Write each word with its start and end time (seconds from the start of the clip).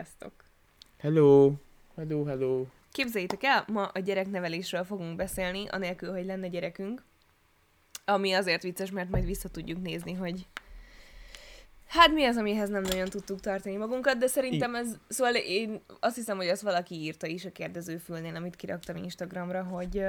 Sziasztok! 0.00 0.32
Hello! 0.98 1.52
Hello, 1.96 2.24
hello! 2.24 2.66
Képzeljétek 2.92 3.42
el, 3.42 3.64
ma 3.66 3.86
a 3.86 3.98
gyereknevelésről 3.98 4.84
fogunk 4.84 5.16
beszélni, 5.16 5.68
anélkül, 5.68 6.12
hogy 6.12 6.24
lenne 6.24 6.48
gyerekünk. 6.48 7.04
Ami 8.04 8.32
azért 8.32 8.62
vicces, 8.62 8.90
mert 8.90 9.10
majd 9.10 9.24
vissza 9.24 9.48
tudjuk 9.48 9.82
nézni, 9.82 10.12
hogy 10.12 10.46
Hát 11.86 12.12
mi 12.12 12.24
az, 12.24 12.36
amihez 12.36 12.68
nem 12.68 12.82
nagyon 12.82 13.08
tudtuk 13.08 13.40
tartani 13.40 13.76
magunkat, 13.76 14.18
de 14.18 14.26
szerintem 14.26 14.74
ez, 14.74 14.96
szóval 15.08 15.34
én 15.34 15.80
azt 16.00 16.16
hiszem, 16.16 16.36
hogy 16.36 16.48
azt 16.48 16.62
valaki 16.62 16.94
írta 16.94 17.26
is 17.26 17.44
a 17.44 17.52
kérdezőfülnél, 17.52 18.36
amit 18.36 18.56
kiraktam 18.56 18.96
Instagramra, 18.96 19.62
hogy, 19.62 20.02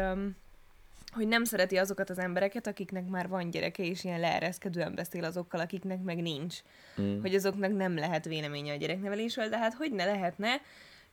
hogy 1.13 1.27
nem 1.27 1.43
szereti 1.43 1.77
azokat 1.77 2.09
az 2.09 2.19
embereket, 2.19 2.67
akiknek 2.67 3.07
már 3.07 3.27
van 3.27 3.49
gyereke, 3.49 3.83
és 3.83 4.03
ilyen 4.03 4.19
leereszkedően 4.19 4.95
beszél 4.95 5.23
azokkal, 5.23 5.59
akiknek 5.59 6.01
meg 6.01 6.21
nincs. 6.21 6.57
Mm. 7.01 7.21
Hogy 7.21 7.35
azoknak 7.35 7.75
nem 7.75 7.95
lehet 7.95 8.25
véleménye 8.25 8.73
a 8.73 8.77
gyereknevelésről, 8.77 9.49
de 9.49 9.57
hát 9.57 9.73
hogy 9.73 9.91
ne 9.91 10.05
lehetne? 10.05 10.61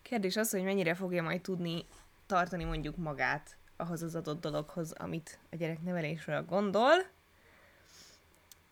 Kérdés 0.02 0.36
az, 0.36 0.50
hogy 0.50 0.62
mennyire 0.62 0.94
fogja 0.94 1.22
majd 1.22 1.40
tudni 1.40 1.84
tartani 2.26 2.64
mondjuk 2.64 2.96
magát 2.96 3.56
ahhoz 3.76 4.02
az 4.02 4.14
adott 4.14 4.40
dologhoz, 4.40 4.92
amit 4.92 5.38
a 5.50 5.56
gyereknevelésről 5.56 6.44
gondol. 6.48 6.94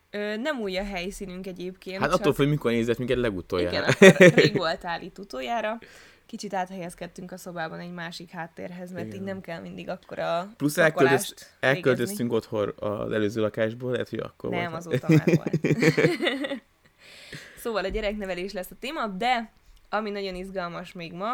Ö, 0.09 0.35
nem 0.37 0.59
új 0.59 0.77
a 0.77 0.83
helyszínünk 0.83 1.47
egyébként. 1.47 2.01
Hát 2.01 2.11
attól, 2.11 2.33
hogy 2.37 2.49
mikor 2.49 2.71
nézett 2.71 2.97
minket 2.97 3.17
legutoljára. 3.17 3.87
Igen, 3.99 4.11
akkor 4.11 4.33
rég 4.33 4.57
voltál 4.65 5.01
itt 5.01 5.19
utoljára. 5.19 5.79
Kicsit 6.27 6.53
áthelyezkedtünk 6.53 7.31
a 7.31 7.37
szobában 7.37 7.79
egy 7.79 7.93
másik 7.93 8.29
háttérhez, 8.29 8.91
mert 8.91 9.05
Igen. 9.05 9.17
így 9.17 9.25
nem 9.25 9.41
kell 9.41 9.61
mindig 9.61 9.89
akkor 9.89 10.19
a 10.19 10.49
Plusz 10.57 10.77
elköltözt, 10.77 11.55
elköltöztünk 11.59 12.31
otthon 12.31 12.73
az 12.79 13.11
előző 13.11 13.41
lakásból, 13.41 13.91
lehet, 13.91 14.09
hogy 14.09 14.19
akkor 14.19 14.49
Nem, 14.49 14.71
volt. 14.71 14.85
azóta 14.85 15.07
már 15.09 15.25
volt. 15.25 15.59
szóval 17.63 17.83
a 17.83 17.87
gyereknevelés 17.87 18.53
lesz 18.53 18.71
a 18.71 18.75
téma, 18.79 19.07
de 19.07 19.51
ami 19.89 20.09
nagyon 20.09 20.35
izgalmas 20.35 20.93
még 20.93 21.13
ma, 21.13 21.33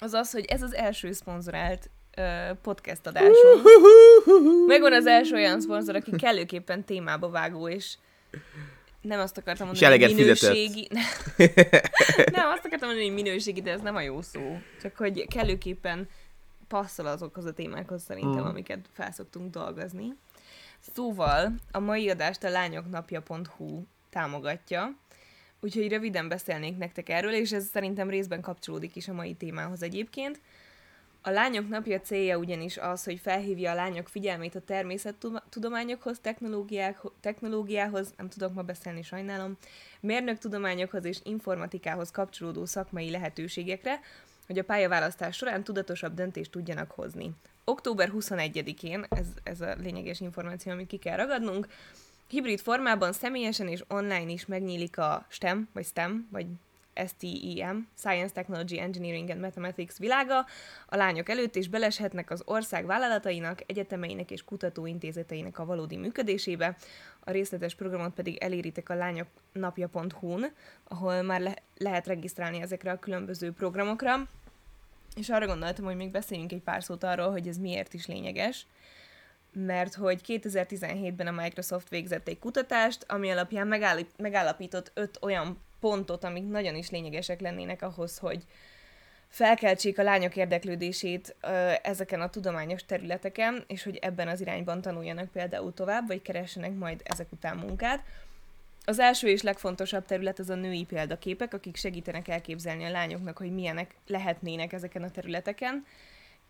az 0.00 0.12
az, 0.12 0.30
hogy 0.30 0.44
ez 0.44 0.62
az 0.62 0.74
első 0.74 1.12
szponzorált 1.12 1.90
podcast 2.62 3.06
adásunk. 3.06 3.62
Megvan 4.66 4.92
az 4.92 5.06
első 5.06 5.34
olyan 5.34 5.60
szponzor, 5.60 5.94
aki 5.94 6.10
kellőképpen 6.10 6.84
témába 6.84 7.30
vágó, 7.30 7.68
és 7.68 7.94
nem 9.02 9.20
azt 9.20 9.38
akartam 9.38 9.66
mondani, 9.66 10.02
hogy 10.02 10.14
minőségi... 10.14 10.88
nem, 12.36 12.48
azt 12.48 12.64
akartam 12.64 12.88
mondani, 12.88 13.04
hogy 13.04 13.14
minőségi, 13.14 13.62
de 13.62 13.70
ez 13.70 13.80
nem 13.80 13.96
a 13.96 14.00
jó 14.00 14.22
szó. 14.22 14.58
Csak 14.80 14.96
hogy 14.96 15.26
kellőképpen 15.28 16.08
passzol 16.68 17.06
azokhoz 17.06 17.44
a 17.44 17.52
témákhoz 17.52 18.02
szerintem, 18.02 18.42
mm. 18.42 18.46
amiket 18.46 18.88
felszoktunk 18.92 19.50
dolgozni. 19.50 20.16
Szóval 20.80 21.54
a 21.70 21.78
mai 21.78 22.10
adást 22.10 22.44
a 22.44 22.48
lányoknapja.hu 22.48 23.82
támogatja, 24.10 24.96
úgyhogy 25.60 25.88
röviden 25.88 26.28
beszélnék 26.28 26.76
nektek 26.76 27.08
erről, 27.08 27.32
és 27.32 27.52
ez 27.52 27.64
szerintem 27.64 28.08
részben 28.08 28.40
kapcsolódik 28.40 28.96
is 28.96 29.08
a 29.08 29.12
mai 29.12 29.34
témához 29.34 29.82
egyébként. 29.82 30.40
A 31.24 31.30
Lányok 31.30 31.68
Napja 31.68 32.00
célja 32.00 32.38
ugyanis 32.38 32.76
az, 32.76 33.04
hogy 33.04 33.18
felhívja 33.18 33.70
a 33.70 33.74
lányok 33.74 34.08
figyelmét 34.08 34.54
a 34.54 34.60
természettudományokhoz, 34.60 36.20
technológiához, 37.20 38.12
nem 38.16 38.28
tudok 38.28 38.54
ma 38.54 38.62
beszélni, 38.62 39.02
sajnálom, 39.02 39.56
mérnöktudományokhoz 40.00 41.04
és 41.04 41.18
informatikához 41.22 42.10
kapcsolódó 42.10 42.64
szakmai 42.64 43.10
lehetőségekre, 43.10 44.00
hogy 44.46 44.58
a 44.58 44.64
pályaválasztás 44.64 45.36
során 45.36 45.64
tudatosabb 45.64 46.14
döntést 46.14 46.50
tudjanak 46.50 46.90
hozni. 46.90 47.30
Október 47.64 48.10
21-én, 48.14 49.04
ez, 49.08 49.26
ez 49.42 49.60
a 49.60 49.74
lényeges 49.82 50.20
információ, 50.20 50.72
amit 50.72 50.86
ki 50.86 50.96
kell 50.96 51.16
ragadnunk, 51.16 51.66
hibrid 52.28 52.60
formában 52.60 53.12
személyesen 53.12 53.68
és 53.68 53.84
online 53.88 54.30
is 54.30 54.46
megnyílik 54.46 54.98
a 54.98 55.26
STEM, 55.28 55.68
vagy 55.72 55.84
STEM, 55.84 56.28
vagy 56.30 56.46
STEM, 56.94 57.88
Science, 57.98 58.32
Technology, 58.32 58.78
Engineering 58.78 59.30
and 59.30 59.40
Mathematics 59.40 59.96
világa 59.96 60.46
a 60.86 60.96
lányok 60.96 61.28
előtt, 61.28 61.56
és 61.56 61.68
beleshetnek 61.68 62.30
az 62.30 62.42
ország 62.44 62.86
vállalatainak, 62.86 63.60
egyetemeinek 63.66 64.30
és 64.30 64.44
kutatóintézeteinek 64.44 65.58
a 65.58 65.64
valódi 65.64 65.96
működésébe. 65.96 66.76
A 67.20 67.30
részletes 67.30 67.74
programot 67.74 68.14
pedig 68.14 68.36
eléritek 68.36 68.88
a 68.88 68.94
lányoknapja.hu-n, 68.94 70.52
ahol 70.84 71.22
már 71.22 71.40
le- 71.40 71.62
lehet 71.76 72.06
regisztrálni 72.06 72.60
ezekre 72.60 72.90
a 72.90 72.98
különböző 72.98 73.52
programokra. 73.52 74.28
És 75.16 75.30
arra 75.30 75.46
gondoltam, 75.46 75.84
hogy 75.84 75.96
még 75.96 76.10
beszéljünk 76.10 76.52
egy 76.52 76.62
pár 76.62 76.82
szót 76.82 77.04
arról, 77.04 77.30
hogy 77.30 77.48
ez 77.48 77.58
miért 77.58 77.94
is 77.94 78.06
lényeges 78.06 78.66
mert 79.54 79.94
hogy 79.94 80.20
2017-ben 80.26 81.26
a 81.26 81.42
Microsoft 81.42 81.88
végzett 81.88 82.28
egy 82.28 82.38
kutatást, 82.38 83.04
ami 83.08 83.30
alapján 83.30 83.66
megállapított 84.16 84.90
öt 84.94 85.18
olyan 85.20 85.58
pontot, 85.82 86.24
amik 86.24 86.48
nagyon 86.48 86.74
is 86.74 86.90
lényegesek 86.90 87.40
lennének 87.40 87.82
ahhoz, 87.82 88.18
hogy 88.18 88.44
felkeltsék 89.28 89.98
a 89.98 90.02
lányok 90.02 90.36
érdeklődését 90.36 91.36
ö, 91.40 91.72
ezeken 91.82 92.20
a 92.20 92.30
tudományos 92.30 92.84
területeken, 92.84 93.64
és 93.66 93.82
hogy 93.82 93.96
ebben 93.96 94.28
az 94.28 94.40
irányban 94.40 94.80
tanuljanak 94.80 95.30
például 95.30 95.74
tovább, 95.74 96.06
vagy 96.06 96.22
keressenek 96.22 96.74
majd 96.74 97.00
ezek 97.04 97.32
után 97.32 97.56
munkát. 97.56 98.04
Az 98.84 98.98
első 98.98 99.28
és 99.28 99.42
legfontosabb 99.42 100.04
terület 100.04 100.38
az 100.38 100.50
a 100.50 100.54
női 100.54 100.84
példaképek, 100.84 101.54
akik 101.54 101.76
segítenek 101.76 102.28
elképzelni 102.28 102.84
a 102.84 102.90
lányoknak, 102.90 103.38
hogy 103.38 103.52
milyenek 103.52 103.94
lehetnének 104.06 104.72
ezeken 104.72 105.02
a 105.02 105.10
területeken, 105.10 105.86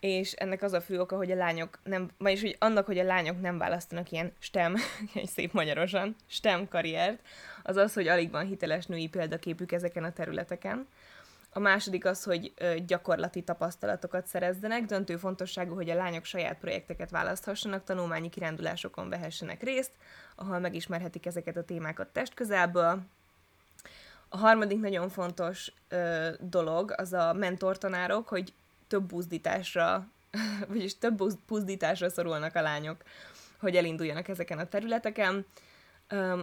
és 0.03 0.33
ennek 0.33 0.63
az 0.63 0.73
a 0.73 0.81
fő 0.81 1.01
oka, 1.01 1.17
hogy 1.17 1.31
a 1.31 1.35
lányok 1.37 1.79
nem, 1.85 2.11
vagyis 2.19 2.41
hogy 2.41 2.57
annak, 2.59 2.87
hogy 2.87 2.99
a 2.99 3.05
lányok 3.05 3.41
nem 3.41 3.59
választanak 3.59 4.11
ilyen 4.11 4.33
STEM, 4.39 4.77
egy 5.15 5.29
szép 5.29 5.53
magyarosan, 5.53 6.17
STEM 6.27 6.69
karriert, 6.69 7.21
az 7.63 7.77
az, 7.77 7.95
hogy 7.95 8.09
alig 8.09 8.31
van 8.31 8.47
hiteles 8.47 8.87
női 8.87 9.09
példaképük 9.09 9.73
ezeken 9.73 10.05
a 10.05 10.13
területeken. 10.13 10.87
A 11.53 11.59
második 11.59 12.05
az, 12.05 12.25
hogy 12.25 12.53
gyakorlati 12.87 13.43
tapasztalatokat 13.43 14.27
szerezzenek, 14.27 14.85
döntő 14.85 15.17
fontosságú, 15.17 15.75
hogy 15.75 15.91
a 15.91 15.95
lányok 15.95 16.25
saját 16.25 16.59
projekteket 16.59 17.11
választhassanak, 17.11 17.85
tanulmányi 17.85 18.29
kirándulásokon 18.29 19.09
vehessenek 19.09 19.63
részt, 19.63 19.93
ahol 20.37 20.59
megismerhetik 20.59 21.27
ezeket 21.27 21.57
a 21.57 21.65
témákat 21.65 22.09
testközelből. 22.09 23.03
A 24.29 24.37
harmadik 24.37 24.81
nagyon 24.81 25.09
fontos 25.09 25.73
ö, 25.89 26.29
dolog 26.41 26.95
az 26.97 27.13
a 27.13 27.33
mentortanárok, 27.33 28.29
hogy 28.29 28.53
több 28.93 29.07
buzdításra, 29.07 30.07
vagyis 30.69 30.99
több 30.99 31.23
buzdításra 31.47 32.11
szorulnak 32.11 32.55
a 32.55 32.61
lányok, 32.61 33.03
hogy 33.59 33.77
elinduljanak 33.77 34.29
ezeken 34.29 34.59
a 34.59 34.69
területeken. 34.69 35.47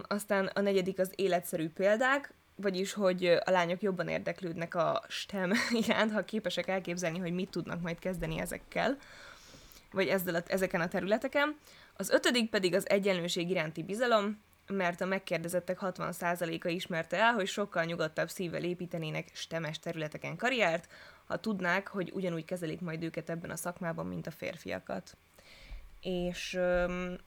Aztán 0.02 0.46
a 0.46 0.60
negyedik 0.60 0.98
az 0.98 1.12
életszerű 1.14 1.68
példák, 1.68 2.32
vagyis, 2.56 2.92
hogy 2.92 3.24
a 3.26 3.50
lányok 3.50 3.82
jobban 3.82 4.08
érdeklődnek 4.08 4.74
a 4.74 5.02
STEM 5.08 5.52
iránt, 5.86 6.12
ha 6.12 6.24
képesek 6.24 6.68
elképzelni, 6.68 7.18
hogy 7.18 7.32
mit 7.32 7.50
tudnak 7.50 7.80
majd 7.80 7.98
kezdeni 7.98 8.38
ezekkel, 8.38 8.96
vagy 9.90 10.08
ezzel 10.08 10.34
a, 10.34 10.42
ezeken 10.46 10.80
a 10.80 10.88
területeken. 10.88 11.56
Az 11.96 12.10
ötödik 12.10 12.50
pedig 12.50 12.74
az 12.74 12.88
egyenlőség 12.88 13.50
iránti 13.50 13.82
bizalom, 13.82 14.42
mert 14.70 15.00
a 15.00 15.04
megkérdezettek 15.04 15.78
60%-a 15.80 16.68
ismerte 16.68 17.16
el, 17.16 17.32
hogy 17.32 17.46
sokkal 17.46 17.84
nyugodtabb 17.84 18.30
szívvel 18.30 18.64
építenének 18.64 19.30
stemes 19.32 19.78
területeken 19.78 20.36
karriert, 20.36 20.88
ha 21.26 21.36
tudnák, 21.36 21.88
hogy 21.88 22.10
ugyanúgy 22.14 22.44
kezelik 22.44 22.80
majd 22.80 23.02
őket 23.02 23.30
ebben 23.30 23.50
a 23.50 23.56
szakmában, 23.56 24.06
mint 24.06 24.26
a 24.26 24.30
férfiakat. 24.30 25.16
És 26.00 26.54
öm, 26.54 27.18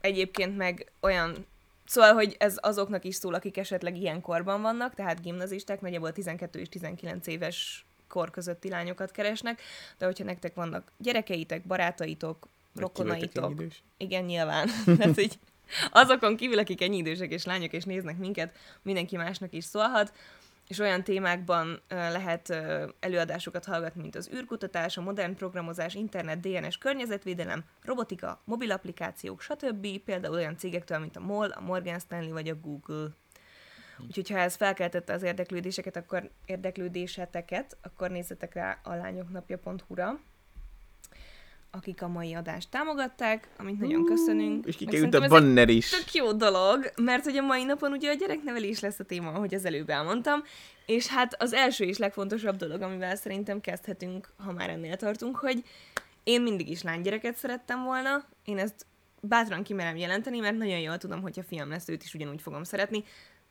egyébként 0.00 0.56
meg 0.56 0.92
olyan 1.00 1.46
Szóval, 1.84 2.12
hogy 2.12 2.36
ez 2.38 2.56
azoknak 2.60 3.04
is 3.04 3.14
szól, 3.14 3.34
akik 3.34 3.56
esetleg 3.56 3.96
ilyen 3.96 4.20
korban 4.20 4.62
vannak, 4.62 4.94
tehát 4.94 5.22
gimnazisták, 5.22 5.80
nagyjából 5.80 6.12
12 6.12 6.60
és 6.60 6.68
19 6.68 7.26
éves 7.26 7.84
kor 8.08 8.30
közötti 8.30 8.68
lányokat 8.68 9.10
keresnek, 9.10 9.60
de 9.98 10.04
hogyha 10.04 10.24
nektek 10.24 10.54
vannak 10.54 10.92
gyerekeitek, 10.98 11.62
barátaitok, 11.66 12.48
rokonaitok, 12.74 13.62
igen, 13.96 14.24
nyilván, 14.24 14.68
tehát 14.98 15.20
így 15.20 15.38
azokon 15.90 16.36
kívül, 16.36 16.58
akik 16.58 16.82
ennyi 16.82 16.96
idősek 16.96 17.30
és 17.30 17.44
lányok 17.44 17.72
és 17.72 17.84
néznek 17.84 18.18
minket, 18.18 18.56
mindenki 18.82 19.16
másnak 19.16 19.52
is 19.52 19.64
szólhat, 19.64 20.12
és 20.68 20.78
olyan 20.78 21.04
témákban 21.04 21.80
lehet 21.88 22.50
előadásokat 23.00 23.64
hallgatni, 23.64 24.00
mint 24.00 24.16
az 24.16 24.30
űrkutatás, 24.34 24.96
a 24.96 25.02
modern 25.02 25.34
programozás, 25.34 25.94
internet, 25.94 26.40
DNS, 26.40 26.78
környezetvédelem, 26.78 27.64
robotika, 27.82 28.42
mobil 28.44 28.70
applikációk, 28.70 29.40
stb. 29.40 29.98
Például 30.04 30.34
olyan 30.34 30.56
cégektől, 30.56 30.98
mint 30.98 31.16
a 31.16 31.20
MOL, 31.20 31.50
a 31.50 31.60
Morgan 31.60 31.98
Stanley 31.98 32.32
vagy 32.32 32.48
a 32.48 32.54
Google. 32.54 33.08
Úgyhogy 34.06 34.30
ha 34.30 34.38
ez 34.38 34.54
felkeltette 34.54 35.12
az 35.12 35.22
érdeklődéseket, 35.22 35.96
akkor 35.96 36.30
érdeklődéseteket, 36.44 37.76
akkor 37.82 38.10
nézzetek 38.10 38.54
rá 38.54 38.80
a 38.82 38.94
lányoknapja.hu-ra 38.94 40.20
akik 41.74 42.02
a 42.02 42.08
mai 42.08 42.34
adást 42.34 42.70
támogatták, 42.70 43.48
amit 43.58 43.78
nagyon 43.78 44.04
köszönünk. 44.04 44.66
És 44.66 44.76
kikerült 44.76 45.14
a 45.14 45.28
banner 45.28 45.68
is. 45.68 45.90
Tök 45.90 46.14
jó 46.14 46.32
dolog, 46.32 46.92
mert 46.96 47.24
hogy 47.24 47.36
a 47.36 47.42
mai 47.42 47.64
napon 47.64 47.92
ugye 47.92 48.10
a 48.10 48.14
gyereknevelés 48.14 48.80
lesz 48.80 48.98
a 48.98 49.04
téma, 49.04 49.32
ahogy 49.32 49.54
az 49.54 49.64
előbb 49.64 49.88
elmondtam, 49.88 50.42
és 50.86 51.06
hát 51.06 51.42
az 51.42 51.52
első 51.52 51.84
és 51.84 51.98
legfontosabb 51.98 52.56
dolog, 52.56 52.82
amivel 52.82 53.16
szerintem 53.16 53.60
kezdhetünk, 53.60 54.32
ha 54.36 54.52
már 54.52 54.70
ennél 54.70 54.96
tartunk, 54.96 55.36
hogy 55.36 55.64
én 56.24 56.42
mindig 56.42 56.68
is 56.68 56.82
lánygyereket 56.82 57.36
szerettem 57.36 57.84
volna, 57.84 58.24
én 58.44 58.58
ezt 58.58 58.86
bátran 59.20 59.62
kimerem 59.62 59.96
jelenteni, 59.96 60.38
mert 60.38 60.56
nagyon 60.56 60.78
jól 60.78 60.98
tudom, 60.98 61.20
hogy 61.20 61.38
a 61.38 61.42
fiam 61.42 61.68
lesz, 61.68 61.88
őt 61.88 62.02
is 62.02 62.14
ugyanúgy 62.14 62.42
fogom 62.42 62.64
szeretni. 62.64 63.04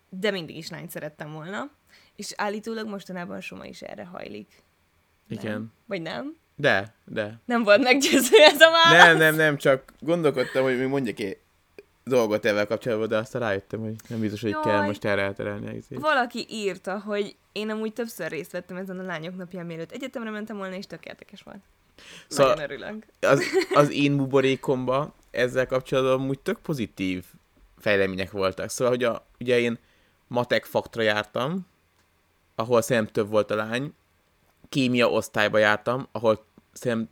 de 0.10 0.32
mindig 0.32 0.58
is 0.58 0.70
lányt 0.70 0.90
szerettem 0.90 1.32
volna. 1.32 1.70
És 2.16 2.34
állítólag 2.36 2.88
mostanában 2.88 3.42
Soma 3.42 3.66
is 3.66 3.82
erre 3.82 4.06
hajlik. 4.06 4.64
Igen. 5.28 5.52
Nem? 5.52 5.72
Vagy 5.86 6.02
nem? 6.02 6.36
De, 6.62 6.94
de. 7.06 7.40
Nem 7.46 7.64
volt 7.64 7.84
meggyőző 7.84 8.38
ez 8.38 8.62
a 8.62 8.72
válasz? 8.72 9.06
Nem, 9.06 9.18
nem, 9.18 9.36
nem, 9.36 9.58
csak 9.58 9.94
gondolkodtam, 10.00 10.64
hogy 10.64 10.78
mi 10.78 10.86
mondjak 10.86 11.20
egy 11.20 11.38
dolgot 12.04 12.46
ezzel 12.46 12.68
kapcsolatban, 12.68 13.08
de 13.08 13.18
aztán 13.18 13.42
rájöttem, 13.42 13.80
hogy 13.80 13.96
nem 14.08 14.20
biztos, 14.20 14.42
hogy 14.42 14.50
Jaj. 14.50 14.62
kell 14.62 14.82
most 14.82 15.06
erre 15.06 15.22
elterelni. 15.22 15.82
Valaki 15.90 16.46
írta, 16.50 17.00
hogy 17.00 17.36
én 17.52 17.70
amúgy 17.70 17.94
többször 17.94 18.30
részt 18.30 18.52
vettem 18.52 18.78
ezen 18.78 19.00
a 19.00 19.04
lányok 19.04 19.38
napján, 19.38 19.66
mielőtt 19.66 19.92
egyetemre 19.92 20.30
mentem 20.30 20.58
volna, 20.58 20.76
és 20.76 20.86
tök 20.86 21.06
érdekes 21.06 21.42
volt. 21.42 21.60
Szóval- 22.28 22.54
Nagyon 22.56 22.72
örülök. 22.72 23.06
Az, 23.20 23.44
az 23.82 23.92
én 23.92 24.18
buborékomba 24.18 25.14
ezzel 25.32 25.68
kapcsolatban 25.68 26.30
úgy 26.30 26.40
tök 26.40 26.60
pozitív 26.60 27.26
fejlemények 27.78 28.32
voltak. 28.32 28.70
Szóval, 28.70 28.94
hogy 28.94 29.04
a, 29.04 29.26
ugye 29.40 29.60
én 29.60 29.78
matek 30.28 30.66
faktra 30.66 31.02
jártam, 31.02 31.68
ahol 32.56 32.82
szerintem 32.82 33.14
több 33.14 33.30
volt 33.30 33.52
a 33.52 33.56
lány, 33.56 33.94
kémia 34.70 35.10
osztályba 35.10 35.58
jártam, 35.58 36.08
ahol 36.12 36.46
szerintem 36.74 37.10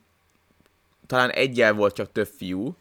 talán 1.07 1.29
egyel 1.29 1.73
volt 1.73 1.95
csak 1.95 2.11
több 2.11 2.27
fiú, 2.27 2.75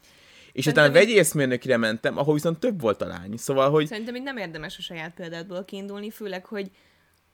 és 0.52 0.64
Szerintem 0.64 0.90
utána 0.90 1.00
így- 1.00 1.06
vegyészmérnökre 1.06 1.76
mentem, 1.76 2.18
ahol 2.18 2.34
viszont 2.34 2.58
több 2.58 2.80
volt 2.80 3.02
a 3.02 3.06
lány. 3.06 3.36
Szóval, 3.36 3.70
hogy 3.70 3.86
Szerintem 3.86 4.14
itt 4.14 4.22
nem 4.22 4.36
érdemes 4.36 4.78
a 4.78 4.82
saját 4.82 5.14
példádból 5.14 5.64
kiindulni, 5.64 6.10
főleg, 6.10 6.44
hogy 6.44 6.70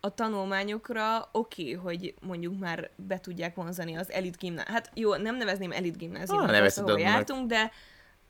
a 0.01 0.15
tanulmányokra 0.15 1.29
oké, 1.33 1.63
okay, 1.63 1.73
hogy 1.75 2.15
mondjuk 2.27 2.59
már 2.59 2.91
be 2.97 3.21
tudják 3.21 3.55
vonzani 3.55 3.97
az 3.97 4.11
elit 4.13 4.37
gimnázium. 4.39 4.75
Hát 4.75 4.91
jó, 4.95 5.15
nem 5.15 5.37
nevezném 5.37 5.73
elit 5.73 5.97
gimnáziumnak, 5.99 6.49
Ah, 6.49 6.53
nevezheted 6.55 6.89
ahol 6.91 7.01
jártunk, 7.01 7.49
de, 7.49 7.71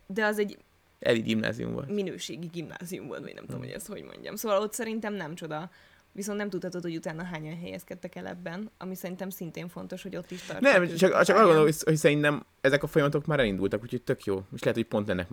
de 0.06 0.24
az 0.24 0.38
egy 0.38 0.58
elit 0.98 1.24
gimnázium 1.24 1.72
volt. 1.72 1.88
minőségi 1.88 2.46
gimnázium 2.46 3.06
volt, 3.06 3.20
vagy 3.22 3.34
nem 3.34 3.44
tudom, 3.44 3.60
Hmm. 3.60 3.68
hogy 3.68 3.76
ezt 3.78 3.86
hogy 3.86 4.02
mondjam. 4.02 4.36
Szóval 4.36 4.60
ott 4.60 4.72
szerintem 4.72 5.14
nem 5.14 5.34
csoda. 5.34 5.70
Viszont 6.14 6.38
nem 6.38 6.50
tudhatod, 6.50 6.82
hogy 6.82 6.96
utána 6.96 7.24
hányan 7.24 7.58
helyezkedtek 7.58 8.14
el 8.14 8.26
ebben, 8.26 8.70
ami 8.78 8.94
szerintem 8.94 9.30
szintén 9.30 9.68
fontos, 9.68 10.02
hogy 10.02 10.16
ott 10.16 10.30
is 10.30 10.42
tartsák 10.42 10.78
Nem, 10.78 10.96
csak, 10.96 11.22
csak 11.22 11.36
arra 11.36 11.46
gondolom, 11.46 11.70
hogy, 11.84 11.96
szerintem 11.96 12.44
ezek 12.60 12.82
a 12.82 12.86
folyamatok 12.86 13.26
már 13.26 13.38
elindultak, 13.40 13.82
úgyhogy 13.82 14.02
tök 14.02 14.24
jó. 14.24 14.44
És 14.52 14.60
lehet, 14.60 14.76
hogy 14.76 14.86
pont 14.86 15.08
ennek, 15.08 15.28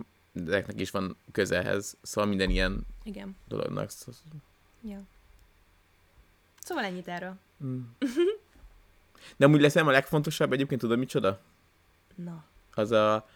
ezeknek 0.46 0.80
is 0.80 0.90
van 0.90 1.16
közelhez, 1.32 1.96
szóval 2.02 2.30
minden 2.30 2.50
ilyen 2.50 2.86
Igen. 3.02 3.36
dolognak. 3.48 3.90
Ja. 4.88 4.98
Szóval 6.60 6.84
ennyit 6.84 7.08
erről. 7.08 7.34
mm. 7.64 7.80
De 9.36 9.44
amúgy 9.44 9.60
lesz 9.60 9.74
nem 9.74 9.86
a 9.86 9.90
legfontosabb, 9.90 10.52
egyébként 10.52 10.80
tudod 10.80 10.98
micsoda? 10.98 11.40
Na. 12.14 12.44
Az 12.74 12.90
a 12.90 13.28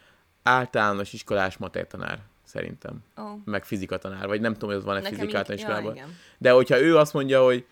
általános 0.42 1.12
iskolás 1.12 1.56
matek 1.56 1.86
tanár, 1.86 2.22
szerintem. 2.46 3.04
Oh. 3.16 3.30
Meg 3.44 3.64
fizika 3.64 3.98
tanár, 3.98 4.26
vagy 4.26 4.40
nem 4.40 4.52
tudom, 4.52 4.68
hogy 4.68 4.78
az 4.78 4.84
van-e 4.84 5.10
ja, 5.10 5.54
iskolában. 5.54 5.94
igen. 5.94 6.16
De 6.38 6.50
hogyha 6.50 6.80
ő 6.80 6.96
azt 6.96 7.12
mondja, 7.12 7.44
hogy 7.44 7.66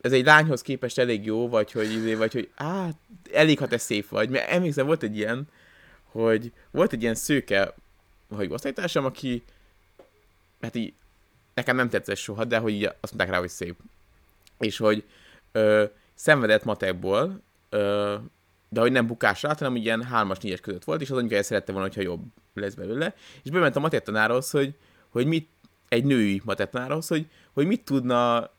ez 0.00 0.12
egy 0.12 0.24
lányhoz 0.24 0.62
képest 0.62 0.98
elég 0.98 1.24
jó, 1.24 1.48
vagy 1.48 1.72
hogy, 1.72 1.92
izé, 1.92 2.14
vagy 2.14 2.32
hogy 2.32 2.50
á, 2.54 2.88
elég, 3.32 3.58
ha 3.58 3.66
te 3.66 3.78
szép 3.78 4.08
vagy. 4.08 4.30
Mert 4.30 4.50
emlékszem, 4.50 4.86
volt 4.86 5.02
egy 5.02 5.16
ilyen, 5.16 5.48
hogy 6.04 6.52
volt 6.70 6.92
egy 6.92 7.02
ilyen 7.02 7.14
szőke, 7.14 7.74
hogy 8.28 8.52
osztálytársam, 8.52 9.04
aki 9.04 9.42
hát 10.60 10.74
így 10.74 10.92
nekem 11.54 11.76
nem 11.76 11.88
tetszett 11.88 12.16
soha, 12.16 12.44
de 12.44 12.58
hogy 12.58 12.72
így 12.72 12.84
azt 12.84 13.14
mondták 13.14 13.28
rá, 13.28 13.38
hogy 13.38 13.48
szép. 13.48 13.76
És 14.58 14.76
hogy 14.76 15.04
ö, 15.52 15.84
szenvedett 16.14 16.64
matekból, 16.64 17.40
ö, 17.68 18.14
de 18.68 18.80
hogy 18.80 18.92
nem 18.92 19.06
bukásra 19.06 19.48
állt, 19.48 19.58
hanem 19.58 19.76
ilyen 19.76 20.02
hármas, 20.02 20.38
négyes 20.38 20.60
között 20.60 20.84
volt, 20.84 21.00
és 21.00 21.10
az 21.10 21.16
anyukája 21.16 21.42
szerette 21.42 21.72
volna, 21.72 21.86
hogyha 21.86 22.02
jobb 22.02 22.22
lesz 22.54 22.74
belőle. 22.74 23.14
És 23.42 23.50
bement 23.50 23.76
a 23.76 23.80
matek 23.80 24.02
tanárhoz, 24.02 24.50
hogy, 24.50 24.74
hogy 25.08 25.26
mit, 25.26 25.48
egy 25.88 26.04
női 26.04 26.42
matek 26.44 26.70
tanárhoz, 26.70 27.08
hogy, 27.08 27.26
hogy 27.52 27.66
mit 27.66 27.84
tudna 27.84 28.50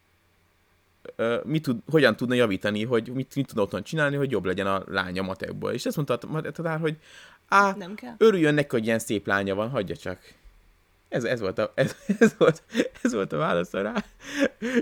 mit 1.44 1.64
tud, 1.64 1.78
hogyan 1.90 2.16
tudna 2.16 2.36
javítani, 2.36 2.84
hogy 2.84 3.10
mit, 3.14 3.36
mit 3.36 3.48
tudna 3.48 3.62
otthon 3.62 3.84
csinálni, 3.84 4.16
hogy 4.16 4.32
jobb 4.32 4.46
legyen 4.46 4.68
a 4.68 4.84
lánya 4.88 5.22
matekból. 5.22 5.72
És 5.72 5.86
ezt 5.86 5.96
mondta 5.96 6.14
a 6.14 6.52
tanár, 6.52 6.80
hogy 6.80 6.98
á, 7.48 7.76
örüljön 8.18 8.54
neki, 8.54 8.68
hogy 8.70 8.86
ilyen 8.86 9.00
szép 9.00 9.28
lánya 9.28 9.56
van, 9.56 9.70
hagyja 9.70 9.96
csak. 9.96 10.20
Ez, 11.10 11.24
ez, 11.24 11.40
volt, 11.40 11.60
a, 11.60 11.72
ez, 11.76 11.96
ez, 12.20 12.36
volt, 12.38 12.64
ez 13.02 13.14
volt 13.14 13.34
a 13.34 13.38
válasz 13.38 13.72
rá. 13.72 13.94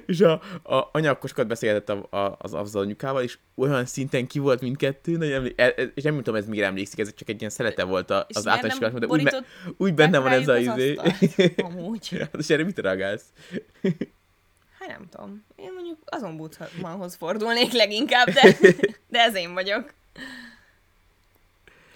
És 0.06 0.22
a, 0.22 0.32
a 0.64 0.90
anyakosokat 0.92 1.48
beszélgetett 1.48 1.90
a, 1.90 2.18
a, 2.18 2.38
az, 2.40 2.54
az 2.54 2.76
anyukával, 2.76 3.24
és 3.24 3.38
olyan 3.56 3.86
szinten 3.86 4.28
ki 4.28 4.40
volt 4.40 4.62
mindkettő, 4.62 5.18
nagyon 5.18 5.34
emlé- 5.34 5.60
e- 5.60 5.74
e- 5.78 5.92
és 5.96 6.04
nem 6.04 6.16
tudom, 6.16 6.36
ez 6.36 6.48
miért 6.48 6.66
emlékszik, 6.66 7.00
ez 7.00 7.14
csak 7.14 7.30
egy 7.30 7.40
ilyen 7.40 7.52
szelete 7.52 7.84
volt 7.84 8.10
a, 8.10 8.26
az 8.34 8.48
általános 8.48 8.80
de 8.80 8.88
úgy, 8.88 9.08
borított 9.08 9.46
úgy 9.78 9.94
benne 9.94 10.20
van 10.20 10.32
ez 10.32 10.48
a 10.48 10.58
izé. 10.58 11.00
Amúgy. 11.56 12.10
Hát, 12.20 12.36
és 12.38 12.50
erre 12.50 12.64
mit 12.64 12.80
reagálsz? 12.80 13.26
Hát 14.80 14.98
nem 14.98 15.08
tudom. 15.10 15.46
Én 15.56 15.74
mondjuk 15.74 15.98
azon 16.06 16.38
Budmanhoz 16.38 17.16
fordulnék 17.16 17.72
leginkább, 17.72 18.30
de, 18.30 18.58
de 19.08 19.20
ez 19.20 19.36
én 19.36 19.54
vagyok. 19.54 19.94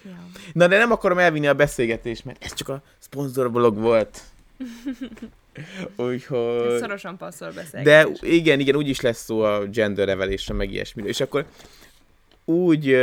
Ja. 0.08 0.26
Na, 0.52 0.66
de 0.66 0.78
nem 0.78 0.92
akarom 0.92 1.18
elvinni 1.18 1.46
a 1.46 1.54
beszélgetést, 1.54 2.24
mert 2.24 2.44
ez 2.44 2.54
csak 2.54 2.68
a 2.68 2.82
szponzorblog 2.98 3.76
volt. 3.78 4.20
Úgyhogy... 5.96 6.72
Ez 6.72 6.80
szorosan 6.80 7.16
passzol 7.16 7.48
De 7.48 7.54
beszélgetés. 7.54 8.18
igen, 8.30 8.60
igen, 8.60 8.76
úgy 8.76 8.88
is 8.88 9.00
lesz 9.00 9.24
szó 9.24 9.40
a 9.40 9.66
gender 9.66 10.06
revelation, 10.06 10.56
meg 10.56 10.72
ilyesmiről. 10.72 11.10
És 11.10 11.20
akkor 11.20 11.46
úgy, 12.44 12.94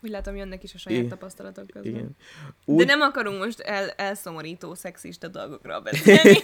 Úgy 0.00 0.10
látom, 0.10 0.36
jönnek 0.36 0.62
is 0.62 0.74
a 0.74 0.78
saját 0.78 1.02
I- 1.02 1.06
tapasztalatok 1.06 1.66
közben. 1.66 1.92
igen, 1.92 2.16
De 2.64 2.72
úgy, 2.72 2.86
nem 2.86 3.00
akarunk 3.00 3.38
most 3.44 3.60
el, 3.60 3.88
elszomorító, 3.88 4.74
szexista 4.74 5.28
dolgokról 5.28 5.80
beszélni. 5.80 6.38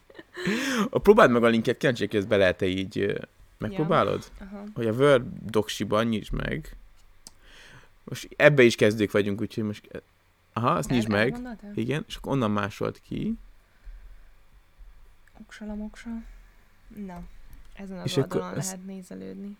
próbáld 1.02 1.30
meg 1.30 1.44
a 1.44 1.48
linket, 1.48 1.76
kíváncsi, 1.76 2.06
hogy 2.06 2.16
ezt 2.18 2.28
be 2.28 2.36
lehet-e 2.36 2.66
így, 2.66 2.98
ö, 2.98 3.14
megpróbálod? 3.58 4.24
Aha. 4.40 4.64
Hogy 4.74 4.86
a 4.86 4.92
Word 4.92 5.24
doksiban 5.50 6.06
nyisd 6.06 6.32
meg. 6.32 6.76
Most 8.04 8.28
ebbe 8.36 8.62
is 8.62 8.74
kezdők 8.74 9.10
vagyunk, 9.10 9.40
úgyhogy 9.40 9.64
most... 9.64 10.02
Aha, 10.52 10.70
azt 10.70 10.88
nyisd 10.90 11.08
meg. 11.08 11.20
elgondoltál? 11.20 11.72
Igen, 11.74 12.04
és 12.08 12.16
akkor 12.16 12.32
onnan 12.32 12.50
másolt 12.50 13.00
ki. 13.00 13.34
Oksala, 15.40 15.74
moksa. 15.74 16.10
Na, 17.06 17.22
ezen 17.74 17.98
az 17.98 18.04
És 18.04 18.16
akkor 18.16 18.36
oldalon 18.36 18.58
ez- 18.58 18.64
lehet 18.64 18.84
nézelődni. 18.84 19.56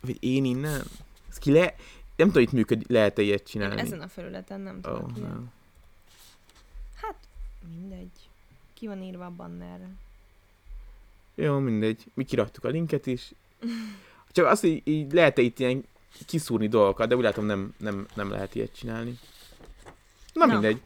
Vagy 0.00 0.16
én 0.20 0.44
innen? 0.44 0.82
Ez 1.28 1.38
ki 1.38 1.52
le... 1.52 1.74
Nem 2.16 2.26
tudom, 2.26 2.42
itt 2.42 2.52
működik, 2.52 2.88
lehet-e 2.88 3.22
ilyet 3.22 3.38
Én 3.38 3.44
csinálni. 3.44 3.80
ezen 3.80 4.00
a 4.00 4.08
felületen 4.08 4.60
nem 4.60 4.80
tudok 4.80 5.02
oh, 5.02 5.16
nem. 5.16 5.50
Hát, 6.94 7.16
mindegy. 7.76 8.28
Ki 8.74 8.86
van 8.86 9.02
írva 9.02 9.24
a 9.26 9.30
bannerre? 9.30 9.88
Jó, 11.34 11.58
mindegy. 11.58 12.04
Mi 12.14 12.24
kiraktuk 12.24 12.64
a 12.64 12.68
linket 12.68 13.06
is. 13.06 13.32
Csak 14.30 14.46
azt, 14.46 14.60
hogy 14.60 14.82
így 14.84 15.12
lehet-e 15.12 15.42
itt 15.42 15.58
ilyen 15.58 15.84
kiszúrni 16.26 16.68
dolgokat, 16.68 17.08
de 17.08 17.16
úgy 17.16 17.22
látom 17.22 17.46
nem, 17.46 17.74
nem, 17.78 18.06
nem 18.14 18.30
lehet 18.30 18.54
ilyet 18.54 18.76
csinálni. 18.76 19.18
Na, 20.32 20.46
Na. 20.46 20.52
mindegy. 20.52 20.80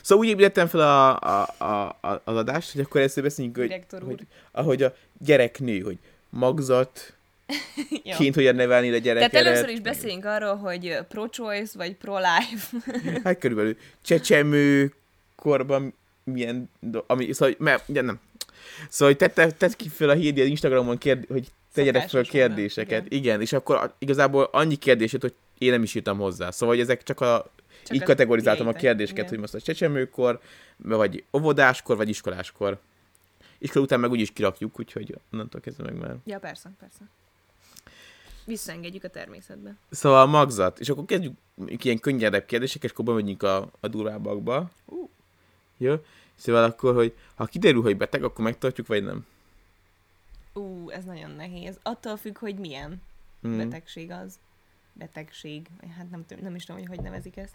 Szóval 0.00 0.24
úgy 0.24 0.30
építettem 0.30 0.66
fel 0.66 0.80
a, 0.80 1.18
a, 1.18 1.54
a, 1.58 1.88
a, 2.00 2.22
az 2.24 2.36
adást, 2.36 2.72
hogy 2.72 2.80
akkor 2.80 3.00
ezt 3.00 3.22
beszéljünk, 3.22 3.56
hogy, 3.56 3.84
hogy 4.04 4.26
ahogy 4.50 4.82
a 4.82 4.94
gyerek 5.18 5.58
nő, 5.58 5.80
hogy 5.80 5.98
magzat, 6.30 7.14
Jó. 8.04 8.16
ként 8.16 8.34
hogyan 8.34 8.54
nevelni 8.54 8.90
a 8.90 8.98
gyereket. 8.98 9.30
Tehát 9.30 9.46
először 9.46 9.68
is 9.68 9.80
beszéljünk 9.80 10.24
arról, 10.24 10.56
hogy 10.56 10.98
pro-choice 11.08 11.78
vagy 11.78 11.96
pro-life. 11.96 12.76
Hát 13.24 13.38
körülbelül 13.38 13.76
csecsemő 14.02 14.94
korban 15.36 15.94
milyen, 16.24 16.70
do- 16.80 17.04
ami, 17.06 17.32
szóval, 17.32 17.54
mert, 17.58 17.88
ugye 17.88 18.00
nem. 18.00 18.20
Szóval, 18.88 19.14
hogy 19.14 19.16
tette, 19.16 19.50
tett 19.50 19.76
ki 19.76 19.88
fel 19.88 20.08
a 20.08 20.14
hírdi 20.14 20.40
az 20.40 20.46
Instagramon, 20.46 20.98
kérd, 20.98 21.26
hogy 21.28 21.48
tegyenek 21.72 22.08
fel 22.08 22.22
kérdéseket. 22.22 23.06
igen. 23.06 23.18
Igen. 23.18 23.40
és 23.40 23.52
akkor 23.52 23.94
igazából 23.98 24.48
annyi 24.52 24.76
kérdés 24.76 25.16
hogy 25.20 25.34
én 25.58 25.70
nem 25.70 25.82
is 25.82 25.94
írtam 25.94 26.18
hozzá. 26.18 26.50
Szóval, 26.50 26.74
hogy 26.74 26.84
ezek 26.84 27.02
csak 27.02 27.20
a, 27.20 27.50
Csak 27.84 27.96
így 27.96 28.02
a 28.02 28.04
kategorizáltam 28.04 28.68
a 28.68 28.72
kérdéseket, 28.72 29.18
igen. 29.18 29.28
hogy 29.28 29.38
most 29.38 29.54
a 29.54 29.60
csecsemőkor, 29.60 30.40
vagy 30.76 31.24
óvodáskor, 31.32 31.96
vagy 31.96 32.08
iskoláskor. 32.08 32.78
Iskola 33.58 33.84
után 33.84 34.00
meg 34.00 34.10
úgyis 34.10 34.32
kirakjuk, 34.32 34.78
úgyhogy 34.78 35.14
onnantól 35.32 35.60
kezdve 35.60 35.84
meg 35.84 35.94
már. 35.94 36.16
Ja, 36.24 36.38
persze, 36.38 36.70
persze. 36.80 37.08
Visszaengedjük 38.44 39.04
a 39.04 39.08
természetbe. 39.08 39.76
Szóval 39.90 40.22
a 40.22 40.26
magzat, 40.26 40.78
és 40.78 40.88
akkor 40.88 41.04
kezdjük 41.04 41.34
ilyen 41.84 41.98
könnyedebb 41.98 42.46
kérdések, 42.46 42.82
és 42.84 42.90
akkor 42.90 43.04
bemegyünk 43.04 43.42
a, 43.42 43.70
a 43.80 43.88
durvábbakba. 43.88 44.70
Uh. 44.84 45.08
Jó? 45.76 45.94
Szóval 46.34 46.64
akkor, 46.64 46.94
hogy 46.94 47.14
ha 47.34 47.44
kiderül, 47.44 47.82
hogy 47.82 47.96
beteg, 47.96 48.24
akkor 48.24 48.44
megtartjuk, 48.44 48.86
vagy 48.86 49.04
nem? 49.04 49.26
Ú, 50.52 50.90
ez 50.90 51.04
nagyon 51.04 51.30
nehéz. 51.30 51.78
Attól 51.82 52.16
függ, 52.16 52.38
hogy 52.38 52.56
milyen 52.58 53.02
Mm. 53.46 53.56
betegség 53.56 54.10
az. 54.10 54.38
Betegség. 54.92 55.66
Hát 55.96 56.10
nem, 56.10 56.24
nem 56.40 56.54
is 56.54 56.64
tudom, 56.64 56.80
hogy 56.80 56.90
hogy 56.96 57.04
nevezik 57.04 57.36
ezt. 57.36 57.54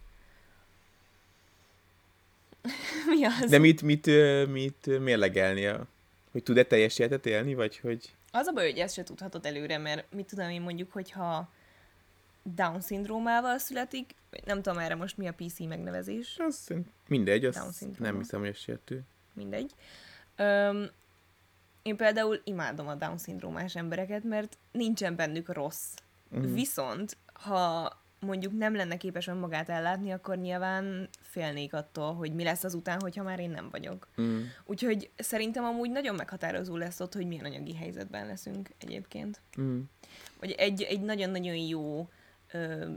Mi 3.16 3.26
az? 3.26 3.50
De 3.50 3.58
mit, 3.58 3.82
mit, 3.82 4.06
mit 4.52 4.88
ö, 4.88 5.00
mérlegelni? 5.00 5.66
A, 5.66 5.88
hogy 6.32 6.44
tud-e 6.44 6.64
teljes 6.64 7.00
életet 7.00 7.26
élni, 7.26 7.54
vagy 7.54 7.78
hogy... 7.80 8.16
Az 8.32 8.48
a 8.48 8.52
baj, 8.52 8.70
hogy 8.70 8.80
ezt 8.80 8.94
se 8.94 9.04
tudhatod 9.04 9.46
előre, 9.46 9.78
mert 9.78 10.14
mit 10.14 10.26
tudom 10.26 10.50
én 10.50 10.62
mondjuk, 10.62 10.92
hogyha 10.92 11.50
Down-szindrómával 12.44 13.58
születik, 13.58 14.16
nem 14.46 14.62
tudom 14.62 14.80
erre 14.80 14.96
most 14.96 15.18
mi 15.18 15.28
a 15.28 15.34
PC 15.34 15.60
megnevezés. 15.60 16.36
Az 16.40 16.74
mindegy, 17.08 17.46
az 17.46 17.86
nem 17.98 18.18
hiszem, 18.18 18.40
hogy 18.40 18.56
sértő. 18.56 19.02
mindegy. 19.34 19.72
Öm, 20.36 20.90
én 21.86 21.96
például 21.96 22.42
imádom 22.44 22.88
a 22.88 22.96
Down-szindrómás 22.96 23.76
embereket, 23.76 24.24
mert 24.24 24.58
nincsen 24.72 25.16
bennük 25.16 25.54
rossz. 25.54 25.94
Mhm. 26.30 26.54
Viszont, 26.54 27.18
ha 27.34 27.94
mondjuk 28.20 28.58
nem 28.58 28.76
lenne 28.76 28.98
képes 28.98 29.28
önmagát 29.28 29.70
ellátni, 29.70 30.12
akkor 30.12 30.38
nyilván 30.38 31.10
félnék 31.22 31.74
attól, 31.74 32.14
hogy 32.14 32.34
mi 32.34 32.44
lesz 32.44 32.64
azután, 32.64 33.02
hogyha 33.02 33.24
már 33.24 33.40
én 33.40 33.50
nem 33.50 33.70
vagyok. 33.72 34.08
Mm. 34.22 34.42
Úgyhogy 34.66 35.10
szerintem 35.18 35.64
amúgy 35.64 35.92
nagyon 35.92 36.16
meghatározó 36.16 36.76
lesz 36.76 37.00
ott, 37.00 37.14
hogy 37.14 37.28
milyen 37.28 37.46
anyagi 37.46 37.76
helyzetben 37.76 38.28
leszünk 38.28 38.70
egyébként. 38.78 39.42
Mm. 39.62 39.80
Vagy 40.40 40.52
egy, 40.52 40.82
egy 40.82 41.02
nagyon-nagyon 41.02 41.56
jó 41.56 42.10
ö, 42.52 42.92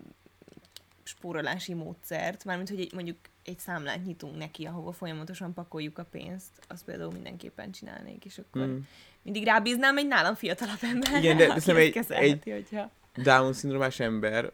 spórolási 1.02 1.74
módszert, 1.74 2.44
mármint, 2.44 2.68
hogy 2.68 2.80
egy, 2.80 2.92
mondjuk 2.92 3.18
egy 3.48 3.58
számlát 3.58 4.04
nyitunk 4.04 4.36
neki, 4.38 4.64
ahova 4.64 4.92
folyamatosan 4.92 5.54
pakoljuk 5.54 5.98
a 5.98 6.04
pénzt, 6.04 6.50
azt 6.68 6.84
például 6.84 7.12
mindenképpen 7.12 7.70
csinálnék, 7.72 8.24
és 8.24 8.38
akkor 8.38 8.66
Mm. 8.66 8.78
mindig 9.22 9.44
rábíznám 9.44 9.96
egy 9.98 10.06
nálam 10.06 10.34
fiatalabb 10.34 10.78
ember. 10.82 11.22
Igen, 11.22 11.36
de 11.36 11.46
szerintem 11.48 11.76
egy- 11.76 11.92
kezelheti, 11.92 12.50
hogyha... 12.50 12.90
Down-szindrómás 13.16 14.00
ember, 14.00 14.52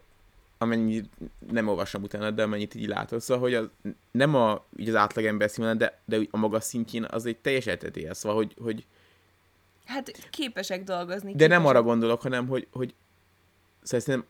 amennyit 0.57 1.09
nem 1.51 1.67
olvasom 1.67 2.03
utána, 2.03 2.31
de 2.31 2.43
amennyit 2.43 2.75
így 2.75 2.87
látod, 2.87 3.21
szóval, 3.21 3.43
hogy 3.43 3.53
az, 3.53 3.67
nem 4.11 4.35
a, 4.35 4.65
így 4.77 4.89
az 4.89 4.95
átlagember 4.95 5.49
színvonal, 5.49 5.77
de, 5.77 5.99
de 6.05 6.17
a 6.31 6.37
maga 6.37 6.59
szintjén 6.59 7.03
az 7.03 7.25
egy 7.25 7.37
teljes 7.37 7.65
eltetél, 7.67 8.13
szóval, 8.13 8.37
hogy, 8.37 8.55
hogy 8.61 8.85
Hát 9.85 10.11
képesek 10.29 10.83
dolgozni. 10.83 11.31
de 11.35 11.47
nem 11.47 11.57
képesek- 11.57 11.65
arra 11.75 11.83
gondolok, 11.83 12.21
hanem, 12.21 12.47
hogy, 12.47 12.67
hogy 12.71 12.93
szóval 13.83 13.99
szerintem 13.99 14.29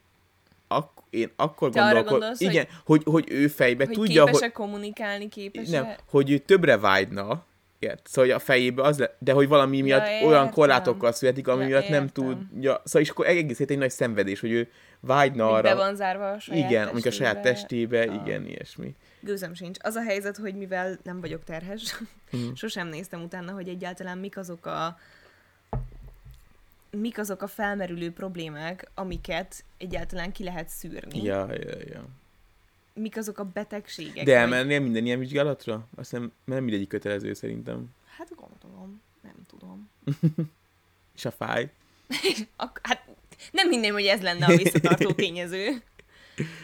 ak- 0.68 1.04
én 1.10 1.32
akkor 1.36 1.70
Te 1.70 1.82
arra 1.82 1.94
gondolok, 1.94 2.10
gondolsz, 2.20 2.40
hogy, 2.44 2.52
igen, 2.54 2.68
hogy, 2.86 3.02
hogy 3.06 3.26
ő 3.32 3.48
fejbe 3.48 3.86
hogy 3.86 3.94
tudja, 3.96 4.22
hogy, 4.22 4.32
képesek 4.32 4.52
kommunikálni, 4.54 5.30
képesek... 5.30 5.70
nem, 5.84 5.96
hogy 6.10 6.32
ő 6.32 6.38
többre 6.38 6.78
vágyna, 6.78 7.46
ért? 7.80 8.08
Szóval 8.08 8.30
hogy 8.30 8.40
a 8.40 8.44
fejébe 8.46 8.82
az 8.84 9.00
le, 9.00 9.16
de 9.20 9.32
hogy 9.34 9.48
valami 9.48 9.82
miatt 9.82 10.08
olyan 10.08 10.24
értem. 10.24 10.50
korlátokkal 10.50 11.12
születik, 11.12 11.48
ami 11.48 11.62
Ja, 11.62 11.68
miatt 11.68 11.90
nem 11.90 12.04
értem. 12.04 12.24
tudja, 12.50 12.82
szóval 12.84 13.02
és 13.02 13.10
akkor 13.10 13.28
egész 13.28 13.60
egy 13.60 13.78
nagy 13.78 13.90
szenvedés, 13.92 14.40
hogy 14.40 14.52
ő 14.52 14.70
vágyna 15.00 15.44
Hogy 15.52 15.62
be 15.62 15.70
arra, 15.70 15.78
van 15.80 15.96
zárva 15.96 16.30
a 16.30 16.40
saját 16.40 16.70
igen, 16.70 16.84
mondjuk 16.84 17.06
a 17.06 17.12
saját 17.12 17.42
testébe, 17.42 18.02
Ah. 18.02 18.14
igen, 18.16 18.46
ilyesmi. 18.46 18.96
Gőzem 19.20 19.54
sincs. 19.54 19.78
Az 19.82 19.96
a 19.96 20.02
helyzet, 20.02 20.38
hogy 20.38 20.56
mivel 20.56 20.98
nem 21.04 21.22
vagyok 21.22 21.44
terhes, 21.44 21.96
Mhm. 22.32 22.54
sosem 22.64 22.88
néztem 22.88 23.22
utána, 23.24 23.52
hogy 23.52 23.68
egyáltalán 23.68 24.18
mik 24.18 24.38
azok 24.38 24.66
a 24.66 24.98
mik 27.00 27.18
azok 27.18 27.42
a 27.42 27.48
felmerülő 27.48 28.12
problémák, 28.12 28.90
amiket 28.94 29.64
egyáltalán 29.78 30.32
ki 30.32 30.44
lehet 30.44 30.70
szűrni. 30.70 31.22
Ja, 31.24 31.54
ja, 31.54 31.78
ja. 31.88 32.06
Mik 32.94 33.18
azok 33.18 33.40
a 33.40 33.44
betegségek. 33.44 34.14
De 34.14 34.22
vagy- 34.24 34.30
elmennél 34.32 34.80
minden 34.80 35.06
ilyen 35.06 35.20
vizsgálatra? 35.20 35.88
Azt 35.96 36.10
hiszem, 36.10 36.32
nem 36.44 36.64
mindegyik 36.64 36.88
kötelező 36.88 37.34
szerintem. 37.34 37.86
Hát 38.18 38.32
gondolom, 38.36 39.02
nem 39.22 39.36
tudom. 39.48 39.90
És 41.16 41.26
a 41.26 41.32
fáj. 41.32 41.72
Ak- 42.56 42.80
hát 42.84 43.06
nem 43.52 43.70
hinném, 43.70 43.94
hogy 43.94 44.06
ez 44.06 44.22
lenne 44.22 44.46
a 44.46 44.56
visszatartó 44.58 45.12
tényező. 45.24 45.82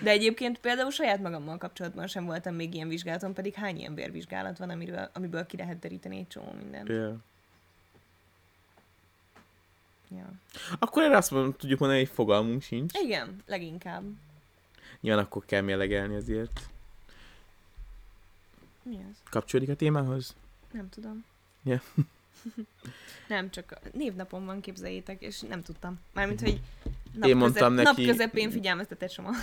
De 0.04 0.10
egyébként 0.10 0.60
például 0.60 0.92
saját 0.92 1.22
magammal 1.22 1.58
kapcsolatban 1.58 2.08
sem 2.08 2.26
voltam 2.26 2.56
még 2.56 2.74
ilyen 2.74 2.88
vizsgálaton, 2.88 3.34
pedig 3.34 3.54
hány 3.54 3.78
ilyen 3.78 3.96
vérvizsgálat 3.96 4.58
van, 4.58 4.70
amiről, 4.70 5.10
amiből 5.14 5.46
ki 5.46 5.58
lehet 5.58 5.80
deríteni 5.80 6.18
egy 6.18 6.28
csomó 6.28 6.52
mindent. 6.62 6.90
Ja. 6.90 7.18
Ja. 10.16 10.32
Akkor 10.80 11.04
erre 11.04 11.18
azt 11.18 11.32
mondom, 11.32 11.56
tudjuk 11.56 11.80
mondani, 11.80 12.00
hogy 12.02 12.12
fogalmunk 12.14 12.62
sincs. 12.62 12.94
Igen, 13.04 13.42
leginkább. 13.46 14.04
Nyilván 15.00 15.24
akkor 15.24 15.46
kell 15.46 15.62
mérlegelni 15.62 16.16
azért. 16.16 16.70
Mi 18.84 18.96
az? 19.12 19.18
Kapcsolódik 19.30 19.70
a 19.70 19.76
témához? 19.76 20.36
Nem 20.72 20.90
tudom. 20.90 21.26
Ja. 21.64 21.82
nem, 23.28 23.50
csak 23.50 23.72
a 23.72 23.88
névnapom 23.94 24.46
van, 24.46 24.62
képzeljétek, 24.62 25.22
és 25.22 25.40
nem 25.40 25.62
tudtam. 25.64 26.00
Mármint, 26.14 26.42
hogy 26.42 26.62
Én 27.24 27.38
mondtam 27.38 27.74
nap 27.74 27.84
neki- 27.84 28.06
közepén 28.06 28.52
figyelmeztetett 28.52 29.12
soma. 29.12 29.30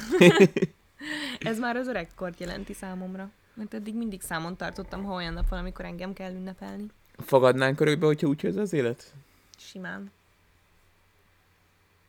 Ez 1.39 1.59
már 1.59 1.77
az 1.77 1.87
öregkort 1.87 2.41
jelenti 2.41 2.73
számomra. 2.73 3.31
Mert 3.55 3.75
eddig 3.75 3.95
mindig 3.95 4.23
számon 4.23 4.57
tartottam, 4.57 5.05
ha 5.05 5.15
olyan 5.15 5.33
nap 5.33 5.49
van, 5.49 5.59
amikor 5.59 5.85
engem 5.85 6.13
kell 6.13 6.33
ünnepelni. 6.33 6.87
Fogadnánk 7.17 7.81
örökbe, 7.81 8.07
hogyha 8.07 8.27
úgy 8.27 8.41
hozza 8.41 8.61
az 8.61 8.73
élet? 8.73 9.15
Simán. 9.57 10.11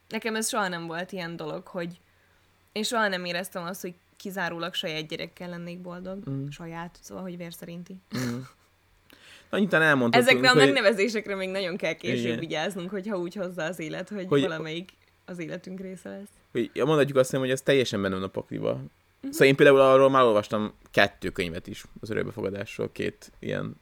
Nekem 0.10 0.36
ez 0.36 0.50
soha 0.50 0.68
nem 0.68 0.88
volt 0.88 1.12
ilyen 1.12 1.36
dolog, 1.36 1.68
hogy 1.68 2.00
én 2.72 2.84
soha 2.84 3.08
nem 3.08 3.25
éreztem 3.25 3.63
azt, 3.63 3.82
hogy 3.82 3.94
kizárólag 4.18 4.74
saját 4.74 5.08
gyerekkel 5.08 5.50
lennék 5.50 5.80
boldog. 5.80 6.30
Mm. 6.30 6.48
Saját, 6.48 6.98
szóval, 7.01 7.24
hogy 7.24 7.38
vér 7.38 7.54
szerinti. 7.54 7.96
Mm. 8.18 8.39
Annyit 9.50 9.74
elmondhatunk, 9.74 10.30
Ezekre 10.30 10.50
a 10.50 10.54
hogy... 10.54 10.63
megnevezésekre 10.66 11.36
még 11.36 11.50
nagyon 11.50 11.78
kell 11.78 11.94
később 11.94 12.25
Igen. 12.25 12.39
vigyáznunk, 12.39 12.89
hogyha 12.89 13.18
úgy 13.18 13.36
hozza 13.36 13.63
az 13.63 13.80
élet, 13.80 14.10
hogy, 14.10 14.18
Hogy- 14.18 14.28
hogy 14.28 14.42
valamelyik 14.42 14.92
az 15.25 15.39
életünk 15.39 15.80
része 15.80 16.10
lesz. 16.10 16.28
hogy 16.51 16.70
ja, 16.74 16.86
mondhatjuk 16.86 17.18
azt 17.18 17.25
hiszem, 17.25 17.42
hogy 17.42 17.51
ez 17.51 17.62
teljesen 17.62 18.01
benne 18.01 18.13
van 18.16 18.24
a 18.24 18.28
pakliba. 18.28 18.74
Mhm. 18.74 19.32
Szóval 19.32 19.48
én 19.48 19.56
például 19.56 19.80
arról 19.80 20.10
már 20.10 20.24
olvastam 20.24 20.74
kettő 20.92 21.30
könyvet 21.30 21.68
is 21.68 21.84
az 22.01 22.10
örökbefogadásról, 22.10 22.92
két 22.92 23.32
ilyen 23.39 23.75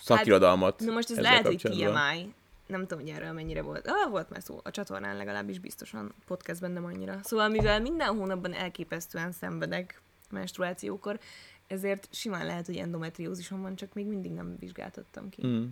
szakirodalmat. 0.00 0.80
Na 0.80 0.92
most 0.92 1.10
ez 1.10 1.18
lehet, 1.18 1.46
hogy 1.46 1.62
kapcsolatban. 1.62 2.12
TMI. 2.12 2.34
Nem 2.66 2.86
tudom, 2.86 3.04
hogy 3.04 3.14
erről 3.14 3.32
mennyire 3.32 3.62
volt. 3.62 3.86
Ah, 3.86 4.10
volt 4.10 4.30
már 4.30 4.42
szó. 4.42 4.60
A 4.62 4.70
csatornán 4.70 5.16
legalábbis 5.16 5.58
biztosan, 5.58 6.14
podcastben 6.26 6.70
nem 6.70 6.84
annyira. 6.84 7.20
Szóval 7.22 7.48
mivel 7.48 7.80
minden 7.80 8.16
hónapban 8.16 8.52
elképesztően 8.52 9.32
szenvedek 9.32 10.00
menstruációkor, 10.30 11.18
ezért 11.66 12.08
simán 12.10 12.46
lehet, 12.46 12.66
hogy 12.66 12.76
endometriózisom 12.76 13.62
van, 13.62 13.76
csak 13.76 13.94
még 13.94 14.06
mindig 14.06 14.32
nem 14.32 14.56
vizsgáltattam 14.58 15.28
ki. 15.28 15.46
Mm. 15.46 15.64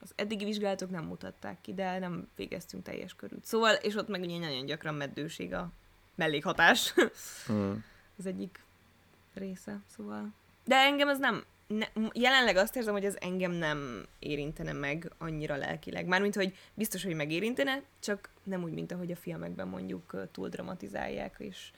Az 0.00 0.12
eddigi 0.14 0.44
vizsgálatok 0.44 0.90
nem 0.90 1.04
mutatták 1.04 1.60
ki, 1.60 1.74
de 1.74 1.98
nem 1.98 2.28
végeztünk 2.36 2.82
teljes 2.82 3.14
körült. 3.14 3.44
Szóval, 3.44 3.74
és 3.74 3.94
ott 3.94 4.08
meg 4.08 4.20
ugye 4.20 4.38
nagyon 4.38 4.66
gyakran 4.66 4.94
meddőség 4.94 5.54
a 5.54 5.70
mellékhatás. 6.14 6.94
Mm. 7.52 7.72
az 8.18 8.26
egyik 8.26 8.64
része, 9.34 9.80
szóval. 9.96 10.32
De 10.64 10.76
engem 10.76 11.08
ez 11.08 11.18
nem, 11.18 11.44
ne, 11.66 11.86
jelenleg 12.12 12.56
azt 12.56 12.76
érzem, 12.76 12.92
hogy 12.92 13.04
ez 13.04 13.16
engem 13.20 13.50
nem 13.52 14.06
érintene 14.18 14.72
meg 14.72 15.10
annyira 15.18 15.56
lelkileg. 15.56 16.06
Mármint, 16.06 16.34
hogy 16.34 16.56
biztos, 16.74 17.04
hogy 17.04 17.14
megérintene, 17.14 17.82
csak 18.00 18.28
nem 18.42 18.62
úgy, 18.62 18.72
mint 18.72 18.92
ahogy 18.92 19.10
a 19.10 19.16
filmekben 19.16 19.68
mondjuk 19.68 20.28
túl 20.32 20.48
dramatizálják, 20.48 21.34
és 21.38 21.70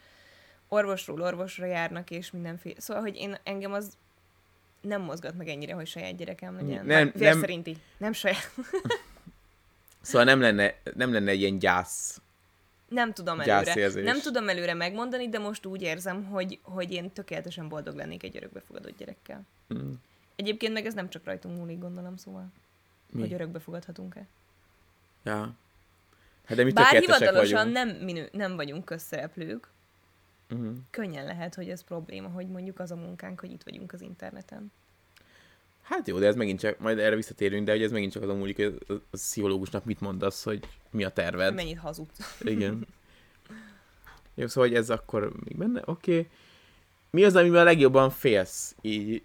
orvosról 0.69 1.21
orvosra 1.23 1.67
járnak, 1.67 2.11
és 2.11 2.31
mindenféle. 2.31 2.81
Szóval, 2.81 3.03
hogy 3.03 3.17
én 3.17 3.39
engem 3.43 3.73
az 3.73 3.97
nem 4.81 5.03
mozgat 5.03 5.35
meg 5.37 5.49
ennyire, 5.49 5.75
hogy 5.75 5.87
saját 5.87 6.17
gyerekem 6.17 6.55
legyen. 6.55 6.87
Nem- 6.87 7.11
Vér 7.15 7.29
nem- 7.29 7.41
szerinti. 7.41 7.77
Nem 7.97 8.13
saját. 8.13 8.51
Szóval 10.01 10.25
nem 10.25 10.41
lenne, 10.41 10.75
nem 10.95 11.13
lenne 11.13 11.31
egy 11.31 11.41
ilyen 11.41 11.59
gyász. 11.59 12.21
Nem 12.89 13.13
tudom 13.13 13.41
előre. 13.41 13.63
Gyászérzés. 13.63 14.05
Nem 14.05 14.21
tudom 14.21 14.49
előre 14.49 14.75
megmondani, 14.75 15.29
de 15.29 15.39
most 15.39 15.67
úgy 15.67 15.83
érzem, 15.83 16.25
hogy, 16.25 16.59
hogy 16.63 16.93
én 16.93 17.11
tökéletesen 17.11 17.69
boldog 17.69 17.95
lennék 17.95 18.23
egy 18.23 18.37
örökbefogadott 18.37 18.97
gyerekkel. 18.99 19.43
Mm. 19.75 19.93
Egyébként 20.37 20.73
meg 20.73 20.87
ez 20.87 20.95
nem 20.95 21.09
csak 21.09 21.25
rajtunk 21.25 21.59
múlik, 21.59 21.79
gondolom, 21.79 22.17
szóval, 22.17 22.47
Mi? 23.11 23.21
hogy 23.21 23.33
örökbe 23.33 23.59
fogadhatunk-e. 23.59 24.27
Ja. 25.23 25.55
Hát 26.45 26.57
de 26.57 26.65
mi 26.65 26.73
Bár 26.73 26.97
hivatalosan 27.01 27.71
vagyunk. 27.71 27.73
nem, 27.73 28.05
minő, 28.05 28.29
nem 28.33 28.57
vagyunk 28.57 28.85
közszereplők, 28.85 29.69
Uh-huh. 30.51 30.77
könnyen 30.91 31.25
lehet, 31.25 31.55
hogy 31.55 31.69
ez 31.69 31.85
probléma, 31.85 32.29
hogy 32.29 32.47
mondjuk 32.49 32.79
az 32.79 32.91
a 32.91 32.97
munkánk, 32.97 33.41
hogy 33.41 33.51
itt 33.51 33.63
vagyunk 33.63 33.93
az 33.93 34.01
interneten. 34.01 34.73
Hát 35.89 36.09
jó, 36.09 36.19
de 36.19 36.27
ez 36.27 36.37
megint 36.37 36.61
csak, 36.61 36.79
majd 36.79 36.99
erre 36.99 37.17
visszatérünk, 37.17 37.67
de 37.67 37.73
hogy 37.73 37.83
ez 37.83 37.91
megint 37.91 38.13
csak 38.13 38.23
azon 38.23 38.37
múlik, 38.37 38.57
hogy 38.57 38.79
a, 38.89 38.93
pszichológusnak 39.11 39.85
mit 39.85 40.01
mondasz, 40.01 40.45
hogy 40.45 40.69
mi 40.91 41.05
a 41.05 41.11
terved. 41.11 41.55
Mennyit 41.55 41.79
hazudsz. 41.79 42.41
Igen. 42.41 42.87
Jó, 44.35 44.47
szóval 44.47 44.69
hogy 44.69 44.79
ez 44.79 44.91
akkor 44.91 45.33
még 45.45 45.57
benne, 45.57 45.83
oké. 45.85 46.19
Okay. 46.19 46.31
Mi 47.11 47.25
az, 47.25 47.37
amivel 47.37 47.61
a 47.61 47.65
legjobban 47.65 48.11
félsz 48.11 48.77
így 48.81 49.23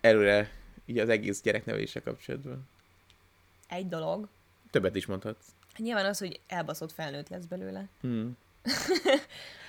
előre, 0.00 0.50
így 0.86 0.98
az 0.98 1.08
egész 1.08 1.42
gyereknevelése 1.42 2.00
kapcsolatban? 2.00 2.68
Egy 3.68 3.88
dolog. 3.88 4.28
Többet 4.70 4.96
is 4.96 5.06
mondhatsz. 5.06 5.46
Nyilván 5.76 6.04
az, 6.04 6.18
hogy 6.18 6.40
elbaszott 6.46 6.92
felnőtt 6.92 7.28
lesz 7.28 7.44
belőle. 7.44 7.88
Hmm. 8.00 8.36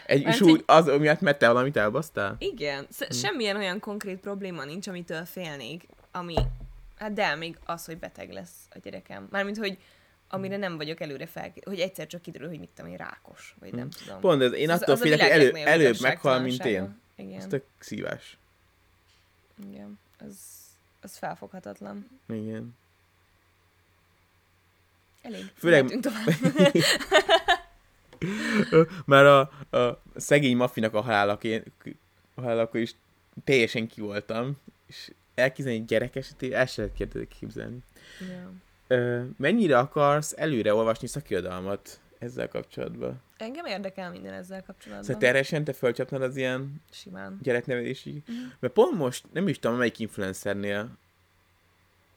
Egy, 0.05 0.24
Mert 0.24 0.36
és 0.36 0.41
úgy, 0.41 0.63
az 0.65 0.86
miatt, 0.86 1.19
mert 1.21 1.38
te 1.38 1.48
valamit 1.48 1.77
elbasztál? 1.77 2.36
Igen, 2.39 2.88
sz- 2.91 3.05
Hm. 3.07 3.13
semmilyen 3.13 3.55
olyan 3.55 3.79
konkrét 3.79 4.19
probléma 4.19 4.63
nincs, 4.63 4.88
amitől 4.88 5.25
félnék, 5.25 5.88
ami, 6.12 6.36
hát 6.98 7.13
de 7.13 7.36
még 7.36 7.57
az, 7.65 7.86
hogy 7.86 7.98
beteg 7.98 8.31
lesz 8.31 8.51
a 8.69 8.77
gyerekem. 8.83 9.27
Mármint, 9.31 9.57
hogy 9.57 9.77
amire 10.29 10.57
nem 10.57 10.77
vagyok 10.77 11.00
előre 11.00 11.25
fel, 11.27 11.53
hogy 11.63 11.79
egyszer 11.79 12.07
csak 12.07 12.21
kiderül, 12.21 12.48
hogy 12.48 12.60
mit 12.60 12.69
tudom 12.75 12.91
én, 12.91 12.98
rákos, 12.98 13.55
vagy 13.60 13.74
nem 13.74 13.89
tudom. 13.89 14.15
Hm. 14.15 14.21
Pont 14.21 14.41
ez, 14.41 14.53
én 14.53 14.69
Az- 14.69 14.81
attól 14.81 14.95
félek, 14.95 15.21
hogy 15.21 15.29
elő, 15.29 15.51
előbb 15.55 16.00
meghal, 16.01 16.39
mint 16.39 16.65
én. 16.65 17.00
Igen, 17.15 17.39
Ez 17.39 17.48
tök 17.48 17.63
szívás. 17.79 18.38
igen, 19.71 20.00
az, 20.27 20.36
az 21.01 21.17
felfoghatatlan. 21.17 22.19
Igen. 22.27 22.75
Elég. 25.21 25.51
Főleg- 25.55 26.00
tovább. 26.00 26.25
Már 29.05 29.25
a, 29.25 29.39
a 29.77 30.01
szegény 30.15 30.55
maffinak 30.55 30.93
a 30.93 31.01
halálak, 31.01 31.43
én, 31.43 31.63
a 32.35 32.41
halálakor 32.41 32.79
is 32.79 32.95
teljesen 33.43 33.87
ki 33.87 34.01
voltam, 34.01 34.57
és 34.87 35.11
elképzelni 35.35 35.77
egy 35.77 35.85
gyerek 35.85 36.15
esetében, 36.15 36.59
el 36.59 36.65
sem 36.65 36.89
lehet 36.97 37.27
képzelni. 37.39 37.77
Ö, 38.87 39.23
mennyire 39.37 39.77
akarsz 39.77 40.33
előre 40.37 40.73
olvasni 40.73 41.07
szakirodalmat 41.07 41.99
ezzel 42.19 42.47
kapcsolatban? 42.47 43.21
Engem 43.37 43.65
érdekel 43.65 44.11
minden 44.11 44.33
ezzel 44.33 44.63
kapcsolatban. 44.63 45.05
Szóval 45.05 45.21
teresen 45.21 45.63
te 45.63 45.73
fölcsapnod 45.73 46.21
az 46.21 46.35
ilyen 46.35 46.81
Simán. 46.91 47.39
gyereknevelési... 47.41 48.23
Mhm. 48.27 48.37
Mert 48.59 48.73
pont 48.73 48.97
most, 48.97 49.25
nem 49.33 49.47
is 49.47 49.59
tudom, 49.59 49.77
melyik 49.77 49.99
influencernél 49.99 50.89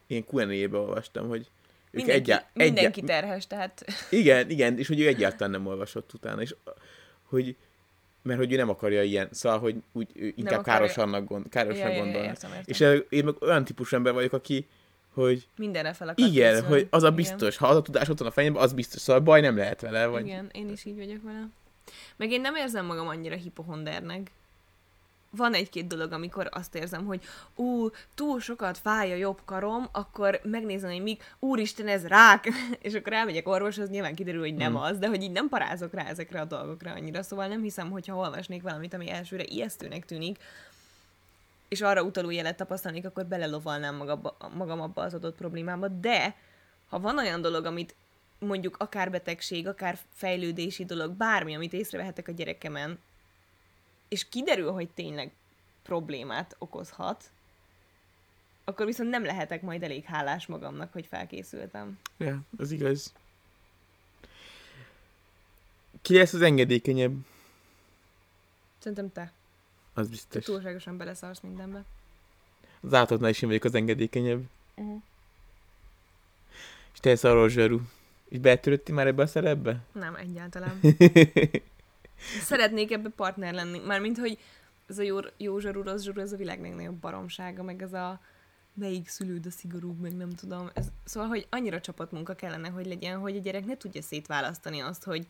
én 0.07 0.25
Q&A-be 0.31 0.77
olvastam, 0.77 1.29
hogy 1.29 1.51
Mindenki, 1.95 2.31
egyá- 2.31 2.49
mindenki 2.53 3.01
egyá- 3.03 3.07
terhes, 3.21 3.47
tehát 3.47 3.85
Igen, 4.11 4.51
igen, 4.51 4.79
és 4.79 4.89
hogy 4.89 5.01
ő 5.01 5.07
egyáltalán 5.07 5.51
nem 5.51 5.67
olvasott 5.67 6.13
utána, 6.15 6.41
és 6.41 6.55
hogy 7.23 7.57
mert 8.23 8.39
hogy 8.39 8.53
ő 8.53 8.57
nem 8.57 8.69
akarja 8.69 9.03
ilyen, 9.03 9.29
szóval, 9.31 9.59
hogy 9.59 9.77
úgy 9.93 10.09
ő 10.15 10.33
inkább 10.37 10.59
akarja. 10.59 10.79
károsannak 10.79 11.25
gond, 11.25 11.49
károsnak 11.49 11.89
ja, 11.89 11.95
ja, 11.97 12.05
ja, 12.05 12.23
értem, 12.23 12.51
értem. 12.51 12.63
És 12.65 12.81
én 13.09 13.25
meg 13.25 13.35
olyan 13.43 13.65
típusú 13.65 13.97
ember 13.97 14.13
vagyok, 14.13 14.33
aki, 14.33 14.67
hogy 15.15 15.49
mindenre 15.57 15.93
fel 15.93 16.09
akar 16.09 16.27
igen, 16.27 16.53
készülni. 16.53 16.73
hogy 16.75 16.87
az 16.91 17.03
a 17.03 17.07
Igen. 17.07 17.17
biztos, 17.17 17.57
ha 17.57 17.67
az 17.67 17.77
a 17.77 17.83
tudás 17.83 18.09
ott 18.09 18.19
van 18.19 18.29
a 18.29 18.31
fejemben, 18.31 18.63
az 18.63 18.73
biztos, 18.73 19.01
szóval 19.01 19.23
baj 19.23 19.41
nem 19.41 19.57
lehet 19.57 19.81
vele, 19.81 20.07
vagy 20.07 20.27
Igen, 20.27 20.49
én 20.53 20.69
is 20.71 20.85
így 20.85 20.97
vagyok 20.97 21.23
vele. 21.23 21.49
Meg 22.17 22.31
én 22.31 22.41
nem 22.41 22.55
érzem 22.55 22.87
magam 22.87 23.09
annyira 23.09 23.35
hipohondernek. 23.37 24.31
Van 25.37 25.55
egy-két 25.55 25.87
dolog, 25.87 26.13
amikor 26.13 26.49
azt 26.51 26.75
érzem, 26.75 27.05
hogy 27.05 27.23
ú, 27.55 27.89
túl 28.15 28.41
sokat 28.41 28.79
fáj 28.79 29.13
a 29.13 29.17
jobb 29.17 29.41
karom, 29.45 29.89
akkor 29.93 30.41
megnézem, 30.43 30.91
hogy 30.91 31.03
még, 31.03 31.21
úristen, 31.39 31.89
ez 31.89 32.07
rák, 32.07 32.49
és 32.87 32.95
akkor 32.95 33.13
elmegyek 33.13 33.49
orvoshoz, 33.49 33.89
nyilván 33.89 34.15
kiderül, 34.15 34.41
hogy 34.41 34.55
nem 34.55 34.73
Hmm. 34.75 34.83
az, 34.83 34.99
de 34.99 35.09
hogy 35.09 35.23
így 35.23 35.33
nem 35.33 35.49
parázok 35.49 35.95
rá 35.95 36.05
ezekre 36.05 36.41
a 36.41 36.45
dolgokra 36.45 36.93
annyira, 36.93 37.23
szóval 37.23 37.47
nem 37.47 37.63
hiszem, 37.63 37.91
hogyha 37.91 38.17
olvasnék 38.17 38.63
valamit, 38.63 38.95
ami 38.95 39.11
elsőre 39.11 39.45
ijesztőnek 39.47 40.05
tűnik, 40.05 40.39
és 41.69 41.81
arra 41.81 42.03
utaló 42.03 42.31
jelet 42.31 42.57
tapasztalnék, 42.57 43.07
akkor 43.07 43.27
belelovalnám 43.27 43.97
magabba, 43.97 44.37
magam 44.55 44.81
abba 44.81 45.03
az 45.03 45.15
adott 45.15 45.37
problémába, 45.37 45.89
de 45.89 46.37
ha 46.89 47.01
van 47.01 47.19
olyan 47.19 47.41
dolog, 47.41 47.65
amit 47.65 47.95
mondjuk 48.39 48.77
akár 48.79 49.11
betegség, 49.11 49.67
akár 49.69 49.99
fejlődési 50.13 50.85
dolog, 50.85 51.13
bármi, 51.13 51.55
amit 51.55 51.73
észrevehetek 51.73 52.29
a 52.29 52.33
gyerekemen, 52.33 52.99
és 54.09 54.29
kiderül, 54.29 54.73
hogy 54.73 54.89
tényleg 54.89 55.33
problémát 55.83 56.57
okozhat, 56.59 57.31
akkor 58.65 58.87
viszont 58.87 59.11
nem 59.11 59.25
lehetek 59.25 59.63
majd 59.63 59.83
elég 59.83 60.05
hálás 60.05 60.47
magamnak, 60.47 60.93
hogy 60.93 61.07
felkészültem. 61.07 61.99
Ja, 62.17 62.41
az 62.59 62.71
igaz. 62.71 63.13
Ki 66.03 66.17
lesz 66.17 66.33
az 66.33 66.41
engedékenyebb? 66.41 67.17
Szerintem 68.79 69.13
te. 69.13 69.33
Az 69.95 70.05
Te 70.05 70.11
biztos. 70.11 70.45
túlságosan 70.45 70.97
beleszarsz 70.97 71.41
mindenbe. 71.41 71.85
Az 72.81 72.95
átadnál 72.95 73.31
is 73.31 73.43
én 73.43 73.49
vagyok 73.49 73.65
az 73.65 73.75
engedékenyebb. 73.75 74.43
Uh-huh. 74.75 75.03
És 76.93 77.01
te 77.01 77.11
ez 77.11 77.25
arról 77.25 77.49
zsarú. 77.49 77.81
És 78.29 78.39
betöröttél 78.39 78.95
már 78.95 79.07
ebbe 79.07 79.23
a 79.23 79.27
szerepbe? 79.27 79.85
Nem, 79.93 80.15
egyáltalán. 80.15 80.81
Szeretnék 82.41 82.93
ebbe 82.93 83.09
partner 83.09 83.55
lenni. 83.55 83.79
Mármint, 83.79 84.19
hogy 84.19 84.39
ez 84.87 84.99
a 84.99 85.03
jó, 85.03 85.19
jó 85.37 85.59
zsarú, 85.59 85.83
rossz 85.83 86.03
zsarú, 86.03 86.21
ez 86.21 86.33
a 86.33 86.37
világ 86.37 86.61
legnagyobb 86.61 86.97
baromsága, 86.97 87.63
meg 87.63 87.83
ez 87.83 87.93
a 87.93 88.21
melyik 88.75 89.09
szülőd 89.09 89.47
a 89.47 89.51
szigorúbb, 89.51 90.01
meg 90.01 90.17
nem 90.17 90.31
tudom. 90.31 90.71
Ez, 90.75 90.87
szóval, 91.05 91.29
hogy 91.29 91.47
annyira 91.51 91.81
csapatmunka 91.81 92.35
kellene, 92.35 92.69
hogy 92.69 92.87
legyen, 92.87 93.19
hogy 93.19 93.37
a 93.37 93.41
gyerek 93.41 93.65
ne 93.65 93.77
tudja 93.77 94.03
szétválasztani 94.03 94.81
azt, 94.81 95.05
hogy 95.05 95.27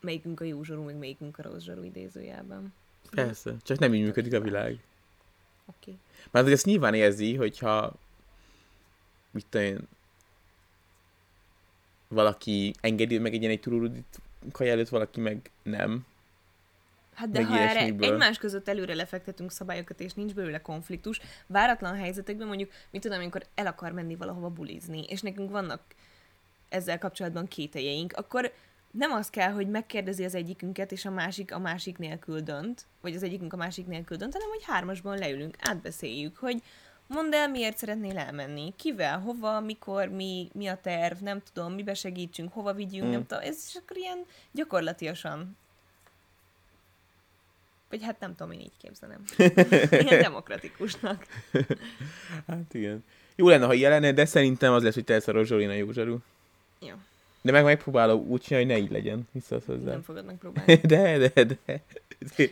melyikünk 0.00 0.40
a 0.40 0.44
jó 0.44 0.62
zsarú, 0.62 0.82
meg 0.82 0.96
melyikünk 0.96 1.38
a 1.38 1.42
rossz 1.42 1.62
zsarú 1.62 1.82
idézőjelben. 1.82 2.72
Persze, 3.10 3.56
csak 3.62 3.78
nem 3.78 3.94
így 3.94 4.02
működik 4.02 4.32
a 4.32 4.40
világ. 4.40 4.70
Oké. 4.70 4.80
Okay. 5.66 5.98
Mert 6.30 6.44
hogy 6.44 6.54
ezt 6.54 6.64
nyilván 6.64 6.94
érzi, 6.94 7.36
hogyha 7.36 7.92
mit 9.30 9.46
tudom 9.50 9.66
én, 9.66 9.88
valaki 12.08 12.74
engedi 12.80 13.18
meg 13.18 13.34
egy 13.34 13.40
ilyen 13.40 13.52
egy 13.52 13.60
tururudit 13.60 14.20
kaja 14.52 14.72
előtt, 14.72 14.88
valaki 14.88 15.20
meg 15.20 15.50
nem. 15.62 16.06
Hát 17.14 17.30
de 17.30 17.40
Meg 17.40 17.48
ha 17.48 17.58
erre 17.58 17.80
egymás 17.80 18.38
között 18.38 18.68
előre 18.68 18.94
lefektetünk 18.94 19.52
szabályokat, 19.52 20.00
és 20.00 20.12
nincs 20.12 20.34
belőle 20.34 20.60
konfliktus, 20.60 21.20
váratlan 21.46 21.96
helyzetekben 21.96 22.46
mondjuk, 22.46 22.70
mit 22.90 23.02
tudom, 23.02 23.18
amikor 23.18 23.42
el 23.54 23.66
akar 23.66 23.92
menni 23.92 24.16
valahova 24.16 24.48
bulizni, 24.48 25.04
és 25.08 25.20
nekünk 25.20 25.50
vannak 25.50 25.82
ezzel 26.68 26.98
kapcsolatban 26.98 27.48
kételjeink, 27.48 28.12
akkor 28.12 28.52
nem 28.90 29.12
az 29.12 29.30
kell, 29.30 29.50
hogy 29.50 29.68
megkérdezi 29.68 30.24
az 30.24 30.34
egyikünket, 30.34 30.92
és 30.92 31.04
a 31.04 31.10
másik 31.10 31.54
a 31.54 31.58
másik 31.58 31.98
nélkül 31.98 32.40
dönt, 32.40 32.86
vagy 33.00 33.14
az 33.14 33.22
egyikünk 33.22 33.52
a 33.52 33.56
másik 33.56 33.86
nélkül 33.86 34.16
dönt, 34.16 34.32
hanem 34.32 34.48
hogy 34.48 34.64
hármasban 34.64 35.18
leülünk, 35.18 35.56
átbeszéljük, 35.60 36.36
hogy 36.36 36.62
mondd 37.12 37.34
el, 37.34 37.48
miért 37.48 37.76
szeretnél 37.76 38.18
elmenni, 38.18 38.72
kivel, 38.76 39.18
hova, 39.18 39.60
mikor, 39.60 40.08
mi, 40.08 40.48
mi 40.54 40.66
a 40.66 40.76
terv, 40.76 41.20
nem 41.20 41.42
tudom, 41.52 41.72
mibe 41.72 41.94
segítsünk, 41.94 42.52
hova 42.52 42.72
vigyünk, 42.72 43.06
Mm. 43.06 43.10
nem 43.10 43.26
tudom, 43.26 43.42
ez 43.44 43.64
is 43.68 43.74
akkor 43.74 43.96
ilyen 43.96 44.24
gyakorlatiasan 44.50 45.56
vagy 47.92 48.02
hát 48.02 48.20
nem 48.20 48.34
tudom, 48.34 48.52
én 48.52 48.60
így 48.60 48.76
képzelem. 48.82 49.24
Ilyen 50.06 50.22
demokratikusnak. 50.22 51.26
Hát 52.46 52.74
igen. 52.74 53.04
Jó 53.36 53.48
lenne, 53.48 53.66
ha 53.66 53.74
ilyen 53.74 53.90
lenne, 53.90 54.12
de 54.12 54.24
szerintem 54.24 54.72
az 54.72 54.82
lesz, 54.82 54.94
hogy 54.94 55.04
te 55.04 55.22
a 55.26 55.30
Rozsolina 55.32 55.72
jó 55.72 55.92
zsarú. 55.92 56.18
Jó, 56.80 56.94
De 57.42 57.52
meg 57.52 57.64
megpróbálom 57.64 58.20
úgy 58.28 58.40
csinálni, 58.40 58.70
hogy 58.70 58.78
ne 58.78 58.84
így 58.86 58.90
legyen. 58.92 59.28
Visszasz 59.32 59.64
hozzá. 59.64 59.90
nem 59.90 60.02
fogod 60.02 60.24
megpróbálni. 60.24 60.74
De, 60.86 61.18
de, 61.18 61.44
de. 61.44 61.82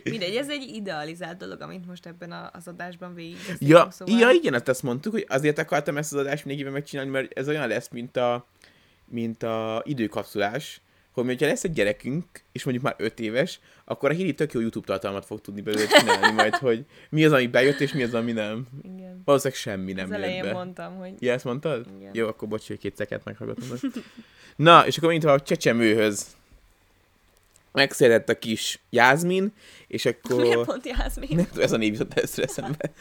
Mindegy, 0.03 0.35
ez 0.35 0.49
egy 0.49 0.71
idealizált 0.75 1.37
dolog, 1.37 1.61
amit 1.61 1.87
most 1.87 2.05
ebben 2.05 2.31
a- 2.31 2.49
az 2.53 2.67
adásban 2.67 3.13
végig 3.13 3.37
Ja, 3.59 3.87
szóval... 3.91 4.19
ja, 4.19 4.29
igen, 4.29 4.53
azt, 4.53 4.67
azt 4.67 4.83
mondtuk, 4.83 5.11
hogy 5.11 5.25
azért 5.29 5.57
akartam 5.59 5.97
ezt 5.97 6.13
az 6.13 6.19
adást 6.19 6.45
mindenkivel 6.45 6.71
megcsinálni, 6.73 7.11
mert 7.11 7.37
ez 7.37 7.47
olyan 7.47 7.67
lesz, 7.67 7.89
mint 7.89 8.17
a, 8.17 8.45
mint 9.05 9.43
a 9.43 9.81
időkapszulás, 9.85 10.81
hogy 11.11 11.25
hogyha 11.25 11.47
lesz 11.47 11.63
egy 11.63 11.73
gyerekünk, 11.73 12.25
és 12.51 12.63
mondjuk 12.63 12.85
már 12.85 12.95
öt 12.97 13.19
éves, 13.19 13.59
akkor 13.85 14.09
a 14.09 14.13
Hiri 14.13 14.33
tök 14.33 14.51
jó 14.51 14.59
YouTube 14.59 14.85
tartalmat 14.85 15.25
fog 15.25 15.41
tudni 15.41 15.61
belőle 15.61 15.87
csinálni 15.87 16.31
majd, 16.31 16.55
hogy 16.55 16.85
mi 17.09 17.25
az, 17.25 17.31
ami 17.31 17.47
bejött, 17.47 17.79
és 17.79 17.93
mi 17.93 18.03
az, 18.03 18.13
ami 18.13 18.31
nem. 18.31 18.67
Igen. 18.83 19.21
Valószínűleg 19.25 19.59
semmi 19.59 19.93
nem 19.93 20.05
az 20.05 20.11
elején 20.11 20.43
be. 20.43 20.51
mondtam, 20.51 20.95
hogy 20.95 21.13
Ja, 21.19 21.33
ezt 21.33 21.45
mondtad? 21.45 21.87
Igen. 21.99 22.11
Jó, 22.13 22.27
akkor 22.27 22.47
bocs, 22.47 22.67
hogy 22.67 22.77
két 22.77 22.95
szeket 22.95 23.23
meghallgatom. 23.23 23.67
Na, 24.55 24.85
és 24.87 24.97
akkor 24.97 25.09
mint 25.09 25.23
a 25.23 25.39
csecsemőhöz 25.39 26.35
megszületett 27.71 28.29
a 28.29 28.39
kis 28.39 28.79
Jászmin, 28.89 29.53
és 29.87 30.05
akkor... 30.05 30.41
miért 30.41 30.65
pont 30.65 30.85
Jászmin? 30.85 31.35
Nem 31.35 31.47
ez 31.57 31.71
a 31.71 31.77
név 31.77 31.91
jutott 31.93 32.13
először 32.13 32.43
eszembe. 32.43 32.91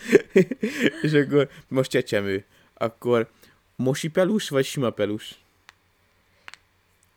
és 1.03 1.13
akkor 1.13 1.49
most 1.69 1.91
csecsemő. 1.91 2.45
Akkor 2.75 3.31
mosipelus 3.77 4.49
vagy 4.49 4.65
sima 4.65 4.91
pelus? 4.91 5.39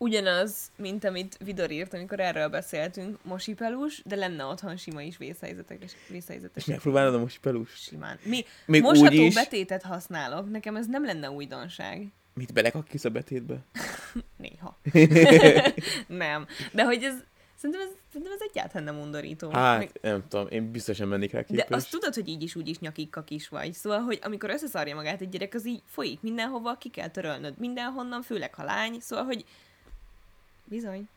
Ugyanaz, 0.03 0.71
mint 0.77 1.03
amit 1.03 1.37
Vidor 1.43 1.71
írt, 1.71 1.93
amikor 1.93 2.19
erről 2.19 2.47
beszéltünk, 2.47 3.17
mosipelus, 3.23 4.01
de 4.05 4.15
lenne 4.15 4.43
otthon 4.45 4.77
sima 4.77 5.01
is 5.01 5.17
vészhelyzetek, 5.17 5.85
vészhelyzetes. 6.07 6.63
És 6.63 6.69
megpróbálod 6.69 7.13
a 7.13 7.19
mosipelus? 7.19 7.69
Simán. 7.73 8.17
Mi 8.23 8.45
Még 8.65 8.81
mosható 8.81 9.13
is, 9.21 9.33
betétet 9.33 9.81
használok, 9.81 10.49
nekem 10.51 10.75
ez 10.75 10.87
nem 10.87 11.05
lenne 11.05 11.31
újdonság. 11.31 12.07
mit 12.33 12.53
belekakkisz 12.53 13.05
a 13.05 13.09
betétbe? 13.09 13.55
Néha. 14.43 14.79
nem. 16.07 16.45
De 16.71 16.83
hogy 16.83 17.03
ez, 17.03 17.13
szerintem 17.55 17.81
ez, 17.87 17.93
szerintem 18.11 18.31
ez 18.33 18.47
egyáltalán 18.49 18.83
nem 18.83 18.99
undorító. 19.03 19.49
Hát, 19.49 19.77
Meg- 19.77 19.99
nem 20.01 20.23
tudom, 20.27 20.47
én 20.49 20.71
biztosan 20.71 21.07
mennék 21.07 21.31
rá 21.31 21.39
De 21.39 21.45
képes. 21.45 21.67
azt 21.69 21.91
tudod, 21.91 22.13
hogy 22.13 22.27
így 22.27 22.43
is 22.43 22.55
úgy 22.55 22.67
is 22.67 22.79
nyakik 22.79 23.15
is 23.27 23.47
vagy. 23.49 23.73
Szóval, 23.73 23.99
hogy 23.99 24.19
amikor 24.21 24.49
összeszarja 24.49 24.95
magát 24.95 25.21
egy 25.21 25.29
gyerek, 25.29 25.53
az 25.53 25.67
így 25.67 25.81
folyik 25.85 26.21
mindenhova, 26.21 26.77
ki 26.77 26.89
kell 26.89 27.09
törölnöd 27.09 27.57
mindenhonnan, 27.57 28.21
főleg 28.21 28.53
ha 28.53 28.63
lány. 28.63 28.97
Szóval, 28.99 29.25
hogy 29.25 29.45
bizony. 30.73 31.07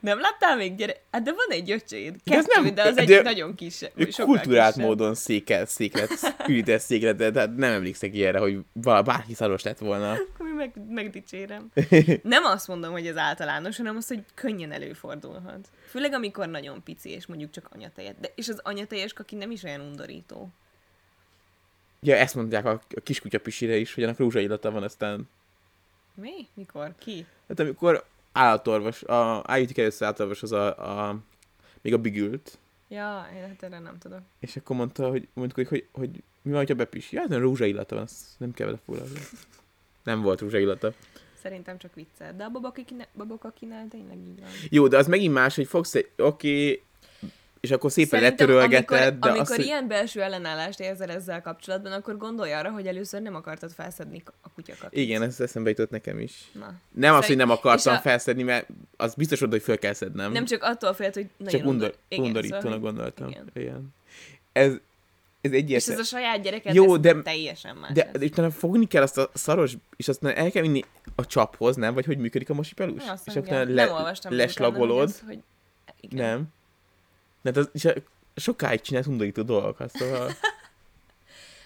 Nem 0.00 0.20
láttál 0.20 0.56
még 0.56 0.74
gyerek? 0.76 1.00
Hát 1.10 1.22
de 1.22 1.30
van 1.32 1.46
egy 1.48 1.70
öcséd. 1.70 2.16
De 2.24 2.36
ez 2.36 2.46
Kettő, 2.46 2.62
nem- 2.62 2.74
de 2.74 2.82
az 2.82 2.98
egy 2.98 3.08
de- 3.08 3.22
nagyon 3.22 3.54
kis. 3.54 3.78
Kulturált 4.16 4.72
kisebb. 4.74 4.88
módon 4.88 5.14
székel, 5.14 5.66
széklet, 5.66 6.34
ülített 6.48 6.80
székletet, 6.80 7.32
tehát 7.32 7.56
nem 7.56 7.72
emlékszek 7.72 8.14
ilyenre, 8.14 8.38
hogy 8.38 8.58
bárki 9.04 9.34
szaros 9.34 9.62
lett 9.62 9.78
volna. 9.78 10.12
Akkor 10.34 10.52
meg, 10.56 10.72
megdicsérem. 10.88 11.70
Nem 12.22 12.44
azt 12.44 12.68
mondom, 12.68 12.92
hogy 12.92 13.06
ez 13.06 13.16
általános, 13.16 13.76
hanem 13.76 13.96
azt, 13.96 14.08
hogy 14.08 14.22
könnyen 14.34 14.72
előfordulhat. 14.72 15.68
Főleg, 15.88 16.12
amikor 16.12 16.48
nagyon 16.48 16.82
pici, 16.82 17.10
és 17.10 17.26
mondjuk 17.26 17.50
csak 17.50 17.68
anyatejet. 17.72 18.20
De, 18.20 18.28
és 18.34 18.48
az 18.48 18.60
anyatejes 18.62 19.12
kaki 19.12 19.34
nem 19.36 19.50
is 19.50 19.62
olyan 19.62 19.80
undorító. 19.80 20.48
Ja, 22.00 22.16
ezt 22.16 22.34
mondják 22.34 22.64
a, 22.64 22.70
a 22.96 23.00
kiskutya 23.02 23.38
pisire 23.40 23.76
is, 23.76 23.94
hogy 23.94 24.04
annak 24.04 24.18
rózsaillata 24.18 24.70
van, 24.70 24.82
aztán 24.82 25.28
Mi? 26.14 26.46
Mikor? 26.54 26.94
Ki? 26.98 27.26
Hát 27.48 27.60
amikor 27.60 28.04
állatorvos, 28.32 29.02
a, 29.02 29.42
állítik 29.46 29.78
először 29.78 30.06
állatorvos 30.06 30.42
az 30.42 30.52
a, 30.52 30.66
a, 31.08 31.18
még 31.80 31.92
a 31.94 31.98
bigült, 31.98 32.58
Ja, 32.88 33.28
én 33.34 33.40
hát 33.42 33.62
erre 33.62 33.78
nem 33.78 33.98
tudok. 33.98 34.20
és 34.40 34.56
akkor 34.56 34.76
mondta, 34.76 35.08
hogy, 35.08 35.28
mondtuk, 35.32 35.56
hogy, 35.56 35.68
hogy, 35.68 35.84
hogy 35.92 36.22
mi 36.42 36.52
van, 36.52 36.66
ha 36.66 36.74
bepisi? 36.74 37.16
Hát 37.16 37.28
nem 37.28 37.40
rózsaillata 37.40 37.94
van, 37.94 38.04
azt 38.04 38.16
nem 38.38 38.52
kell 38.52 38.66
vele 38.66 38.78
foglalkozni. 38.84 39.20
Nem 40.02 40.20
volt 40.22 40.40
rózsaillata. 40.40 40.92
Szerintem 41.42 41.78
csak 41.78 41.94
viccel. 41.94 42.36
De 42.36 42.44
a 42.44 42.50
babakakine- 42.50 43.08
babokakinál 43.14 43.86
tényleg 43.90 44.16
így 44.16 44.40
van. 44.40 44.48
Jó, 44.70 44.88
de 44.88 44.96
az 44.96 45.06
megint 45.06 45.32
más, 45.34 45.54
hogy 45.56 45.66
fogsz 45.66 45.94
egy, 45.94 46.10
oké, 46.16 46.82
és 47.66 47.72
akkor 47.72 47.92
szépen 47.92 48.20
Szerintem, 48.20 48.46
letörölgeted, 48.48 49.00
amikor, 49.00 49.18
de 49.18 49.28
amikor 49.28 49.58
azt, 49.58 49.66
ilyen 49.66 49.88
belső 49.88 50.22
ellenállást 50.22 50.80
érzel 50.80 51.10
ezzel 51.10 51.42
kapcsolatban, 51.42 51.92
akkor 51.92 52.16
gondolj 52.16 52.52
arra, 52.52 52.70
hogy 52.70 52.86
először 52.86 53.20
nem 53.22 53.34
akartad 53.34 53.70
felszedni 53.72 54.22
a 54.42 54.48
kutyakat. 54.54 54.96
Igen, 54.96 55.22
ez 55.22 55.40
eszembe 55.40 55.68
jutott 55.70 55.90
nekem 55.90 56.18
is. 56.18 56.50
Na. 56.52 56.74
Nem 56.92 57.10
az, 57.10 57.16
hogy 57.16 57.22
Szerint- 57.22 57.40
nem 57.40 57.50
akartam 57.50 57.92
és 57.92 57.98
a- 57.98 58.02
felszedni, 58.02 58.42
mert 58.42 58.66
az 58.96 59.14
biztos 59.14 59.38
volt, 59.40 59.52
hogy 59.52 59.62
föl 59.62 59.78
kell 59.78 59.92
szednem. 59.92 60.32
Nem 60.32 60.44
csak 60.44 60.62
attól 60.62 60.94
félt, 60.94 61.14
hogy 61.14 61.26
nagyon 61.36 61.60
csak 61.60 61.68
undor, 61.68 61.94
igen, 62.08 62.24
undorítónak 62.24 62.62
szóval, 62.62 62.78
gondoltam. 62.78 63.28
igen. 63.28 63.50
Igen. 63.54 63.94
Ez, 64.52 64.72
ez 65.40 65.52
És 65.52 65.58
egyértelmű. 65.58 66.00
ez 66.00 66.06
a 66.06 66.16
saját 66.16 66.42
gyereket, 66.42 66.74
Jó, 66.74 66.96
de- 66.96 67.22
teljesen 67.22 67.76
más. 67.76 67.92
De 67.92 68.04
lesz. 68.12 68.22
és 68.22 68.30
utána 68.30 68.50
fogni 68.50 68.86
kell 68.86 69.02
azt 69.02 69.18
a 69.18 69.30
szaros, 69.34 69.72
és 69.96 70.08
aztán 70.08 70.36
el 70.36 70.50
kell 70.50 70.62
vinni 70.62 70.84
a 71.14 71.26
csaphoz, 71.26 71.76
nem? 71.76 71.94
Vagy 71.94 72.04
hogy 72.04 72.18
működik 72.18 72.50
a 72.50 72.54
mosipelus? 72.54 73.02
Azt 73.08 73.26
és 73.26 73.34
igen. 73.34 73.68
le, 73.68 73.84
nem 73.84 73.94
olvastam 73.94 74.34
még 74.34 74.40
utána, 74.46 74.68
leslagolod. 74.68 74.98
hogy 74.98 75.08
ez, 75.08 75.20
hogy... 75.26 75.38
Igen. 76.00 76.26
Nem. 76.28 76.54
De 77.50 77.60
az, 77.60 77.68
és 77.72 77.84
a- 77.84 77.94
sokáig 78.36 78.80
csinálsz 78.80 79.06
undorító 79.06 79.42
dolgokat, 79.42 79.90
szóval... 79.90 80.30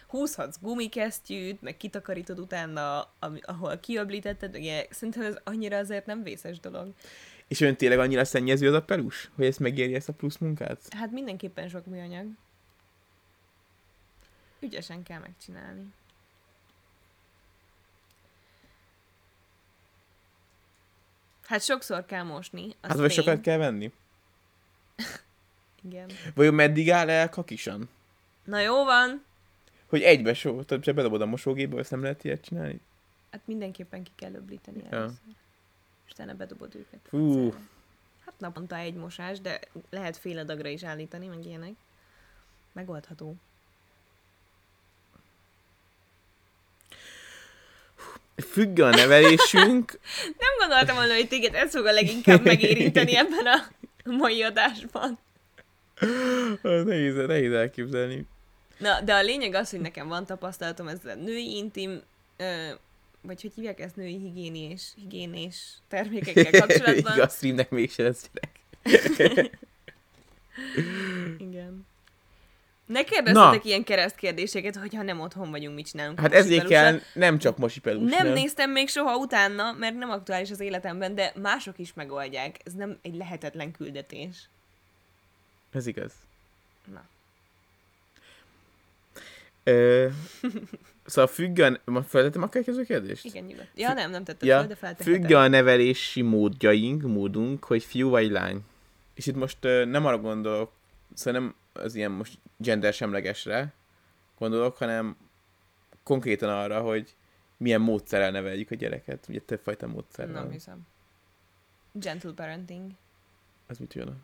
Húzhatsz 0.07 0.57
gumikesztyűt, 0.61 1.62
meg 1.62 1.77
kitakarítod 1.77 2.38
utána, 2.38 3.12
ami, 3.19 3.38
ahol 3.43 3.79
kiöblítetted, 3.79 4.57
ugye 4.57 4.87
szerintem 4.90 5.23
ez 5.23 5.35
annyira 5.45 5.77
azért 5.77 6.07
nem 6.07 6.23
vészes 6.23 6.61
dolog. 6.61 6.93
és 7.49 7.61
ön 7.61 7.77
tényleg 7.77 7.99
annyira 7.99 8.25
szennyező 8.25 8.69
az 8.69 8.75
a 8.75 8.83
pelus, 8.83 9.31
hogy 9.35 9.45
ezt 9.45 9.59
megéri 9.59 9.95
ezt 9.95 10.09
a 10.09 10.12
plusz 10.12 10.37
munkát? 10.38 10.81
Hát 10.97 11.11
mindenképpen 11.11 11.69
sok 11.69 11.87
műanyag. 11.87 12.27
Ügyesen 14.61 15.03
kell 15.03 15.19
megcsinálni. 15.19 15.87
Hát 21.47 21.62
sokszor 21.62 22.05
kell 22.07 22.23
mosni. 22.23 22.64
Az 22.81 22.88
Hát 22.88 22.97
vagy 22.99 23.07
tény. 23.14 23.16
sokat 23.25 23.40
kell 23.40 23.57
venni? 23.59 23.93
Igen. 25.88 26.11
Vagy 26.35 26.53
meddig 26.53 26.90
áll 26.90 27.11
el 27.11 27.29
kakisan? 27.29 27.88
Na 28.45 28.61
jó 28.61 28.85
van. 28.85 29.25
Hogy 29.87 30.03
egybe 30.03 30.35
so, 30.35 30.62
tehát 30.64 30.85
csak 30.85 30.95
bedobod 30.95 31.21
a 31.21 31.27
mosógépbe, 31.27 31.79
azt 31.79 31.90
nem 31.90 32.03
lehet 32.03 32.25
ilyet 32.25 32.40
csinálni? 32.45 32.81
Hát 33.31 33.40
mindenképpen 33.45 34.03
ki 34.03 34.11
kell 34.16 34.35
öblíteni 34.35 34.83
Ja. 34.90 34.97
először. 34.97 35.16
És 36.07 36.12
utána 36.12 36.35
bedobod 36.35 36.75
őket. 36.75 37.01
Fú. 37.09 37.53
Hát 38.25 38.35
naponta 38.38 38.77
egy 38.77 38.95
mosás, 38.95 39.40
de 39.40 39.61
lehet 39.90 40.16
fél 40.16 40.38
adagra 40.38 40.69
is 40.69 40.83
állítani, 40.83 41.27
meg 41.27 41.45
ilyenek. 41.47 41.73
Megoldható. 42.73 43.35
Függ 48.37 48.79
a 48.79 48.90
nevelésünk, 48.90 49.99
Nem 50.38 50.59
gondoltam 50.59 50.97
volna, 50.97 51.14
hogy 51.14 51.29
téged 51.29 51.55
ez 51.55 51.71
fog 51.75 51.87
a 51.87 51.93
leginkább 51.93 52.45
megérinteni 52.45 53.16
ebben 53.23 53.47
a 53.47 53.69
mai 54.05 54.43
adásban. 54.43 55.19
nehéz, 56.63 57.15
nehéz 57.15 57.53
elképzelni. 57.53 58.27
Na, 58.79 59.01
de 59.01 59.15
a 59.15 59.23
lényeg 59.23 59.55
az, 59.55 59.71
hogy 59.71 59.81
nekem 59.81 60.09
van 60.09 60.27
tapasztalatom 60.27 60.89
ezzel 60.89 61.15
női 61.15 61.57
intim, 61.57 62.03
ö, 62.37 62.69
vagy 63.23 63.43
hogy 63.43 63.53
hívják 63.55 63.81
ezt 63.81 63.97
női 63.97 64.19
higiénés, 64.19 64.93
higiénés 64.97 65.73
termékekkel 65.89 66.61
kapcsolatban. 66.61 67.15
Igaz, 67.15 67.37
streamnek 67.37 67.71
mégse 67.71 68.03
lesz 68.03 68.31
gyerek. 68.33 68.51
Igen. 71.39 71.87
Ne 72.87 73.05
kérdezzetek 73.05 73.63
Na. 73.63 73.69
ilyen 73.69 73.85
keresztkérdéseket, 73.85 74.77
hogyha 74.77 75.03
nem 75.03 75.21
otthon 75.21 75.51
vagyunk, 75.51 75.75
mit 75.75 75.87
csinálunk. 75.87 76.19
a 76.19 76.23
Hát 76.23 76.33
ezért 76.33 76.67
kell 76.67 77.01
nem 77.15 77.39
csak 77.39 77.59
mosipelus, 77.59 78.11
Nem, 78.11 78.25
nem? 78.27 78.35
néztem 78.35 78.71
még 78.71 78.89
soha 78.89 79.17
utána, 79.17 79.73
mert 79.73 79.95
nem 79.95 80.11
aktuális 80.11 80.51
az 80.51 80.61
életemben, 80.61 81.15
de 81.15 81.33
mások 81.43 81.79
is 81.79 81.95
megoldják. 81.95 82.57
Ez 82.65 82.73
nem 82.73 82.99
egy 83.03 83.15
lehetetlen 83.15 83.73
küldetés. 83.73 84.49
Ez 85.72 85.87
igaz. 85.87 86.12
Na. 86.92 87.02
Ö, 89.64 90.09
szóval 91.06 91.30
függ 91.30 91.59
a... 91.59 91.80
Ma 91.85 92.02
feltettem 92.02 92.42
a 92.42 92.48
következő 92.48 92.85
kérdést? 92.85 93.24
Igen, 93.24 93.44
nyugodt. 93.44 93.68
Ja, 93.74 93.92
nem, 93.92 94.11
nem 94.11 94.24
tetted 94.24 94.48
Ja, 94.48 94.59
fel, 94.59 94.66
de 94.66 94.74
felteheted. 94.74 95.20
függ 95.22 95.33
a 95.37 95.48
nevelési 95.48 96.22
módjaink, 96.22 97.02
módunk, 97.02 97.64
hogy 97.64 97.85
fiú 97.85 98.09
vagy 98.09 98.30
lány. 98.30 98.61
És 99.14 99.26
itt 99.26 99.35
most 99.35 99.64
ö, 99.64 99.85
nem 99.85 100.06
arra 100.06 100.18
gondolok, 100.18 100.72
szóval 101.14 101.40
nem 101.40 101.54
az 101.72 101.94
ilyen 101.94 102.11
most 102.11 102.38
gender 102.56 102.92
semlegesre 102.92 103.72
gondolok, 104.38 104.76
hanem 104.76 105.16
konkrétan 106.02 106.48
arra, 106.48 106.80
hogy 106.80 107.14
milyen 107.56 107.80
módszerrel 107.80 108.30
neveljük 108.30 108.70
a 108.70 108.74
gyereket. 108.74 109.26
Ugye 109.28 109.40
többfajta 109.40 109.87
módszerrel. 109.87 110.33
Nem 110.42 110.50
hiszem. 110.50 110.87
Gentle 111.92 112.33
parenting. 112.33 112.90
Az 113.66 113.78
mit 113.78 113.94
jön? 113.94 114.22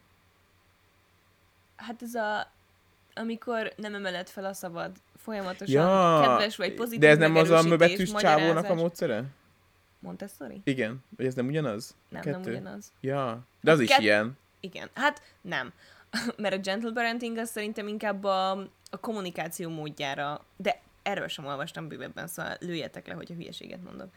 Hát 1.77 2.03
ez 2.03 2.15
a... 2.15 2.51
Amikor 3.15 3.73
nem 3.77 3.95
emeled 3.95 4.29
fel 4.29 4.45
a 4.45 4.53
szabad, 4.53 4.91
folyamatosan 5.17 5.75
Ja, 5.75 6.21
kedves 6.23 6.57
vagy 6.57 6.75
pozitív 6.75 7.01
de 7.01 7.09
ez 7.09 7.19
nem 7.19 7.37
az 7.37 7.51
a 7.51 7.62
möbetűs 7.62 8.12
csávónak 8.12 8.71
a 8.71 8.75
módszere? 8.75 9.25
Montessori? 9.99 10.61
Igen. 10.65 11.05
Vagy 11.17 11.27
ez 11.27 11.35
nem 11.35 11.47
ugyanaz? 11.47 11.95
Nem, 12.09 12.23
Kettő? 12.23 12.39
nem 12.39 12.51
ugyanaz. 12.51 12.93
Ja. 13.01 13.47
De 13.61 13.71
az 13.71 13.81
is 13.81 13.89
Kett- 13.89 14.01
ilyen. 14.01 14.39
Igen, 14.61 14.89
hát 14.95 15.23
nem. 15.41 15.73
Mert 16.43 16.55
a 16.55 16.59
gentle 16.59 16.93
parenting 16.93 17.39
az 17.39 17.51
szerintem 17.51 17.89
inkább 17.89 18.25
a, 18.25 18.51
a 18.91 19.01
kommunikáció 19.01 19.71
módjára, 19.71 20.45
de 20.57 20.81
erről 21.03 21.29
sem 21.29 21.47
olvastam 21.47 21.89
bővebben, 21.89 22.27
szóval 22.27 22.57
lőjetek 22.61 23.07
le, 23.07 23.15
hogyha 23.15 23.35
hülyeséget 23.35 23.83
mondok. 23.83 24.09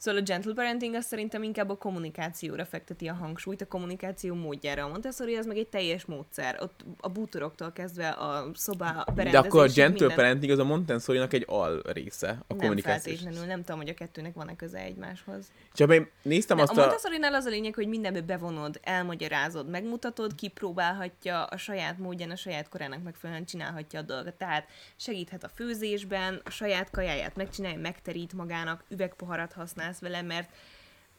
Szóval 0.00 0.20
a 0.20 0.24
gentle 0.24 0.52
parenting 0.54 0.94
az 0.94 1.04
szerintem 1.04 1.42
inkább 1.42 1.70
a 1.70 1.76
kommunikációra 1.76 2.64
fekteti 2.64 3.06
a 3.08 3.14
hangsúlyt, 3.14 3.60
a 3.60 3.66
kommunikáció 3.66 4.34
módjára. 4.34 4.84
A 4.84 4.88
Montessori 4.88 5.36
az 5.36 5.46
meg 5.46 5.56
egy 5.56 5.68
teljes 5.68 6.04
módszer. 6.04 6.56
Ott 6.60 6.84
a 7.00 7.08
bútoroktól 7.08 7.72
kezdve 7.72 8.08
a 8.08 8.50
szobá 8.54 8.92
De 8.92 9.12
berendezésig 9.12 9.50
akkor 9.50 9.62
a 9.62 9.66
gentle 9.66 10.06
minden. 10.06 10.16
parenting 10.16 10.52
az 10.52 10.58
a 10.58 10.64
montessori 10.64 11.20
egy 11.30 11.44
al 11.48 11.82
része 11.92 12.28
a 12.28 12.34
Nem 12.48 12.58
kommunikációs. 12.58 13.16
feltétlenül, 13.16 13.48
nem 13.48 13.64
tudom, 13.64 13.80
hogy 13.80 13.88
a 13.88 13.94
kettőnek 13.94 14.34
van-e 14.34 14.56
köze 14.56 14.78
egymáshoz. 14.78 15.50
Csak 15.72 15.92
én 15.92 16.08
néztem 16.22 16.56
De 16.56 16.62
azt 16.62 16.72
a 16.72 16.80
a... 16.80 16.84
Montessori-nál 16.84 17.34
az 17.34 17.44
a 17.44 17.50
lényeg, 17.50 17.74
hogy 17.74 17.88
mindenbe 17.88 18.20
bevonod, 18.20 18.80
elmagyarázod, 18.82 19.68
megmutatod, 19.68 20.34
kipróbálhatja 20.34 21.44
a 21.44 21.56
saját 21.56 21.98
módján, 21.98 22.30
a 22.30 22.36
saját 22.36 22.68
korának 22.68 23.02
megfelelően 23.02 23.46
csinálhatja 23.46 23.98
a 23.98 24.02
dolgot. 24.02 24.34
Tehát 24.34 24.68
segíthet 24.96 25.44
a 25.44 25.48
főzésben, 25.48 26.40
a 26.44 26.50
saját 26.50 26.90
kajáját 26.90 27.36
megcsinálja, 27.36 27.78
megterít 27.78 28.32
magának, 28.32 28.84
üvegpoharat 28.88 29.52
használsz 29.90 30.12
vele, 30.12 30.22
mert 30.26 30.50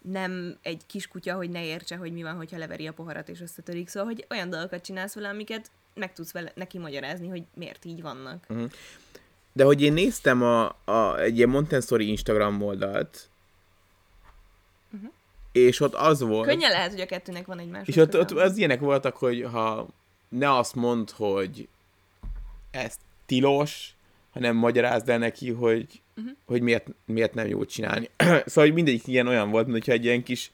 nem 0.01 0.57
egy 0.61 0.81
kiskutya, 0.87 1.35
hogy 1.35 1.49
ne 1.49 1.65
értse, 1.65 1.95
hogy 1.95 2.13
mi 2.13 2.23
van, 2.23 2.35
hogyha 2.35 2.57
leveri 2.57 2.87
a 2.87 2.93
poharat 2.93 3.29
és 3.29 3.41
összetörik. 3.41 3.87
Szóval, 3.89 4.07
hogy 4.13 4.25
olyan 4.29 4.49
dolgokat 4.49 4.83
csinálsz 4.83 5.13
vele, 5.13 5.29
amiket 5.29 5.71
meg 5.93 6.13
tudsz 6.13 6.31
vele, 6.31 6.51
neki 6.55 6.77
magyarázni, 6.77 7.27
hogy 7.27 7.43
miért 7.53 7.85
így 7.85 8.01
vannak. 8.01 8.45
De 9.53 9.63
hogy 9.63 9.81
én 9.81 9.93
néztem 9.93 10.41
a, 10.43 10.75
a, 10.85 11.19
egy 11.19 11.37
ilyen 11.37 11.49
Montessori 11.49 12.07
Instagram 12.07 12.61
oldalt, 12.61 13.25
Uh-huh. 14.93 15.11
és 15.51 15.79
ott 15.79 15.93
az 15.93 16.19
volt, 16.21 16.47
Könnyen 16.47 16.71
lehet, 16.71 16.91
hogy 16.91 16.99
a 17.01 17.05
kettőnek 17.05 17.45
van 17.45 17.59
egymás. 17.59 17.87
és 17.87 17.95
ott, 17.95 18.17
ott 18.17 18.31
az 18.31 18.57
ilyenek 18.57 18.79
voltak, 18.79 19.17
hogy 19.17 19.47
ha 19.51 19.87
ne 20.29 20.57
azt 20.57 20.75
mond, 20.75 21.09
hogy 21.09 21.67
ez 22.71 22.95
tilos, 23.25 23.93
hanem 24.31 24.55
magyarázd 24.55 25.09
el 25.09 25.17
neki, 25.17 25.51
hogy, 25.51 26.01
Uh-huh. 26.15 26.35
hogy 26.45 26.61
miért, 26.61 26.87
miért 27.05 27.33
nem 27.33 27.47
jó 27.47 27.65
csinálni. 27.65 28.09
szóval, 28.17 28.63
hogy 28.65 28.73
mindegyik 28.73 29.07
ilyen 29.07 29.27
olyan 29.27 29.49
volt, 29.49 29.65
mint 29.65 29.77
hogyha 29.77 29.91
egy 29.91 30.05
ilyen 30.05 30.23
kis 30.23 30.51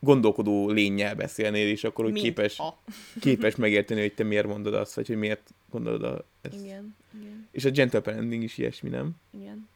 gondolkodó 0.00 0.70
lényel 0.70 1.14
beszélnél, 1.14 1.68
és 1.68 1.84
akkor 1.84 2.04
úgy 2.04 2.20
képes, 2.20 2.58
a. 2.58 2.78
képes 3.20 3.56
megérteni, 3.56 4.00
hogy 4.00 4.14
te 4.14 4.22
miért 4.24 4.46
mondod 4.46 4.74
azt, 4.74 4.94
vagy 4.94 5.06
hogy 5.06 5.16
miért 5.16 5.54
gondolod 5.70 6.02
a, 6.02 6.24
ezt. 6.42 6.64
Igen, 6.64 6.96
igen, 7.20 7.48
És 7.50 7.64
a 7.64 7.70
gentle 7.70 8.00
parenting 8.00 8.42
is 8.42 8.58
ilyesmi, 8.58 8.88
nem? 8.88 9.10
igen. 9.30 9.68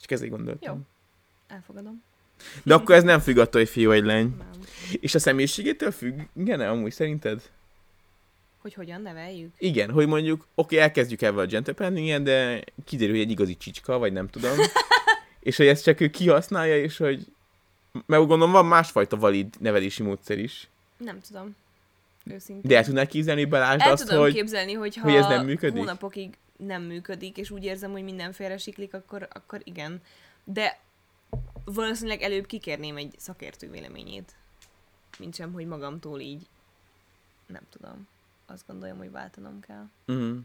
Csak 0.00 0.12
ezért 0.12 0.30
gondoltam. 0.30 0.74
Jó. 0.76 0.80
Elfogadom. 1.56 2.02
De 2.62 2.74
akkor 2.74 2.94
ez 2.94 3.02
nem 3.02 3.20
függ 3.20 3.38
attól, 3.38 3.60
hogy 3.60 3.70
fiú 3.70 3.88
vagy 3.88 4.04
lány. 4.04 4.34
Nem. 4.38 4.50
És 5.00 5.14
a 5.14 5.18
személyiségétől 5.18 5.90
függ, 5.90 6.20
igen, 6.36 6.60
amúgy 6.60 6.92
szerinted? 6.92 7.50
Hogy 8.64 8.74
hogyan 8.74 9.02
neveljük? 9.02 9.54
Igen, 9.58 9.90
hogy 9.90 10.06
mondjuk, 10.06 10.46
oké, 10.54 10.78
elkezdjük 10.78 11.22
ebben 11.22 11.44
a 11.44 11.46
gentle 11.46 12.18
de 12.18 12.64
kiderül, 12.84 13.14
hogy 13.14 13.24
egy 13.24 13.30
igazi 13.30 13.56
csicska, 13.56 13.98
vagy 13.98 14.12
nem 14.12 14.28
tudom. 14.28 14.56
és 15.40 15.56
hogy 15.56 15.66
ezt 15.66 15.84
csak 15.84 16.00
ő 16.00 16.10
kihasználja, 16.10 16.78
és 16.78 16.96
hogy... 16.96 17.26
Mert 17.92 18.26
gondolom, 18.26 18.52
van 18.52 18.66
másfajta 18.66 19.16
valid 19.16 19.54
nevelési 19.60 20.02
módszer 20.02 20.38
is. 20.38 20.68
Nem 20.96 21.20
tudom. 21.20 21.56
Őszintén. 22.24 22.70
De 22.70 22.76
el 22.76 22.84
tudnál 22.84 23.06
képzelni, 23.06 23.44
belásd 23.44 23.80
El 23.80 23.92
azt, 23.92 24.06
tudom 24.06 24.22
hogy... 24.22 24.32
képzelni, 24.32 24.72
hogy 24.72 24.96
ha 24.96 25.02
hogy 25.02 25.14
ez 25.14 25.26
nem 25.26 25.44
működik? 25.44 25.78
hónapokig 25.78 26.36
nem 26.56 26.82
működik, 26.82 27.36
és 27.36 27.50
úgy 27.50 27.64
érzem, 27.64 27.90
hogy 27.90 28.02
minden 28.02 28.32
félre 28.32 28.58
siklik, 28.58 28.94
akkor, 28.94 29.28
akkor 29.32 29.60
igen. 29.64 30.02
De 30.44 30.80
valószínűleg 31.64 32.22
előbb 32.22 32.46
kikérném 32.46 32.96
egy 32.96 33.14
szakértő 33.18 33.70
véleményét, 33.70 34.32
mint 35.18 35.34
sem, 35.34 35.52
hogy 35.52 35.66
magamtól 35.66 36.20
így, 36.20 36.46
nem 37.46 37.62
tudom. 37.70 38.08
Azt 38.46 38.66
gondolom, 38.66 38.98
hogy 38.98 39.10
váltanom 39.10 39.60
kell. 39.60 39.88
Uh-huh. 40.06 40.36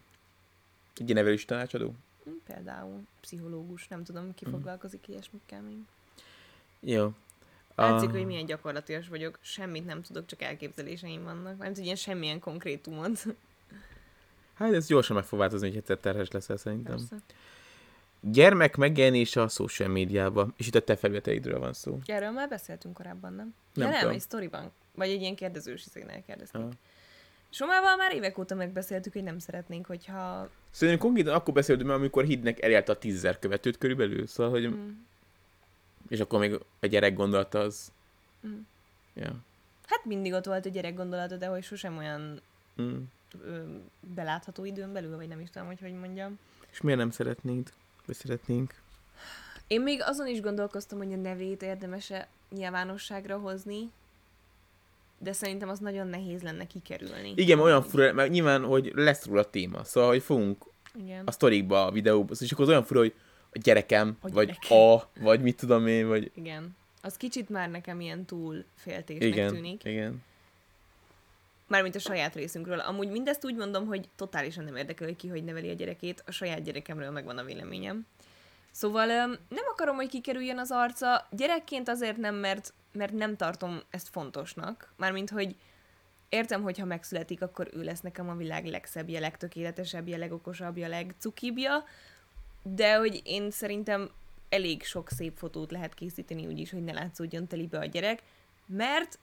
Egy 0.98 1.10
ilyen 1.10 1.18
nevelési 1.18 1.46
tanácsadó? 1.46 1.94
Hm, 2.24 2.30
Például 2.54 3.06
pszichológus, 3.22 3.88
nem 3.88 4.04
tudom, 4.04 4.34
ki 4.34 4.46
Mhm. 4.46 4.54
foglalkozik 4.54 5.08
ilyesmikkel 5.08 5.62
még. 5.62 5.78
Jó. 6.80 7.14
Látszik, 7.76 8.10
Ah. 8.10 8.16
hogy 8.16 8.26
milyen 8.26 8.46
gyakorlatias 8.46 9.08
vagyok. 9.08 9.38
Semmit 9.42 9.86
nem 9.86 10.02
tudok, 10.02 10.26
csak 10.26 10.42
elképzeléseim 10.42 11.24
vannak. 11.24 11.58
Nem 11.58 11.74
tudja 11.74 11.96
semmilyen 11.96 12.40
konkrétumot. 12.40 13.26
Hát 14.54 14.74
ez 14.74 14.88
gyorsan 14.88 15.16
meg 15.16 15.26
fog 15.26 15.40
változni, 15.40 15.68
hogy 15.68 15.78
egyszer 15.78 15.98
terhes 15.98 16.32
leszel 16.32 16.58
szerintem. 16.58 16.96
Persze. 16.96 17.16
Gyermek 18.22 18.76
megjelenése 18.76 19.42
a 19.42 19.48
social 19.48 19.90
médiába, 19.90 20.48
és 20.58 20.68
itt 20.68 20.76
a 20.76 20.84
te 20.84 20.96
felületeidről 20.96 21.60
van 21.60 21.74
szó. 21.74 22.00
Erről 22.06 22.32
már 22.32 22.50
beszéltünk 22.50 22.94
korábban, 22.94 23.34
nem? 23.34 23.54
Nem 23.74 23.86
ja, 23.86 23.92
nem, 23.92 24.00
tudom. 24.00 24.16
egy 24.16 24.22
sztoriban. 24.22 24.72
Vagy 24.96 25.10
egy 25.10 25.22
ilyen 25.22 25.36
kérdezős 25.36 25.86
izénél 25.86 26.24
kérdezték. 26.26 26.62
Ah. 26.62 26.70
Somával 27.50 27.96
már 27.96 28.14
évek 28.14 28.38
óta 28.38 28.56
megbeszéltük, 28.56 29.14
hogy 29.14 29.24
nem 29.24 29.40
szeretnénk, 29.40 29.86
hogyha... 29.86 30.50
Szerintem 30.72 31.06
konkrétan 31.06 31.34
akkor 31.34 31.54
beszéltünk, 31.54 31.90
amikor 31.90 32.24
Hidnek 32.24 32.62
elérte 32.62 32.92
a 32.92 32.98
tízezer 32.98 33.40
követőt 33.40 33.78
körülbelül, 33.78 34.28
szóval, 34.28 34.52
hogy... 34.52 34.68
Mm. 34.68 34.90
És 36.10 36.20
akkor 36.20 36.40
még 36.40 36.60
a 36.80 36.86
gyerek 36.86 37.14
gondolata 37.14 37.60
az... 37.60 37.92
Mm. 38.48 38.60
Ja. 39.14 39.36
Hát 39.86 40.06
mindig 40.06 40.34
ott 40.34 40.46
volt 40.46 40.66
a 40.66 40.70
gyerek 40.70 40.96
gondolata, 40.96 41.36
de 41.36 41.48
hogy 41.48 41.64
sosem 41.64 41.98
olyan 41.98 42.42
Mm. 42.82 42.98
ö, 43.44 43.62
belátható 44.16 44.66
időn 44.66 44.94
belül, 44.94 45.16
vagy 45.16 45.28
nem 45.28 45.40
is 45.40 45.50
tudom, 45.50 45.68
hogy 45.68 45.80
hogy 45.80 45.94
mondjam. 45.94 46.40
És 46.72 46.82
miért 46.82 47.00
nem 47.00 47.12
szeretnénk? 47.12 47.70
Vagy 48.06 48.16
szeretnénk? 48.16 48.74
Én 49.68 49.82
még 49.82 50.02
azon 50.04 50.28
is 50.28 50.42
gondolkoztam, 50.42 50.98
hogy 50.98 51.14
a 51.14 51.16
nevét 51.16 51.62
érdemes-e 51.62 52.28
nyilvánosságra 52.50 53.38
hozni, 53.38 53.92
de 55.20 55.32
szerintem 55.34 55.70
az 55.70 55.80
nagyon 55.80 56.08
nehéz 56.08 56.42
lenne 56.42 56.68
kikerülni. 56.68 57.34
Igen, 57.36 57.60
olyan 57.60 57.84
fura, 57.84 58.14
mert 58.14 58.30
nyilván, 58.30 58.64
hogy 58.64 58.92
lesz 58.96 59.26
róla 59.26 59.50
téma, 59.50 59.84
szóval, 59.84 60.10
hogy 60.10 60.24
fogunk 60.24 60.66
Igen. 61.04 61.26
a 61.26 61.32
sztorikba, 61.32 61.86
a 61.86 61.92
videóba, 61.92 62.34
és 62.40 62.52
akkor 62.52 62.64
az 62.64 62.70
olyan 62.70 62.84
fura, 62.84 63.00
hogy 63.00 63.14
a 63.52 63.60
gyerekem, 63.64 64.18
A 64.22 64.30
vagy 64.30 64.46
gyerekem. 64.48 64.78
a, 64.78 65.04
vagy 65.20 65.42
mit 65.42 65.58
tudom 65.58 65.88
én, 65.88 66.08
vagy... 66.08 66.32
Igen. 66.36 66.78
Az 67.02 67.18
kicsit 67.18 67.50
már 67.50 67.70
nekem 67.70 68.02
ilyen 68.02 68.26
túl 68.26 68.64
féltésnek 68.76 69.28
Igen, 69.28 69.54
tűnik. 69.54 69.84
igen. 69.84 70.24
Mármint 71.68 71.96
a 71.96 72.00
saját 72.00 72.36
részünkről. 72.36 72.80
Amúgy 72.80 73.10
mindezt 73.10 73.46
úgy 73.46 73.56
mondom, 73.56 73.86
hogy 73.86 74.10
totálisan 74.16 74.64
nem 74.64 74.76
érdekel, 74.76 75.08
hogy 75.08 75.16
ki 75.16 75.28
hogy 75.28 75.44
neveli 75.44 75.70
a 75.70 75.74
gyerekét. 75.74 76.24
A 76.26 76.32
saját 76.32 76.62
gyerekemről 76.64 77.12
megvan 77.12 77.38
a 77.38 77.44
véleményem. 77.44 78.06
Szóval 78.72 79.06
nem 79.50 79.66
akarom, 79.72 79.96
hogy 79.96 80.10
kikerüljön 80.10 80.58
az 80.58 80.72
arca. 80.72 81.28
Gyerekként 81.32 81.90
azért 81.90 82.18
nem, 82.18 82.36
mert, 82.36 82.74
mert 82.92 83.14
nem 83.14 83.36
tartom 83.36 83.82
ezt 83.90 84.10
fontosnak. 84.10 84.94
Mármint, 84.96 85.30
hogy 85.30 85.56
értem, 86.30 86.62
hogy 86.62 86.78
ha 86.78 86.86
megszületik, 86.86 87.42
akkor 87.42 87.70
ő 87.74 87.84
lesz 87.84 88.02
nekem 88.02 88.30
a 88.30 88.36
világ 88.36 88.66
legszebbje, 88.66 89.20
legtökéletesebbje, 89.20 90.18
legokosabbja, 90.18 90.88
legcukibja, 90.88 91.84
de 92.64 92.96
hogy 92.96 93.22
én 93.24 93.52
szerintem 93.52 94.10
elég 94.50 94.84
sok 94.84 95.10
szép 95.10 95.38
fotót 95.38 95.72
lehet 95.72 95.94
készíteni 95.94 96.48
úgyis, 96.48 96.72
hogy 96.72 96.84
ne 96.84 96.94
látszódjon 96.94 97.48
telibe 97.48 97.80
a 97.80 97.86
gyerek, 97.86 98.22
mert 98.66 99.20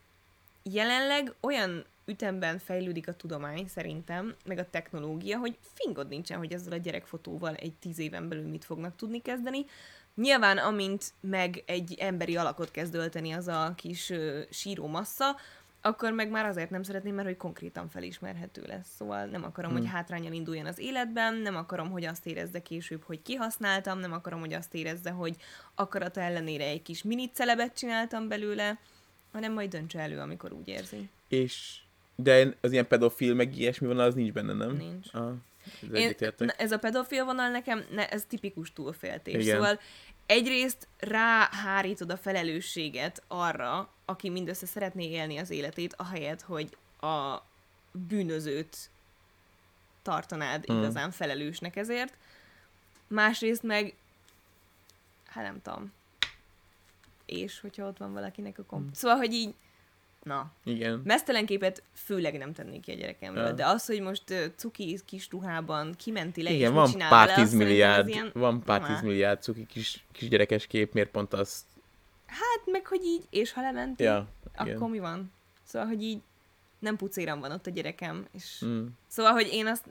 jelenleg 0.62 1.34
olyan 1.40 1.84
ütemben 2.04 2.58
fejlődik 2.58 3.08
a 3.08 3.12
tudomány 3.12 3.66
szerintem, 3.66 4.34
meg 4.44 4.58
a 4.58 4.70
technológia, 4.70 5.38
hogy 5.38 5.58
fingod 5.60 6.08
nincsen, 6.08 6.38
hogy 6.38 6.52
ezzel 6.52 6.72
a 6.72 6.76
gyerekfotóval 6.76 7.54
egy 7.54 7.74
tíz 7.74 7.98
éven 7.98 8.28
belül 8.28 8.48
mit 8.48 8.64
fognak 8.64 8.96
tudni 8.96 9.22
kezdeni. 9.22 9.64
Nyilván, 10.16 10.58
amint 10.58 11.12
meg 11.20 11.62
egy 11.66 11.94
emberi 11.98 12.36
alakot 12.36 12.70
kezd 12.70 12.94
ölteni 12.94 13.32
az 13.32 13.48
a 13.48 13.72
kis 13.76 14.10
ö, 14.10 14.40
síró 14.50 14.86
massza, 14.86 15.36
akkor 15.80 16.12
meg 16.12 16.30
már 16.30 16.46
azért 16.46 16.70
nem 16.70 16.82
szeretném, 16.82 17.14
mert 17.14 17.26
hogy 17.26 17.36
konkrétan 17.36 17.88
felismerhető 17.88 18.62
lesz. 18.66 18.88
Szóval 18.96 19.24
nem 19.24 19.44
akarom, 19.44 19.70
Hmm. 19.70 19.80
hogy 19.80 19.90
hátrányal 19.90 20.32
induljon 20.32 20.66
az 20.66 20.78
életben, 20.78 21.34
nem 21.34 21.56
akarom, 21.56 21.90
hogy 21.90 22.04
azt 22.04 22.26
érezze 22.26 22.62
később, 22.62 23.02
hogy 23.02 23.22
kihasználtam, 23.22 23.98
nem 23.98 24.12
akarom, 24.12 24.40
hogy 24.40 24.52
azt 24.52 24.74
érezze, 24.74 25.10
hogy 25.10 25.36
akarata 25.74 26.20
ellenére 26.20 26.64
egy 26.64 26.82
kis 26.82 27.02
mini 27.02 27.30
celebet 27.32 27.78
csináltam 27.78 28.28
belőle, 28.28 28.78
hanem 29.32 29.52
majd 29.52 29.70
döntse 29.70 29.98
elő, 29.98 30.18
amikor 30.18 30.52
úgy 30.52 30.68
érzi. 30.68 31.08
És... 31.28 31.80
De 32.18 32.54
az 32.60 32.72
ilyen 32.72 32.86
pedofil, 32.86 33.34
meg 33.34 33.56
ilyesmi 33.56 33.86
van, 33.86 33.98
az 33.98 34.14
nincs 34.14 34.32
benne, 34.32 34.52
nem? 34.52 34.76
Nincs. 34.76 35.06
Ah, 35.12 35.32
ez 35.82 35.98
Én, 35.98 36.14
na, 36.38 36.52
ez 36.52 36.72
a 36.72 36.78
pedofil 36.78 37.24
vonal 37.24 37.48
nekem, 37.48 37.84
ne, 37.90 38.08
ez 38.08 38.24
tipikus 38.24 38.72
túlféltés. 38.72 39.42
Igen. 39.42 39.54
Szóval 39.54 39.80
egyrészt 40.26 40.88
ráhárítod 40.98 42.10
a 42.10 42.16
felelősséget 42.16 43.22
arra, 43.28 43.90
aki 44.04 44.28
mindössze 44.28 44.66
szeretné 44.66 45.10
élni 45.10 45.38
az 45.38 45.50
életét, 45.50 45.94
ahelyett, 45.96 46.42
hogy 46.42 46.76
a 47.00 47.42
bűnözőt 47.92 48.90
tartanád 50.02 50.72
Mm. 50.72 50.78
igazán 50.78 51.10
felelősnek 51.10 51.76
ezért. 51.76 52.16
Másrészt 53.06 53.62
meg, 53.62 53.94
hát 55.26 55.44
nem 55.44 55.62
tudom, 55.62 55.92
és 57.26 57.60
hogyha 57.60 57.86
ott 57.86 57.98
van 57.98 58.12
valakinek 58.12 58.58
a 58.58 58.64
komp... 58.64 58.94
Szóval, 58.94 59.16
hogy 59.16 59.32
így, 59.32 59.54
na, 60.26 60.50
Igen. 60.64 61.00
Mesztelen 61.04 61.46
képet 61.46 61.82
főleg 61.94 62.38
nem 62.38 62.52
tennék 62.52 62.80
ki 62.80 62.90
a 62.90 62.94
gyerekemről, 62.94 63.44
Ja. 63.46 63.52
de 63.52 63.66
az, 63.66 63.86
hogy 63.86 64.00
most 64.00 64.30
uh, 64.30 64.44
cuki 64.56 64.98
kis 65.04 65.28
ruhában 65.30 65.94
kimenti 65.96 66.42
le, 66.42 66.50
Igen, 66.50 66.68
és 66.70 66.74
van 66.74 67.08
pár 67.08 67.32
tízmilliárd, 67.34 68.08
ilyen, 68.08 68.30
van 68.34 68.62
pár 68.62 68.82
tízmilliárd 68.82 69.42
cuki 69.42 69.66
kis, 69.66 70.04
kisgyerekes 70.12 70.66
kép, 70.66 70.92
miért 70.92 71.10
pont 71.10 71.32
az... 71.32 71.64
Hát 72.26 72.60
meg, 72.64 72.86
hogy 72.86 73.02
így, 73.04 73.24
és 73.30 73.52
ha 73.52 73.60
lementi, 73.60 74.02
Ja, 74.02 74.26
igen. 74.62 74.76
akkor 74.76 74.90
mi 74.90 74.98
van? 74.98 75.32
Szóval, 75.64 75.88
hogy 75.88 76.02
így 76.02 76.20
nem 76.78 76.96
pucéran 76.96 77.40
van 77.40 77.52
ott 77.52 77.66
a 77.66 77.70
gyerekem, 77.70 78.26
és 78.32 78.62
Mm. 78.64 78.86
szóval, 79.06 79.32
hogy 79.32 79.48
én 79.52 79.66
azt 79.66 79.84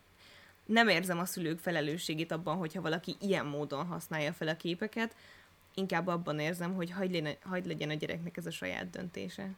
nem 0.65 0.87
érzem 0.87 1.19
a 1.19 1.25
szülők 1.25 1.59
felelősségét 1.59 2.31
abban, 2.31 2.57
hogyha 2.57 2.81
valaki 2.81 3.15
ilyen 3.21 3.45
módon 3.45 3.85
használja 3.85 4.33
fel 4.33 4.47
a 4.47 4.55
képeket, 4.55 5.15
inkább 5.73 6.07
abban 6.07 6.39
érzem, 6.39 6.73
hogy 6.73 6.91
hagyd 6.91 7.11
legyen, 7.11 7.35
hagyd 7.41 7.65
legyen 7.65 7.89
a 7.89 7.93
gyereknek 7.93 8.37
ez 8.37 8.45
a 8.45 8.51
saját 8.51 8.89
döntése. 8.89 9.49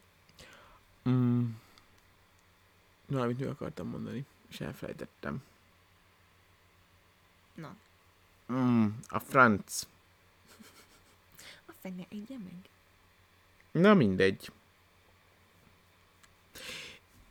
Mm. 1.08 1.56
Na, 3.06 3.22
amit 3.22 3.40
meg 3.40 3.50
akartam 3.50 3.88
mondani, 3.88 4.26
és 4.48 4.60
elfelejtettem. 4.60 5.44
Na, 7.54 7.76
Mm, 8.46 9.00
a 9.08 9.20
franc. 9.20 9.82
a 11.66 11.72
fene 11.80 12.06
egye 12.10 12.38
meg. 12.38 12.70
Na 13.72 13.94
mindegy. 13.94 14.52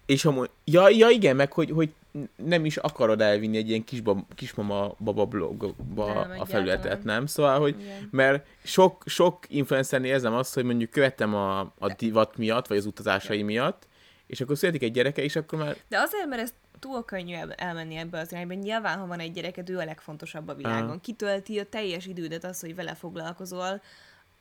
És 0.06 0.24
amúgy, 0.24 0.50
ja, 0.64 0.88
ja 0.88 1.08
igen, 1.08 1.36
meg 1.36 1.52
hogy, 1.52 1.70
hogy 1.70 1.92
nem 2.36 2.64
is 2.64 2.76
akarod 2.76 3.20
elvinni 3.20 3.56
egy 3.56 3.68
ilyen 3.68 3.84
kisbab, 3.84 4.34
kismama 4.34 4.94
baba 4.98 5.26
blogba 5.26 6.26
Nem, 6.26 6.40
a 6.40 6.44
felületet, 6.44 7.04
nem? 7.04 7.26
Szóval, 7.26 7.60
hogy 7.60 7.80
Igen. 7.80 8.08
mert 8.10 8.46
sok, 8.64 9.02
sok 9.06 9.38
influencernél 9.48 10.10
érzem 10.10 10.34
azt, 10.34 10.54
hogy 10.54 10.64
mondjuk 10.64 10.90
követem 10.90 11.34
a, 11.34 11.60
a 11.60 11.94
divat 11.96 12.36
miatt, 12.36 12.66
vagy 12.66 12.76
az 12.76 12.86
utazásai 12.86 13.42
miatt, 13.42 13.88
és 14.26 14.40
akkor 14.40 14.56
születik 14.56 14.82
egy 14.82 14.92
gyereke, 14.92 15.22
és 15.22 15.36
akkor 15.36 15.58
már 15.58 15.76
De 15.88 15.98
azért, 15.98 16.26
mert 16.26 16.42
ez 16.42 16.52
túl 16.78 17.04
könnyű 17.04 17.34
el- 17.34 17.52
elmenni 17.52 17.96
ebbe 17.96 18.18
az 18.18 18.32
irányba. 18.32 18.54
Nyilván, 18.54 18.98
ha 18.98 19.06
van 19.06 19.18
egy 19.18 19.32
gyereked, 19.32 19.70
ő 19.70 19.78
a 19.78 19.84
legfontosabb 19.84 20.48
a 20.48 20.54
világon. 20.54 20.88
Aha. 20.88 21.00
Kitölti 21.00 21.58
a 21.58 21.64
teljes 21.64 22.06
idődet 22.06 22.44
az, 22.44 22.60
hogy 22.60 22.74
vele 22.74 22.94
foglalkozol, 22.94 23.80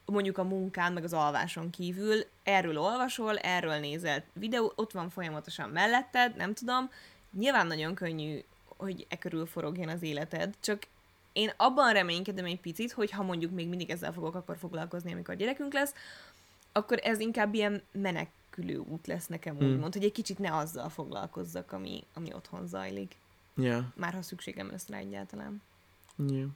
mondjuk 0.06 0.38
a 0.38 0.44
munkán, 0.44 0.94
meg 0.94 1.04
az 1.04 1.14
alváson 1.14 1.70
kívül. 1.70 2.24
Erről 2.44 2.78
olvasol, 2.78 3.38
erről 3.38 3.80
nézel 3.80 4.24
videó, 4.34 4.72
ott 4.76 4.92
van 4.92 5.10
folyamatosan 5.10 5.70
melletted, 5.70 6.36
nem 6.36 6.54
tudom. 6.54 6.90
Nyilván 7.32 7.68
nagyon 7.68 7.96
könnyű, 7.96 8.44
hogy 8.78 9.06
e 9.10 9.18
körül 9.18 9.46
forogjon 9.46 9.90
az 9.90 10.02
életed, 10.02 10.54
csak 10.60 10.84
én 11.34 11.52
abban 11.58 11.94
reménykedem 11.94 12.46
egy 12.46 12.60
picit, 12.60 12.92
hogy 12.92 13.12
ha 13.12 13.24
mondjuk 13.24 13.52
még 13.52 13.68
mindig 13.68 13.90
ezzel 13.90 14.14
fogok 14.14 14.36
akkor 14.36 14.58
foglalkozni, 14.58 15.12
amikor 15.12 15.36
gyerekünk 15.36 15.74
lesz, 15.74 15.94
akkor 16.72 17.00
ez 17.04 17.20
inkább 17.20 17.54
ilyen 17.54 17.82
menekülő 17.92 18.78
út 18.78 19.08
lesz 19.08 19.28
nekem 19.28 19.56
Hmm. 19.58 19.68
úgymond, 19.72 19.94
hogy 19.94 20.04
egy 20.04 20.12
kicsit 20.12 20.40
ne 20.40 20.56
azzal 20.56 20.90
foglalkozzak, 20.90 21.72
ami, 21.72 22.04
ami 22.14 22.34
otthon 22.34 22.68
zajlik. 22.68 23.16
Ja, 23.56 23.92
Már 23.96 24.14
ha 24.14 24.22
szükségem 24.22 24.70
lesz 24.72 24.88
rá 24.88 24.98
egyáltalán. 24.98 25.62
ja. 26.18 26.48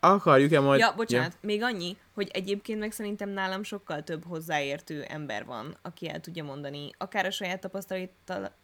Akarjuk-e 0.00 0.60
majd... 0.60 0.80
Ja, 0.80 0.92
bocsánat, 0.96 1.36
még 1.40 1.62
annyi, 1.62 1.96
hogy 2.14 2.30
egyébként 2.32 2.78
meg 2.78 2.92
szerintem 2.92 3.28
nálam 3.28 3.62
sokkal 3.62 4.02
több 4.02 4.24
hozzáértő 4.24 5.02
ember 5.02 5.44
van, 5.44 5.76
aki 5.82 6.08
el 6.08 6.20
tudja 6.20 6.44
mondani 6.44 6.90
akár 6.98 7.26
a 7.26 7.30
saját 7.30 7.60
tapasztalat, 7.60 8.10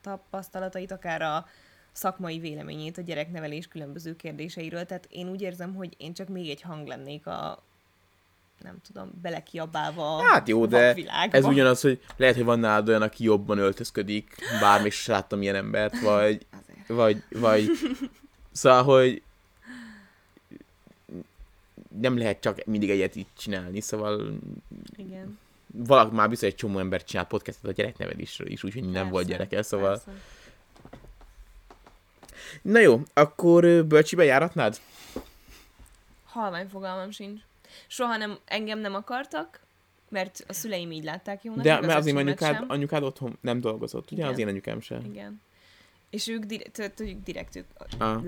tapasztalatait, 0.01 0.93
akár 0.93 1.23
a 1.23 1.47
szakmai 1.93 2.39
véleményét 2.39 2.99
a 2.99 3.03
gyereknevelés 3.03 3.69
különböző 3.69 4.17
kérdéseiről. 4.17 4.85
Tehát 4.85 5.07
én 5.11 5.29
úgy 5.29 5.43
érzem, 5.43 5.75
hogy 5.75 5.95
én 5.97 6.15
csak 6.15 6.29
még 6.29 6.51
egy 6.51 6.63
hang 6.63 6.87
lennék 6.87 7.27
a 7.27 7.63
nem 8.63 8.77
tudom, 8.87 9.11
belekiabálva 9.23 10.23
Hát 10.23 10.49
jó, 10.49 10.67
de 10.67 10.87
vakvilágba. 10.87 11.37
ez 11.37 11.45
ugyanaz, 11.45 11.81
hogy 11.81 12.01
lehet, 12.17 12.35
hogy 12.35 12.45
van 12.45 12.59
nálad 12.59 12.89
olyan, 12.89 13.03
aki 13.03 13.25
jobban 13.25 13.59
öltözködik, 13.59 14.35
bármi 14.61 14.87
is 14.87 15.07
láttam 15.07 15.43
ilyen 15.43 15.55
embert, 15.55 16.01
vagy, 16.01 16.47
Azért. 16.61 16.87
vagy, 16.87 17.23
vagy, 17.31 17.71
szóval, 18.53 18.83
hogy 18.83 19.23
nem 22.01 22.19
lehet 22.19 22.41
csak 22.41 22.65
mindig 22.65 22.91
egyet 22.91 23.17
így 23.17 23.27
csinálni, 23.39 23.81
szóval 23.81 24.39
Igen. 24.97 25.39
valaki 25.67 26.15
már 26.15 26.29
biztos 26.29 26.49
egy 26.49 26.55
csomó 26.55 26.79
ember 26.79 27.05
csinál 27.05 27.27
podcastot 27.27 27.71
a 27.71 27.75
gyereknevelésről 27.75 28.49
is, 28.49 28.65
úgyhogy 28.65 28.83
nem 28.83 28.93
Persze, 28.93 29.11
volt 29.11 29.27
gyereke, 29.27 29.63
szóval. 29.63 29.91
persze. 29.91 30.13
Na 32.63 32.79
jó, 32.79 33.03
akkor 33.15 33.85
bölcsibe 33.87 34.25
járatnád? 34.25 34.81
Halvány 36.25 36.69
fogalmam 36.69 37.11
sincs. 37.11 37.41
Soha 37.87 38.17
nem, 38.17 38.39
engem 38.45 38.79
nem 38.79 38.95
akartak, 38.95 39.61
mert 40.09 40.45
a 40.49 40.53
szüleim 40.53 40.91
így 40.91 41.05
látták 41.05 41.45
jónak. 41.45 41.65
De 41.65 41.81
mert 41.81 41.85
azért 41.99 42.17
öcsémet 42.17 42.43
anyukád, 42.43 42.71
anyukád 42.71 43.03
otthon 43.03 43.39
nem 43.41 43.61
dolgozott, 43.61 44.11
ugye? 44.11 44.23
Igen. 44.23 44.33
Az 44.33 44.39
én 44.39 44.49
anyukám 44.49 44.81
sem. 44.81 45.05
Igen. 45.05 45.41
És 46.11 46.29
ők 46.29 46.45
direkt, 46.45 47.03
direkt, 47.25 47.57
ők, 47.57 47.65
Ah. 47.99 48.23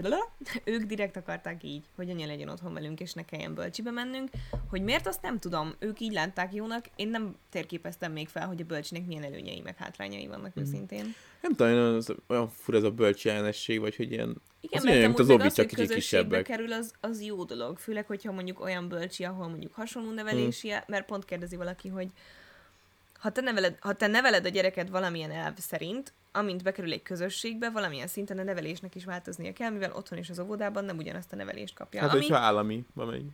ők 0.64 0.82
direkt 0.82 1.16
akarták 1.16 1.62
így, 1.64 1.84
hogy 1.96 2.10
anya 2.10 2.26
legyen 2.26 2.48
otthon 2.48 2.72
velünk, 2.74 3.00
és 3.00 3.12
ne 3.12 3.24
kelljen 3.24 3.54
bölcsibe 3.54 3.90
mennünk. 3.90 4.28
Hogy 4.70 4.82
miért, 4.82 5.06
azt 5.06 5.22
nem 5.22 5.38
tudom. 5.38 5.74
Ők 5.78 6.00
így 6.00 6.12
látták 6.12 6.54
jónak. 6.54 6.84
Én 6.96 7.08
nem 7.08 7.36
térképeztem 7.50 8.12
még 8.12 8.28
fel, 8.28 8.46
hogy 8.46 8.60
a 8.60 8.64
bölcsinek 8.64 9.06
milyen 9.06 9.22
előnyei, 9.24 9.60
meg 9.60 9.76
hátrányai 9.76 10.26
vannak 10.26 10.54
Mhm. 10.54 10.64
őszintén. 10.64 11.14
Nem 11.40 11.54
tudom, 11.54 11.72
olyan, 11.72 11.94
az, 11.94 12.14
olyan 12.26 12.48
fura 12.48 12.78
ez 12.78 12.84
a 12.84 12.90
bölcsi 12.90 13.28
jelenesség, 13.28 13.80
vagy 13.80 13.96
hogy 13.96 14.10
ilyen... 14.12 14.36
Igen, 14.60 14.78
Az 14.78 14.84
mert 14.84 15.00
mint 15.06 15.18
az 15.18 15.28
az, 15.28 15.54
csak 15.54 15.70
hogy 15.74 15.88
kisebbek. 15.88 16.44
kerül, 16.44 16.72
az, 16.72 16.92
az 17.00 17.22
jó 17.22 17.44
dolog. 17.44 17.78
Főleg, 17.78 18.06
hogyha 18.06 18.32
mondjuk 18.32 18.60
olyan 18.60 18.88
bölcsi, 18.88 19.24
ahol 19.24 19.48
mondjuk 19.48 19.74
hasonló 19.74 20.10
nevelési, 20.12 20.68
Hmm. 20.70 20.78
mert 20.86 21.06
pont 21.06 21.24
kérdezi 21.24 21.56
valaki, 21.56 21.88
hogy 21.88 22.08
ha 23.20 23.30
te, 23.30 23.40
neveled, 23.40 23.76
ha 23.80 23.92
te 23.92 24.06
neveled 24.06 24.44
a 24.44 24.48
gyereket 24.48 24.88
valamilyen 24.88 25.30
elv 25.30 25.56
szerint, 25.56 26.12
amint 26.33 26.62
bekerül 26.62 26.92
egy 26.92 27.02
közösségbe, 27.02 27.70
valamilyen 27.70 28.06
szinten 28.06 28.38
a 28.38 28.42
nevelésnek 28.42 28.94
is 28.94 29.04
változnia 29.04 29.52
kell, 29.52 29.70
mivel 29.70 29.92
otthon 29.92 30.18
és 30.18 30.30
az 30.30 30.38
óvodában 30.38 30.85
nem 30.85 30.96
ugyanazt 30.96 31.33
a 31.33 31.37
nevelést 31.37 31.74
kapja. 31.74 32.00
Hát, 32.00 32.11
ami 32.11 32.20
hogyha 32.20 32.37
állami 32.37 32.85
valamelyik. 32.92 33.30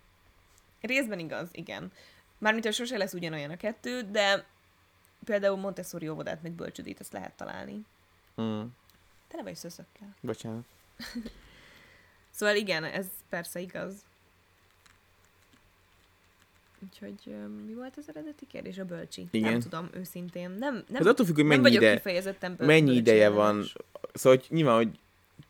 részben 0.81 1.19
igaz, 1.19 1.49
igen. 1.53 1.93
Mármint, 2.39 2.65
hogy 2.65 2.75
sose 2.75 2.97
lesz 2.97 3.13
ugyanolyan 3.13 3.51
a 3.51 3.57
kettő, 3.57 4.03
de 4.03 4.45
például 5.25 5.57
Montessori 5.57 6.09
óvodát 6.09 6.43
meg 6.43 6.53
bölcsödét, 6.53 7.01
ezt 7.01 7.13
lehet 7.13 7.33
találni. 7.33 7.85
Mm. 8.41 8.63
Te 9.29 9.37
ne 9.37 9.43
vagy 9.43 9.57
szöszökkel. 9.57 10.15
Bocsánat. 10.21 10.65
Szóval 12.37 12.57
igen, 12.57 12.85
ez 12.85 13.07
persze 13.29 13.61
igaz. 13.61 13.95
Úgyhogy 16.85 17.35
mi 17.67 17.75
volt 17.75 17.95
az 17.97 18.05
eredeti 18.09 18.47
kérdés? 18.47 18.79
A 18.79 18.85
bölcsi. 18.85 19.21
Nem 19.21 19.43
Igen. 19.43 19.61
tudom, 19.61 19.89
őszintén. 19.95 20.51
Nem, 20.51 20.75
nem, 20.89 21.01
Ez 21.01 21.07
attól 21.07 21.27
függ, 21.27 21.35
hogy 21.35 21.45
nem 21.45 21.61
mennyi 21.61 21.75
ide, 21.75 22.03
mennyi 22.59 22.95
ideje 22.95 23.29
van. 23.29 23.65
Szóval, 24.13 24.39
hogy 24.39 24.57
nyilván, 24.57 24.77
hogy 24.77 24.99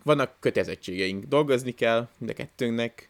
vannak 0.02 0.34
kötelezettségeink. 0.40 1.24
Dolgozni 1.24 1.72
kell 1.72 2.08
mind 2.18 2.30
a 2.30 2.34
kettőnknek, 2.34 3.08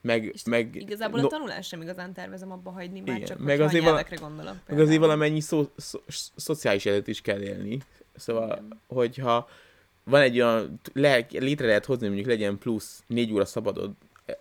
meg, 0.00 0.24
És 0.24 0.44
meg, 0.44 0.74
Igazából 0.74 1.20
no, 1.20 1.26
a 1.26 1.28
tanulás 1.30 1.66
sem 1.66 1.82
igazán 1.82 2.12
tervezem 2.12 2.52
abba 2.52 2.70
hagyni, 2.70 3.00
már 3.00 3.16
Igen, 3.16 3.28
csak 3.28 3.38
meg 3.38 3.60
azért 3.60 3.84
vala- 3.84 3.84
nyelvekre 3.84 4.16
gondolok. 4.16 4.54
meg 4.54 4.60
azért 4.66 4.76
például. 4.88 4.98
valamennyi 4.98 5.40
szó, 5.40 5.70
szó, 5.76 5.98
szociális 6.36 6.84
életet 6.84 7.08
is 7.08 7.20
kell 7.20 7.40
élni. 7.40 7.78
Szóval, 8.16 8.46
Igen. 8.46 8.80
hogyha 8.86 9.48
van 10.04 10.20
egy 10.20 10.40
olyan, 10.40 10.80
le, 10.92 11.26
létre 11.30 11.66
lehet 11.66 11.84
hozni, 11.84 12.06
mondjuk 12.06 12.26
legyen 12.26 12.58
plusz 12.58 13.02
négy 13.06 13.32
óra 13.32 13.44
szabadod 13.44 13.92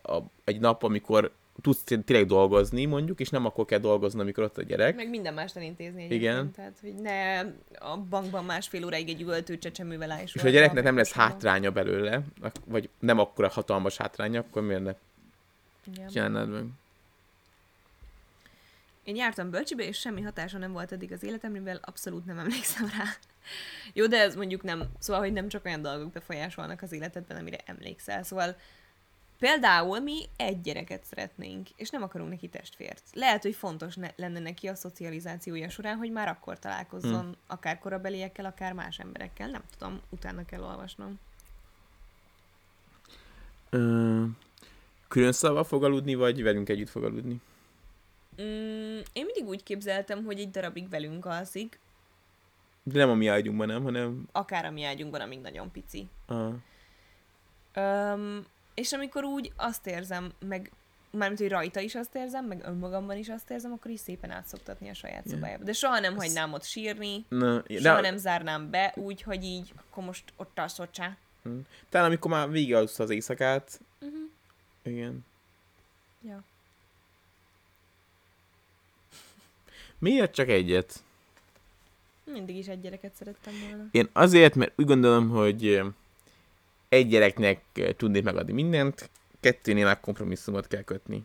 a, 0.04 0.18
egy 0.44 0.60
nap, 0.60 0.84
amikor 0.84 1.32
tudsz 1.62 1.84
té- 1.84 2.06
tényleg 2.06 2.28
dolgozni, 2.28 2.86
mondjuk, 2.86 3.20
és 3.20 3.30
nem 3.30 3.46
akkor 3.46 3.66
kell 3.66 3.80
dolgozni, 3.80 4.20
amikor 4.20 4.44
ott 4.44 4.58
a 4.58 4.64
gyerek. 4.64 4.96
Meg 4.96 5.10
minden 5.10 5.34
mást 5.34 5.56
elintézni 5.56 6.04
Igen. 6.04 6.36
egyébként. 6.36 6.56
Tehát, 6.56 6.78
hogy 6.82 6.94
ne 6.94 7.40
a 7.80 7.98
bankban 8.10 8.46
másfél 8.46 8.86
óráig 8.86 9.10
egy 9.10 9.22
üvöltő 9.22 9.58
csecsemővel 9.58 10.12
állj 10.12 10.24
És 10.24 10.42
ha 10.42 10.48
a 10.48 10.52
gyereknek 10.52 10.84
nem 10.84 10.96
lesz 10.96 11.12
hátránya 11.12 11.72
belőle, 11.72 12.22
vagy 12.66 12.90
nem 13.00 13.20
akkora 13.20 13.48
hatalmas 13.48 13.98
hátránya, 13.98 14.40
akkor 14.40 14.62
miért 14.62 14.84
ne 14.84 14.94
Igen. 15.94 16.08
csinálnád 16.08 16.50
meg? 16.50 16.66
Én 19.04 19.16
jártam 19.16 19.50
bölcsibe, 19.50 19.84
és 19.84 19.98
semmi 19.98 20.22
hatása 20.22 20.58
nem 20.58 20.72
volt 20.72 20.92
eddig 20.92 21.12
az 21.12 21.24
életemre, 21.24 21.60
mivel 21.60 21.80
abszolút 21.82 22.26
nem 22.26 22.40
emlékszem 22.40 22.90
rá. 22.98 23.04
Jó, 23.94 24.08
de 24.08 24.22
ez 24.22 24.36
mondjuk 24.36 24.64
nem, 24.64 24.84
szóval, 25.00 25.22
hogy 25.22 25.34
nem 25.34 25.48
csak 25.48 25.66
olyan 25.66 25.82
dolgok 25.82 26.12
befolyásolnak 26.12 26.82
az 26.82 26.92
életedben, 26.92 27.38
amire 27.38 27.58
emlékszel. 27.66 28.24
Szóval 28.24 28.56
például 29.40 30.00
mi 30.00 30.26
egy 30.36 30.62
gyereket 30.62 31.04
szeretnénk, 31.04 31.68
és 31.76 31.90
nem 31.90 32.04
akarunk 32.04 32.30
neki 32.30 32.48
testvért. 32.48 33.04
Lehet, 33.14 33.42
hogy 33.42 33.56
fontos 33.56 33.96
ne- 33.96 34.14
lenne 34.16 34.40
neki 34.40 34.68
a 34.68 34.76
szocializációja 34.76 35.70
során, 35.70 35.98
hogy 35.98 36.12
már 36.12 36.28
akkor 36.28 36.60
találkozzon, 36.60 37.22
hmm. 37.22 37.36
akár 37.48 37.80
korabeliekkel, 37.80 38.46
akár 38.46 38.74
más 38.74 39.00
emberekkel. 39.00 39.50
Nem 39.50 39.64
tudom, 39.78 40.02
utána 40.10 40.46
kell 40.46 40.62
olvasnom. 40.62 41.20
Ö, 43.70 44.24
külön 45.08 45.32
szava 45.32 45.64
fog 45.64 45.84
aludni, 45.84 46.16
vagy 46.16 46.44
velünk 46.44 46.70
együtt 46.70 46.90
fog 46.90 47.04
aludni? 47.04 47.42
Mm, 48.42 49.00
én 49.14 49.26
mindig 49.26 49.48
úgy 49.48 49.64
képzeltem, 49.64 50.24
hogy 50.24 50.40
egy 50.40 50.50
darabig 50.50 50.90
velünk 50.90 51.26
alszik, 51.26 51.80
De 52.84 53.00
nem 53.00 53.10
a 53.10 53.14
mi 53.14 53.28
ágyunkban, 53.28 53.68
nem, 53.68 53.84
hanem 53.84 54.28
akár 54.32 54.66
a 54.66 54.72
mi 54.72 54.84
ágyunkban, 54.84 55.22
amíg 55.22 55.40
nagyon 55.42 55.72
pici. 55.72 56.08
a... 56.28 56.34
Öm, 57.74 58.46
és 58.80 58.94
amikor 58.94 59.24
úgy 59.24 59.52
azt 59.56 59.88
érzem, 59.88 60.32
meg 60.40 60.72
mármint, 61.12 61.40
hogy 61.40 61.50
rajta 61.50 61.80
is 61.80 61.96
azt 61.96 62.16
érzem, 62.16 62.46
meg 62.46 62.62
önmagamban 62.66 63.18
is 63.18 63.30
azt 63.30 63.50
érzem, 63.50 63.72
akkor 63.72 63.92
is 63.92 64.00
szépen 64.00 64.32
átszoktatni 64.32 64.90
a 64.90 64.94
saját 64.94 65.24
Ja. 65.26 65.32
szobájába. 65.32 65.64
De 65.64 65.74
soha 65.74 66.00
nem 66.00 66.16
hagynám 66.16 66.54
ott 66.54 66.64
sírni, 66.64 67.26
Na, 67.30 67.64
soha 67.68 67.96
de, 67.96 68.02
nem 68.02 68.18
zárnám 68.18 68.70
be, 68.70 68.94
úgy, 68.96 69.22
hogy 69.22 69.44
így, 69.44 69.74
akkor 69.76 70.04
most 70.04 70.24
ott 70.36 70.60
alszol 70.60 70.90
csá. 70.92 71.18
talán 71.90 72.08
amikor 72.08 72.32
már 72.32 72.50
végigaludsz 72.50 73.00
az 73.00 73.10
éjszakát, 73.10 73.80
Uh-huh. 74.02 74.20
igen. 74.84 75.26
Ja. 76.22 76.44
Miért 80.00 80.34
csak 80.34 80.48
egyet? 80.48 81.04
Mindig 82.24 82.56
is 82.56 82.68
egy 82.68 82.82
gyereket 82.82 83.14
szerettem 83.16 83.54
volna. 83.68 83.88
Én 83.92 84.10
azért, 84.14 84.56
mert 84.56 84.74
úgy 84.76 84.86
gondolom, 84.86 85.30
hogy 85.30 85.82
egy 86.90 87.08
gyereknek 87.08 87.62
tudnék 87.98 88.24
megadni 88.24 88.54
mindent, 88.54 89.10
kettőnél 89.40 89.86
már 89.86 90.00
kompromisszumot 90.00 90.68
kell 90.68 90.82
kötni. 90.84 91.24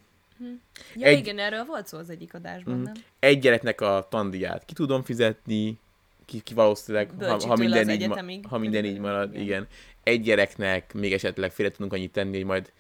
Ja, 0.95 1.07
Egy- 1.07 1.19
igen, 1.19 1.39
erről 1.39 1.65
volt 1.65 1.87
szó 1.87 1.99
az 1.99 2.11
egyik 2.11 2.35
adásban, 2.35 2.75
Mhm. 2.75 2.83
nem? 2.83 2.95
Egy 3.19 3.39
gyereknek 3.39 3.81
a 3.81 4.07
tandíját 4.11 4.65
ki 4.65 4.73
tudom 4.75 5.03
fizetni, 5.03 5.79
ki, 6.25 6.41
ki 6.41 6.55
valószínűleg, 6.55 7.11
ha, 7.19 7.47
ha, 7.47 7.57
minden 7.57 7.91
így, 7.91 8.03
egyetemig 8.03 8.47
ha 8.47 8.59
minden 8.59 8.85
így 8.85 8.99
marad, 8.99 9.31
igen. 9.35 9.43
igen. 9.45 9.67
Egy 10.03 10.23
gyereknek 10.23 10.93
még 10.95 11.13
esetleg 11.13 11.53
félre 11.53 11.73
tudunk 11.73 11.93
annyit 11.93 12.13
tenni, 12.13 12.37
hogy 12.37 12.47
majd 12.47 12.73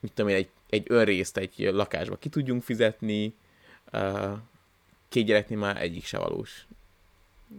mit 0.00 0.12
tudom 0.12 0.30
én, 0.30 0.36
egy, 0.36 0.48
egy 0.70 0.84
önrészt 0.88 1.36
egy 1.36 1.54
lakásba 1.58 2.16
ki 2.16 2.28
tudjunk 2.28 2.62
fizetni, 2.62 3.34
uh, 3.92 4.32
két 5.08 5.24
gyereknél 5.26 5.58
már 5.58 5.82
egyik 5.82 6.04
se 6.04 6.18
valós. 6.18 6.66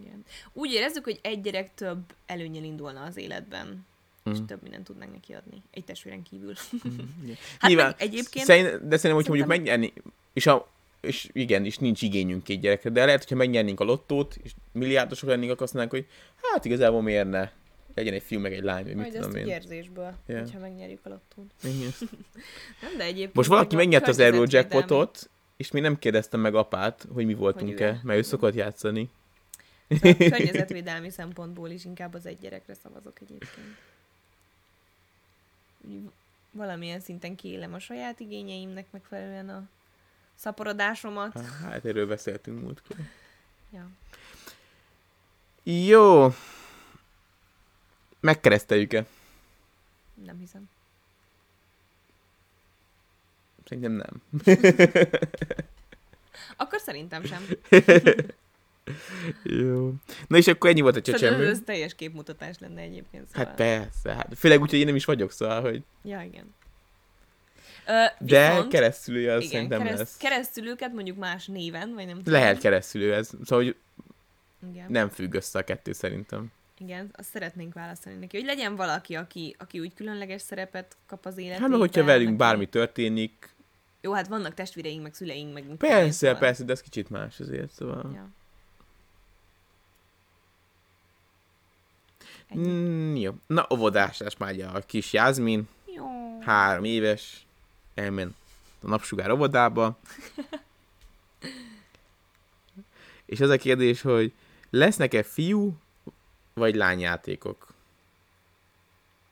Igen. 0.01 0.25
Úgy 0.53 0.71
érezzük, 0.71 1.03
hogy 1.03 1.19
egy 1.21 1.41
gyerek 1.41 1.73
több 1.73 1.99
előnyel 2.25 2.63
indulna 2.63 3.03
az 3.03 3.17
életben, 3.17 3.85
és 4.31 4.39
Mm. 4.39 4.45
több 4.45 4.61
mindent 4.61 4.83
tudnánk 4.83 5.11
neki 5.11 5.33
adni. 5.33 5.61
Egy 5.71 5.83
testvéren 5.85 6.23
kívül. 6.23 6.53
Igen. 6.83 7.09
Hát 7.59 7.69
Nyilván, 7.69 7.85
meg 7.97 8.07
egyébként... 8.09 8.45
Szerint, 8.45 8.67
de 8.67 8.97
szerintem, 8.97 9.11
hogyha 9.13 9.29
mondjuk 9.29 9.47
megnyerni, 9.47 9.93
és, 10.33 10.47
a, 10.47 10.67
és 11.01 11.29
igen, 11.33 11.65
és 11.65 11.77
nincs 11.77 12.01
igényünk 12.01 12.43
két 12.43 12.59
gyerekre, 12.59 12.89
de 12.89 13.05
lehet, 13.05 13.19
hogyha 13.19 13.35
megnyernénk 13.35 13.79
a 13.79 13.83
lottót, 13.83 14.37
és 14.43 14.51
milliárdosok 14.71 15.29
lennénk, 15.29 15.51
akkor 15.51 15.63
azt 15.63 15.73
mondanánk, 15.73 16.05
hogy 16.05 16.13
hát 16.41 16.65
igazából 16.65 17.01
miért 17.01 17.29
ne? 17.29 17.49
Legyen 17.95 18.13
egy 18.13 18.23
fiú, 18.23 18.39
meg 18.39 18.53
egy 18.53 18.63
lány, 18.63 18.83
vagy 18.83 18.93
mit 18.95 19.01
Majd 19.01 19.15
ezt 19.15 19.23
tudom 19.23 19.39
én. 19.41 19.47
érzésből, 19.47 20.13
Ja. 20.27 20.39
hogyha 20.39 20.59
megnyerjük 20.59 20.99
a 21.05 21.09
lottót. 21.09 21.51
Igen. 21.63 21.91
Nem, 22.81 22.97
de 22.97 23.03
egyébként... 23.03 23.33
Most 23.33 23.49
valaki 23.49 23.75
megnyerte 23.75 24.09
az 24.09 24.19
Eurojackpotot, 24.19 25.29
és 25.57 25.71
még 25.71 25.81
nem 25.81 25.99
kérdeztem 25.99 26.39
meg 26.39 26.55
apát, 26.55 27.07
hogy 27.13 27.25
mi 27.25 27.33
voltunk-e, 27.33 27.85
-e. 27.85 27.99
mert 28.03 28.19
ő 28.19 28.21
szokott 28.21 28.53
játszani. 28.53 29.09
Szóval 29.89 30.13
környezetvédelmi 30.29 31.09
szempontból 31.09 31.69
is 31.69 31.85
inkább 31.85 32.13
az 32.13 32.25
egy 32.25 32.37
gyerekre 32.37 32.73
szavazok 32.73 33.21
egyébként. 33.21 33.65
Valamilyen 36.51 36.99
szinten 36.99 37.35
kiélem 37.35 37.73
a 37.73 37.79
saját 37.79 38.19
igényeimnek 38.19 38.85
megfelelően 38.91 39.49
a 39.49 39.63
szaporodásomat. 40.35 41.41
Hát 41.41 41.85
erről 41.85 42.07
beszéltünk 42.07 42.61
múltkor. 42.61 42.95
Ja. 43.71 43.89
Jó. 45.63 46.33
Megkereszteljük-e? 48.19 49.05
Nem 50.13 50.37
hiszem. 50.39 50.69
Szerintem 53.67 53.91
nem. 53.91 54.21
Akkor 56.57 56.79
szerintem 56.79 57.23
sem. 57.23 57.45
Jó. 59.43 59.93
Na 60.27 60.37
és 60.37 60.47
akkor 60.47 60.69
ennyi 60.69 60.81
volt 60.81 60.95
a 60.95 60.99
Szerintem 61.03 61.29
csecsemő. 61.29 61.49
ez 61.49 61.59
teljes 61.65 61.95
képmutatás 61.95 62.55
lenne 62.59 62.81
egyébként. 62.81 63.27
Szóval. 63.27 63.45
Hát 63.45 63.55
persze, 63.55 64.13
hát 64.13 64.27
főleg 64.37 64.61
úgy, 64.61 64.69
hogy 64.69 64.79
én 64.79 64.85
nem 64.85 64.95
is 64.95 65.05
vagyok, 65.05 65.31
szóval, 65.31 65.61
hogy... 65.61 65.83
Ja, 66.03 66.21
igen. 66.21 66.53
Ö, 67.87 67.91
De 68.25 68.49
viszont- 68.49 68.71
keresztülője 68.71 69.33
az 69.33 69.39
igen, 69.39 69.51
szerintem 69.51 69.79
kereszt, 69.81 69.97
lesz. 69.99 70.17
keresztülőket 70.17 70.93
mondjuk 70.93 71.17
más 71.17 71.45
néven, 71.45 71.93
vagy 71.93 72.05
nem 72.05 72.17
tudom. 72.17 72.33
Lehet 72.33 72.59
keresztülő 72.59 73.13
ez, 73.13 73.29
szóval, 73.43 73.63
hogy 73.65 73.75
Igen. 74.71 74.91
nem 74.91 75.09
függ 75.09 75.33
össze 75.33 75.59
a 75.59 75.63
kettő 75.63 75.91
szerintem. 75.91 76.51
Igen, 76.77 77.09
azt 77.13 77.29
szeretnénk 77.29 77.73
választani 77.73 78.15
neki, 78.15 78.37
hogy 78.37 78.45
legyen 78.45 78.75
valaki, 78.75 79.15
aki, 79.15 79.55
aki 79.59 79.79
úgy 79.79 79.93
különleges 79.93 80.41
szerepet 80.41 80.97
kap 81.07 81.25
az 81.25 81.37
életében. 81.37 81.69
Hát 81.71 81.79
hogyha 81.79 82.03
velünk 82.03 82.25
neki- 82.25 82.37
bármi 82.37 82.65
történik, 82.65 83.49
Jó, 84.01 84.11
hát 84.13 84.27
vannak 84.27 84.53
testvéreink, 84.53 85.03
meg 85.03 85.13
szüleink, 85.13 85.53
meg 85.53 85.63
persze, 85.77 86.11
szóval- 86.11 86.37
persze, 86.39 86.63
de 86.63 86.71
ez 86.71 86.81
kicsit 86.81 87.09
más 87.09 87.39
azért, 87.39 87.71
szóval... 87.71 88.11
Ja. 88.13 88.29
Mm, 92.57 93.15
jó. 93.15 93.31
Na, 93.47 93.67
óvodásás 93.73 94.37
már 94.37 94.53
ugye 94.53 94.65
a 94.65 94.79
kis 94.79 95.13
Jászmin, 95.13 95.67
Jó. 95.95 96.05
három 96.41 96.83
éves, 96.83 97.45
elment 97.93 98.35
a 98.81 98.87
napsugár 98.87 99.31
óvodába. 99.31 99.97
És 103.25 103.39
az 103.39 103.49
a 103.49 103.57
kérdés, 103.57 104.01
hogy 104.01 104.33
lesznek-e 104.69 105.23
fiú 105.23 105.73
vagy 106.53 106.75
lányjátékok? 106.75 107.73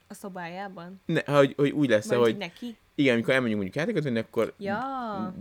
A 0.08 0.14
szobájában? 0.14 1.02
Ne, 1.06 1.22
hogy, 1.26 1.54
hogy 1.58 1.70
úgy 1.72 1.90
lesz, 1.90 2.08
Vagy 2.08 2.18
hogy 2.18 2.38
neki? 2.38 2.78
igen, 2.96 3.14
amikor 3.14 3.34
elmegyünk 3.34 3.62
mondjuk 3.62 3.78
játékot 3.86 4.04
venni, 4.04 4.20
akkor 4.20 4.54
Ja, 4.58 5.34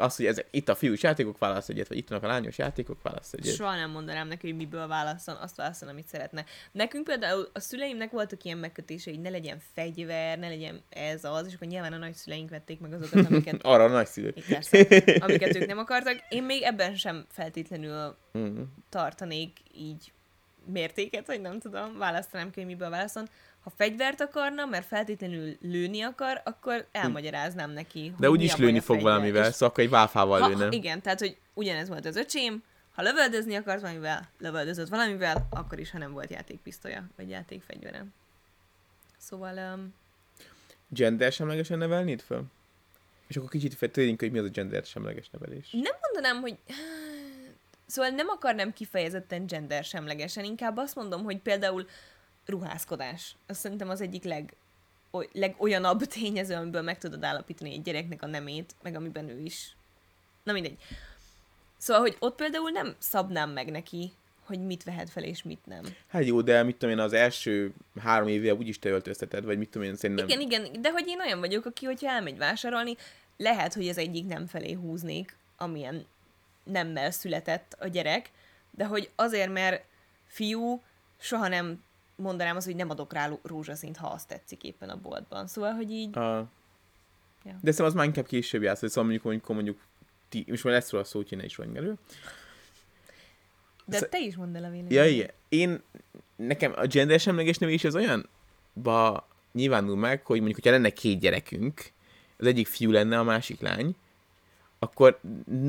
az, 0.00 0.16
hogy 0.16 0.26
ezek, 0.26 0.46
itt 0.50 0.68
a 0.68 0.74
fiús 0.74 1.02
játékok, 1.02 1.38
válasz 1.38 1.68
egyet, 1.68 1.88
vagy 1.88 1.96
itt 1.96 2.08
vannak 2.08 2.24
a 2.24 2.26
lányos 2.26 2.58
játékok, 2.58 3.02
válasz 3.02 3.32
egyet. 3.32 3.54
soha 3.54 3.74
nem 3.76 3.90
mondanám 3.90 4.28
neki, 4.28 4.46
hogy 4.46 4.56
miből 4.56 4.86
válasszon, 4.86 5.36
azt 5.36 5.56
válasszon, 5.56 5.88
amit 5.88 6.08
szeretne. 6.08 6.44
Nekünk 6.72 7.04
például 7.04 7.48
a 7.52 7.60
szüleimnek 7.60 8.10
voltak 8.10 8.44
ilyen 8.44 8.58
megkötései, 8.58 9.14
hogy 9.14 9.22
ne 9.22 9.30
legyen 9.30 9.58
fegyver, 9.74 10.38
ne 10.38 10.48
legyen 10.48 10.82
ez 10.88 11.24
az, 11.24 11.46
és 11.46 11.54
akkor 11.54 11.68
nyilván 11.68 11.92
a 11.92 11.96
nagyszüleink 11.98 12.50
vették 12.50 12.80
meg 12.80 12.92
azokat, 12.92 13.26
amiket, 13.30 13.62
Arra 13.62 13.84
a 13.84 13.88
nagyszülő. 13.88 14.34
persze, 14.48 14.86
amiket 15.20 15.56
ők 15.56 15.66
nem 15.66 15.78
akartak. 15.78 16.16
Én 16.28 16.42
még 16.42 16.62
ebben 16.62 16.96
sem 16.96 17.24
feltétlenül 17.30 18.16
Mm. 18.38 18.60
tartanék 18.88 19.58
így 19.74 20.12
mértéket, 20.72 21.26
vagy 21.26 21.40
nem 21.40 21.58
tudom, 21.58 21.98
választanám 21.98 22.50
ki, 22.50 22.60
hogy 22.60 22.68
miből 22.68 22.90
válaszol. 22.90 23.22
Ha 23.68 23.74
fegyvert 23.76 24.20
akarna, 24.20 24.66
mert 24.66 24.86
feltétlenül 24.86 25.56
lőni 25.60 26.02
akar, 26.02 26.40
akkor 26.44 26.86
elmagyaráznám 26.92 27.70
neki, 27.70 28.08
hogy 28.08 28.18
De 28.18 28.30
úgyis 28.30 28.56
lőni 28.56 28.80
fog 28.80 29.00
valamivel, 29.00 29.48
És 29.48 29.52
szóval 29.52 29.68
akkor 29.68 29.84
egy 29.84 29.90
válfával 29.90 30.40
Ha, 30.40 30.48
lőne. 30.48 30.68
igen, 30.70 31.00
tehát, 31.02 31.18
hogy 31.18 31.36
ugyanez 31.54 31.88
volt 31.88 32.06
az 32.06 32.16
öcsém, 32.16 32.62
ha 32.94 33.02
lövöldözni 33.02 33.54
akart 33.54 33.80
valamivel, 33.80 34.28
lövöldözött 34.38 34.88
valamivel, 34.88 35.46
akkor 35.50 35.78
is, 35.78 35.90
ha 35.90 35.98
nem 35.98 36.12
volt 36.12 36.30
játékpisztolya, 36.30 37.04
vagy 37.16 37.28
játékfegyvere. 37.28 38.04
Szóval, 39.18 39.74
um, 39.74 39.94
Gender 40.88 41.32
semlegesen 41.32 41.78
nevelnéd 41.78 42.20
föl? 42.20 42.42
És 43.26 43.36
akkor 43.36 43.48
kicsit 43.48 43.74
feltérjünk, 43.74 44.20
hogy 44.20 44.30
mi 44.30 44.38
az 44.38 44.44
a 44.44 44.48
gender 44.48 44.84
semleges 44.84 45.30
nevelés. 45.30 45.70
nem 45.70 45.94
mondanám, 46.02 46.40
hogy... 46.40 46.56
Szóval 47.86 48.10
nem 48.10 48.28
akarnám 48.28 48.72
kifejezetten 48.72 49.46
gender 49.46 49.84
semlegesen, 49.84 50.44
inkább 50.44 50.76
azt 50.76 50.94
mondom, 50.94 51.22
hogy 51.24 51.38
például 51.38 51.86
ruházkodás. 52.48 53.36
Azt 53.46 53.60
szerintem 53.60 53.88
az 53.88 54.00
egyik 54.00 54.24
leg, 54.24 54.54
oly, 55.10 55.28
legolyanabb 55.32 56.02
tényező, 56.14 56.54
amiből 56.54 56.82
meg 56.82 56.98
tudod 56.98 57.24
állapítani 57.24 57.72
egy 57.72 57.82
gyereknek 57.82 58.22
a 58.22 58.26
nemét, 58.26 58.74
meg 58.82 58.94
amiben 58.94 59.28
ő 59.28 59.40
is. 59.40 59.76
Na 60.42 60.52
mindegy. 60.52 60.76
Szóval, 61.76 62.02
hogy 62.02 62.16
ott 62.18 62.36
például 62.36 62.70
nem 62.70 62.94
szabnám 62.98 63.50
meg 63.50 63.70
neki, 63.70 64.12
hogy 64.48 64.66
mit 64.66 64.84
vehet 64.84 65.10
fel 65.10 65.22
és 65.22 65.42
mit 65.42 65.66
nem. 65.66 65.82
Hát 66.06 66.24
jó, 66.24 66.40
de 66.40 66.62
mit 66.62 66.76
tudom 66.76 66.98
én, 66.98 67.04
az 67.04 67.12
első 67.12 67.72
három 68.00 68.28
évvel 68.28 68.54
úgyis 68.54 68.78
te 68.78 68.88
öltözteted, 68.88 69.44
vagy 69.44 69.58
mit 69.58 69.68
tudom 69.70 69.88
én, 69.88 69.96
szerintem... 69.96 70.28
Igen, 70.28 70.40
igen, 70.40 70.82
de 70.82 70.90
hogy 70.90 71.06
én 71.06 71.20
olyan 71.20 71.40
vagyok, 71.40 71.64
aki, 71.64 71.86
hogyha 71.86 72.10
elmegy 72.10 72.38
vásárolni, 72.38 72.96
lehet, 73.36 73.74
hogy 73.74 73.88
az 73.88 73.98
egyik 73.98 74.26
nem 74.26 74.46
felé 74.46 74.72
húznék, 74.72 75.36
amilyen 75.56 76.06
nemmel 76.64 77.10
született 77.10 77.76
a 77.78 77.86
gyerek, 77.86 78.30
de 78.70 78.84
hogy 78.84 79.10
azért, 79.14 79.52
mert 79.52 79.84
fiú, 80.26 80.82
soha 81.18 81.48
nem 81.48 81.82
mondanám 82.18 82.56
azt, 82.56 82.66
hogy 82.66 82.76
nem 82.76 82.90
adok 82.90 83.12
rá 83.12 83.30
rózsaszínt, 83.42 83.96
ha 83.96 84.06
azt 84.06 84.28
tetszik 84.28 84.62
éppen 84.62 84.88
a 84.88 85.00
boltban. 85.00 85.46
Szóval, 85.46 85.72
hogy 85.72 85.90
így... 85.90 86.18
A... 86.18 86.48
Ja. 87.44 87.52
De 87.52 87.70
szerintem 87.70 87.84
az 87.84 87.94
már 87.94 88.04
inkább 88.04 88.26
később 88.26 88.62
játszott, 88.62 88.88
szóval 88.88 89.04
mondjuk, 89.04 89.24
mondjuk, 89.24 89.48
mondjuk 89.48 89.78
ti, 90.28 90.44
most 90.48 90.64
már 90.64 90.72
lesz 90.72 90.90
róla 90.90 91.04
szó, 91.04 91.22
hogy 91.28 91.38
ne 91.38 91.44
is 91.44 91.56
vagy 91.56 91.76
elő. 91.76 91.94
De 93.84 93.96
Sz- 93.96 94.08
te 94.08 94.18
is 94.18 94.36
mondd 94.36 94.56
el 94.56 94.64
a 94.64 94.70
véleményed. 94.70 94.92
Ja, 94.92 95.06
igen. 95.06 95.30
Én, 95.48 95.82
nekem 96.36 96.72
a 96.76 96.86
gender 96.86 97.20
semleges 97.20 97.58
nevelés 97.58 97.84
az 97.84 97.94
olyan 97.94 98.28
ba 98.72 99.28
nyilvánul 99.52 99.96
meg, 99.96 100.26
hogy 100.26 100.36
mondjuk, 100.36 100.54
hogyha 100.54 100.70
lenne 100.70 100.90
két 100.90 101.20
gyerekünk, 101.20 101.92
az 102.36 102.46
egyik 102.46 102.66
fiú 102.66 102.90
lenne, 102.90 103.18
a 103.18 103.22
másik 103.22 103.60
lány, 103.60 103.96
akkor 104.78 105.20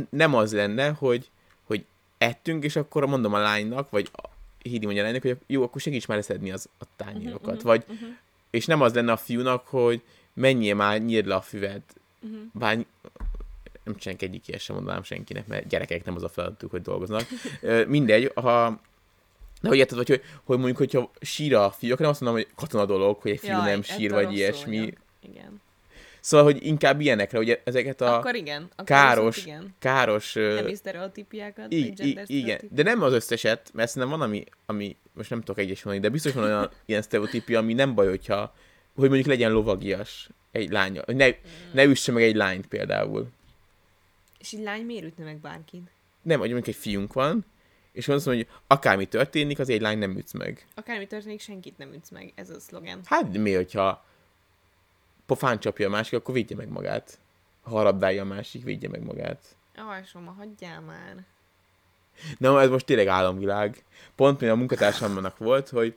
nem 0.09 0.35
az 0.35 0.53
lenne, 0.53 0.89
hogy, 0.89 1.29
hogy 1.63 1.85
ettünk, 2.17 2.63
és 2.63 2.75
akkor 2.75 3.05
mondom 3.05 3.33
a 3.33 3.39
lánynak, 3.39 3.89
vagy 3.89 4.11
Hidi 4.61 4.85
mondja 4.85 5.03
lánynak, 5.03 5.21
hogy 5.21 5.37
jó, 5.47 5.63
akkor 5.63 5.81
segíts 5.81 6.07
már 6.07 6.17
leszedni 6.17 6.51
az, 6.51 6.69
a 6.79 6.85
tányérokat. 6.95 7.55
Mhm, 7.55 7.65
vagy, 7.65 7.83
mhm. 7.87 8.05
és 8.49 8.65
nem 8.65 8.81
az 8.81 8.93
lenne 8.93 9.11
a 9.11 9.17
fiúnak, 9.17 9.67
hogy 9.67 10.01
menjél 10.33 10.75
már, 10.75 11.01
nyírd 11.01 11.27
le 11.27 11.35
a 11.35 11.41
füvet. 11.41 11.95
Mhm. 12.19 12.35
Bár 12.53 12.85
nem 13.83 13.95
csinálják 13.95 14.21
egyik 14.21 14.47
ilyet 14.47 14.61
sem 14.61 14.75
mondanám 14.75 15.03
senkinek, 15.03 15.47
mert 15.47 15.67
gyerekek 15.67 16.05
nem 16.05 16.15
az 16.15 16.23
a 16.23 16.29
feladatuk, 16.29 16.71
hogy 16.71 16.81
dolgoznak. 16.81 17.27
Mindegy, 17.87 18.31
ha 18.35 18.79
de 19.61 19.67
hogy 19.67 19.77
érted, 19.77 19.97
vagy 19.97 20.07
hogy, 20.07 20.21
hogy 20.43 20.57
mondjuk, 20.57 20.77
hogyha 20.77 21.11
sír 21.21 21.55
a 21.55 21.71
fiú, 21.71 21.89
akkor 21.89 22.01
nem 22.01 22.09
azt 22.09 22.21
mondom, 22.21 22.41
hogy 22.41 22.51
katona 22.55 22.85
dolog, 22.85 23.21
hogy 23.21 23.31
egy 23.31 23.39
fiú 23.39 23.51
Jaj, 23.51 23.69
nem 23.69 23.81
sír, 23.81 24.11
vagy 24.11 24.33
ilyesmi. 24.35 24.77
vagyok. 24.77 24.97
Igen. 25.21 25.61
Szóval, 26.19 26.45
hogy 26.45 26.65
inkább 26.65 27.01
ilyenekre, 27.01 27.37
hogy 27.37 27.59
ezeket 27.63 28.01
a 28.01 28.17
Akkor 28.17 28.35
igen. 28.35 28.67
Akkor 28.71 28.85
káros, 28.85 29.35
viszont 29.35 29.61
igen. 29.61 29.75
káros... 29.79 30.33
Nemi 30.33 30.75
sztereotípiákat, 30.75 31.69
gender 31.69 32.23
igen, 32.25 32.59
de 32.71 32.83
nem 32.83 33.01
az 33.01 33.13
összeset, 33.13 33.69
mert 33.73 33.89
szerintem 33.89 34.19
van, 34.19 34.27
ami, 34.27 34.43
ami 34.65 34.95
most 35.13 35.29
nem 35.29 35.39
tudok 35.39 35.57
egyes 35.57 35.83
mondani, 35.83 36.05
de 36.05 36.11
biztos 36.13 36.33
van 36.33 36.43
olyan 36.43 36.71
ilyen 36.85 37.01
sztereotípia, 37.01 37.59
ami 37.59 37.73
nem 37.73 37.95
baj, 37.95 38.07
hogyha, 38.07 38.53
hogy 38.95 39.07
mondjuk 39.07 39.27
legyen 39.27 39.51
lovagias 39.51 40.29
egy 40.51 40.71
lánya, 40.71 41.01
hogy 41.05 41.15
ne, 41.15 41.29
ne 41.71 41.83
üsse 41.83 42.11
meg 42.11 42.23
egy 42.23 42.35
lányt 42.35 42.67
például. 42.67 43.27
És 44.39 44.53
egy 44.53 44.63
lány 44.63 44.85
miért 44.85 45.05
ütne 45.05 45.23
meg 45.23 45.37
bárkit? 45.37 45.91
Nem, 46.21 46.39
hogy 46.39 46.51
mondjuk 46.51 46.75
egy 46.75 46.81
fiunk 46.81 47.13
van, 47.13 47.45
és 47.91 48.07
azt 48.07 48.25
mondom, 48.25 48.45
hogy 48.45 48.61
akármi 48.67 49.05
történik, 49.05 49.59
az 49.59 49.69
egy 49.69 49.81
lány 49.81 49.97
nem 49.97 50.17
ütsz 50.17 50.33
meg. 50.33 50.65
Akármi 50.75 51.07
történik, 51.07 51.39
senkit 51.39 51.77
nem 51.77 51.93
ütsz 51.93 52.09
meg. 52.09 52.31
Ez 52.35 52.49
a 52.49 52.59
szlogen. 52.59 52.99
Hát 53.03 53.37
mi, 53.37 53.53
hogyha 53.53 54.05
pofán 55.29 55.59
csapja 55.59 55.87
a 55.87 55.89
másik, 55.89 56.13
akkor 56.13 56.33
védje 56.33 56.55
meg 56.55 56.69
magát. 56.69 57.19
Ha 57.61 57.69
harabdálja 57.69 58.21
a 58.21 58.25
másik, 58.25 58.63
védje 58.63 58.89
meg 58.89 59.03
magát. 59.03 59.55
Alsoma, 59.75 60.31
hagyjál 60.31 60.81
már. 60.81 61.25
Na, 62.37 62.61
ez 62.61 62.69
most 62.69 62.85
tényleg 62.85 63.07
álomvilág. 63.07 63.83
Pont 64.15 64.39
még 64.39 64.49
a 64.49 64.55
munkatársamnak 64.55 65.37
volt, 65.37 65.69
hogy, 65.69 65.95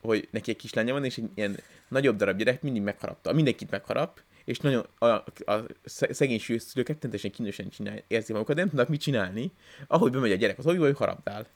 hogy 0.00 0.28
neki 0.30 0.50
egy 0.50 0.56
kislánya 0.56 0.92
van, 0.92 1.04
és 1.04 1.16
egy 1.16 1.28
ilyen 1.34 1.58
nagyobb 1.88 2.16
darab 2.16 2.36
gyerek 2.36 2.62
mindig 2.62 2.82
megharapta. 2.82 3.32
Mindenkit 3.32 3.70
megharap, 3.70 4.20
és 4.44 4.58
nagyon 4.58 4.86
a, 4.98 5.06
a 5.06 5.64
szegény 6.10 6.40
szülők 6.58 6.88
rettentesen 6.88 7.30
kínosan 7.30 7.68
csinál, 7.68 8.02
érzi 8.06 8.32
magukat, 8.32 8.56
nem 8.56 8.68
tudnak 8.68 8.88
mit 8.88 9.00
csinálni. 9.00 9.52
Ahogy 9.86 10.12
bemegy 10.12 10.32
a 10.32 10.36
gyerek 10.36 10.58
az 10.58 10.66
oviba, 10.66 10.84
hogy 10.84 10.96
harapdál. 10.96 11.46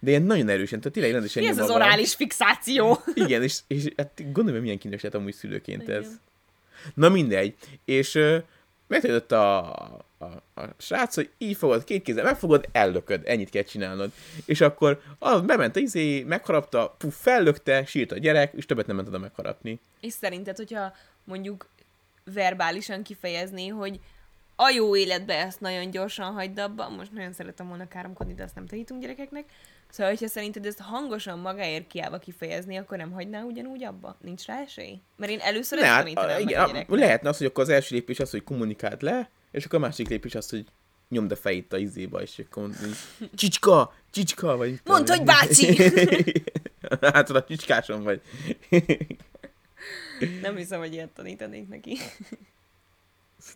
De 0.00 0.10
ilyen 0.10 0.22
nagyon 0.22 0.48
erősen, 0.48 0.78
tehát 0.78 0.92
tényleg 0.92 1.12
rendesen 1.12 1.42
Mi 1.42 1.48
ez 1.48 1.58
az 1.58 1.70
orális 1.70 2.14
fixáció? 2.14 2.98
Igen, 3.14 3.42
és, 3.42 3.58
és 3.66 3.88
hát 3.96 4.22
gondolom, 4.24 4.52
hogy 4.52 4.60
milyen 4.60 4.78
kínos 4.78 5.02
lehet 5.02 5.16
amúgy 5.16 5.34
szülőként 5.34 5.82
Igen. 5.82 6.02
ez. 6.02 6.20
Na 6.94 7.08
mindegy. 7.08 7.54
És 7.84 8.14
ö, 8.14 8.38
megtudott 8.86 9.32
a, 9.32 9.72
a, 10.18 10.24
a 10.54 10.62
srác, 10.78 11.14
hogy 11.14 11.30
így 11.38 11.56
fogod, 11.56 11.84
két 11.84 12.02
kézzel 12.02 12.24
megfogod, 12.24 12.68
ellököd, 12.72 13.22
ennyit 13.24 13.50
kell 13.50 13.62
csinálnod. 13.62 14.12
És 14.44 14.60
akkor 14.60 15.00
az 15.18 15.40
bement 15.40 15.76
a 15.76 15.80
izé, 15.80 16.22
megharapta, 16.22 16.94
puf, 16.98 17.20
fellökte, 17.20 17.84
sírt 17.84 18.12
a 18.12 18.18
gyerek, 18.18 18.52
és 18.52 18.66
többet 18.66 18.86
nem 18.86 18.96
ment 18.96 19.08
oda 19.08 19.18
megharapni. 19.18 19.80
És 20.00 20.12
szerinted, 20.12 20.56
hogyha 20.56 20.92
mondjuk 21.24 21.68
verbálisan 22.24 23.02
kifejezni, 23.02 23.68
hogy 23.68 24.00
a 24.56 24.70
jó 24.70 24.96
életbe 24.96 25.34
ezt 25.34 25.60
nagyon 25.60 25.90
gyorsan 25.90 26.32
hagyd 26.32 26.58
abba, 26.58 26.88
most 26.88 27.12
nagyon 27.12 27.32
szeretem 27.32 27.68
volna 27.68 27.88
káromkodni, 27.88 28.34
de 28.34 28.42
azt 28.42 28.54
nem 28.54 28.66
tanítunk 28.66 29.00
gyerekeknek. 29.00 29.44
Szóval, 29.96 30.12
hogyha 30.12 30.28
szerinted 30.28 30.66
ezt 30.66 30.78
hangosan 30.78 31.38
magáért 31.38 31.86
kiállva 31.86 32.18
kifejezni, 32.18 32.76
akkor 32.76 32.98
nem 32.98 33.10
hagyná 33.10 33.42
ugyanúgy 33.42 33.84
abba? 33.84 34.16
Nincs 34.20 34.44
rá 34.44 34.60
esély? 34.60 35.00
Mert 35.16 35.32
én 35.32 35.40
először 35.40 35.78
Ne, 35.78 35.84
ezt 35.84 35.94
hát, 35.94 36.02
tanítanám 36.02 36.40
igen, 36.40 36.84
a 36.88 36.94
lehetne 36.94 37.28
az, 37.28 37.36
hogy 37.36 37.46
akkor 37.46 37.62
az 37.62 37.68
első 37.68 37.94
lépés 37.94 38.20
az, 38.20 38.30
hogy 38.30 38.44
kommunikáld 38.44 39.02
le, 39.02 39.30
és 39.50 39.64
akkor 39.64 39.78
a 39.78 39.82
másik 39.82 40.08
lépés 40.08 40.34
az, 40.34 40.50
hogy 40.50 40.64
nyomd 41.08 41.30
a 41.30 41.36
fejét 41.36 41.72
a 41.72 41.78
izéba, 41.78 42.22
és 42.22 42.38
akkor 42.38 42.62
mondod, 42.62 42.80
hogy 42.80 43.30
csicska, 43.34 43.94
csicska, 44.10 44.56
vagy... 44.56 44.80
Mondd, 44.84 45.08
hogy 45.08 45.22
bácsi! 45.22 45.76
hát 47.14 47.30
a 47.30 47.44
csicskásom 47.44 48.02
vagy. 48.02 48.20
Nem 50.42 50.56
hiszem, 50.56 50.78
hogy 50.78 50.92
ilyet 50.92 51.08
tanítanék 51.10 51.68
neki. 51.68 51.96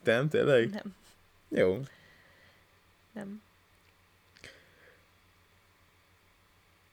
Nem, 0.05 0.29
tényleg? 0.29 0.71
Nem, 0.71 0.95
Jó. 1.49 1.81
nem. 3.13 3.43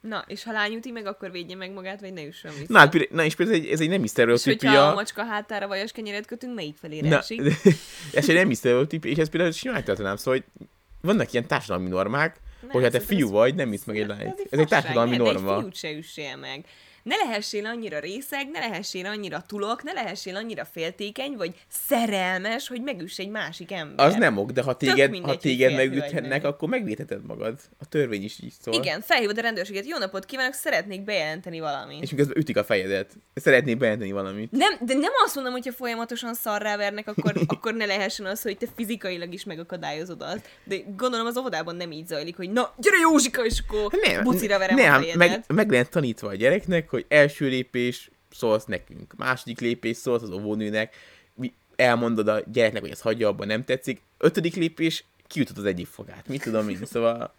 Na, 0.02 0.24
és 0.28 0.44
ha 0.44 0.52
lány 0.52 0.74
üti 0.74 0.92
meg, 0.92 1.06
akkor 1.06 1.32
védje 1.32 1.56
meg 1.56 1.72
magát, 1.72 2.00
vagy 2.00 2.14
ne 2.14 2.26
üssön 2.26 2.52
vissza. 2.52 2.74
Na, 2.74 2.80
hát, 2.80 3.10
na 3.10 3.24
és 3.24 3.36
például 3.36 3.58
ez 3.58 3.64
egy, 3.64 3.72
ez 3.72 3.80
egy 3.82 3.90
nem 3.90 4.04
is 4.04 4.10
és 4.10 4.16
hogyha 4.16 4.32
a 4.32 4.38
sztereotípia. 4.38 4.94
macska 4.94 5.24
hátára 5.24 5.68
vajas 5.68 5.92
kenyeret 5.92 6.26
kötünk, 6.26 6.56
melyik 6.56 6.76
felé 6.76 7.00
Na, 7.00 7.18
ez 8.14 8.30
egy 8.30 8.36
nem 8.36 8.50
is 8.50 8.58
sztereotípia, 8.58 9.12
és 9.12 9.18
ez 9.18 9.30
például 9.30 9.52
simán 9.52 9.84
tartanám, 9.84 10.16
szóval 10.16 10.34
hogy 10.34 10.68
vannak 11.02 11.34
ilyen 11.34 11.48
társadalmi 11.48 11.90
normák, 11.90 12.40
Nem, 12.62 12.70
hogy 12.70 12.84
ha 12.84 12.90
te 12.90 13.00
fiú 13.00 13.30
vagy, 13.30 13.56
nem 13.56 13.70
visz 13.70 13.84
meg 13.84 14.00
egy 14.00 14.08
lányt. 14.08 14.48
Ez 14.50 14.60
egy 14.60 14.68
társadalmi 14.68 15.18
Ne, 15.18 15.24
norma. 15.24 15.54
Egy 15.54 15.60
fiút 15.60 15.76
se 15.76 15.92
üssél 15.92 16.36
meg. 16.36 16.66
Ne 17.08 17.16
lehessél 17.16 17.66
annyira 17.66 18.00
részeg, 18.00 18.50
ne 18.52 18.60
lehessél 18.60 19.06
annyira 19.06 19.44
tulok, 19.48 19.84
ne 19.84 19.92
lehessél 19.92 20.36
annyira 20.36 20.66
féltékeny, 20.66 21.36
vagy 21.38 21.54
szerelmes, 21.70 22.68
hogy 22.68 22.82
megüss 22.82 23.18
egy 23.18 23.30
másik 23.30 23.72
ember. 23.72 24.06
Az 24.06 24.16
nem 24.16 24.38
ok, 24.38 24.52
de 24.52 24.62
ha 24.62 24.78
téged, 24.78 25.10
mindegy, 25.10 25.32
ha 25.32 25.38
téged 25.38 25.76
megüthetnek, 25.76 26.46
akkor 26.46 26.70
megvédheted 26.70 27.26
magad. 27.26 27.60
A 27.80 27.86
törvény 27.86 28.24
is 28.24 28.40
így 28.44 28.54
szól. 28.62 28.74
Igen, 28.74 29.02
felhívod 29.02 29.38
a 29.38 29.42
rendőrséget, 29.42 29.88
jó 29.88 29.98
napot 29.98 30.26
kívánok, 30.26 30.54
szeretnék 30.54 31.04
bejelenteni 31.04 31.60
valamit. 31.60 32.04
És 32.04 32.12
miközben 32.12 32.38
ütik 32.38 32.58
a 32.58 32.64
fejedet. 32.64 33.14
Szeretnék 33.34 33.78
bejelenteni 33.78 34.12
valamit. 34.12 34.52
Nem, 34.52 34.78
de 34.82 34.94
nem 34.94 35.12
azt 35.24 35.36
mondom, 35.36 35.54
hogyha 35.54 35.72
folyamatosan 35.72 36.34
szarrá 36.34 36.78
vernek, 36.78 37.08
akkor, 37.08 37.34
akkor 37.54 37.74
ne 37.74 37.86
lehessen 37.86 38.26
az, 38.26 38.42
hogy 38.42 38.58
te 38.58 38.68
fizikailag 38.76 39.34
is 39.34 39.44
megakadályozod 39.44 40.22
azt. 40.22 40.50
De 40.64 40.76
gondolom 40.98 41.26
az 41.26 41.38
óvodában 41.38 41.76
nem 41.76 41.92
így 41.92 42.08
zajlik, 42.08 42.36
hogy 42.36 42.50
na, 42.50 42.74
gyere 42.78 42.98
Józsika, 43.02 43.46
és 43.46 43.64
akkor 43.68 43.92
bucira 44.24 44.58
verem 44.58 44.76
nem, 44.76 44.94
a 44.94 44.98
fejedet. 44.98 45.18
meg, 45.18 45.44
meg 45.48 45.72
lehet 45.72 45.90
tanítva 45.90 46.28
a 46.28 46.36
gyereknek, 46.36 46.90
hogy 46.98 47.06
első 47.18 47.48
lépés 47.48 48.12
szólsz 48.30 48.66
nekünk, 48.66 49.16
második 49.16 49.60
lépés 49.60 49.98
szólsz 49.98 50.22
az 50.22 50.32
óvónőnek, 50.32 50.96
elmondod 51.76 52.28
a 52.28 52.40
gyereknek, 52.52 52.82
hogy 52.82 52.92
ez 52.92 53.02
hagyja 53.02 53.28
abban 53.28 53.48
nem 53.48 53.64
tetszik, 53.64 54.02
ötödik 54.18 54.56
lépés 54.56 55.06
kiütöd 55.28 55.58
az 55.58 55.66
egyik 55.66 55.88
fogát. 55.88 56.28
Mit 56.28 56.44
tudom 56.44 56.70
én, 56.70 56.86
szóval... 56.86 57.34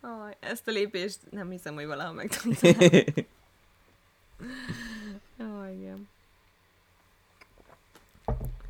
Aj, 0.00 0.36
ezt 0.40 0.68
a 0.68 0.70
lépést 0.70 1.18
nem 1.30 1.50
hiszem, 1.50 1.74
hogy 1.74 1.86
valaha 1.86 2.12
megtanítanám. 2.12 3.26
Aj, 5.60 5.74
igen. 5.74 6.08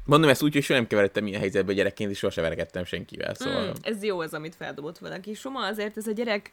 Mondom 0.05 0.31
ezt 0.31 0.43
úgy, 0.43 0.53
hogy 0.53 0.63
soha 0.63 0.79
nem 0.79 0.89
keveredtem 0.89 1.27
ilyen 1.27 1.41
helyzetbe 1.41 1.73
gyerekként, 1.73 2.11
és 2.11 2.19
soha 2.19 2.41
verekedtem 2.41 2.85
senkivel, 2.85 3.35
szóval... 3.35 3.67
Mm, 3.67 3.73
ez 3.83 4.03
jó 4.03 4.21
az, 4.21 4.35
amit 4.35 4.55
feldobott 4.55 4.99
valaki. 4.99 5.35
Soma 5.35 5.67
azért 5.67 5.97
ez 5.97 6.07
a 6.07 6.13
gyerek 6.13 6.53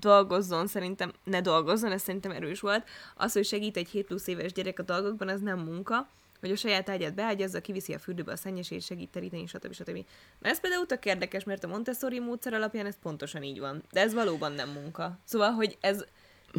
dolgozzon, 0.00 0.66
szerintem 0.66 1.12
ne 1.24 1.40
dolgozzon, 1.40 1.92
ez 1.92 2.02
szerintem 2.02 2.30
erős 2.30 2.60
volt. 2.60 2.88
Az, 3.16 3.32
hogy 3.32 3.44
segít 3.44 3.76
egy 3.76 3.88
7 3.88 4.06
plusz 4.06 4.26
éves 4.26 4.52
gyerek 4.52 4.78
a 4.78 4.82
dolgokban, 4.82 5.28
az 5.28 5.40
nem 5.40 5.58
munka, 5.58 6.08
hogy 6.40 6.50
a 6.50 6.56
saját 6.56 6.88
ágyát 6.88 7.14
beágyazza, 7.14 7.60
kiviszi 7.60 7.94
a 7.94 7.98
fürdőbe 7.98 8.32
a 8.32 8.36
szennyesét, 8.36 8.82
segít 8.82 9.10
teríteni, 9.10 9.46
stb. 9.46 9.72
stb. 9.72 10.04
Na 10.38 10.48
ez 10.48 10.60
például 10.60 10.86
tök 10.86 11.04
érdekes, 11.04 11.44
mert 11.44 11.64
a 11.64 11.68
Montessori 11.68 12.20
módszer 12.20 12.54
alapján 12.54 12.86
ez 12.86 12.96
pontosan 13.02 13.42
így 13.42 13.58
van. 13.58 13.82
De 13.92 14.00
ez 14.00 14.14
valóban 14.14 14.52
nem 14.52 14.68
munka. 14.68 15.18
Szóval, 15.24 15.50
hogy 15.50 15.76
ez 15.80 16.04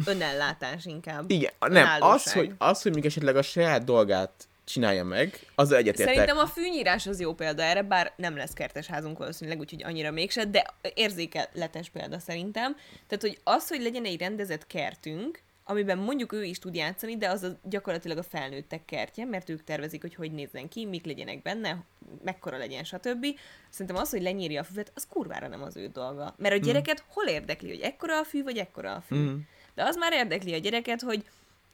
önellátás 0.04 0.84
inkább. 0.84 1.30
Igen, 1.30 1.52
nem, 1.58 2.02
az 2.02 2.32
hogy, 2.32 2.54
az, 2.58 2.82
hogy 2.82 2.94
még 2.94 3.04
esetleg 3.04 3.36
a 3.36 3.42
saját 3.42 3.84
dolgát 3.84 4.48
csinálja 4.64 5.04
meg, 5.04 5.38
az 5.54 5.72
egyetértek. 5.72 6.14
Szerintem 6.14 6.38
a 6.38 6.46
fűnyírás 6.46 7.06
az 7.06 7.20
jó 7.20 7.34
példa 7.34 7.62
erre, 7.62 7.82
bár 7.82 8.12
nem 8.16 8.36
lesz 8.36 8.52
kertes 8.52 8.86
házunk 8.86 9.18
valószínűleg, 9.18 9.60
úgyhogy 9.60 9.82
annyira 9.82 10.10
mégse, 10.10 10.44
de 10.44 10.66
érzékeletes 10.94 11.90
példa 11.90 12.18
szerintem. 12.18 12.76
Tehát, 13.06 13.20
hogy 13.20 13.40
az, 13.44 13.68
hogy 13.68 13.82
legyen 13.82 14.04
egy 14.04 14.18
rendezett 14.18 14.66
kertünk, 14.66 15.42
amiben 15.64 15.98
mondjuk 15.98 16.32
ő 16.32 16.44
is 16.44 16.58
tud 16.58 16.74
játszani, 16.74 17.16
de 17.16 17.28
az 17.28 17.42
a, 17.42 17.58
gyakorlatilag 17.62 18.18
a 18.18 18.22
felnőttek 18.22 18.84
kertje, 18.84 19.24
mert 19.24 19.48
ők 19.48 19.64
tervezik, 19.64 20.00
hogy 20.00 20.14
hogy 20.14 20.32
nézzen 20.32 20.68
ki, 20.68 20.86
mik 20.86 21.04
legyenek 21.04 21.42
benne, 21.42 21.84
mekkora 22.24 22.56
legyen, 22.56 22.84
stb. 22.84 23.26
Szerintem 23.70 23.96
az, 23.96 24.10
hogy 24.10 24.22
lenyírja 24.22 24.60
a 24.60 24.64
füvet, 24.64 24.92
az 24.94 25.06
kurvára 25.10 25.48
nem 25.48 25.62
az 25.62 25.76
ő 25.76 25.86
dolga. 25.86 26.34
Mert 26.38 26.54
a 26.54 26.58
gyereket 26.58 27.04
hol 27.08 27.24
érdekli, 27.24 27.68
hogy 27.68 27.80
ekkora 27.80 28.18
a 28.18 28.24
fű, 28.24 28.42
vagy 28.42 28.58
ekkora 28.58 28.94
a 28.94 29.00
fű. 29.00 29.16
Mm. 29.16 29.36
De 29.74 29.84
az 29.84 29.96
már 29.96 30.12
érdekli 30.12 30.54
a 30.54 30.58
gyereket, 30.58 31.00
hogy 31.00 31.24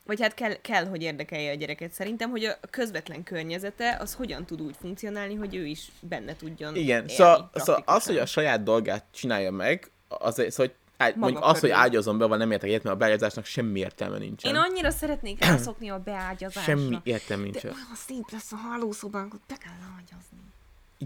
vagy 0.05 0.21
hát 0.21 0.35
kell, 0.35 0.55
kell, 0.61 0.87
hogy 0.87 1.03
érdekelje 1.03 1.51
a 1.51 1.55
gyereket 1.55 1.93
szerintem, 1.93 2.31
hogy 2.31 2.45
a 2.45 2.59
közvetlen 2.71 3.23
környezete 3.23 3.97
az 4.01 4.15
hogyan 4.15 4.47
tud 4.47 4.61
úgy 4.61 4.75
funkcionálni, 4.81 5.35
hogy 5.35 5.55
ő 5.55 5.67
is 5.67 5.91
benne 6.01 6.37
tudjon 6.37 6.77
Igen, 6.77 6.97
élni 6.97 7.13
szóval, 7.13 7.51
szóval 7.55 7.83
az, 7.87 8.05
hogy 8.05 8.17
a 8.17 8.27
saját 8.27 8.63
dolgát 8.63 9.05
csinálja 9.11 9.51
meg, 9.51 9.91
az, 10.09 10.35
szóval, 10.35 10.53
hogy 10.57 10.75
ágy, 10.97 11.17
mondjuk 11.17 11.45
az, 11.45 11.61
hogy 11.61 11.71
ágyazom 11.71 12.19
be, 12.19 12.25
van 12.25 12.39
nem 12.39 12.51
értek 12.51 12.69
egyet, 12.69 12.83
mert 12.83 12.95
a 12.95 12.99
beágyazásnak 12.99 13.45
semmi 13.45 13.79
értelme 13.79 14.19
nincsen. 14.19 14.55
Én 14.55 14.61
annyira 14.61 14.91
szeretnék 14.91 15.45
elszokni 15.45 15.89
a 15.89 15.99
beágyazásra. 15.99 16.77
Semmi 16.77 16.99
értelme 17.03 17.43
De 17.43 17.51
nincsen. 17.51 17.71
olyan 17.71 17.97
szép 18.07 18.25
lesz 18.31 18.53
a 18.53 18.57
hálószobánk, 18.57 19.31
hogy 19.31 19.41
be 19.49 19.55
kell 19.55 19.73
ágyazni. 19.99 20.39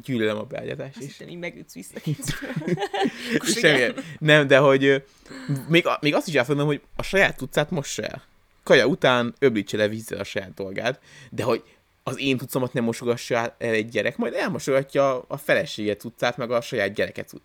Gyűlölöm 0.05 0.39
a 0.39 0.43
beágyazást 0.43 0.97
Azt 0.97 1.07
is. 1.07 1.17
hittem, 1.17 1.33
így 1.33 1.39
megütsz 1.39 1.75
vissza 1.75 1.99
Semmi, 3.61 3.93
nem, 4.19 4.47
de 4.47 4.59
hogy 4.59 5.05
még, 5.69 5.89
még 6.01 6.15
azt 6.15 6.29
is 6.29 6.35
elfogadom, 6.35 6.67
hogy 6.67 6.81
a 6.97 7.03
saját 7.03 7.37
tudcát 7.37 7.71
mossa 7.71 8.03
el. 8.03 8.23
Kaja 8.65 8.87
után 8.87 9.35
öblítse 9.39 9.77
le 9.77 9.89
vízzel 9.89 10.19
a 10.21 10.25
saját 10.25 10.55
dolgát, 10.55 11.01
de 11.31 11.43
hogy 11.43 11.63
az 12.03 12.21
én 12.21 12.37
tucamat 12.37 12.73
nem 12.73 12.85
mosogassa 12.85 13.35
el 13.37 13.55
egy 13.59 13.89
gyerek, 13.89 14.17
majd 14.17 14.35
elmosogatja 14.35 15.21
a 15.29 15.37
felesége 15.37 15.97
tudcát, 15.97 16.37
meg 16.37 16.51
a 16.51 16.61
saját 16.61 16.93
gyereke 16.95 17.23
cu- 17.25 17.43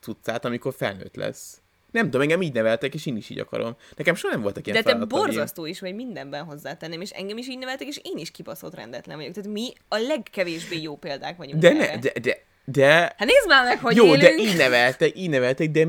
tudcát, 0.00 0.44
amikor 0.44 0.74
felnőtt 0.76 1.14
lesz. 1.16 1.60
Nem 1.90 2.04
tudom, 2.04 2.20
engem 2.20 2.42
így 2.42 2.52
neveltek, 2.52 2.94
és 2.94 3.06
én 3.06 3.16
is 3.16 3.30
így 3.30 3.38
akarom. 3.38 3.76
Nekem 3.96 4.14
soha 4.14 4.32
nem 4.32 4.42
voltak 4.42 4.66
ilyen 4.66 4.82
De 4.82 4.92
te 4.92 5.04
borzasztó 5.04 5.66
is 5.66 5.80
vagy 5.80 5.94
mindenben 5.94 6.44
hozzátenném, 6.44 7.00
és 7.00 7.10
engem 7.10 7.38
is 7.38 7.48
így 7.48 7.58
neveltek, 7.58 7.86
és 7.86 8.00
én 8.02 8.16
is 8.18 8.30
kibaszott 8.30 8.74
rendetlen 8.74 9.16
vagyok. 9.16 9.32
Tehát 9.32 9.50
mi 9.50 9.72
a 9.88 9.96
legkevésbé 9.96 10.80
jó 10.82 10.96
példák 10.96 11.36
vagyunk 11.36 11.60
De, 11.62 11.68
erre. 11.70 11.94
ne, 11.94 11.98
de, 11.98 12.12
de, 12.20 12.42
de, 12.64 12.86
Hát 12.96 13.18
nézd 13.18 13.46
már 13.48 13.64
meg, 13.64 13.78
hogy 13.80 13.96
jó, 13.96 14.04
élünk. 14.04 14.20
de 14.20 14.34
így 14.34 14.56
neveltek, 14.56 15.18
így 15.18 15.30
neveltek, 15.30 15.70
de 15.70 15.86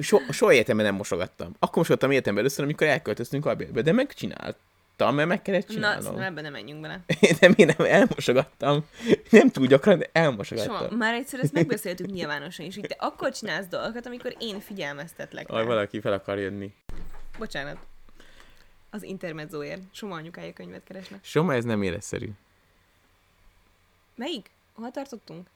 so, 0.00 0.18
soha 0.30 0.52
életemben 0.52 0.86
nem 0.86 0.94
mosogattam. 0.94 1.52
Akkor 1.58 1.76
mosogattam 1.76 2.10
életemben 2.10 2.42
először, 2.42 2.64
amikor 2.64 2.86
elköltöztünk 2.86 3.46
albérbe, 3.46 3.82
de 3.82 3.92
megcsináltam, 3.92 5.14
mert 5.14 5.28
meg 5.28 5.42
kellett 5.42 5.66
Na, 5.66 5.74
csinálnom. 5.74 6.02
szerintem 6.02 6.26
ebben 6.26 6.42
nem 6.42 6.52
menjünk 6.52 6.80
bele. 6.80 7.00
de 7.40 7.50
én 7.56 7.70
nem 7.76 7.86
elmosogattam. 7.86 8.84
Nem 9.30 9.50
túl 9.50 9.66
gyakran, 9.66 9.98
de 9.98 10.08
elmosogattam. 10.12 10.76
Soha. 10.76 10.96
Már 10.96 11.14
egyszer 11.14 11.40
ezt 11.40 11.52
megbeszéltük 11.52 12.06
nyilvánosan 12.06 12.66
is, 12.66 12.74
hogy 12.74 12.86
te 12.88 12.96
akkor 12.98 13.32
csinálsz 13.32 13.66
dolgokat, 13.66 14.06
amikor 14.06 14.34
én 14.38 14.60
figyelmeztetlek. 14.60 15.50
Aj, 15.50 15.64
valaki 15.64 16.00
fel 16.00 16.12
akar 16.12 16.38
jönni. 16.38 16.74
Bocsánat. 17.38 17.76
Az 18.90 19.02
intermedzóért. 19.02 19.80
Soma 19.92 20.14
anyukája 20.14 20.52
könyvet 20.52 20.84
keresnek. 20.84 21.24
Soma, 21.24 21.54
ez 21.54 21.64
nem 21.64 21.82
életszerű. 21.82 22.28
Melyik? 24.14 24.50
Hol 24.74 24.90
tartottunk? 24.90 25.46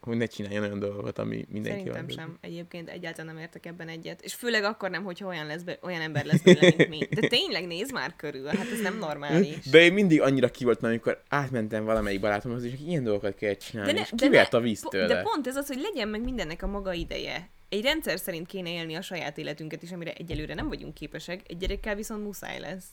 Hogy 0.00 0.16
ne 0.16 0.26
csináljon 0.26 0.62
olyan 0.62 0.78
dolgokat, 0.78 1.18
ami 1.18 1.46
mindenki 1.48 1.78
Szerintem 1.78 2.06
van. 2.06 2.16
sem. 2.16 2.38
Egyébként 2.40 2.88
egyáltalán 2.88 3.34
nem 3.34 3.42
értek 3.42 3.66
ebben 3.66 3.88
egyet. 3.88 4.20
És 4.22 4.34
főleg 4.34 4.64
akkor 4.64 4.90
nem, 4.90 5.04
hogyha 5.04 5.26
olyan, 5.26 5.46
lesz 5.46 5.62
be, 5.62 5.78
olyan 5.82 6.00
ember 6.00 6.24
lesz 6.24 6.40
belőle, 6.40 6.72
mint 6.76 6.88
mi. 6.88 6.98
De 7.20 7.28
tényleg 7.28 7.66
nézd 7.66 7.92
már 7.92 8.16
körül, 8.16 8.46
hát 8.46 8.70
ez 8.72 8.80
nem 8.80 8.98
normális. 8.98 9.70
De 9.70 9.80
én 9.80 9.92
mindig 9.92 10.20
annyira 10.20 10.48
ki 10.50 10.64
voltam, 10.64 10.88
amikor 10.88 11.22
átmentem 11.28 11.84
valamelyik 11.84 12.20
barátomhoz, 12.20 12.64
és 12.64 12.72
ilyen 12.86 13.04
dolgokat 13.04 13.34
kell 13.34 13.54
csinálni, 13.54 13.92
de 13.92 13.98
ne, 13.98 14.04
és 14.04 14.12
kivert 14.16 14.54
a 14.54 14.60
víz 14.60 14.80
tőle. 14.90 15.06
De 15.06 15.22
pont 15.22 15.46
ez 15.46 15.56
az, 15.56 15.66
hogy 15.66 15.80
legyen 15.80 16.08
meg 16.08 16.22
mindennek 16.22 16.62
a 16.62 16.66
maga 16.66 16.92
ideje. 16.92 17.48
Egy 17.68 17.82
rendszer 17.82 18.18
szerint 18.18 18.46
kéne 18.46 18.70
élni 18.70 18.94
a 18.94 19.02
saját 19.02 19.38
életünket 19.38 19.82
is, 19.82 19.92
amire 19.92 20.12
egyelőre 20.12 20.54
nem 20.54 20.68
vagyunk 20.68 20.94
képesek, 20.94 21.40
egy 21.46 21.56
gyerekkel 21.56 21.94
viszont 21.94 22.24
muszáj 22.24 22.60
lesz. 22.60 22.84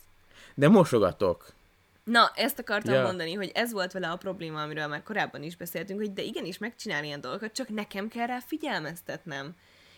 de 0.54 0.68
mosogatok. 0.68 1.54
Na, 2.10 2.32
ezt 2.34 2.58
akartam 2.58 2.94
ja. 2.94 3.02
mondani, 3.02 3.32
hogy 3.32 3.50
ez 3.54 3.72
volt 3.72 3.92
vele 3.92 4.08
a 4.08 4.16
probléma, 4.16 4.62
amiről 4.62 4.86
már 4.86 5.02
korábban 5.02 5.42
is 5.42 5.56
beszéltünk, 5.56 6.00
hogy 6.00 6.12
de 6.12 6.22
igenis 6.22 6.58
megcsinál 6.58 7.04
ilyen 7.04 7.20
dolgokat, 7.20 7.52
csak 7.52 7.68
nekem 7.68 8.08
kell 8.08 8.26
rá 8.26 8.38
figyelmeztetnem. 8.46 9.54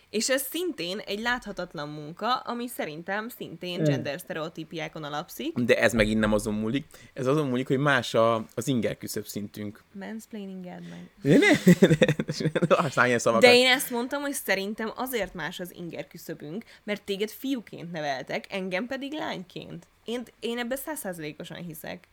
És 0.09 0.29
ez 0.29 0.41
szintén 0.41 0.99
egy 0.99 1.19
láthatatlan 1.19 1.89
munka, 1.89 2.35
ami 2.35 2.67
szerintem 2.67 3.29
szintén 3.29 3.83
gender 3.83 4.19
sztereotípiákon 4.19 5.03
alapszik. 5.03 5.57
De 5.57 5.79
ez 5.79 5.93
megint 5.93 6.19
nem 6.19 6.33
azon 6.33 6.53
múlik. 6.53 6.85
Ez 7.13 7.27
azon 7.27 7.47
múlik, 7.47 7.67
hogy 7.67 7.77
más 7.77 8.13
a, 8.13 8.45
az 8.55 8.67
inger 8.67 8.97
küszöbb 8.97 9.25
szintünk. 9.25 9.83
Mansplaining 9.93 10.65
meg. 10.65 11.09
De 11.21 11.37
ne, 11.37 11.51
ne, 11.87 12.59
ne 12.67 12.75
használj 12.75 13.07
ilyen 13.07 13.19
szavakat. 13.19 13.49
De 13.49 13.55
én 13.55 13.67
ezt 13.67 13.89
mondtam, 13.89 14.21
hogy 14.21 14.33
szerintem 14.33 14.91
azért 14.95 15.33
más 15.33 15.59
az 15.59 15.75
inger 15.75 16.07
küszöbünk, 16.07 16.63
mert 16.83 17.03
téged 17.03 17.29
fiúként 17.29 17.91
neveltek, 17.91 18.45
engem 18.49 18.87
pedig 18.87 19.13
lányként. 19.13 19.87
Én, 20.09 20.23
én 20.39 20.57
ebbe 20.57 20.75
százszázalékosan 20.75 21.57
hiszek. 21.57 22.07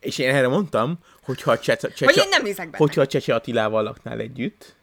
És 0.00 0.18
én 0.18 0.34
erre 0.34 0.48
mondtam, 0.48 0.98
hogyha 1.22 1.50
a 1.50 1.58
Csece, 1.58 1.86
Vagy 1.88 1.96
Csece, 1.96 2.22
én 2.22 2.28
nem 2.28 2.44
hiszek 2.44 2.64
benne. 2.64 2.76
hogyha 2.76 3.00
a 3.00 3.06
Csece 3.06 3.34
Attilával 3.34 3.82
laknál 3.82 4.18
együtt, 4.18 4.76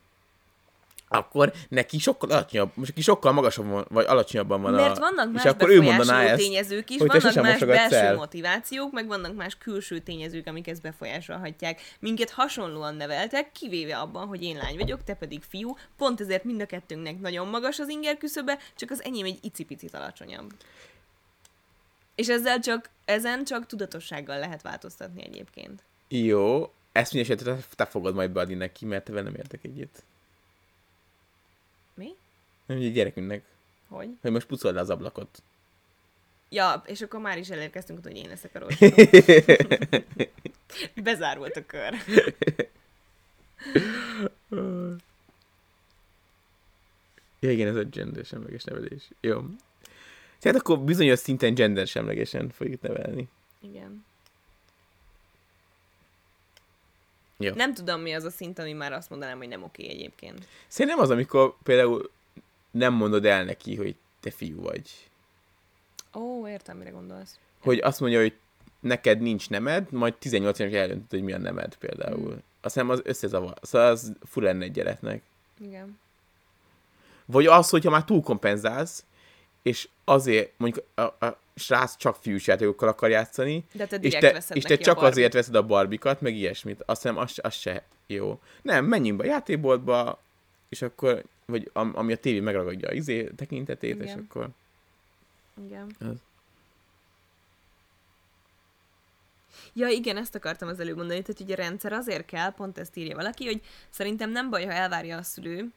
akkor 1.07 1.53
neki 1.69 1.99
sokkal 1.99 2.31
alacsonyabb, 2.31 2.71
most 2.73 2.89
neki 2.89 3.01
sokkal 3.01 3.31
magasabb 3.31 3.67
van, 3.67 3.85
vagy 3.89 4.05
alacsonyabban 4.05 4.61
van 4.61 4.73
Mert 4.73 4.97
a... 4.97 4.99
vannak 4.99 5.31
más 5.31 5.43
és 5.43 5.49
akkor 5.49 5.69
ő 5.69 5.81
mondaná 5.81 6.21
ezt, 6.21 6.41
tényezők 6.41 6.89
is, 6.89 6.97
hogy 6.97 7.21
vannak 7.21 7.43
más 7.43 7.59
belső 7.59 7.95
el. 7.95 8.15
motivációk, 8.15 8.91
meg 8.91 9.07
vannak 9.07 9.35
más 9.35 9.57
külső 9.57 9.99
tényezők, 9.99 10.47
amik 10.47 10.67
ezt 10.67 10.81
befolyásolhatják. 10.81 11.81
Minket 11.99 12.29
hasonlóan 12.29 12.95
neveltek, 12.95 13.51
kivéve 13.51 13.97
abban, 13.97 14.27
hogy 14.27 14.43
én 14.43 14.57
lány 14.57 14.75
vagyok, 14.77 15.03
te 15.03 15.13
pedig 15.13 15.43
fiú, 15.49 15.77
pont 15.97 16.21
ezért 16.21 16.43
mind 16.43 16.61
a 16.61 16.65
kettőnknek 16.65 17.19
nagyon 17.19 17.47
magas 17.47 17.79
az 17.79 17.87
inger 17.89 18.17
küszöbe, 18.17 18.57
csak 18.75 18.91
az 18.91 19.03
enyém 19.03 19.25
egy 19.25 19.39
icipicit 19.41 19.93
alacsonyabb. 19.93 20.51
És 22.15 22.27
ezzel 22.27 22.59
csak, 22.59 22.89
ezen 23.05 23.43
csak 23.43 23.65
tudatossággal 23.65 24.39
lehet 24.39 24.61
változtatni 24.61 25.23
egyébként. 25.23 25.83
Jó, 26.07 26.73
ezt 26.91 27.13
mindesetre 27.13 27.57
te, 27.75 27.85
fogod 27.85 28.15
majd 28.15 28.31
beadni 28.31 28.53
neki, 28.53 28.85
mert 28.85 29.03
te 29.03 29.21
nem 29.21 29.35
értek 29.35 29.63
egyet. 29.63 30.03
Mi? 31.93 32.09
Nem, 32.65 32.77
egy 32.77 32.93
gyerekünknek, 32.93 33.43
Hogy? 33.87 34.09
hogy 34.21 34.31
most 34.31 34.47
pucold 34.47 34.75
le 34.75 34.81
az 34.81 34.89
ablakot. 34.89 35.43
Ja, 36.49 36.83
és 36.85 37.01
akkor 37.01 37.19
már 37.19 37.37
is 37.37 37.49
elérkeztünk 37.49 38.03
hogy 38.03 38.17
én 38.17 38.29
leszek 38.29 38.55
a 38.55 38.59
rossz. 38.59 38.79
Bezárult 41.03 41.55
a 41.55 41.65
kör. 41.65 41.93
Ja, 47.39 47.51
igen, 47.51 47.67
ez 47.67 47.75
a 47.75 47.83
gender 47.83 48.25
semleges 48.25 48.63
nevelés. 48.63 49.09
Jó. 49.21 49.41
Tehát 50.45 50.59
akkor 50.59 50.79
bizonyos 50.79 51.19
szinten 51.19 51.53
gender 51.53 51.87
semlegesen 51.87 52.49
fogjuk 52.49 52.81
nevelni. 52.81 53.27
Igen. 53.61 54.05
Jó. 57.37 57.53
Nem 57.53 57.73
tudom, 57.73 58.01
mi 58.01 58.13
az 58.13 58.23
a 58.23 58.29
szint, 58.29 58.59
ami 58.59 58.73
már 58.73 58.93
azt 58.93 59.09
mondanám, 59.09 59.37
hogy 59.37 59.47
nem 59.47 59.63
oké 59.63 59.87
egyébként. 59.87 60.47
Szerintem 60.67 61.01
az, 61.01 61.09
amikor 61.09 61.55
például 61.63 62.11
nem 62.71 62.93
mondod 62.93 63.25
el 63.25 63.43
neki, 63.43 63.75
hogy 63.75 63.95
te 64.19 64.31
fiú 64.31 64.61
vagy. 64.61 65.09
Ó, 66.13 66.47
értem, 66.47 66.77
mire 66.77 66.89
gondolsz. 66.89 67.39
Hogy 67.59 67.79
azt 67.79 67.99
mondja, 67.99 68.19
hogy 68.19 68.33
neked 68.79 69.19
nincs 69.19 69.49
nemed, 69.49 69.91
majd 69.91 70.13
18 70.13 70.59
éves 70.59 70.73
eldöntöd, 70.73 71.09
hogy 71.09 71.23
mi 71.23 71.33
a 71.33 71.37
nemed 71.37 71.75
például. 71.75 72.33
Mm. 72.33 72.37
Azt 72.61 72.73
hiszem 72.73 72.89
az 72.89 73.01
összezavar. 73.03 73.53
Szóval 73.61 73.87
az 73.87 74.13
fura 74.23 74.45
lenne 74.45 74.63
egy 74.63 74.71
gyereknek. 74.71 75.21
Igen. 75.59 75.99
Vagy 77.25 77.45
az, 77.45 77.69
hogyha 77.69 77.89
már 77.89 78.03
túlkompenzálsz, 78.03 79.05
és 79.65 79.87
azért 80.03 80.51
mondjuk 80.57 80.85
a, 80.95 81.01
a 81.01 81.39
srác 81.55 81.97
csak 81.97 82.15
fiús 82.15 82.47
játékokkal 82.47 82.89
akar 82.89 83.09
játszani, 83.09 83.65
De 83.73 83.87
te 83.87 83.95
és 83.95 84.13
te, 84.13 84.43
és 84.53 84.63
te 84.63 84.77
csak 84.77 85.01
azért 85.01 85.33
veszed 85.33 85.55
a 85.55 85.65
barbikat, 85.65 86.21
meg 86.21 86.35
ilyesmit. 86.35 86.83
Azt 86.85 87.01
hiszem, 87.01 87.17
az, 87.17 87.39
az 87.41 87.53
se 87.53 87.83
jó. 88.07 88.39
Nem, 88.61 88.85
menjünk 88.85 89.17
be 89.17 89.23
a 89.23 89.27
játékboltba, 89.27 90.19
és 90.69 90.81
akkor, 90.81 91.23
vagy 91.45 91.69
am, 91.73 91.91
ami 91.95 92.13
a 92.13 92.17
tévé 92.17 92.39
megragadja 92.39 92.89
a 92.89 92.93
izé 92.93 93.23
tekintetét, 93.35 94.01
és 94.01 94.03
Igen. 94.03 94.25
akkor... 94.29 94.49
Igen. 95.65 95.95
Az. 95.99 96.17
Ja, 99.73 99.87
igen, 99.87 100.17
ezt 100.17 100.35
akartam 100.35 100.67
az 100.67 100.79
előbb 100.79 100.97
mondani, 100.97 101.21
tehát 101.21 101.41
ugye 101.41 101.53
a 101.53 101.57
rendszer 101.57 101.93
azért 101.93 102.25
kell, 102.25 102.51
pont 102.51 102.77
ezt 102.77 102.97
írja 102.97 103.15
valaki, 103.15 103.45
hogy 103.45 103.61
szerintem 103.89 104.31
nem 104.31 104.49
baj, 104.49 104.65
ha 104.65 104.71
elvárja 104.71 105.17
a 105.17 105.23
szülő, 105.23 105.71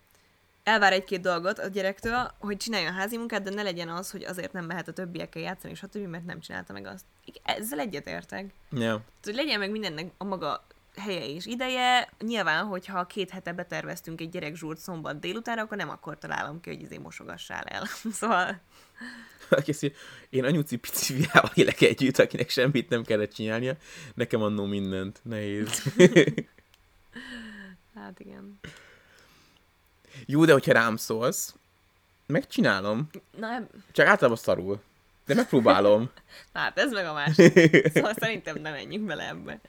elvár 0.68 0.92
egy-két 0.92 1.20
dolgot 1.20 1.58
a 1.58 1.68
gyerektől, 1.68 2.30
hogy 2.38 2.56
csináljon 2.56 2.92
házi 2.92 3.16
munkát, 3.16 3.42
de 3.42 3.50
ne 3.50 3.62
legyen 3.62 3.88
az, 3.88 4.10
hogy 4.10 4.24
azért 4.24 4.52
nem 4.52 4.64
mehet 4.64 4.88
a 4.88 4.92
többiekkel 4.92 5.42
játszani, 5.42 5.74
stb., 5.74 6.06
mert 6.06 6.24
nem 6.24 6.40
csinálta 6.40 6.72
meg 6.72 6.86
azt. 6.86 7.04
Ezzel 7.42 7.78
egyetértek. 7.78 8.52
Tehát, 8.70 9.00
hogy 9.22 9.34
legyen 9.34 9.58
meg 9.58 9.70
mindennek 9.70 10.10
a 10.18 10.24
maga 10.24 10.66
helye 10.96 11.28
és 11.28 11.46
ideje. 11.46 12.08
Nyilván, 12.18 12.64
hogyha 12.64 13.06
két 13.06 13.30
hete 13.30 13.52
beterveztünk 13.52 14.20
egy 14.20 14.30
gyerekzsúrt 14.30 14.78
szombat 14.78 15.20
délutánra, 15.20 15.62
akkor 15.62 15.76
nem 15.76 15.90
akkor 15.90 16.18
találom 16.18 16.60
ki, 16.60 16.70
hogy 16.70 16.80
izé 16.80 16.98
mosogassál 16.98 17.64
el. 17.64 17.84
szóval, 18.12 18.60
mondja, 19.50 19.90
én 20.28 20.44
anyuci 20.44 20.76
pici 20.76 21.14
fiával 21.14 21.50
élek 21.54 21.80
együtt, 21.80 22.18
akinek 22.18 22.50
semmit 22.50 22.88
nem 22.88 23.04
kellett 23.04 23.32
csinálnia, 23.32 23.76
nekem 24.14 24.42
annó 24.42 24.64
mindent. 24.64 25.20
Nehéz. 25.22 25.82
hát 27.94 28.20
igen. 28.20 28.60
Jó, 30.26 30.44
de 30.44 30.52
hogyha 30.52 30.72
rám 30.72 30.96
szólsz, 30.96 31.54
megcsinálom. 32.26 33.10
Na, 33.36 33.54
eb- 33.54 33.70
Csak 33.92 34.06
általában 34.06 34.36
szarul. 34.38 34.80
De 35.26 35.34
megpróbálom. 35.34 36.10
hát 36.52 36.78
ez 36.78 36.92
meg 36.92 37.06
a 37.06 37.12
másik. 37.12 37.52
Szóval 37.94 38.14
szerintem 38.14 38.60
nem 38.60 38.72
menjünk 38.72 39.06
bele 39.06 39.28
ebbe. 39.28 39.60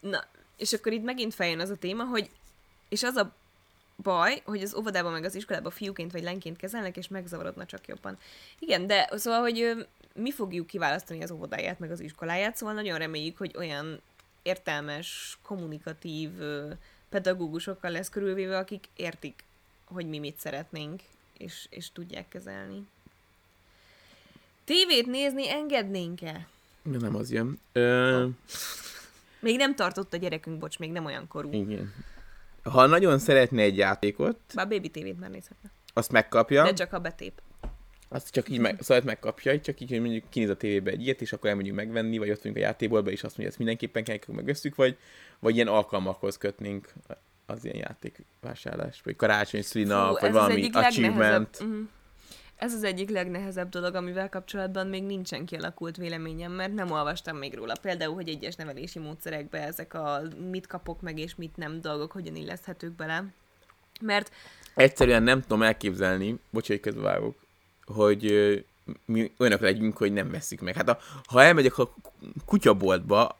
Na, 0.00 0.24
és 0.56 0.72
akkor 0.72 0.92
itt 0.92 1.04
megint 1.04 1.34
feljön 1.34 1.60
az 1.60 1.70
a 1.70 1.76
téma, 1.76 2.04
hogy 2.04 2.30
és 2.88 3.02
az 3.02 3.16
a 3.16 3.32
baj, 4.02 4.42
hogy 4.44 4.62
az 4.62 4.74
óvodában 4.74 5.12
meg 5.12 5.24
az 5.24 5.34
iskolában 5.34 5.72
fiúként 5.72 6.12
vagy 6.12 6.22
lányként 6.22 6.56
kezelnek, 6.56 6.96
és 6.96 7.08
megzavarodna 7.08 7.66
csak 7.66 7.86
jobban. 7.86 8.18
Igen, 8.58 8.86
de 8.86 9.10
szóval, 9.16 9.40
hogy 9.40 9.86
mi 10.14 10.32
fogjuk 10.32 10.66
kiválasztani 10.66 11.22
az 11.22 11.30
óvodáját, 11.30 11.78
meg 11.78 11.90
az 11.90 12.00
iskoláját, 12.00 12.56
szóval 12.56 12.74
nagyon 12.74 12.98
reméljük, 12.98 13.38
hogy 13.38 13.54
olyan 13.56 14.00
értelmes, 14.46 15.38
kommunikatív 15.42 16.30
pedagógusokkal 17.08 17.90
lesz 17.90 18.08
körülvéve, 18.08 18.58
akik 18.58 18.88
értik, 18.96 19.44
hogy 19.84 20.06
mi 20.08 20.18
mit 20.18 20.38
szeretnénk, 20.38 21.02
és, 21.38 21.66
és 21.70 21.92
tudják 21.92 22.28
kezelni. 22.28 22.86
Tévét 24.64 25.06
nézni 25.06 25.50
engednénk-e? 25.50 26.46
De 26.82 26.98
nem 26.98 27.14
az 27.16 27.30
jön. 27.32 27.58
Ö, 27.72 28.26
Még 29.40 29.56
nem 29.56 29.74
tartott 29.74 30.12
a 30.12 30.16
gyerekünk, 30.16 30.58
bocs, 30.58 30.78
még 30.78 30.92
nem 30.92 31.04
olyan 31.04 31.28
korú. 31.28 31.52
igen. 31.52 31.94
Ha 32.62 32.86
nagyon 32.86 33.18
szeretne 33.18 33.62
egy 33.62 33.76
játékot, 33.76 34.38
Bár 34.54 34.68
baby 34.68 34.88
tévét 34.90 35.20
már 35.20 35.30
nézhetne. 35.30 35.70
azt 35.92 36.10
megkapja. 36.12 36.62
De 36.64 36.72
csak 36.72 36.90
ha 36.90 36.98
betép. 36.98 37.40
Azt 38.08 38.30
csak 38.30 38.48
így 38.48 38.58
meg, 38.58 38.78
szóval 38.80 39.02
megkapja, 39.04 39.60
csak 39.60 39.80
így, 39.80 39.90
hogy 39.90 40.00
mondjuk 40.00 40.24
kinéz 40.28 40.48
a 40.48 40.56
tévébe 40.56 40.90
egy 40.90 41.02
ilyet, 41.02 41.20
és 41.20 41.32
akkor 41.32 41.48
elmondjuk 41.48 41.76
megvenni, 41.76 42.18
vagy 42.18 42.30
ott 42.30 42.36
vagyunk 42.36 42.56
a 42.56 42.60
játékboltba, 42.60 43.10
és 43.10 43.22
azt 43.22 43.30
mondja, 43.30 43.48
ezt 43.48 43.58
mindenképpen 43.58 44.04
kell, 44.04 44.16
akkor 44.16 44.34
meg 44.34 44.48
összük, 44.48 44.74
vagy, 44.74 44.96
vagy 45.38 45.54
ilyen 45.54 45.66
alkalmakhoz 45.66 46.38
kötnénk 46.38 46.92
az 47.46 47.64
ilyen 47.64 47.76
játékvásárlást, 47.76 49.04
vagy 49.04 49.16
karácsony, 49.16 49.62
szülinap, 49.62 50.20
vagy 50.20 50.32
valami 50.32 50.68
achievement. 50.72 51.60
Mhm. 51.60 51.80
Ez 52.56 52.74
az 52.74 52.84
egyik 52.84 53.10
legnehezebb 53.10 53.68
dolog, 53.68 53.94
amivel 53.94 54.28
kapcsolatban 54.28 54.86
még 54.86 55.02
nincsen 55.02 55.44
kialakult 55.44 55.96
véleményem, 55.96 56.52
mert 56.52 56.74
nem 56.74 56.90
olvastam 56.90 57.36
még 57.36 57.54
róla. 57.54 57.74
Például, 57.82 58.14
hogy 58.14 58.28
egyes 58.28 58.54
nevelési 58.54 58.98
módszerekbe 58.98 59.62
ezek 59.62 59.94
a 59.94 60.22
mit 60.50 60.66
kapok 60.66 61.00
meg 61.00 61.18
és 61.18 61.34
mit 61.34 61.56
nem 61.56 61.80
dolgok 61.80 62.12
hogyan 62.12 62.36
illeszthetők 62.36 62.92
bele. 62.92 63.24
Mert 64.00 64.30
Egyszerűen 64.74 65.22
nem 65.22 65.40
tudom 65.40 65.62
elképzelni, 65.62 66.38
bocs, 66.50 66.66
hogy 66.66 66.80
közbevágok, 66.80 67.45
hogy 67.86 68.32
mi 69.04 69.32
olyanok 69.38 69.60
legyünk, 69.60 69.96
hogy 69.96 70.12
nem 70.12 70.30
veszük 70.30 70.60
meg. 70.60 70.74
Hát 70.74 70.88
a, 70.88 70.98
ha 71.26 71.42
elmegyek 71.42 71.78
a 71.78 71.94
kutyaboltba, 72.44 73.38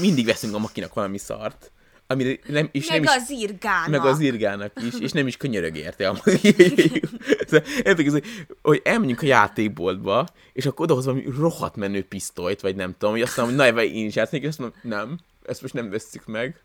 mindig 0.00 0.24
veszünk 0.26 0.54
a 0.54 0.58
makinak 0.58 0.94
valami 0.94 1.18
szart, 1.18 1.70
amire 2.06 2.38
nem, 2.46 2.68
és 2.72 2.88
meg 2.88 3.00
nem 3.00 3.14
is, 3.16 3.22
az 3.22 3.30
irgának. 3.30 3.88
meg 3.88 4.04
az 4.04 4.20
irgának 4.20 4.72
is, 4.82 5.00
és 5.00 5.12
nem 5.12 5.26
is 5.26 5.36
könyörög 5.36 5.76
érte. 5.76 6.08
a 6.08 6.14
Szóval, 7.46 7.68
értek, 7.84 8.10
hogy- 8.10 8.24
hogy 8.62 8.80
elmenjünk 8.84 9.22
a 9.22 9.26
játékboltba, 9.26 10.26
és 10.52 10.66
akkor 10.66 10.84
odahoz 10.84 11.04
valami 11.04 11.24
rohadt 11.38 11.76
menő 11.76 12.04
pisztolyt, 12.04 12.60
vagy 12.60 12.76
nem 12.76 12.92
tudom, 12.92 13.10
hogy 13.10 13.22
azt 13.22 13.36
mondom, 13.36 13.58
hogy 13.58 13.74
na, 13.74 13.82
én 13.82 14.06
is 14.06 14.14
játszik, 14.14 14.42
és 14.42 14.48
azt 14.48 14.58
mondom, 14.58 14.78
nem, 14.82 15.18
ezt 15.46 15.62
most 15.62 15.74
nem 15.74 15.90
vesszük 15.90 16.26
meg. 16.26 16.62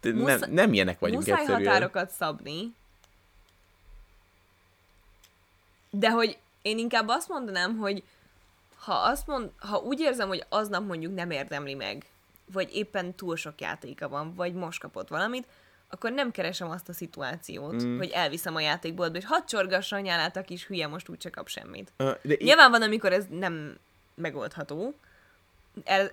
De 0.00 0.12
nem, 0.12 0.40
nem 0.50 0.72
ilyenek 0.72 0.98
vagyunk 0.98 1.20
Muszáj 1.20 1.40
egyszerűen. 1.40 1.66
határokat 1.66 2.10
szabni. 2.10 2.74
De 5.98 6.10
hogy 6.10 6.38
én 6.62 6.78
inkább 6.78 7.08
azt 7.08 7.28
mondanám, 7.28 7.76
hogy 7.76 8.02
ha, 8.78 8.92
azt 8.94 9.26
mond, 9.26 9.50
ha 9.58 9.78
úgy 9.78 10.00
érzem, 10.00 10.28
hogy 10.28 10.44
aznap 10.48 10.86
mondjuk 10.86 11.14
nem 11.14 11.30
érdemli 11.30 11.74
meg, 11.74 12.04
vagy 12.52 12.74
éppen 12.74 13.14
túl 13.14 13.36
sok 13.36 13.60
játéka 13.60 14.08
van, 14.08 14.34
vagy 14.34 14.52
most 14.54 14.80
kapott 14.80 15.08
valamit, 15.08 15.46
akkor 15.90 16.12
nem 16.12 16.30
keresem 16.30 16.70
azt 16.70 16.88
a 16.88 16.92
szituációt, 16.92 17.84
Mm. 17.84 17.96
hogy 17.96 18.10
elviszem 18.10 18.54
a 18.54 18.60
játékboltba, 18.60 19.18
és 19.18 19.24
hadd 19.24 19.46
csorgassa 19.46 19.96
a 19.96 20.00
nyálát 20.00 20.36
a 20.36 20.42
kis 20.42 20.66
hülye, 20.66 20.86
most 20.86 21.08
úgyse 21.08 21.30
kap 21.30 21.48
semmit. 21.48 21.92
Ö, 21.96 22.10
De 22.22 22.32
í- 22.32 22.40
Nyilván 22.42 22.70
van, 22.70 22.82
amikor 22.82 23.12
ez 23.12 23.24
nem 23.30 23.78
megoldható. 24.14 24.94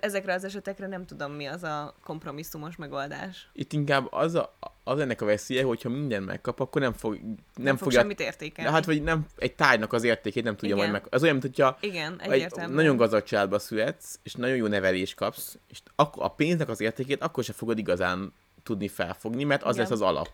Ezekre 0.00 0.32
az 0.34 0.44
esetekre 0.44 0.86
nem 0.86 1.06
tudom, 1.06 1.32
mi 1.32 1.46
az 1.46 1.62
a 1.62 1.94
kompromisszumos 2.04 2.76
megoldás. 2.76 3.48
itt 3.52 3.72
inkább 3.72 4.06
az, 4.12 4.34
a, 4.34 4.54
az 4.84 5.00
ennek 5.00 5.20
a 5.22 5.24
veszélye, 5.24 5.64
hogyha 5.64 5.88
minden 5.88 6.22
megkap, 6.22 6.60
akkor 6.60 6.80
nem 6.80 6.92
fog, 6.92 7.12
nem, 7.14 7.34
Nem, 7.56 7.74
fog 7.76 7.82
fogja, 7.84 7.98
semmit 8.00 8.20
értékelni. 8.20 8.70
hát 8.70 8.84
vagy 8.84 9.02
nem, 9.02 9.26
egy 9.36 9.54
tárgynak 9.54 9.92
az 9.92 10.04
értékét 10.04 10.44
nem 10.44 10.56
tudja 10.56 10.74
Igen. 10.74 10.88
majd 10.90 11.02
meg. 11.02 11.12
Az 11.14 11.22
olyan, 11.22 11.36
mint 11.36 11.46
hogyha 11.56 11.76
Igen, 11.80 12.20
egy 12.20 12.32
egyértelmű. 12.32 12.74
nagyon 12.74 12.96
gazdag 12.96 13.22
családba 13.22 13.58
születsz, 13.58 14.18
és 14.22 14.34
nagyon 14.34 14.56
jó 14.56 14.66
nevelést 14.66 15.14
kapsz, 15.14 15.58
és 15.68 15.78
akkor 15.94 16.22
a 16.24 16.28
pénznek 16.28 16.68
az 16.68 16.80
értékét 16.80 17.22
akkor 17.22 17.44
se 17.44 17.52
fogod 17.52 17.78
igazán 17.78 18.32
tudni 18.62 18.88
felfogni, 18.88 19.44
mert 19.44 19.62
az 19.62 19.74
Igen. 19.74 19.82
lesz 19.82 20.00
az 20.00 20.06
alap, 20.06 20.30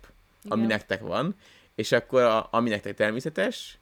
ami 0.48 0.62
Igen. 0.64 0.76
nektek 0.76 1.00
van, 1.00 1.36
és 1.74 1.92
akkor 1.92 2.22
a, 2.22 2.48
ami 2.50 2.68
nektek 2.68 2.94
természetes, 2.94 3.78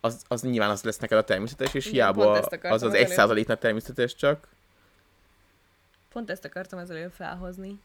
az, 0.00 0.22
az 0.28 0.42
nyilván 0.42 0.70
az 0.70 0.82
lesz 0.82 0.98
neked 0.98 1.18
a 1.18 1.24
természetes, 1.24 1.74
és 1.74 1.86
Igen, 1.86 1.94
hiába 1.94 2.30
az 2.62 2.82
az 2.82 2.94
egy 2.94 3.08
százaléknak 3.08 3.58
természetes 3.58 4.14
csak. 4.14 4.48
Pont 6.12 6.30
ezt 6.30 6.44
akartam 6.44 6.78
az 6.78 6.90
előbb 6.90 7.12
felhozni. 7.12 7.80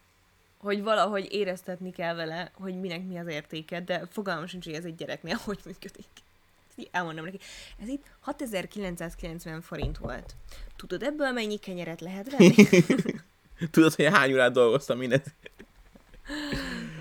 Hogy 0.57 0.83
valahogy 0.83 1.27
éreztetni 1.31 1.91
kell 1.91 2.15
vele, 2.15 2.51
hogy 2.53 2.79
minek 2.79 3.03
mi 3.03 3.17
az 3.17 3.27
értéke, 3.27 3.81
de 3.81 4.05
fogalmam 4.11 4.47
sincs, 4.47 4.65
hogy 4.65 4.73
ez 4.73 4.85
egy 4.85 4.95
gyereknél 4.95 5.35
hogy 5.45 5.59
működik. 5.65 6.05
Elmondom 6.91 7.25
neki. 7.25 7.39
Ez 7.81 7.87
itt 7.87 8.05
6990 8.19 9.61
forint 9.61 9.97
volt. 9.97 10.35
Tudod, 10.75 11.03
ebből 11.03 11.31
mennyi 11.31 11.57
kenyeret 11.57 12.01
lehet 12.01 12.31
venni? 12.37 12.55
Tudod, 13.71 13.93
hogy 13.93 14.05
hány 14.05 14.33
órát 14.33 14.51
dolgoztam 14.51 14.97
mindent? 14.97 15.33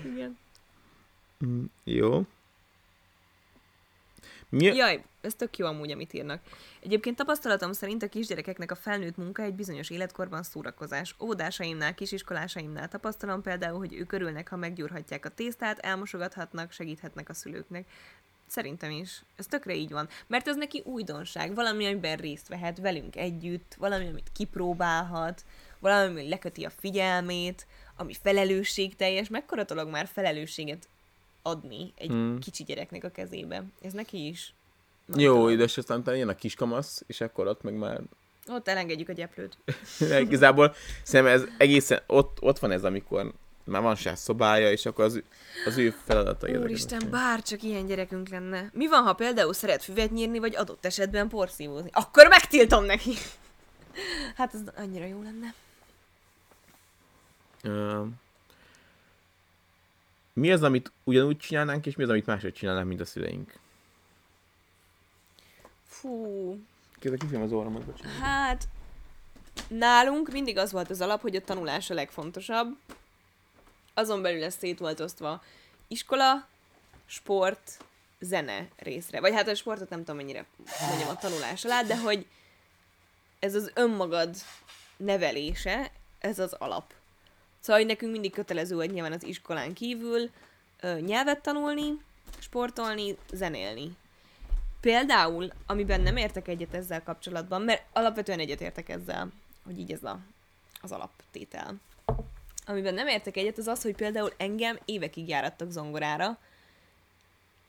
Igen. 0.05 0.37
Mm, 1.45 1.63
Jó. 1.83 2.25
Mi, 4.49 4.63
ja. 4.63 4.73
Jaj, 4.73 5.03
ez 5.21 5.35
tök 5.35 5.57
jó 5.57 5.65
amúgy, 5.65 5.91
amit 5.91 6.13
írnak. 6.13 6.41
Egyébként 6.83 7.15
tapasztalatom 7.15 7.73
szerint 7.73 8.03
a 8.03 8.07
kisgyerekeknek 8.07 8.71
a 8.71 8.75
felnőtt 8.75 9.17
munka 9.17 9.41
egy 9.41 9.53
bizonyos 9.53 9.89
életkorban 9.89 10.43
szórakozás. 10.43 11.15
Óvodásaimnál, 11.19 11.93
kisiskolásaimnál 11.93 12.87
tapasztalom 12.87 13.41
például, 13.41 13.77
hogy 13.77 13.93
ők 13.93 14.11
örülnek, 14.11 14.49
ha 14.49 14.55
meggyúrhatják 14.55 15.25
a 15.25 15.29
tésztát, 15.29 15.79
elmosogathatnak, 15.79 16.71
segíthetnek 16.71 17.29
a 17.29 17.33
szülőknek. 17.33 17.85
Szerintem 18.47 18.91
is. 18.91 19.23
Ez 19.35 19.45
tökre 19.45 19.73
így 19.73 19.91
van. 19.91 20.07
Mert 20.27 20.47
ez 20.47 20.55
neki 20.55 20.81
újdonság, 20.85 21.55
valami, 21.55 21.85
amiben 21.85 22.17
részt 22.17 22.47
vehet 22.47 22.77
velünk 22.77 23.15
együtt, 23.15 23.75
valami, 23.77 24.07
amit 24.07 24.31
kipróbálhat, 24.33 25.45
valami, 25.79 26.19
ami 26.19 26.29
leköti 26.29 26.65
a 26.65 26.69
figyelmét, 26.69 27.67
ami 27.95 28.13
felelősségteljes. 28.21 29.29
Mekkora 29.29 29.63
dolog 29.63 29.89
már 29.89 30.07
felelősséget 30.07 30.87
adni 31.47 31.93
egy 31.95 32.07
Hmm. 32.07 32.39
kicsi 32.39 32.63
gyereknek 32.63 33.03
a 33.03 33.09
kezébe. 33.09 33.63
Ez 33.81 33.93
neki 33.93 34.27
is. 34.27 34.53
Jó, 35.15 35.49
üdös, 35.49 35.77
aztán 35.77 35.99
utána 35.99 36.17
jön 36.17 36.27
a 36.29 36.35
kiskamasz, 36.35 37.03
és 37.07 37.21
akkor 37.21 37.47
ott 37.47 37.61
meg 37.61 37.73
már 37.73 38.01
Ott 38.47 38.67
elengedjük 38.67 39.09
a 39.09 39.13
gyeplőt. 39.13 39.57
Igazából 40.25 40.75
szerintem 41.03 41.35
ez 41.35 41.47
egészen, 41.57 42.01
ott, 42.07 42.37
ott 42.41 42.59
van 42.59 42.71
ez, 42.71 42.83
amikor 42.83 43.33
már 43.63 43.81
van 43.81 43.95
saját 43.95 44.17
szobája, 44.17 44.71
és 44.71 44.85
akkor 44.85 45.05
az, 45.05 45.21
az 45.65 45.77
ő 45.77 45.95
feladata 46.05 46.59
Úristen, 46.59 47.07
bár 47.11 47.41
csak 47.41 47.63
ilyen 47.63 47.85
gyerekünk 47.85 48.29
lenne. 48.29 48.69
Mi 48.73 48.87
van, 48.87 49.03
ha 49.03 49.13
például 49.13 49.53
szeret 49.53 49.83
füvet 49.83 50.11
nyírni, 50.11 50.39
vagy 50.39 50.55
adott 50.55 50.85
esetben 50.85 51.27
porszívózni? 51.27 51.89
Akkor 51.93 52.27
megtiltom 52.27 52.83
neki! 52.83 53.11
Hát 54.35 54.53
ez 54.53 54.59
annyira 54.77 55.05
jó 55.05 55.21
lenne. 55.21 55.53
Ö, 57.63 58.03
mi 60.37 60.51
az, 60.51 60.63
amit 60.63 60.91
ugyanúgy 61.03 61.37
csinálnánk, 61.37 61.85
és 61.85 61.95
mi 61.95 62.03
az, 62.03 62.09
amit 62.09 62.25
máshogy 62.25 62.53
csinálnánk, 62.53 62.87
mint 62.87 62.99
a 62.99 63.05
szüleink? 63.05 63.59
Fú, 65.87 66.59
Kérdez, 66.99 67.19
kifilm 67.19 67.41
az 67.41 67.51
orromat, 67.51 67.83
bocsánat. 67.83 68.17
hát 68.17 68.67
nálunk 69.67 70.31
mindig 70.31 70.57
az 70.57 70.71
volt 70.71 70.89
az 70.89 71.01
alap, 71.01 71.21
hogy 71.21 71.35
a 71.35 71.41
tanulás 71.41 71.89
a 71.89 71.93
legfontosabb. 71.93 72.77
Azon 73.93 74.21
belül 74.21 74.43
ez 74.43 74.55
szét 74.55 74.79
volt 74.79 74.99
osztva 74.99 75.43
iskola, 75.87 76.47
sport, 77.05 77.77
zene 78.19 78.67
részre. 78.75 79.19
Vagy 79.19 79.33
hát 79.33 79.47
a 79.47 79.55
sportot 79.55 79.89
nem 79.89 79.99
tudom 79.99 80.15
mennyire 80.15 80.45
mondjam 80.89 81.09
a 81.09 81.15
tanulás 81.15 81.65
alá, 81.65 81.81
de 81.81 81.97
hogy 81.97 82.25
ez 83.39 83.55
az 83.55 83.71
önmagad 83.73 84.35
nevelése, 84.97 85.91
ez 86.19 86.39
az 86.39 86.53
alap. 86.53 86.93
Szóval, 87.67 87.81
hogy 87.81 87.91
nekünk 87.91 88.11
mindig 88.11 88.31
kötelező, 88.31 88.75
hogy 88.75 88.91
nyilván 88.91 89.11
az 89.11 89.23
iskolán 89.23 89.73
kívül 89.73 90.29
ö, 90.79 90.99
nyelvet 90.99 91.41
tanulni, 91.41 92.01
sportolni, 92.39 93.17
zenélni. 93.31 93.91
Például, 94.81 95.51
amiben 95.65 96.01
nem 96.01 96.17
értek 96.17 96.47
egyet 96.47 96.73
ezzel 96.73 97.03
kapcsolatban, 97.03 97.61
mert 97.61 97.83
alapvetően 97.93 98.39
egyet 98.39 98.61
értek 98.61 98.89
ezzel, 98.89 99.31
hogy 99.65 99.79
így 99.79 99.91
ez 99.91 100.03
a, 100.03 100.19
az 100.81 100.91
alaptétel. 100.91 101.75
Amiben 102.65 102.93
nem 102.93 103.07
értek 103.07 103.37
egyet, 103.37 103.57
az 103.57 103.67
az, 103.67 103.81
hogy 103.81 103.95
például 103.95 104.33
engem 104.37 104.79
évekig 104.85 105.27
járattak 105.27 105.71
zongorára, 105.71 106.37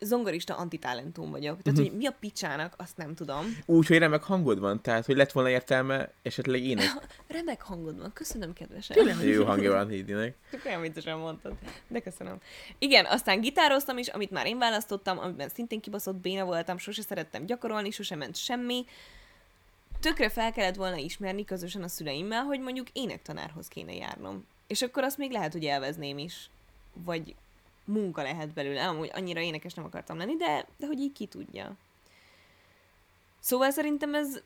zongorista 0.00 0.56
antitalentum 0.56 1.30
vagyok. 1.30 1.62
Tehát, 1.62 1.78
hogy 1.78 1.92
mi 1.92 2.06
a 2.06 2.16
picsának, 2.20 2.74
azt 2.76 2.96
nem 2.96 3.14
tudom. 3.14 3.58
Úgy, 3.66 3.86
hogy 3.86 3.98
remek 3.98 4.22
hangod 4.22 4.58
van, 4.58 4.82
tehát, 4.82 5.06
hogy 5.06 5.16
lett 5.16 5.32
volna 5.32 5.50
értelme 5.50 6.10
esetleg 6.22 6.64
ének. 6.64 6.86
Remek 7.28 7.62
hangod 7.62 7.98
van, 7.98 8.12
köszönöm 8.12 8.52
kedvesen. 8.52 8.96
Tényleg 8.96 9.26
jó 9.26 9.44
hangja 9.44 9.72
van 9.72 9.88
Hédinek. 9.88 10.34
Csak 10.50 10.64
olyan 10.64 10.80
viccesen 10.80 11.18
mondtad. 11.18 11.52
De 11.88 12.00
köszönöm. 12.00 12.38
Igen, 12.78 13.04
aztán 13.04 13.40
gitároztam 13.40 13.98
is, 13.98 14.08
amit 14.08 14.30
már 14.30 14.46
én 14.46 14.58
választottam, 14.58 15.18
amiben 15.18 15.48
szintén 15.48 15.80
kibaszott 15.80 16.16
béna 16.16 16.44
voltam, 16.44 16.78
sose 16.78 17.02
szerettem 17.02 17.46
gyakorolni, 17.46 17.90
sose 17.90 18.16
ment 18.16 18.36
semmi. 18.36 18.84
Tökre 20.00 20.28
fel 20.28 20.52
kellett 20.52 20.74
volna 20.74 20.96
ismerni 20.96 21.44
közösen 21.44 21.82
a 21.82 21.88
szüleimmel, 21.88 22.42
hogy 22.42 22.60
mondjuk 22.60 22.86
énektanárhoz 22.92 23.68
kéne 23.68 23.94
járnom. 23.94 24.46
És 24.66 24.82
akkor 24.82 25.02
azt 25.02 25.18
még 25.18 25.30
lehet, 25.30 25.52
hogy 25.52 25.64
elvezném 25.64 26.18
is. 26.18 26.50
Vagy 27.04 27.34
munka 27.88 28.22
lehet 28.22 28.52
belőle. 28.52 28.88
Amúgy 28.88 29.10
annyira 29.14 29.40
énekes 29.40 29.74
nem 29.74 29.84
akartam 29.84 30.18
lenni, 30.18 30.36
de, 30.36 30.66
de 30.76 30.86
hogy 30.86 31.00
így 31.00 31.12
ki 31.12 31.26
tudja. 31.26 31.76
Szóval 33.40 33.70
szerintem 33.70 34.14
ez 34.14 34.40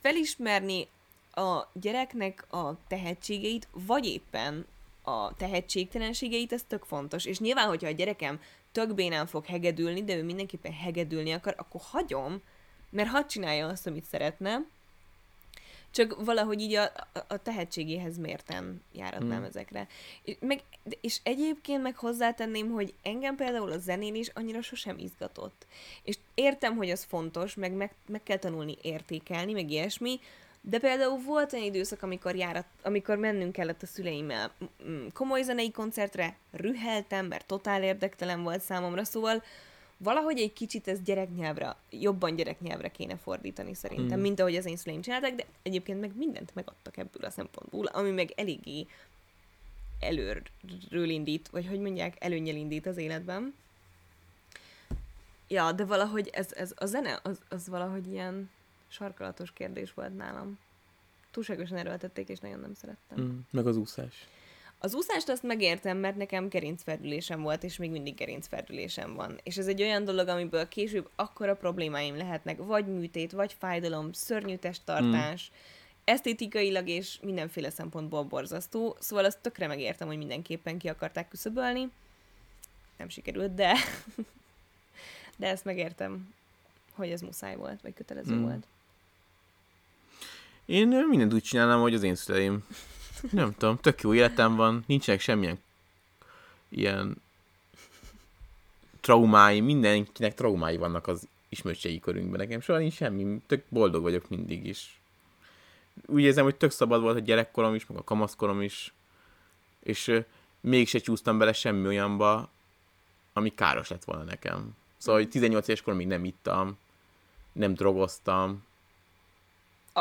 felismerni 0.00 0.88
a 1.32 1.68
gyereknek 1.72 2.52
a 2.52 2.86
tehetségeit, 2.88 3.68
vagy 3.72 4.06
éppen 4.06 4.66
a 5.02 5.34
tehetségtelenségeit, 5.34 6.52
ez 6.52 6.62
tök 6.68 6.84
fontos. 6.84 7.24
És 7.24 7.38
nyilván, 7.38 7.68
hogyha 7.68 7.88
a 7.88 7.92
gyerekem 7.92 8.40
tök 8.72 8.94
bénán 8.94 9.26
fog 9.26 9.44
hegedülni, 9.44 10.04
de 10.04 10.16
ő 10.16 10.22
mindenképpen 10.22 10.72
hegedülni 10.72 11.32
akar, 11.32 11.54
akkor 11.56 11.80
hagyom, 11.84 12.42
mert 12.90 13.08
hadd 13.08 13.26
csinálja 13.26 13.66
azt, 13.66 13.86
amit 13.86 14.04
szeretne, 14.04 14.64
csak 15.90 16.24
valahogy 16.24 16.60
így 16.60 16.74
a, 16.74 16.82
a, 16.82 17.18
a 17.28 17.36
tehetségéhez 17.36 18.18
mérten 18.18 18.82
járatnám 18.92 19.36
Hmm. 19.38 19.44
ezekre. 19.44 19.86
És, 20.22 20.36
meg, 20.40 20.62
és 21.00 21.20
egyébként 21.22 21.82
meg 21.82 21.96
hozzátenném, 21.96 22.70
hogy 22.70 22.94
engem 23.02 23.36
például 23.36 23.72
a 23.72 23.78
zenén 23.78 24.14
is 24.14 24.28
annyira 24.28 24.62
sosem 24.62 24.98
izgatott. 24.98 25.66
És 26.02 26.18
értem, 26.34 26.76
hogy 26.76 26.90
az 26.90 27.04
fontos, 27.04 27.54
meg, 27.54 27.72
meg, 27.72 27.94
meg 28.06 28.22
kell 28.22 28.36
tanulni 28.36 28.76
értékelni, 28.82 29.52
meg 29.52 29.70
ilyesmi, 29.70 30.20
de 30.60 30.78
például 30.78 31.18
volt 31.18 31.52
egy 31.52 31.64
időszak, 31.64 32.02
amikor, 32.02 32.36
járat, 32.36 32.66
amikor 32.82 33.16
mennünk 33.16 33.52
kellett 33.52 33.82
a 33.82 33.86
szüleimmel 33.86 34.52
mm, 34.88 35.06
komoly 35.12 35.42
zenei 35.42 35.70
koncertre, 35.70 36.36
rüheltem, 36.50 37.26
mert 37.26 37.46
totál 37.46 37.82
érdektelen 37.82 38.42
volt 38.42 38.60
számomra, 38.60 39.04
szóval 39.04 39.42
valahogy 39.98 40.38
egy 40.38 40.52
kicsit 40.52 40.88
ez 40.88 41.02
gyereknyelvre, 41.02 41.76
jobban 41.90 42.36
gyereknyelvre 42.36 42.88
kéne 42.90 43.16
fordítani 43.16 43.74
szerintem, 43.74 44.18
Mm. 44.18 44.22
mint 44.22 44.40
ahogy 44.40 44.56
az 44.56 44.66
én 44.66 44.76
szüleim 44.76 45.00
csináltak, 45.00 45.34
de 45.34 45.44
egyébként 45.62 46.00
meg 46.00 46.16
mindent 46.16 46.54
megadtak 46.54 46.96
ebből 46.96 47.24
a 47.24 47.30
szempontból, 47.30 47.86
ami 47.86 48.10
meg 48.10 48.32
eléggé 48.36 48.86
előről 50.00 51.08
indít, 51.08 51.48
vagy 51.48 51.66
hogy 51.66 51.80
mondják, 51.80 52.16
előnyel 52.18 52.56
indít 52.56 52.86
az 52.86 52.96
életben. 52.96 53.54
Ja, 55.48 55.72
de 55.72 55.84
valahogy 55.84 56.28
ez, 56.32 56.52
ez 56.52 56.72
a 56.76 56.86
zene, 56.86 57.20
az, 57.22 57.38
az 57.48 57.68
valahogy 57.68 58.06
ilyen 58.06 58.50
sarkalatos 58.88 59.52
kérdés 59.52 59.94
volt 59.94 60.16
nálam. 60.16 60.58
Túlságosan 61.30 61.76
erőltették, 61.76 62.28
és 62.28 62.38
nagyon 62.38 62.60
nem 62.60 62.74
szerettem. 62.74 63.20
Mm, 63.20 63.38
meg 63.50 63.66
az 63.66 63.76
úszás. 63.76 64.26
Az 64.78 64.94
úszást 64.94 65.28
azt 65.28 65.42
megértem, 65.42 65.96
mert 65.96 66.16
nekem 66.16 66.48
gerincferdülésem 66.48 67.42
volt, 67.42 67.62
és 67.62 67.76
még 67.76 67.90
mindig 67.90 68.14
gerincferdülésem 68.14 69.14
van. 69.14 69.40
És 69.42 69.56
ez 69.56 69.66
egy 69.66 69.82
olyan 69.82 70.04
dolog, 70.04 70.28
amiből 70.28 70.68
később 70.68 71.10
akkora 71.16 71.56
problémáim 71.56 72.16
lehetnek, 72.16 72.58
vagy 72.58 72.86
műtét, 72.86 73.32
vagy 73.32 73.56
fájdalom, 73.58 74.12
szörnyű 74.12 74.56
testtartás, 74.56 75.50
esztétikailag 76.04 76.88
és 76.88 77.18
mindenféle 77.22 77.70
szempontból 77.70 78.22
borzasztó. 78.22 78.96
Szóval 79.00 79.24
azt 79.24 79.38
tökre 79.40 79.66
megértem, 79.66 80.08
hogy 80.08 80.16
mindenképpen 80.16 80.78
ki 80.78 80.88
akarták 80.88 81.28
küszöbölni. 81.28 81.90
Nem 82.96 83.08
sikerült, 83.08 83.54
de 83.54 83.76
de 85.38 85.46
ezt 85.46 85.64
megértem, 85.64 86.34
hogy 86.92 87.10
ez 87.10 87.20
muszáj 87.20 87.56
volt, 87.56 87.80
vagy 87.82 87.94
kötelező 87.94 88.34
Mm. 88.34 88.42
volt. 88.42 88.66
Én 90.66 90.88
mindent 90.88 91.34
úgy 91.34 91.42
csinálnám, 91.42 91.80
hogy 91.80 91.94
az 91.94 92.02
én 92.02 92.14
szüleim. 92.14 92.64
Nem 93.30 93.54
tudom, 93.54 93.76
tök 93.76 94.00
jó 94.00 94.14
életem 94.14 94.56
van, 94.56 94.84
nincsenek 94.86 95.20
semmilyen 95.20 95.58
ilyen 96.68 97.16
traumái, 99.00 99.60
mindenkinek 99.60 100.34
traumái 100.34 100.76
vannak 100.76 101.06
az 101.06 101.28
ismertségi 101.48 102.00
körünkben. 102.00 102.38
Nekem 102.38 102.60
soha 102.60 102.78
nincs 102.78 102.94
semmi, 102.94 103.42
tök 103.46 103.64
boldog 103.68 104.02
vagyok 104.02 104.28
mindig 104.28 104.66
is. 104.66 105.00
Úgy 106.06 106.22
érzem, 106.22 106.44
hogy 106.44 106.56
tök 106.56 106.70
szabad 106.70 107.00
volt 107.00 107.16
a 107.16 107.20
gyerekkorom 107.20 107.74
is, 107.74 107.86
meg 107.86 107.98
a 107.98 108.04
kamaszkorom 108.04 108.62
is, 108.62 108.92
és 109.82 110.20
mégse 110.60 110.98
csúsztam 110.98 111.38
bele 111.38 111.52
semmi 111.52 111.86
olyanba, 111.86 112.48
ami 113.32 113.54
káros 113.54 113.88
lett 113.88 114.04
volna 114.04 114.22
nekem. 114.22 114.76
Szóval, 114.96 115.20
hogy 115.20 115.30
18 115.30 115.68
éves 115.68 115.82
korom 115.82 115.98
még 115.98 116.06
nem 116.06 116.24
ittam, 116.24 116.78
nem 117.52 117.74
drogoztam, 117.74 118.64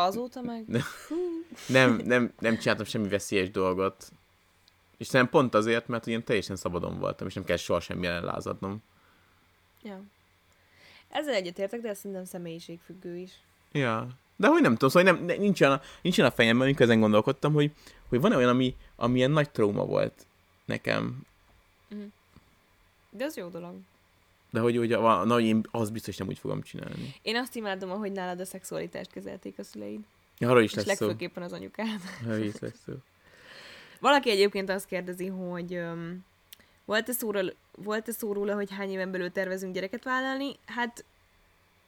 Azóta 0.04 0.42
meg... 0.42 0.64
Ne- 0.68 0.82
nem, 1.68 2.02
nem, 2.06 2.34
nem 2.40 2.58
csináltam 2.58 2.86
semmi 2.86 3.08
veszélyes 3.08 3.52
dolgot. 3.52 4.12
És 4.98 5.08
szerintem 5.08 5.40
pont 5.40 5.54
azért, 5.54 5.88
mert 5.88 6.08
ilyen 6.08 6.24
teljesen 6.24 6.56
szabadon 6.56 7.00
voltam, 7.00 7.28
és 7.28 7.34
nem 7.34 7.44
kell 7.44 7.58
soha 7.58 7.80
semmi 7.80 8.08
ellen 8.08 8.24
lázadnom. 8.24 8.84
Ja. 9.84 10.02
Ezzel 11.10 11.34
egyetértek, 11.34 11.82
de 11.82 11.90
ez 11.90 11.98
szerintem 11.98 12.26
személyiségfüggő 12.26 13.18
is. 13.18 13.32
Ja. 13.72 14.08
De 14.36 14.48
hogy 14.48 14.62
nem 14.62 14.74
tudom, 14.74 14.90
szóval 14.90 15.12
nem, 15.12 15.26
ne- 15.26 15.36
nincs, 15.36 15.62
olyan, 15.62 15.82
nincs 16.02 16.18
olyan 16.18 16.32
a 16.32 16.36
fejemben, 16.36 16.68
amikor 16.68 16.82
ezen 16.82 17.00
gondolkodtam, 17.00 17.54
hogy, 17.54 17.72
hogy 18.10 18.22
van-e 18.22 18.36
olyan, 18.36 18.50
ami, 18.50 18.76
ami 18.96 19.18
ilyen 19.18 19.32
nagy 19.32 19.50
trauma 19.50 19.86
volt 19.86 20.26
nekem. 20.66 21.26
De 23.10 23.24
ez 23.24 23.36
jó 23.38 23.48
dolog. 23.48 23.76
De 24.50 24.60
hogy, 24.60 24.78
hogy 24.78 24.94
van, 24.96 25.28
na, 25.28 25.34
hogy 25.34 25.44
én 25.44 25.66
az 25.72 25.90
biztos 25.90 26.18
nem 26.18 26.28
úgy 26.28 26.40
fogom 26.40 26.62
csinálni. 26.62 27.16
Én 27.22 27.36
azt 27.36 27.56
imádom, 27.56 27.92
ahogy 27.92 28.12
nálad 28.12 28.40
a 28.40 28.46
szexualitást 28.46 29.12
kezelték 29.12 29.60
a 29.60 29.64
szüleid. 29.64 30.00
Ja, 30.38 30.50
arról 30.50 30.64
is 30.64 30.74
És 30.74 30.84
lesz 30.84 30.98
szó. 30.98 31.06
legfőképpen 31.06 31.44
az 31.44 31.54
anyukád. 31.54 32.00
Arról 32.26 32.38
is 32.46 32.60
lesz 32.60 32.80
szó. 32.86 32.94
Valaki 34.00 34.30
egyébként 34.30 34.70
azt 34.70 34.86
kérdezi, 34.86 35.28
hogy 35.28 35.74
um, 35.76 36.26
volt-e, 36.86 37.12
szóról, 37.12 37.54
volt-e 37.78 38.12
szó 38.12 38.34
róla, 38.34 38.54
hogy 38.54 38.72
hány 38.72 38.90
éven 38.90 39.12
belül 39.12 39.32
tervezünk 39.32 39.74
gyereket 39.74 40.04
vállalni? 40.04 40.56
Hát 40.66 41.06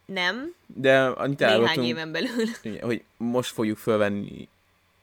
nem, 0.06 0.54
De 0.66 1.06
annyit 1.06 1.40
néhány 1.40 1.84
éven 1.84 2.12
belül. 2.12 2.46
hogy 2.82 3.04
most 3.18 3.52
fogjuk 3.52 3.78
fölvenni 3.78 4.48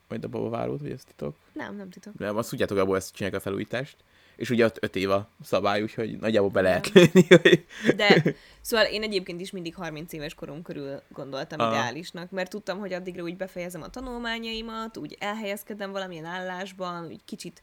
majd 0.07 0.23
a 0.23 0.27
babavárót, 0.27 0.81
vagy 0.81 0.91
ezt 0.91 1.07
titok. 1.07 1.35
Nem, 1.51 1.75
nem 1.75 1.89
titok. 1.89 2.13
De 2.17 2.29
azt 2.29 2.49
tudjátok, 2.49 2.77
abból 2.77 2.95
ezt 2.95 3.13
csinálják 3.15 3.39
a 3.41 3.43
felújítást. 3.43 3.95
És 4.37 4.49
ugye 4.49 4.65
ott 4.65 4.77
öt 4.83 4.95
év 4.95 5.09
a 5.09 5.29
szabály, 5.43 5.81
úgyhogy 5.81 6.17
nagyjából 6.17 6.49
be 6.49 6.61
lehet 6.61 6.89
lőni. 6.89 7.25
Hogy... 7.41 7.65
De, 7.95 8.23
szóval 8.61 8.85
én 8.85 9.03
egyébként 9.03 9.41
is 9.41 9.51
mindig 9.51 9.75
30 9.75 10.13
éves 10.13 10.33
korom 10.33 10.61
körül 10.61 11.01
gondoltam 11.09 11.59
Aha. 11.59 11.71
ideálisnak, 11.71 12.31
mert 12.31 12.49
tudtam, 12.49 12.79
hogy 12.79 12.93
addigra 12.93 13.23
úgy 13.23 13.37
befejezem 13.37 13.81
a 13.81 13.89
tanulmányaimat, 13.89 14.97
úgy 14.97 15.15
elhelyezkedem 15.19 15.91
valamilyen 15.91 16.25
állásban, 16.25 17.05
úgy 17.05 17.19
kicsit 17.25 17.61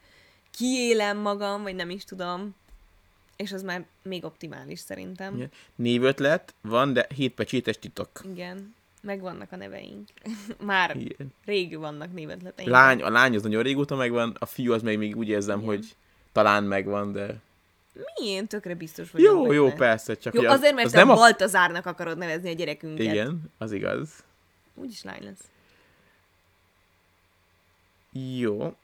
kiélem 0.50 1.18
magam, 1.18 1.62
vagy 1.62 1.74
nem 1.74 1.90
is 1.90 2.04
tudom. 2.04 2.54
És 3.36 3.52
az 3.52 3.62
már 3.62 3.84
még 4.02 4.24
optimális 4.24 4.78
szerintem. 4.78 5.34
Igen. 5.34 5.50
Névötlet 5.74 6.54
van, 6.60 6.92
de 6.92 7.06
hétpecsétes 7.14 7.78
titok. 7.78 8.20
Igen. 8.32 8.74
Megvannak 9.02 9.52
a 9.52 9.56
neveink. 9.56 10.08
már 10.60 10.96
Igen. 10.96 11.32
rég 11.44 11.78
vannak 11.78 12.12
névetleteink. 12.12 12.70
Lány, 12.70 13.02
a 13.02 13.10
lány 13.10 13.34
az 13.34 13.42
nagyon 13.42 13.62
régóta 13.62 13.96
megvan, 13.96 14.36
a 14.38 14.46
fiú 14.46 14.72
az 14.72 14.82
még, 14.82 14.98
még 14.98 15.16
úgy 15.16 15.28
érzem, 15.28 15.58
Igen. 15.58 15.70
hogy 15.70 15.96
talán 16.34 16.64
megvan, 16.64 17.12
de... 17.12 17.40
Mi 17.92 18.26
én 18.26 18.46
tökre 18.46 18.74
biztos 18.74 19.10
vagyok 19.10 19.32
Jó, 19.32 19.52
jó, 19.52 19.64
benne. 19.64 19.76
persze, 19.76 20.16
csak 20.16 20.34
Jó, 20.34 20.42
az, 20.42 20.58
azért, 20.58 20.74
mert 20.74 20.86
az 20.86 20.92
te 20.92 20.98
nem 20.98 21.10
a... 21.10 21.14
Baltazárnak 21.14 21.86
akarod 21.86 22.18
nevezni 22.18 22.50
a 22.50 22.52
gyerekünket. 22.52 23.06
Igen, 23.06 23.42
az 23.58 23.72
igaz. 23.72 24.24
Úgyis 24.74 25.02
lány 25.02 25.22
lesz. 25.24 25.48
Jó. 28.38 28.76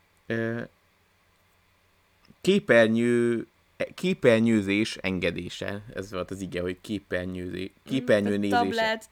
Képernyő, 2.40 3.46
képernyőzés 3.94 4.96
engedése. 4.96 5.82
Ez 5.94 6.12
volt 6.12 6.30
az 6.30 6.40
ige, 6.40 6.60
hogy 6.60 6.76
képernyőzé, 6.80 7.72
képernyő 7.84 8.38
Tehát 8.38 8.40
nézése. 8.40 8.64
Mm, 8.64 8.68
Tablet, 8.68 9.08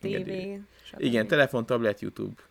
stb. 0.82 1.03
Igen, 1.03 1.26
telefon, 1.26 1.66
tablet, 1.66 2.01
YouTube. 2.01 2.43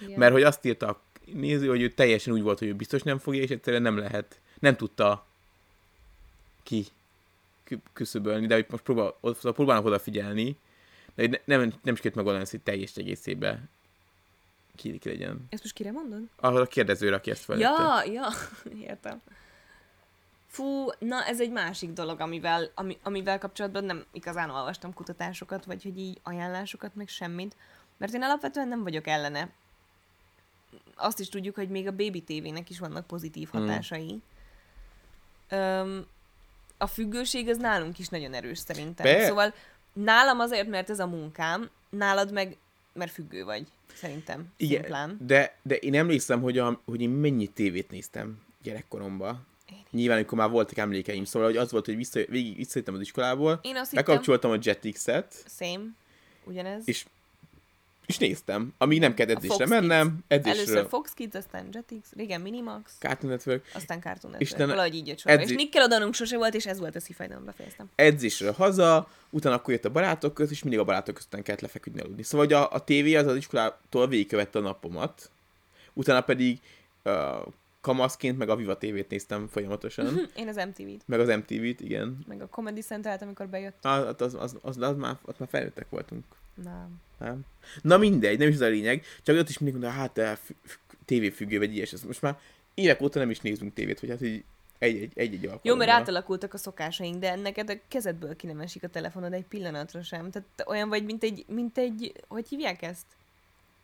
Igen. 0.00 0.18
Mert 0.18 0.32
hogy 0.32 0.42
azt 0.42 0.64
írta 0.64 0.88
a 0.88 1.00
néző, 1.24 1.68
hogy 1.68 1.82
ő 1.82 1.88
teljesen 1.88 2.32
úgy 2.32 2.42
volt, 2.42 2.58
hogy 2.58 2.68
ő 2.68 2.74
biztos 2.74 3.02
nem 3.02 3.18
fogja, 3.18 3.42
és 3.42 3.50
egyszerűen 3.50 3.82
nem 3.82 3.98
lehet, 3.98 4.40
nem 4.58 4.76
tudta 4.76 5.26
ki 6.66 6.86
kü- 7.64 7.90
küszöbölni, 7.92 8.46
de 8.46 8.54
hogy 8.54 8.66
most 8.70 8.82
próbál, 8.82 9.14
szóval 9.22 9.52
próbálnak 9.52 9.84
odafigyelni, 9.84 10.56
de 11.14 11.42
nem, 11.44 11.60
nem 11.60 11.94
sikerült 11.94 12.14
megoldani, 12.14 12.42
ezt, 12.42 12.50
hogy 12.50 12.60
teljes 12.60 12.96
egészében 12.96 13.68
ki, 14.76 14.98
ki 14.98 15.08
legyen. 15.08 15.46
Ezt 15.48 15.62
most 15.62 15.74
kire 15.74 15.90
mondod? 15.90 16.22
Ahhoz 16.36 16.60
a 16.60 16.66
kérdezőre, 16.66 17.16
aki 17.16 17.30
ezt 17.30 17.44
felette. 17.44 17.68
Ja, 17.68 18.12
ja, 18.12 18.28
értem. 18.88 19.20
Fú, 20.46 20.88
na 20.98 21.24
ez 21.24 21.40
egy 21.40 21.50
másik 21.50 21.92
dolog, 21.92 22.20
amivel, 22.20 22.70
ami, 22.74 22.98
amivel 23.02 23.38
kapcsolatban 23.38 23.84
nem 23.84 24.04
igazán 24.12 24.50
olvastam 24.50 24.94
kutatásokat, 24.94 25.64
vagy 25.64 25.82
hogy 25.82 25.98
így 25.98 26.20
ajánlásokat, 26.22 26.94
meg 26.94 27.08
semmit. 27.08 27.56
Mert 27.96 28.14
én 28.14 28.22
alapvetően 28.22 28.68
nem 28.68 28.82
vagyok 28.82 29.06
ellene. 29.06 29.50
Azt 30.94 31.20
is 31.20 31.28
tudjuk, 31.28 31.54
hogy 31.54 31.68
még 31.68 31.86
a 31.86 31.90
Baby 31.96 32.22
TV-nek 32.22 32.70
is 32.70 32.78
vannak 32.78 33.06
pozitív 33.06 33.48
Hmm. 33.50 33.60
hatásai. 33.60 34.22
Öm, 35.48 36.06
a 36.78 36.86
függőség 36.86 37.48
az 37.48 37.56
nálunk 37.56 37.98
is 37.98 38.08
nagyon 38.08 38.34
erős 38.34 38.58
szerintem. 38.58 39.06
Be- 39.06 39.26
Szóval 39.26 39.54
nálam 39.92 40.40
azért, 40.40 40.68
mert 40.68 40.90
ez 40.90 40.98
a 40.98 41.06
munkám, 41.06 41.70
nálad 41.90 42.32
meg, 42.32 42.56
mert 42.92 43.12
függő 43.12 43.44
vagy, 43.44 43.66
szerintem. 43.94 44.46
Igen, 44.56 44.80
Szimplán. 44.80 45.18
de, 45.20 45.56
de 45.62 45.76
én 45.76 45.94
emlékszem, 45.94 46.40
hogy, 46.40 46.58
a, 46.58 46.80
hogy 46.84 47.00
én 47.00 47.10
mennyi 47.10 47.46
tévét 47.46 47.90
néztem 47.90 48.42
gyerekkoromban. 48.62 49.46
Én. 49.72 49.78
Nyilván, 49.90 50.16
amikor 50.16 50.38
már 50.38 50.50
voltak 50.50 50.76
emlékeim, 50.76 51.24
szóval 51.24 51.48
hogy 51.48 51.56
az 51.56 51.70
volt, 51.70 51.84
hogy 51.86 51.96
vissza, 51.96 52.20
végig 52.28 52.56
visszajöttem 52.56 52.94
az 52.94 53.00
iskolából, 53.00 53.58
Én 53.62 53.76
azt 53.76 53.90
hittem, 53.90 54.04
bekapcsoltam 54.04 54.50
a 54.50 54.56
Jetix-et, 54.62 55.34
Same, 55.58 55.84
ugyanez. 56.44 56.82
és, 56.88 57.06
és 58.06 58.18
néztem. 58.18 58.72
Amíg 58.78 59.00
nem 59.00 59.14
kellett 59.14 59.36
edzésre 59.36 59.56
Kids. 59.56 59.68
mennem, 59.70 60.18
edzésre, 60.28 60.58
Először 60.58 60.88
Fox 60.88 61.12
Kids, 61.12 61.34
aztán 61.34 61.68
Jetix, 61.72 62.12
régen 62.16 62.40
Minimax, 62.40 62.92
Cartoon 62.98 63.32
Network, 63.32 63.70
aztán 63.74 64.00
Cartoon 64.00 64.32
Network. 64.32 64.56
te- 64.56 64.66
Valahogy 64.66 64.94
így 64.94 65.06
jött 65.06 65.18
sorba. 65.18 65.40
edzi- 65.40 65.50
És 65.52 65.56
Nickelodeonunk 65.58 66.14
sose 66.14 66.36
volt, 66.36 66.54
és 66.54 66.66
ez 66.66 66.78
volt 66.78 66.96
a 66.96 67.00
szifajdan, 67.00 67.44
befejeztem. 67.44 67.90
edzésre 67.94 68.50
haza, 68.52 69.08
utána 69.30 69.54
akkor 69.54 69.74
jött 69.74 69.84
a 69.84 69.90
barátok 69.90 70.34
között, 70.34 70.52
és 70.52 70.62
mindig 70.62 70.80
a 70.80 70.84
barátok 70.84 71.14
között 71.14 71.42
kellett 71.42 71.60
lefeküdni 71.60 72.00
aludni. 72.00 72.22
Szóval 72.22 72.46
a, 72.52 72.72
a 72.72 72.84
tévé 72.84 73.14
az 73.14 73.26
az 73.26 73.36
iskolától 73.36 74.08
végigkövette 74.08 74.58
a 74.58 74.62
napomat, 74.62 75.30
utána 75.92 76.20
pedig 76.20 76.58
uh, 77.04 77.12
kamaszként 77.80 78.38
meg 78.38 78.48
a 78.48 78.56
Viva 78.56 78.76
TV-t 78.78 79.08
néztem 79.10 79.48
folyamatosan, 79.48 80.20
Én 80.36 80.48
az 80.48 80.56
MTV-t, 80.56 81.02
meg 81.06 81.20
az 81.20 81.28
MTV-t, 81.28 81.80
igen. 81.80 82.18
meg 82.26 82.42
a 82.42 82.46
Comedy 82.48 82.80
Central-t, 82.80 83.22
amikor 83.22 83.48
bejött. 83.48 83.84
Az, 83.84 84.14
az, 84.18 84.34
az, 84.34 84.56
az, 84.62 84.76
az, 84.80 84.96
már, 84.96 85.16
az 85.22 85.34
már 85.38 85.48
felnőttek 85.48 85.86
voltunk. 85.90 86.24
Nem. 86.62 87.00
Nem? 87.18 87.40
Na 87.82 87.96
mindegy, 87.96 88.38
nem 88.38 88.48
is 88.48 88.54
ez 88.54 88.60
a 88.60 88.66
lényeg, 88.66 89.04
csak 89.22 89.36
ott 89.36 89.48
is 89.48 89.58
mindig 89.58 89.80
mondta, 89.80 90.00
hát 90.00 90.38
fü- 90.38 90.78
tévéfüggő 91.04 91.58
vagy 91.58 91.76
ilyes, 91.76 91.94
most 92.06 92.22
már 92.22 92.38
évek 92.74 93.00
óta 93.00 93.18
nem 93.18 93.30
is 93.30 93.40
nézünk 93.40 93.74
tévét, 93.74 94.00
hogy 94.00 94.08
hát 94.08 94.20
így 94.20 94.44
egy-egy, 94.78 95.12
egy-egy 95.14 95.50
Jó, 95.62 95.74
mert 95.74 95.90
átalakultak 95.90 96.54
a 96.54 96.58
szokásaink, 96.58 97.16
de 97.20 97.34
neked 97.34 97.70
a 97.70 97.74
kezedből 97.88 98.36
ki 98.36 98.46
nem 98.46 98.60
esik 98.60 98.84
a 98.84 98.88
telefonod 98.88 99.32
egy 99.32 99.44
pillanatra 99.44 100.02
sem. 100.02 100.30
Tehát 100.30 100.48
te 100.54 100.64
olyan 100.66 100.88
vagy, 100.88 101.04
mint 101.04 101.22
egy, 101.22 101.44
mint 101.48 101.78
egy, 101.78 102.12
hogy 102.28 102.48
hívják 102.48 102.82
ezt? 102.82 103.06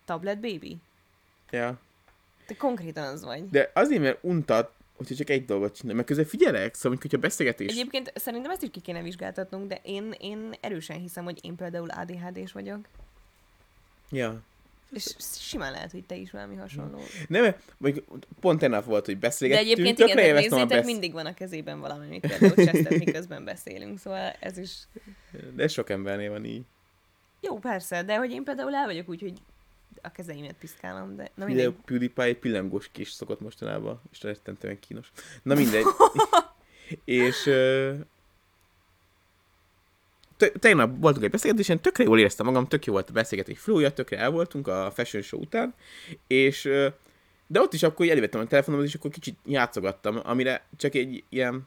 Tablet 0.05 0.41
baby? 0.41 0.77
Ja. 1.51 1.81
Te 2.47 2.57
konkrétan 2.57 3.05
az 3.05 3.25
vagy. 3.25 3.49
De 3.49 3.71
azért, 3.75 4.03
mert 4.03 4.19
untat, 4.21 4.73
hogyha 4.97 5.15
csak 5.15 5.31
egy 5.31 5.45
dolgot 5.45 5.77
csinál, 5.77 5.95
mert 5.95 6.07
közben 6.07 6.27
figyelek, 6.27 6.75
szóval 6.75 6.99
hogyha 7.01 7.19
beszélgetés, 7.19 7.71
Egyébként 7.71 8.13
szerintem 8.15 8.51
ezt 8.51 8.63
is 8.63 8.69
ki 8.73 8.81
kéne 8.81 9.03
vizsgáltatnunk, 9.03 9.69
de 9.69 9.81
én, 9.83 10.15
én 10.21 10.53
erősen 10.61 11.01
hiszem, 11.01 11.25
hogy 11.25 11.39
én 11.43 11.57
például 11.57 11.91
ADHD-s 11.91 12.53
vagyok. 12.53 12.89
ja. 14.11 14.41
És 14.95 15.15
simán 15.39 15.73
lehet, 15.73 15.91
hogy 15.91 16.05
te 16.05 16.17
is 16.17 16.31
valami 16.31 16.55
hasonló. 16.55 16.99
Nem, 17.29 17.55
mondjuk 17.77 18.05
pont 18.41 18.59
tegnap 18.59 18.85
volt, 18.85 19.05
hogy 19.05 19.19
De 19.19 19.27
beszélgettünk, 19.27 19.71
egyébként 19.71 19.97
tökre 19.97 20.13
igen, 20.13 20.35
tehát 20.35 20.51
nézzétek, 20.51 20.69
besz... 20.69 20.87
mindig 20.87 21.13
van 21.13 21.27
a 21.27 21.35
kezében 21.35 21.81
valami, 21.81 22.07
amit 22.07 22.27
például 22.27 22.55
csesztet, 22.55 22.99
miközben 22.99 23.45
beszélünk, 23.45 23.99
szóval 23.99 24.33
ez 24.41 24.59
is... 24.59 24.71
De 25.55 25.69
sok 25.69 25.91
embernél 25.91 26.31
van 26.31 26.45
így. 26.45 26.63
Jó, 27.41 27.59
persze, 27.59 28.03
de 28.03 28.17
hogy 28.17 28.31
én 28.31 28.45
például 28.45 28.75
el 28.75 28.87
vagyok 28.87 29.09
úgy, 29.09 29.21
hogy 29.21 29.39
a 30.03 30.13
kezeimet 30.13 30.55
piszkálom, 30.59 31.17
de 31.17 31.31
na 31.35 31.45
mindegy. 31.45 31.75
PewDiePie 31.85 32.25
egy 32.25 32.39
pillangós 32.39 32.89
kis 32.93 33.11
szokott 33.11 33.41
mostanában, 33.41 34.01
és 34.13 34.23
rettentően 34.23 34.79
kínos. 34.79 35.13
Na 35.43 35.55
mindegy. 35.55 35.85
és 37.05 37.47
ö, 37.47 37.93
te- 40.37 40.51
tegnap 40.59 41.01
voltunk 41.01 41.25
egy 41.25 41.31
beszélgetésen, 41.31 41.81
tökre 41.81 42.05
jól 42.05 42.19
éreztem 42.19 42.47
magam, 42.47 42.67
tök 42.67 42.85
jó 42.85 42.93
volt 42.93 43.09
a 43.09 43.13
beszélgetés 43.13 43.59
flója, 43.59 43.93
tökre 43.93 44.19
el 44.19 44.31
voltunk 44.31 44.69
a 44.69 44.91
fashion 44.95 45.23
show 45.23 45.41
után, 45.41 45.75
és 46.27 46.63
de 47.47 47.61
ott 47.61 47.73
is 47.73 47.83
akkor 47.83 48.09
elővettem 48.09 48.41
a 48.41 48.47
telefonomat, 48.47 48.87
és 48.87 48.95
akkor 48.95 49.11
kicsit 49.11 49.37
játszogattam, 49.45 50.21
amire 50.23 50.65
csak 50.77 50.95
egy 50.95 51.25
ilyen 51.29 51.67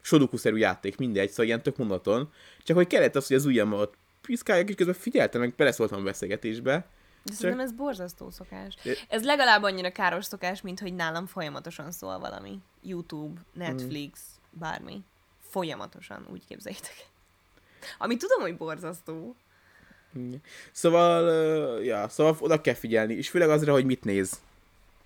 sodukuszerű 0.00 0.56
játék, 0.56 0.96
mindegy, 0.96 1.28
szóval 1.28 1.46
ilyen 1.46 1.62
tök 1.62 1.76
monoton, 1.76 2.32
csak 2.62 2.76
hogy 2.76 2.86
kellett 2.86 3.16
az, 3.16 3.26
hogy 3.26 3.36
az 3.36 3.44
ujjammal 3.44 3.80
ott 3.80 3.94
piszkáljak, 4.22 4.68
és 4.68 4.74
közben 4.74 4.94
figyeltem, 4.94 5.40
meg 5.40 5.54
beleszóltam 5.56 6.00
a 6.00 6.02
beszélgetésbe, 6.02 6.86
De 7.22 7.32
szerintem 7.32 7.64
ez 7.64 7.72
borzasztó 7.72 8.30
szokás. 8.30 8.74
De- 8.82 8.94
Ez 9.08 9.24
legalább 9.24 9.62
annyira 9.62 9.92
káros 9.92 10.24
szokás, 10.24 10.60
mint 10.60 10.80
hogy 10.80 10.94
nálam 10.94 11.26
folyamatosan 11.26 11.92
szól 11.92 12.18
valami. 12.18 12.58
YouTube, 12.82 13.40
Netflix, 13.52 14.20
bármi. 14.50 15.04
Folyamatosan, 15.48 16.26
úgy 16.32 16.42
képzeljétek. 16.48 16.94
Ami 17.98 18.16
tudom, 18.16 18.40
hogy 18.40 18.56
borzasztó. 18.56 19.36
Szóval, 20.72 21.84
ja, 21.84 22.08
szóval 22.08 22.36
oda 22.40 22.60
kell 22.60 22.74
figyelni, 22.74 23.14
és 23.14 23.28
főleg 23.30 23.50
azra, 23.50 23.72
hogy 23.72 23.84
mit 23.84 24.04
néz. 24.04 24.40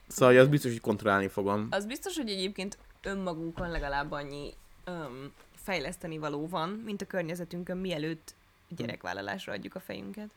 Szóval 0.08 0.38
az 0.38 0.48
biztos, 0.48 0.70
hogy 0.70 0.80
kontrollálni 0.80 1.28
fogom. 1.28 1.66
Az 1.70 1.86
biztos, 1.86 2.16
hogy 2.16 2.28
egyébként 2.30 2.78
önmagunkon 3.02 3.70
legalább 3.70 4.10
annyi 4.12 4.54
öm, 4.84 5.32
fejleszteni 5.54 6.18
való 6.18 6.48
van, 6.48 6.68
mint 6.68 7.02
a 7.02 7.06
környezetünkön, 7.06 7.76
mielőtt 7.76 8.34
gyerekvállalásra 8.68 9.52
adjuk 9.52 9.74
a 9.74 9.80
fejünket. 9.80 10.28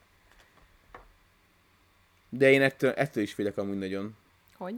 De 2.29 2.51
én 2.51 2.61
ettől, 2.61 2.91
ettől 2.91 3.23
is 3.23 3.33
félek 3.33 3.57
amúgy 3.57 3.77
nagyon. 3.77 4.15
Hogy? 4.57 4.75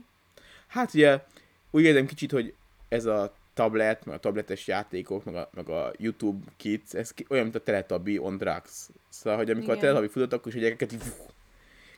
Hát 0.68 0.94
ugye, 0.94 1.20
úgy 1.72 1.84
érzem 1.84 2.06
kicsit, 2.06 2.32
hogy 2.32 2.54
ez 2.90 3.06
a 3.06 3.36
tablet, 3.54 4.06
meg 4.06 4.16
a 4.16 4.20
tabletes 4.20 4.68
játékok, 4.68 5.24
meg 5.24 5.36
a, 5.36 5.50
meg 5.54 5.70
a 5.70 5.94
YouTube 5.98 6.46
Kids, 6.58 6.94
ez 6.94 7.12
ki, 7.12 7.26
olyan, 7.30 7.44
mint 7.44 7.56
a 7.56 7.64
Teletubby 7.64 8.18
on 8.18 8.38
drugs. 8.38 8.88
Szóval, 9.10 9.38
hogy 9.38 9.50
amikor 9.50 9.76
Igen. 9.76 9.78
a 9.78 9.80
Teletubby 9.80 10.08
futott, 10.08 10.34
akkor 10.34 10.48
is 10.48 10.58
a 10.58 10.62
gyerekeket 10.62 10.94
így, 10.94 11.14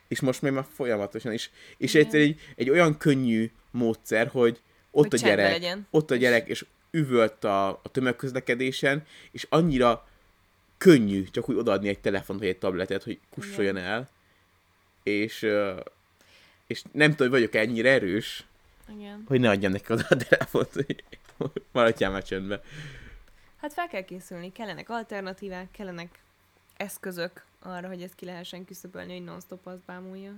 és 0.08 0.20
most 0.20 0.42
még 0.42 0.52
már 0.52 0.66
folyamatosan 0.74 1.32
is. 1.32 1.50
És 1.76 1.94
egyszer 1.94 2.20
egy, 2.20 2.40
egy 2.56 2.70
olyan 2.70 2.98
könnyű 2.98 3.50
módszer, 3.70 4.28
hogy 4.28 4.60
ott 4.90 5.10
Hogy 5.10 5.20
a 5.22 5.26
gyerek, 5.26 5.50
legyen. 5.52 5.86
ott 5.90 6.10
a 6.10 6.16
gyerek, 6.16 6.48
és 6.48 6.64
üvölt 6.90 7.44
a, 7.44 7.68
a 7.68 7.88
tömegközlekedésen, 7.92 9.04
és 9.30 9.46
annyira 9.50 10.08
könnyű 10.78 11.24
csak 11.24 11.48
úgy 11.48 11.56
odaadni 11.56 11.88
egy 11.88 12.00
telefont 12.00 12.38
vagy 12.38 12.48
egy 12.48 12.58
tabletet, 12.58 13.02
hogy 13.02 13.18
kussoljon 13.30 13.76
el. 13.76 14.08
És, 15.02 15.46
és 16.66 16.82
nem 16.92 17.10
tudom, 17.10 17.30
hogy 17.30 17.40
vagyok 17.40 17.54
ennyire 17.54 17.90
erős, 17.90 18.44
Igen. 18.96 19.24
hogy 19.26 19.40
ne 19.40 19.50
adjam 19.50 19.72
neki 19.72 19.92
oda 19.92 20.04
a 20.08 20.16
telefont, 20.16 20.72
hogy 20.72 21.04
maradjál 21.72 22.10
már 22.10 22.22
csöndbe. 22.22 22.62
Hát 23.56 23.72
fel 23.72 23.88
kell 23.88 24.04
készülni, 24.04 24.52
kellenek 24.52 24.88
alternatívák, 24.88 25.70
kellenek 25.70 26.18
eszközök 26.76 27.44
arra, 27.62 27.88
hogy 27.88 28.02
ezt 28.02 28.14
ki 28.14 28.24
lehessen 28.24 28.64
küszöbölni, 28.64 29.12
hogy 29.12 29.24
non-stop 29.24 29.66
azt 29.66 29.84
bámulja. 29.86 30.32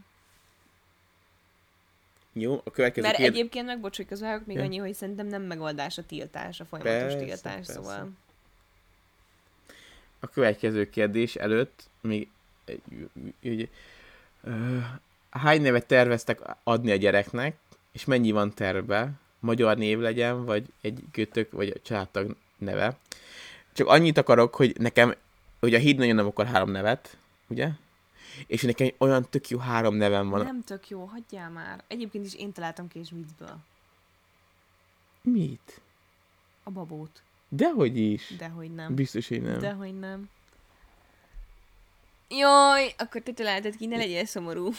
Jó, 2.32 2.60
a 2.64 2.70
következő 2.70 3.06
Mert 3.06 3.16
kérdés. 3.18 3.38
egyébként 3.38 3.66
meg, 3.66 3.80
bocs, 3.80 3.96
hogy 3.96 4.06
közvágok, 4.06 4.46
még 4.46 4.56
Ja. 4.56 4.62
annyi, 4.62 4.76
hogy 4.76 4.94
szerintem 4.94 5.26
nem 5.26 5.42
megoldás 5.42 5.98
a 5.98 6.06
tiltás, 6.06 6.60
a 6.60 6.64
folyamatos 6.64 7.02
Persze, 7.02 7.18
tiltás, 7.18 7.54
persze. 7.54 7.72
szóval... 7.72 8.10
A 10.20 10.26
következő 10.26 10.90
kérdés 10.90 11.34
előtt 11.34 11.82
még 12.00 12.28
egy, 12.64 12.82
egy, 13.40 13.60
ö, 13.60 13.64
hány 15.30 15.62
nevet 15.62 15.86
terveztek 15.86 16.40
adni 16.64 16.90
a 16.90 16.96
gyereknek, 16.96 17.56
és 17.92 18.04
mennyi 18.04 18.30
van 18.30 18.54
terve? 18.54 19.10
Magyar 19.40 19.76
név 19.76 19.98
legyen, 19.98 20.44
vagy 20.44 20.66
egy 20.80 21.02
kötök, 21.12 21.52
vagy 21.52 21.68
a 21.68 21.80
családtag 21.82 22.36
neve. 22.58 22.96
Csak 23.72 23.86
annyit 23.88 24.18
akarok, 24.18 24.54
hogy 24.54 24.76
nekem, 24.78 25.14
hogy 25.60 25.74
a 25.74 25.78
híd 25.78 25.98
nagyon 25.98 26.14
nem 26.14 26.26
akar 26.26 26.46
három 26.46 26.70
nevet, 26.70 27.16
ugye? 27.48 27.68
És 28.46 28.62
nekem 28.62 28.90
olyan 28.98 29.26
tök 29.30 29.48
jó 29.48 29.58
három 29.58 29.94
nevem 29.94 30.28
van. 30.28 30.44
Nem 30.44 30.62
tök 30.62 30.88
jó, 30.88 31.04
hagyjál 31.04 31.50
már. 31.50 31.84
Egyébként 31.86 32.26
is 32.26 32.34
én 32.34 32.52
találtam 32.52 32.88
ki 32.88 32.98
és 32.98 33.10
viccből. 33.10 33.58
Mit? 35.22 35.80
A 36.62 36.70
babót. 36.70 37.22
Dehogy 37.48 37.96
is. 37.96 38.34
Dehogy 38.38 38.74
nem. 38.74 38.94
Biztos, 38.94 39.28
hogy 39.28 39.42
nem. 39.42 39.58
Dehogy 39.58 39.98
nem. 39.98 40.28
Jaj, 42.28 42.94
akkor 42.98 43.20
te 43.20 43.32
találtad 43.32 43.76
ki, 43.76 43.86
ne 43.86 43.96
legyél 43.96 44.24
szomorú. 44.24 44.70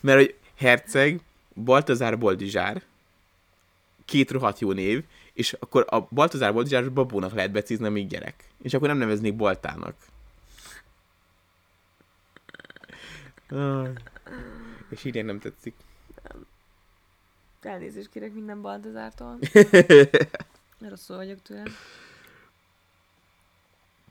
Mert 0.00 0.18
hogy 0.18 0.34
Herceg, 0.56 1.20
Baltazár 1.54 2.18
Boldizsár, 2.18 2.82
két 4.04 4.30
rohadt 4.30 4.58
jó 4.58 4.72
név, 4.72 5.04
és 5.32 5.52
akkor 5.52 5.86
a 5.88 6.00
Baltazár 6.10 6.52
Boldizsár 6.52 6.92
babónak 6.92 7.32
lehet 7.32 7.50
becízni, 7.50 7.88
még 7.88 8.06
gyerek. 8.06 8.44
És 8.62 8.74
akkor 8.74 8.88
nem 8.88 8.98
neveznék 8.98 9.36
Baltának. 9.36 9.94
Ah. 13.48 13.88
És 14.88 15.04
így 15.04 15.24
nem 15.24 15.38
tetszik. 15.38 15.74
Elnézést 17.62 18.10
kérek 18.10 18.32
minden 18.32 18.62
Baldazártól. 18.62 19.38
Rosszul 20.88 21.16
vagyok 21.16 21.42
tőle. 21.42 21.62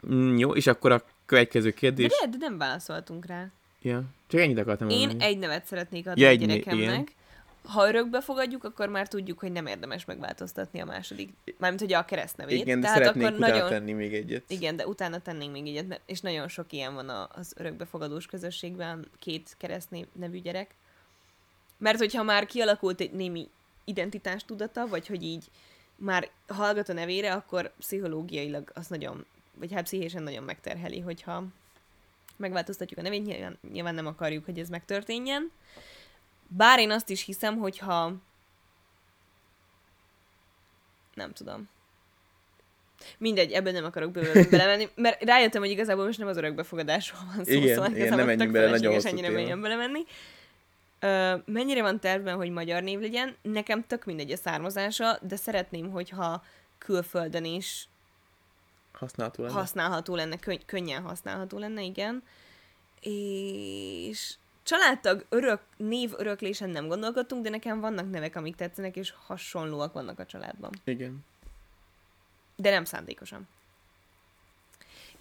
Mm, 0.07 0.37
jó, 0.37 0.55
és 0.55 0.67
akkor 0.67 0.91
a 0.91 1.03
következő 1.29 1.69
De, 1.69 1.75
kérdés. 1.75 2.07
de, 2.21 2.27
de 2.27 2.37
nem 2.39 2.57
válaszoltunk 2.57 3.25
rá. 3.25 3.47
Ja, 3.81 4.03
csak 4.27 4.39
ennyit 4.39 4.57
akartam 4.57 4.89
Én 4.89 4.97
mondani. 4.97 5.23
egy 5.23 5.37
nevet 5.37 5.65
szeretnék 5.65 6.07
adni 6.07 6.21
Ja, 6.21 6.27
a 6.27 6.29
egy 6.29 6.39
né- 6.39 6.47
gyerekemnek. 6.47 6.83
igen. 6.87 7.07
Ha 7.63 7.87
örökbe 7.87 8.21
fogadjuk, 8.21 8.63
akkor 8.63 8.89
már 8.89 9.07
tudjuk, 9.07 9.39
hogy 9.39 9.51
nem 9.51 9.65
érdemes 9.65 10.05
megváltoztatni 10.05 10.79
a 10.79 10.85
második, 10.85 11.33
mármint 11.57 11.81
hogy 11.81 11.93
a 11.93 12.05
keresztnevét. 12.05 12.61
Igen, 12.61 12.79
de 12.79 12.85
Tehát 12.87 12.97
szeretnék 13.01 13.25
akkor 13.25 13.37
utána 13.37 13.53
nagyon... 13.53 13.69
tenni 13.69 13.91
még 13.91 14.13
egyet. 14.13 14.43
Igen, 14.47 14.75
de 14.75 14.87
utána 14.87 15.19
tennénk 15.19 15.51
még 15.51 15.67
egyet, 15.67 15.87
mert- 15.87 16.01
és 16.05 16.19
nagyon 16.21 16.47
sok 16.47 16.71
ilyen 16.73 16.93
van 16.93 17.09
a- 17.09 17.29
az 17.35 17.53
örökbefogadós 17.57 18.25
közösségben, 18.25 19.07
két 19.19 19.55
keresztnév 19.57 20.05
nevű 20.19 20.39
gyerek. 20.41 20.75
Mert 21.77 21.97
hogyha 21.97 22.23
már 22.23 22.45
kialakult 22.45 23.01
egy 23.01 23.11
némi 23.11 23.49
identitás 23.85 24.43
tudata, 24.45 24.87
vagy 24.87 25.07
hogy 25.07 25.23
így 25.23 25.45
már 25.95 26.29
hallgat 26.47 26.89
a 26.89 26.93
nevére, 26.93 27.33
akkor 27.33 27.71
pszichológiailag 27.79 28.71
az 28.73 28.87
nagyon, 28.87 29.25
vagy 29.59 29.73
hát 29.73 29.83
pszichésen 29.83 30.23
nagyon 30.23 30.43
megterheli, 30.43 30.99
hogyha 30.99 31.43
megváltoztatjuk 32.37 32.99
a 32.99 33.01
nevét, 33.01 33.25
nyilván, 33.25 33.57
nyilván 33.71 33.95
nem 33.95 34.05
akarjuk, 34.05 34.45
hogy 34.45 34.59
ez 34.59 34.69
megtörténjen. 34.69 35.51
Bár 36.47 36.79
én 36.79 36.91
azt 36.91 37.09
is 37.09 37.23
hiszem, 37.23 37.57
hogyha 37.57 38.13
nem 41.13 41.31
tudom. 41.33 41.69
Mindegy, 43.17 43.51
ebben 43.51 43.73
nem 43.73 43.85
akarok 43.85 44.11
bőven 44.11 44.47
belemenni, 44.51 44.89
mert 44.95 45.23
rájöttem, 45.23 45.61
hogy 45.61 45.71
igazából 45.71 46.05
most 46.05 46.19
nem 46.19 46.27
az 46.27 46.37
örökbefogadásról 46.37 47.21
van 47.35 47.45
szó, 47.45 47.51
Igen, 47.51 47.75
szóval 47.75 47.91
igen, 47.91 48.15
nem 48.15 48.25
menjünk 48.25 48.51
bele, 48.51 48.69
nagyon 48.69 48.93
hosszú 48.93 49.07
ennyire 49.07 49.29
mélyen 49.29 49.61
belemenni. 49.61 49.99
Ö, 50.99 51.35
mennyire 51.45 51.81
van 51.81 51.99
tervben, 51.99 52.35
hogy 52.35 52.49
magyar 52.49 52.83
név 52.83 52.99
legyen? 52.99 53.35
Nekem 53.41 53.87
tök 53.87 54.05
mindegy 54.05 54.31
a 54.31 54.37
származása, 54.37 55.19
de 55.21 55.35
szeretném, 55.35 55.91
hogyha 55.91 56.43
külföldön 56.77 57.45
is 57.45 57.88
Használható 58.99 59.43
lenne. 59.43 59.53
használható 59.53 60.15
lenne, 60.15 60.37
könny- 60.37 60.65
könnyen 60.65 61.01
használható 61.01 61.57
lenne, 61.57 61.81
igen. 61.81 62.23
És 63.01 64.35
családtag 64.63 65.25
örök, 65.29 65.61
név 65.77 66.13
öröklésen 66.17 66.69
nem 66.69 66.87
gondolkodtunk, 66.87 67.43
de 67.43 67.49
nekem 67.49 67.79
vannak 67.79 68.09
nevek, 68.09 68.35
amik 68.35 68.55
tetszenek, 68.55 68.95
és 68.95 69.13
hasonlóak 69.25 69.93
vannak 69.93 70.19
a 70.19 70.25
családban. 70.25 70.71
Igen. 70.83 71.25
De 72.55 72.69
nem 72.69 72.85
szándékosan. 72.85 73.47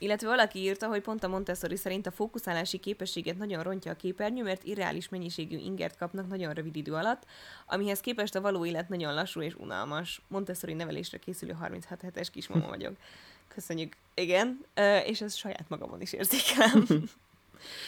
Illetve 0.01 0.29
valaki 0.29 0.59
írta, 0.59 0.87
hogy 0.87 1.03
pont 1.03 1.25
a 1.25 1.29
Montessori 1.29 1.77
szerint 1.77 2.07
a 2.07 2.11
fókuszálási 2.11 2.79
képességet 2.79 3.39
nagyon 3.39 3.63
rontja 3.63 3.93
a 3.93 3.97
képernyő, 3.97 4.43
mert 4.43 4.65
irreális 4.65 5.09
mennyiségű 5.09 5.57
ingert 5.57 5.97
kapnak 5.97 6.29
nagyon 6.29 6.53
rövid 6.53 6.77
idő 6.77 6.93
alatt, 6.93 7.23
amihez 7.67 8.01
képest 8.01 8.35
a 8.35 8.41
való 8.41 8.67
élet 8.67 8.89
nagyon 8.89 9.15
lassú 9.15 9.41
és 9.41 9.55
unalmas. 9.55 10.21
Montessori 10.29 10.73
nevelésre 10.73 11.19
készülő 11.19 11.53
36 11.53 12.01
hetes 12.01 12.31
kismama 12.31 12.69
vagyok. 12.69 12.97
Köszönjük. 13.49 13.97
Igen, 14.15 14.65
és 15.05 15.21
ezt 15.21 15.37
saját 15.37 15.65
magamon 15.69 16.01
is 16.01 16.13
érzékelem. 16.13 16.87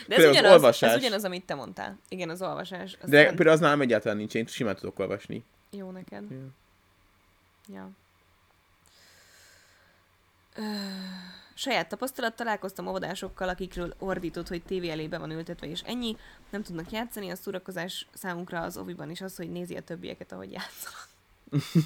De 0.09 0.15
ez 0.17 0.23
Például 0.23 0.29
az 0.31 0.37
ugyanaz, 0.39 0.53
olvasás. 0.53 0.91
ez 0.93 0.97
ugyanaz, 0.99 1.25
amit 1.25 1.45
te 1.45 1.55
mondtál. 1.55 1.99
Igen, 2.09 2.31
az 2.31 2.43
olvasás. 2.43 2.97
Az 3.03 3.11
De 3.11 3.23
fent- 3.23 3.35
például 3.37 3.57
az 3.57 3.61
nálam 3.61 3.81
egyáltalán 3.81 4.17
nincs, 4.17 4.35
én 4.35 4.47
simán 4.47 4.75
tudok 4.77 4.99
olvasni. 4.99 5.45
Jó 5.71 5.91
neked. 5.91 6.25
Ja. 6.31 6.39
Ja. 7.75 7.91
Ö, 10.57 10.63
saját 11.55 11.89
tapasztalat, 11.89 12.37
találkoztam 12.37 12.87
óvodásokkal, 12.87 13.49
akikről 13.49 13.95
ordított, 13.99 14.49
hogy 14.49 14.63
tévé 14.63 14.89
elé 14.91 15.09
be 15.09 15.19
van 15.19 15.31
ültetve, 15.31 15.67
és 15.67 15.81
ennyi. 15.87 16.17
Nem 16.51 16.63
tudnak 16.63 16.91
játszani, 16.91 17.31
a 17.31 17.37
szórakozás 17.37 18.07
számunkra 18.15 18.61
az 18.63 18.77
oviban 18.77 19.11
is 19.11 19.21
az, 19.21 19.37
hogy 19.37 19.51
nézi 19.51 19.77
a 19.77 19.81
többieket, 19.83 20.33
ahogy 20.33 20.53
játszanak. 20.53 21.09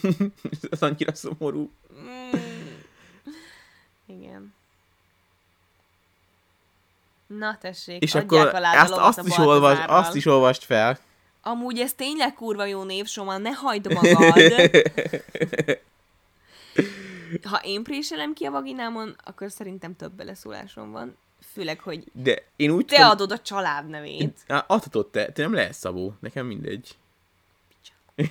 Ez 0.70 0.82
annyira 0.82 1.14
szomorú. 1.14 1.70
Mm. 1.92 2.30
Igen. 4.06 4.54
Na 7.26 7.58
tessék, 7.58 8.02
És 8.02 8.14
adják 8.14 8.24
akkor 8.24 8.54
a 8.54 8.60
lovat 8.88 9.06
azt, 9.06 9.18
a 9.18 9.22
is 9.26 9.38
olvas, 9.38 9.78
azt 9.86 10.14
is 10.14 10.26
olvast 10.26 10.64
fel. 10.64 10.98
Amúgy 11.42 11.78
ez 11.78 11.92
tényleg 11.92 12.34
kurva 12.34 12.64
jó 12.64 12.82
név, 12.82 13.06
Soma, 13.06 13.36
ne 13.38 13.50
hagyd 13.50 13.92
magad. 13.92 14.34
Ha 17.42 17.60
én 17.62 17.82
préselem 17.82 18.32
ki 18.32 18.44
a 18.44 18.50
vaginámon, 18.50 19.16
akkor 19.24 19.50
szerintem 19.50 19.96
több 19.96 20.12
beleszólásom 20.12 20.90
van. 20.90 21.16
Főleg, 21.52 21.80
hogy 21.80 22.04
De 22.12 22.42
én 22.56 22.70
úgy 22.70 22.84
te 22.84 22.94
tudom- 22.96 23.10
adod 23.10 23.32
a 23.32 23.38
család 23.38 23.88
nevét. 23.88 24.44
Adhatod 24.66 25.06
te, 25.06 25.32
te 25.32 25.42
nem 25.42 25.54
lehet 25.54 25.72
Szabó, 25.72 26.14
nekem 26.20 26.46
mindegy. 26.46 26.96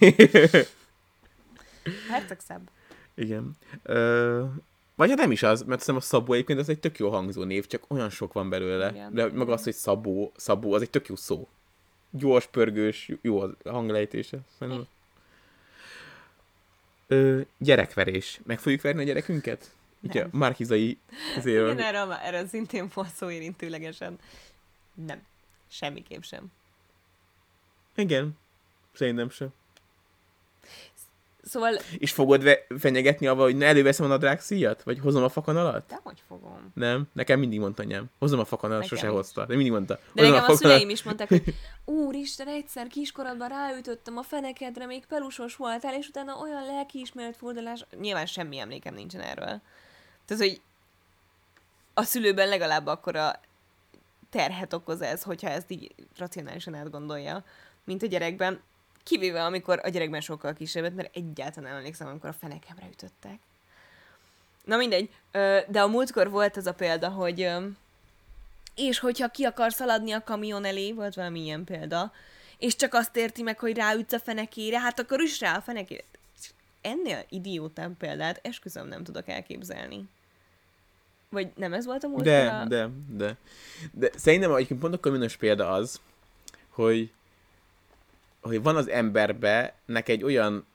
Herceg 2.10 2.40
szebb. 2.48 2.70
Igen. 3.16 3.52
Ö, 3.84 4.46
vagy 4.96 5.10
hát 5.10 5.18
nem 5.18 5.32
is 5.32 5.44
az, 5.44 5.62
mert 5.62 5.80
hiszem 5.80 5.96
a 5.96 6.00
Szabó 6.00 6.34
egyébként 6.34 6.60
az 6.60 6.70
egy 6.70 6.80
tök 6.80 6.98
jó 6.98 7.10
hangzó 7.10 7.44
név, 7.44 7.68
csak 7.68 7.84
olyan 7.88 8.10
sok 8.10 8.34
van 8.34 8.50
belőle. 8.50 8.90
Igen. 8.90 9.14
De 9.14 9.32
maga 9.32 9.54
az, 9.54 9.64
hogy 9.64 9.74
Szabó, 9.74 10.32
Szabó, 10.36 10.74
az 10.74 10.82
egy 10.82 10.90
tök 10.90 11.08
jó 11.08 11.16
szó. 11.16 11.48
Gyors, 12.10 12.46
pörgős, 12.46 13.12
jó 13.22 13.42
a 13.42 13.56
hanglejtése. 13.64 14.38
Szerintem. 14.58 14.88
Ö, 17.08 17.42
gyerekverés. 17.58 18.40
Meg 18.44 18.60
fogjuk 18.60 18.82
verni 18.82 19.02
a 19.02 19.06
gyerekünket? 19.06 19.72
Ugye, 20.02 20.22
Nem. 20.22 20.30
Márkizai 20.34 20.98
ezért. 21.38 21.72
Igen, 21.72 21.96
erről, 21.96 22.12
erről 22.12 22.48
szintén 22.48 22.90
volt 22.94 23.14
szó 23.14 23.30
érintőlegesen. 23.30 24.20
Nem. 24.94 25.22
Semmiképp 25.70 26.22
sem. 26.22 26.52
Igen. 27.96 28.38
Szerintem 28.94 29.30
sem. 29.30 29.54
Szóval, 31.46 31.80
És 31.98 32.12
fogod 32.12 32.44
ve- 32.44 32.66
fenyegetni 32.80 33.28
avval, 33.28 33.52
hogy 33.52 33.62
előveszem 33.62 34.06
a 34.06 34.10
nadrág 34.10 34.40
szíjat? 34.42 34.84
Vagy 34.84 35.00
hozom 35.00 35.24
a 35.24 35.30
fakanalat? 35.30 35.86
de 35.88 36.00
hogy 36.04 36.24
fogom? 36.28 36.72
Nem, 36.74 37.08
nekem 37.14 37.40
mindig 37.40 37.60
mondta 37.60 37.84
anyám. 37.84 38.06
Hozom 38.20 38.40
a 38.40 38.46
fakanalat, 38.46 38.86
sose 38.86 39.08
is. 39.08 39.14
hozta. 39.14 39.46
De 39.46 39.56
mindig 39.56 39.72
mondta. 39.72 39.94
De 39.94 40.02
hozom 40.22 40.32
nekem 40.32 40.34
a 40.34 40.38
fakanalat. 40.38 40.62
szüleim 40.62 40.90
is 40.90 41.04
mondták, 41.04 41.28
hogy 41.28 41.44
úristen, 42.06 42.48
egyszer 42.48 42.88
kiskorodban 42.88 43.50
ráütöttem 43.50 44.18
a 44.18 44.22
fenekedre, 44.24 44.86
még 44.86 45.06
pelusos 45.06 45.56
voltál, 45.56 45.94
és 45.94 46.08
utána 46.08 46.38
olyan 46.38 46.66
lelkiismeret 46.66 47.38
fordulás, 47.38 47.86
nyilván 48.00 48.26
semmi 48.26 48.60
emlékem 48.60 48.94
nincsen 48.94 49.22
erről. 49.22 49.62
Tehát, 50.26 50.44
hogy 50.44 50.62
a 51.94 52.04
szülőben 52.04 52.48
legalább 52.48 52.88
akkora 52.88 53.40
terhet 54.30 54.74
okoz 54.74 55.02
ez, 55.02 55.24
hogyha 55.24 55.50
ezt 55.50 55.72
így 55.72 55.96
racionálisan 56.18 56.74
átgondolja, 56.74 57.44
mint 57.84 58.04
a 58.04 58.08
gyerekben. 58.08 58.60
Kivéve, 59.04 59.44
amikor 59.44 59.80
a 59.84 59.90
gyerekben 59.90 60.22
sokkal 60.22 60.54
kisebbet, 60.54 60.96
mert 60.96 61.16
egyáltalán 61.16 61.70
nem 61.70 61.78
emlékszem, 61.78 62.08
amikor 62.08 62.30
a 62.30 62.34
fenekemre 62.34 62.88
ütöttek. 62.92 63.40
Na 64.66 64.78
mindegy, 64.78 65.10
de 65.68 65.82
a 65.82 65.88
múltkor 65.88 66.30
volt 66.30 66.58
ez 66.58 66.66
a 66.66 66.74
példa, 66.74 67.10
hogy 67.10 67.52
és 68.76 69.00
hogyha 69.00 69.28
ki 69.28 69.44
akar 69.44 69.74
szaladni 69.74 70.12
a 70.12 70.24
kamion 70.24 70.66
elé, 70.66 70.92
volt 70.92 71.16
valami 71.16 71.40
ilyen 71.40 71.64
példa, 71.64 72.12
és 72.58 72.76
csak 72.76 72.94
azt 72.94 73.18
érti 73.18 73.42
meg, 73.42 73.60
hogy 73.60 73.76
ráütsz 73.76 74.14
a 74.14 74.20
fenekére, 74.20 74.80
hát 74.80 75.00
akkor 75.00 75.20
üss 75.20 75.40
rá 75.40 75.56
a 75.58 75.62
fenekére. 75.62 76.04
Ennél 76.82 77.26
idiótább 77.30 77.98
példát 77.98 78.40
esküszöm 78.44 78.88
nem 78.88 79.04
tudok 79.04 79.28
elképzelni. 79.28 80.06
Vagy 81.30 81.52
nem 81.56 81.74
ez 81.74 81.86
volt 81.86 82.04
a 82.04 82.08
múltkor? 82.08 82.32
De, 82.32 82.48
a... 82.48 82.66
de, 82.66 82.90
de. 83.10 83.36
De 83.92 84.12
szerintem 84.16 84.54
egyébként 84.54 84.80
pont 84.80 84.94
a 84.94 85.00
kamionos 85.00 85.36
példa 85.36 85.70
az, 85.72 86.02
hogy, 86.70 87.12
hogy 88.44 88.62
van 88.62 88.76
az 88.76 88.90
emberbe 88.90 89.74
nek 89.86 90.10
egy 90.10 90.24
olyan 90.24 90.66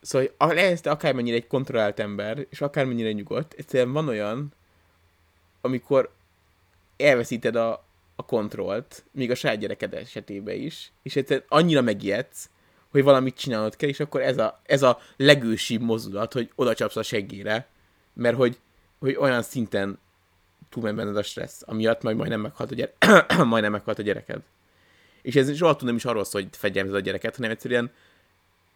Szóval 0.00 0.28
hogy 0.38 0.54
lehet 0.54 0.86
akármennyire 0.86 1.36
egy 1.36 1.46
kontrollált 1.46 2.00
ember, 2.00 2.46
és 2.50 2.60
akármennyire 2.60 3.12
nyugodt, 3.12 3.52
egyszerűen 3.52 3.92
van 3.92 4.08
olyan, 4.08 4.52
amikor 5.60 6.10
elveszíted 6.96 7.56
a, 7.56 7.84
a 8.16 8.24
kontrollt, 8.24 9.04
még 9.10 9.30
a 9.30 9.34
saját 9.34 9.58
gyereked 9.58 9.94
esetében 9.94 10.56
is, 10.56 10.92
és 11.02 11.16
egyszerűen 11.16 11.46
annyira 11.48 11.80
megijedsz, 11.80 12.50
hogy 12.90 13.02
valamit 13.02 13.36
csinálnod 13.36 13.76
kell, 13.76 13.88
és 13.88 14.00
akkor 14.00 14.20
ez 14.20 14.38
a, 14.38 14.60
ez 14.62 14.82
a 14.82 15.00
legősibb 15.16 15.80
mozdulat, 15.80 16.32
hogy 16.32 16.52
oda 16.54 16.74
csapsz 16.74 16.96
a 16.96 17.02
seggére, 17.02 17.68
mert 18.12 18.36
hogy, 18.36 18.58
hogy 18.98 19.16
olyan 19.16 19.42
szinten 19.42 19.98
túlmegy 20.68 20.94
benned 20.94 21.16
a 21.16 21.22
stressz, 21.22 21.62
amiatt 21.66 22.02
majd 22.02 22.16
majdnem 22.16 22.40
meghalt 22.40 22.70
a, 22.70 22.74
gyere- 22.74 23.34
majdnem 23.44 23.72
meghalt 23.72 23.98
a 23.98 24.02
gyereked. 24.02 24.40
És 25.24 25.34
ez 25.36 25.56
soha 25.56 25.76
nem 25.80 25.96
is 25.96 26.04
arról 26.04 26.24
szól, 26.24 26.42
hogy 26.42 26.56
fegyelmezed 26.56 26.98
a 26.98 27.02
gyereket, 27.02 27.36
hanem 27.36 27.50
egyszerűen 27.50 27.90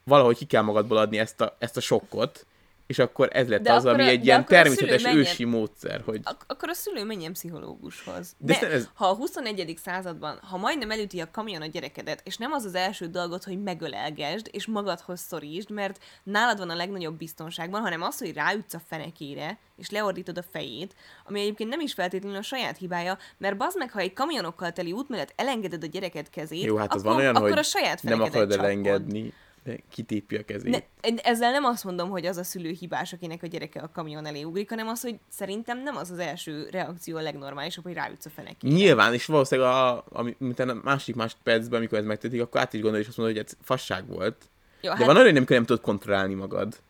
valahogy 0.04 0.36
ki 0.36 0.44
kell 0.44 0.62
magadból 0.62 0.96
adni 0.96 1.18
ezt 1.18 1.40
a, 1.40 1.56
ezt 1.58 1.76
a 1.76 1.80
sokkot, 1.80 2.46
és 2.88 2.98
akkor 2.98 3.28
ez 3.32 3.48
lett 3.48 3.62
De 3.62 3.72
az, 3.72 3.84
ami 3.84 4.02
a- 4.02 4.06
egy 4.06 4.24
ilyen 4.24 4.44
természetes 4.46 5.02
menjen- 5.02 5.20
ősi 5.26 5.44
módszer, 5.44 6.02
hogy 6.04 6.20
Ak- 6.24 6.44
akkor 6.46 6.68
a 6.68 6.72
szülő 6.74 7.04
menjen 7.04 7.32
pszichológushoz. 7.32 8.34
De 8.38 8.58
De, 8.60 8.70
ez- 8.70 8.88
ha 8.94 9.06
a 9.06 9.14
21. 9.14 9.74
században, 9.82 10.38
ha 10.42 10.56
majdnem 10.56 10.90
elüti 10.90 11.20
a 11.20 11.30
kamion 11.30 11.62
a 11.62 11.66
gyerekedet, 11.66 12.20
és 12.24 12.36
nem 12.36 12.52
az 12.52 12.64
az 12.64 12.74
első 12.74 13.06
dolgot, 13.06 13.44
hogy 13.44 13.62
megölelgesd, 13.62 14.48
és 14.52 14.66
magadhoz 14.66 15.20
szorítsd, 15.20 15.70
mert 15.70 15.98
nálad 16.22 16.58
van 16.58 16.70
a 16.70 16.74
legnagyobb 16.74 17.18
biztonságban, 17.18 17.80
hanem 17.80 18.02
az, 18.02 18.18
hogy 18.18 18.32
ráütsz 18.32 18.74
a 18.74 18.80
fenekére, 18.88 19.58
és 19.76 19.90
leordítod 19.90 20.38
a 20.38 20.44
fejét, 20.52 20.94
ami 21.26 21.40
egyébként 21.40 21.70
nem 21.70 21.80
is 21.80 21.92
feltétlenül 21.92 22.38
a 22.38 22.42
saját 22.42 22.76
hibája, 22.76 23.18
mert 23.38 23.56
bazd 23.56 23.78
meg, 23.78 23.90
ha 23.90 24.00
egy 24.00 24.12
kamionokkal 24.12 24.72
teli 24.72 24.92
út 24.92 25.08
mellett 25.08 25.32
elengeded 25.36 25.82
a 25.82 25.86
gyereket 25.86 26.30
kezét, 26.30 26.64
jó, 26.64 26.76
hát 26.76 26.94
az 26.94 27.00
akkor, 27.00 27.12
van 27.12 27.20
olyan, 27.20 27.34
akkor 27.36 27.48
hogy 27.48 27.58
a 27.58 27.62
saját 27.62 28.02
nem 28.02 28.20
akarod 28.20 28.48
csapkod. 28.50 28.64
elengedni, 28.66 29.32
de 29.64 29.78
kitépi 29.90 30.36
a 30.36 30.44
kezét. 30.44 30.70
Ne, 31.00 31.14
ezzel 31.16 31.50
nem 31.50 31.64
azt 31.64 31.84
mondom, 31.84 32.10
hogy 32.10 32.26
az 32.26 32.36
a 32.36 32.42
szülő 32.42 32.70
hibás, 32.70 33.12
akinek 33.12 33.42
a 33.42 33.46
gyereke 33.46 33.80
a 33.80 33.90
kamion 33.92 34.26
elé 34.26 34.42
ugrik, 34.42 34.68
hanem 34.68 34.88
az, 34.88 35.00
hogy 35.00 35.18
szerintem 35.28 35.82
nem 35.82 35.96
az 35.96 36.10
az 36.10 36.18
első 36.18 36.68
reakció 36.70 37.16
a 37.16 37.20
legnormálisabb, 37.20 37.84
hogy 37.84 37.92
ráütsz 37.92 38.26
a 38.26 38.30
fenekére. 38.30 38.74
Nyilván, 38.74 39.14
és 39.14 39.26
valószínűleg 39.26 39.70
a, 39.70 40.04
ami, 40.08 40.36
utána 40.38 40.72
a 40.72 40.80
másik 40.84 41.14
másodpercben, 41.14 41.78
amikor 41.78 41.98
ez 41.98 42.04
megtörténik, 42.04 42.44
akkor 42.44 42.60
át 42.60 42.72
is 42.72 42.80
gondolod, 42.80 43.02
és 43.02 43.08
azt 43.08 43.16
mondod, 43.16 43.36
hogy 43.36 43.44
ez 43.44 43.56
fasság 43.62 44.06
volt. 44.06 44.44
Jó, 44.80 44.94
De 44.94 45.04
van 45.04 45.16
olyan, 45.16 45.34
hogy 45.36 45.48
nem, 45.48 45.64
tudod 45.64 45.82
kontrollálni 45.82 46.34
magad. 46.34 46.80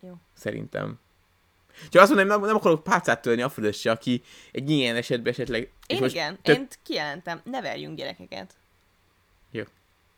Jó. 0.00 0.14
Szerintem. 0.36 0.98
Csak 1.88 2.02
azt 2.02 2.10
mondom, 2.14 2.28
nem, 2.28 2.40
nem 2.40 2.56
akarok 2.56 2.82
pálcát 2.82 3.22
törni 3.22 3.42
a 3.42 3.48
fölösse, 3.48 3.90
aki 3.90 4.22
egy 4.52 4.70
ilyen 4.70 4.96
esetben 4.96 5.32
esetleg... 5.32 5.72
Én 5.86 6.04
igen, 6.04 6.38
tök- 6.42 6.58
én 6.58 6.68
kijelentem, 6.82 7.40
neveljünk 7.44 7.96
gyerekeket. 7.96 8.54
Jó. 9.50 9.62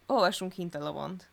Olvassunk 0.06 0.52
hintalavont. 0.52 1.30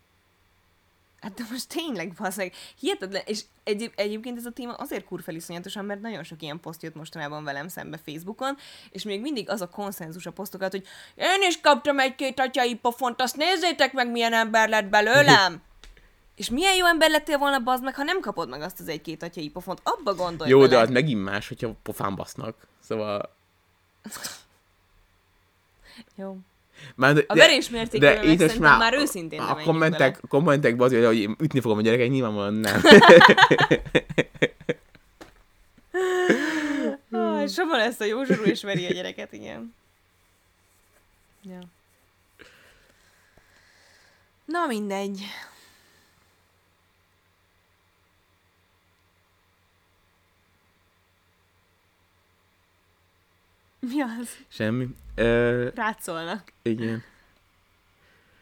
Hát 1.21 1.33
de 1.33 1.43
most 1.51 1.67
tényleg, 1.67 2.13
basszeg, 2.13 2.53
hihetetlen, 2.79 3.21
és 3.25 3.41
egy, 3.63 3.91
egyébként 3.95 4.37
ez 4.37 4.45
a 4.45 4.51
téma 4.51 4.73
azért 4.73 5.05
kurfel 5.05 5.35
iszonyatosan, 5.35 5.85
mert 5.85 6.01
nagyon 6.01 6.23
sok 6.23 6.41
ilyen 6.41 6.59
poszt 6.59 6.83
jött 6.83 6.95
mostanában 6.95 7.43
velem 7.43 7.67
szembe 7.67 7.99
Facebookon, 8.05 8.57
és 8.91 9.03
még 9.03 9.21
mindig 9.21 9.49
az 9.49 9.61
a 9.61 9.69
konszenzus 9.69 10.25
a 10.25 10.31
posztokat, 10.31 10.71
hogy 10.71 10.87
én 11.15 11.47
is 11.47 11.61
kaptam 11.61 11.99
egy-két 11.99 12.39
atyai 12.39 12.75
pofont, 12.75 13.21
azt 13.21 13.35
nézzétek 13.35 13.93
meg, 13.93 14.11
milyen 14.11 14.33
ember 14.33 14.69
lett 14.69 14.85
belőlem! 14.85 15.61
és 16.39 16.49
milyen 16.49 16.75
jó 16.75 16.85
ember 16.85 17.09
lettél 17.09 17.37
volna, 17.37 17.59
bazd 17.59 17.83
meg, 17.83 17.95
ha 17.95 18.03
nem 18.03 18.19
kapod 18.19 18.49
meg 18.49 18.61
azt 18.61 18.79
az 18.79 18.87
egy-két 18.87 19.23
atyai 19.23 19.49
pofont, 19.49 19.81
abba 19.83 20.13
gondolj 20.13 20.49
Jó, 20.49 20.57
bele. 20.57 20.69
de 20.69 20.77
az 20.77 20.89
megint 20.89 21.23
más, 21.23 21.47
hogyha 21.47 21.75
pofán 21.83 22.15
basznak. 22.15 22.67
Szóval... 22.79 23.35
Jó. 26.15 26.37
Már, 26.95 27.13
de, 27.13 27.23
A 27.27 27.33
verés 27.35 27.69
mértékével 27.69 28.15
meg 28.15 28.23
itt 28.23 28.29
most 28.39 28.51
szerintem 28.51 28.77
már 28.77 28.93
őszintén 28.93 29.39
A 29.39 29.55
kommentek, 29.55 30.19
kommentekben 30.27 30.87
az, 30.87 31.05
hogy 31.05 31.17
én 31.17 31.35
ütni 31.39 31.59
fogom 31.59 31.77
a 31.77 31.81
gyereket, 31.81 32.09
nyilvánvalóan 32.09 32.53
nem. 32.53 32.81
Ah, 37.11 37.47
Soma 37.55 37.77
lesz 37.77 37.99
a 37.99 38.05
jó 38.05 38.23
zsarú, 38.23 38.43
és 38.43 38.61
veri 38.63 38.85
a 38.85 38.91
gyereket, 38.91 39.33
igen. 39.33 39.75
Ja. 41.41 41.59
Na 44.45 44.65
mindegy. 44.67 45.21
Mi 53.79 54.01
az? 54.01 54.29
Semmi. 54.47 54.87
Ö, 55.15 55.69
Rád 55.75 55.99
szólnak. 55.99 56.51
igen. 56.61 57.03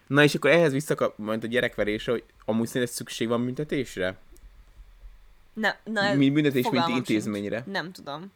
Na 0.08 0.24
és 0.24 0.36
akkor 0.36 0.50
ehhez 0.50 0.72
visszakap 0.72 1.18
majd 1.18 1.44
a 1.44 1.48
gyerekverésre, 1.48 2.12
hogy 2.12 2.24
amúgy 2.46 2.68
szerinted 2.68 2.96
szükség 2.96 3.28
van 3.28 3.46
büntetésre? 3.46 4.18
Na, 5.54 5.76
na 5.84 6.14
Mi 6.14 6.30
büntetés, 6.30 6.70
mint 6.70 6.88
intézményre? 6.88 7.62
sincs. 7.64 7.74
Nem 7.76 7.92
tudom. 7.92 8.32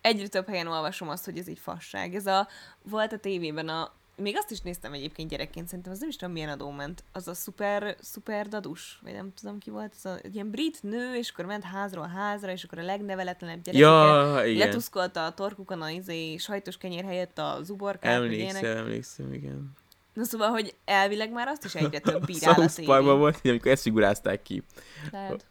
Egyre 0.00 0.26
több 0.28 0.46
helyen 0.48 0.66
olvasom 0.66 1.08
azt, 1.08 1.24
hogy 1.24 1.38
ez 1.38 1.48
egy 1.48 1.58
fasság. 1.58 2.14
Ez 2.14 2.26
a, 2.26 2.48
volt 2.82 3.12
a 3.12 3.18
tévében 3.18 3.68
a, 3.68 3.92
még 4.16 4.36
azt 4.36 4.50
is 4.50 4.60
néztem 4.60 4.92
egyébként 4.92 5.30
gyerekként, 5.30 5.68
szerintem 5.68 5.92
az 5.92 5.98
nem 5.98 6.08
is 6.08 6.16
tudom 6.16 6.34
milyen 6.34 6.48
adó 6.48 6.70
ment. 6.70 7.04
Az 7.12 7.28
a 7.28 7.34
szuper, 7.34 7.96
szuper 8.00 8.48
dadus, 8.48 8.98
vagy 9.02 9.12
nem 9.12 9.32
tudom 9.40 9.58
ki 9.58 9.70
volt, 9.70 9.92
az 9.96 10.06
a, 10.06 10.18
egy 10.22 10.34
ilyen 10.34 10.50
brit 10.50 10.82
nő, 10.82 11.14
és 11.14 11.30
akkor 11.30 11.44
ment 11.44 11.64
házról 11.64 12.06
házra, 12.06 12.52
és 12.52 12.64
akkor 12.64 12.78
a 12.78 12.82
legneveletlenebb 12.82 13.62
gyerekeket 13.62 14.36
Ja, 14.36 14.46
igen. 14.46 14.66
letuszkolta 14.66 15.24
a 15.24 15.34
torkukon 15.34 15.82
a 15.82 15.90
izé, 15.90 16.36
sajtos 16.36 16.76
kenyér 16.76 17.04
helyett 17.04 17.38
a 17.38 17.58
zuborkát. 17.62 18.14
Emlékszem, 18.14 18.76
emlékszem, 18.76 19.32
igen. 19.32 19.72
Na 20.12 20.24
szóval, 20.24 20.48
hogy 20.48 20.74
elvileg 20.84 21.32
már 21.32 21.48
azt 21.48 21.64
is 21.64 21.74
egyre 21.74 21.98
több 21.98 22.24
bírál 22.24 22.54
a 22.60 22.68
South 22.68 22.84
Parkban 22.84 23.18
volt, 23.18 23.38
hogy 23.40 23.50
amikor 23.50 23.70
ezt 23.70 23.82
figurázták 23.82 24.42
ki. 24.42 24.62
Lehet. 25.10 25.46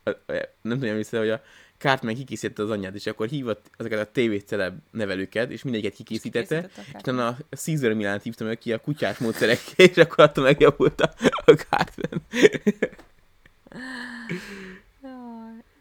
Nem 0.62 0.80
tudom, 0.80 0.96
vissza, 0.96 1.18
hogy 1.18 1.30
a 1.30 1.42
Cartman 1.78 2.16
kikészítette 2.16 2.64
az 2.64 2.70
anyját, 2.70 2.96
és 2.96 3.06
akkor 3.06 3.28
hívott 3.28 3.70
ezeket 3.78 4.00
a 4.00 4.12
TV 4.12 4.46
celeb 4.46 4.78
nevelőket, 4.92 5.52
és 5.52 5.64
mindegyiket 5.64 5.96
kikészítette, 5.96 6.70
és 6.76 6.94
utána 6.94 7.28
a 7.28 7.56
Caesar 7.56 7.94
Milánt 7.94 8.24
hívtam 8.24 8.48
meg 8.48 8.58
ki 8.58 8.74
a 8.74 8.82
kutyás 8.82 9.18
módszerekkel, 9.18 9.86
és 9.90 9.98
akkor 9.98 10.24
attól 10.24 10.44
megjavult 10.44 11.02
a, 11.02 11.14
a 11.46 11.52
Cartman. 11.52 12.22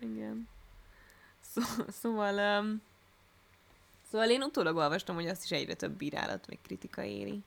Igen. 0.01 0.49
Szó, 1.41 1.63
szóval, 2.01 2.61
um, 2.61 2.83
szóval 4.11 4.31
én 4.31 4.43
utólag 4.43 4.77
olvastam, 4.77 5.15
hogy 5.15 5.27
azt 5.27 5.45
is 5.45 5.51
egyre 5.51 5.75
több 5.75 5.93
bírálat, 5.93 6.45
meg 6.49 6.59
kritika 6.63 7.03
éri. 7.05 7.43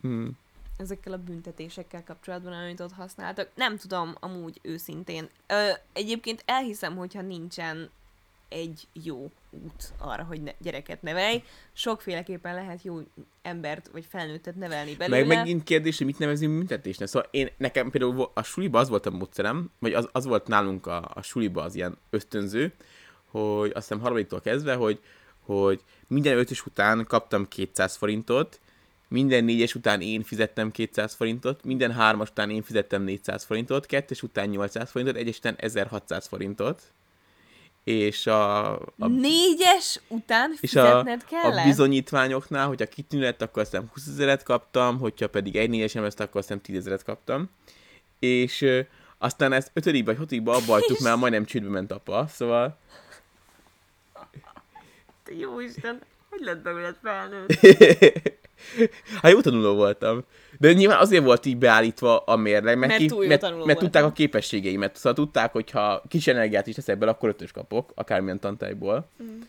Hmm. 0.00 0.38
Ezekkel 0.80 1.12
a 1.12 1.18
büntetésekkel 1.18 2.04
kapcsolatban, 2.04 2.52
amit 2.52 2.80
ott 2.80 2.92
használtak. 2.92 3.48
Nem 3.54 3.76
tudom, 3.76 4.14
amúgy 4.20 4.58
őszintén. 4.62 5.28
Ö, 5.46 5.70
egyébként 5.92 6.42
elhiszem, 6.46 6.96
hogyha 6.96 7.22
nincsen 7.22 7.90
egy 8.48 8.88
jó 8.92 9.30
út 9.50 9.92
arra, 9.98 10.22
hogy 10.22 10.42
ne, 10.42 10.52
gyereket 10.58 11.02
nevelj. 11.02 11.42
Sokféleképpen 11.72 12.54
lehet 12.54 12.82
jó 12.82 13.00
embert 13.42 13.88
vagy 13.92 14.04
felnőttet 14.08 14.56
nevelni 14.56 14.94
belőle. 14.94 15.26
Meg 15.26 15.36
megint 15.36 15.62
kérdés, 15.62 15.98
hogy 15.98 16.06
mit 16.06 16.18
nevezünk 16.18 16.56
büntetésnek. 16.56 17.08
Szóval 17.08 17.28
én, 17.32 17.50
nekem 17.56 17.90
például 17.90 18.30
a 18.34 18.42
suliba 18.42 18.78
az 18.78 18.88
volt 18.88 19.06
a 19.06 19.10
módszerem, 19.10 19.70
vagy 19.78 19.92
az, 19.92 20.08
az 20.12 20.24
volt 20.24 20.46
nálunk 20.46 20.86
a, 20.86 21.10
a 21.14 21.22
suliba 21.22 21.62
az 21.62 21.74
ilyen 21.74 21.98
ösztönző, 22.10 22.72
hogy 23.24 23.70
azt 23.74 23.88
hiszem 23.88 24.00
harmadiktól 24.02 24.40
kezdve, 24.40 24.74
hogy, 24.74 25.00
hogy 25.40 25.80
minden 26.06 26.38
ötös 26.38 26.66
után 26.66 27.06
kaptam 27.06 27.48
200 27.48 27.96
forintot, 27.96 28.60
minden 29.10 29.44
négyes 29.44 29.74
után 29.74 30.00
én 30.00 30.22
fizettem 30.22 30.70
200 30.70 31.14
forintot, 31.14 31.64
minden 31.64 31.92
hármas 31.92 32.30
után 32.30 32.50
én 32.50 32.62
fizettem 32.62 33.02
400 33.02 33.44
forintot, 33.44 33.86
kettes 33.86 34.22
után 34.22 34.48
800 34.48 34.90
forintot, 34.90 35.16
egyes 35.16 35.38
után 35.38 35.54
1600 35.58 36.26
forintot. 36.26 36.82
És 37.84 38.26
a, 38.26 38.72
a 38.78 39.06
Négyes 39.06 40.00
után 40.08 40.50
és 40.60 40.74
a, 40.74 40.86
fizetned 40.86 41.22
a 41.24 41.28
kellett? 41.28 41.64
bizonyítványoknál, 41.64 42.66
hogyha 42.66 42.86
kitűnő 42.86 43.22
lett, 43.22 43.42
akkor 43.42 43.62
aztán 43.62 43.90
20 43.92 44.06
ezeret 44.06 44.42
kaptam, 44.42 44.98
hogyha 44.98 45.28
pedig 45.28 45.56
egy 45.56 45.70
négyesem 45.70 46.02
lesz, 46.02 46.18
akkor 46.18 46.40
aztán 46.40 46.60
10 46.60 46.76
ezeret 46.76 47.04
kaptam. 47.04 47.50
És 48.18 48.62
ö, 48.62 48.80
aztán 49.18 49.52
ezt 49.52 49.70
ötödikbe 49.74 50.10
vagy 50.10 50.20
hatodikba 50.20 50.52
abba 50.52 50.72
hagytuk, 50.72 50.98
mert 51.04 51.16
majdnem 51.16 51.44
csődbe 51.44 51.68
ment 51.68 51.92
apa, 51.92 52.26
szóval 52.26 52.78
Te 55.24 55.34
Jó 55.34 55.60
Isten, 55.60 56.02
hogy 56.28 56.40
lett 56.40 56.62
belőled 56.62 56.96
felnőtt? 57.02 57.60
hát 59.22 59.32
jó 59.32 59.40
tanuló 59.40 59.74
voltam. 59.74 60.24
De 60.58 60.72
nyilván 60.72 60.98
azért 60.98 61.24
volt 61.24 61.46
így 61.46 61.56
beállítva 61.56 62.18
a 62.18 62.36
mérleg, 62.36 62.78
mert, 62.78 62.98
Mert 62.98 63.10
jó 63.10 63.18
mert, 63.26 63.64
mert 63.64 63.78
tudták 63.78 64.04
a 64.04 64.12
képességeimet. 64.12 64.96
Szóval 64.96 65.14
tudták, 65.14 65.52
hogy 65.52 65.70
ha 65.70 66.02
kis 66.08 66.26
energiát 66.26 66.66
is 66.66 66.74
teszek 66.74 66.98
bele, 66.98 67.10
akkor 67.10 67.28
ötös 67.28 67.52
kapok, 67.52 67.92
akármilyen 67.94 68.40
tantályból. 68.40 69.08
Mm. 69.22 69.40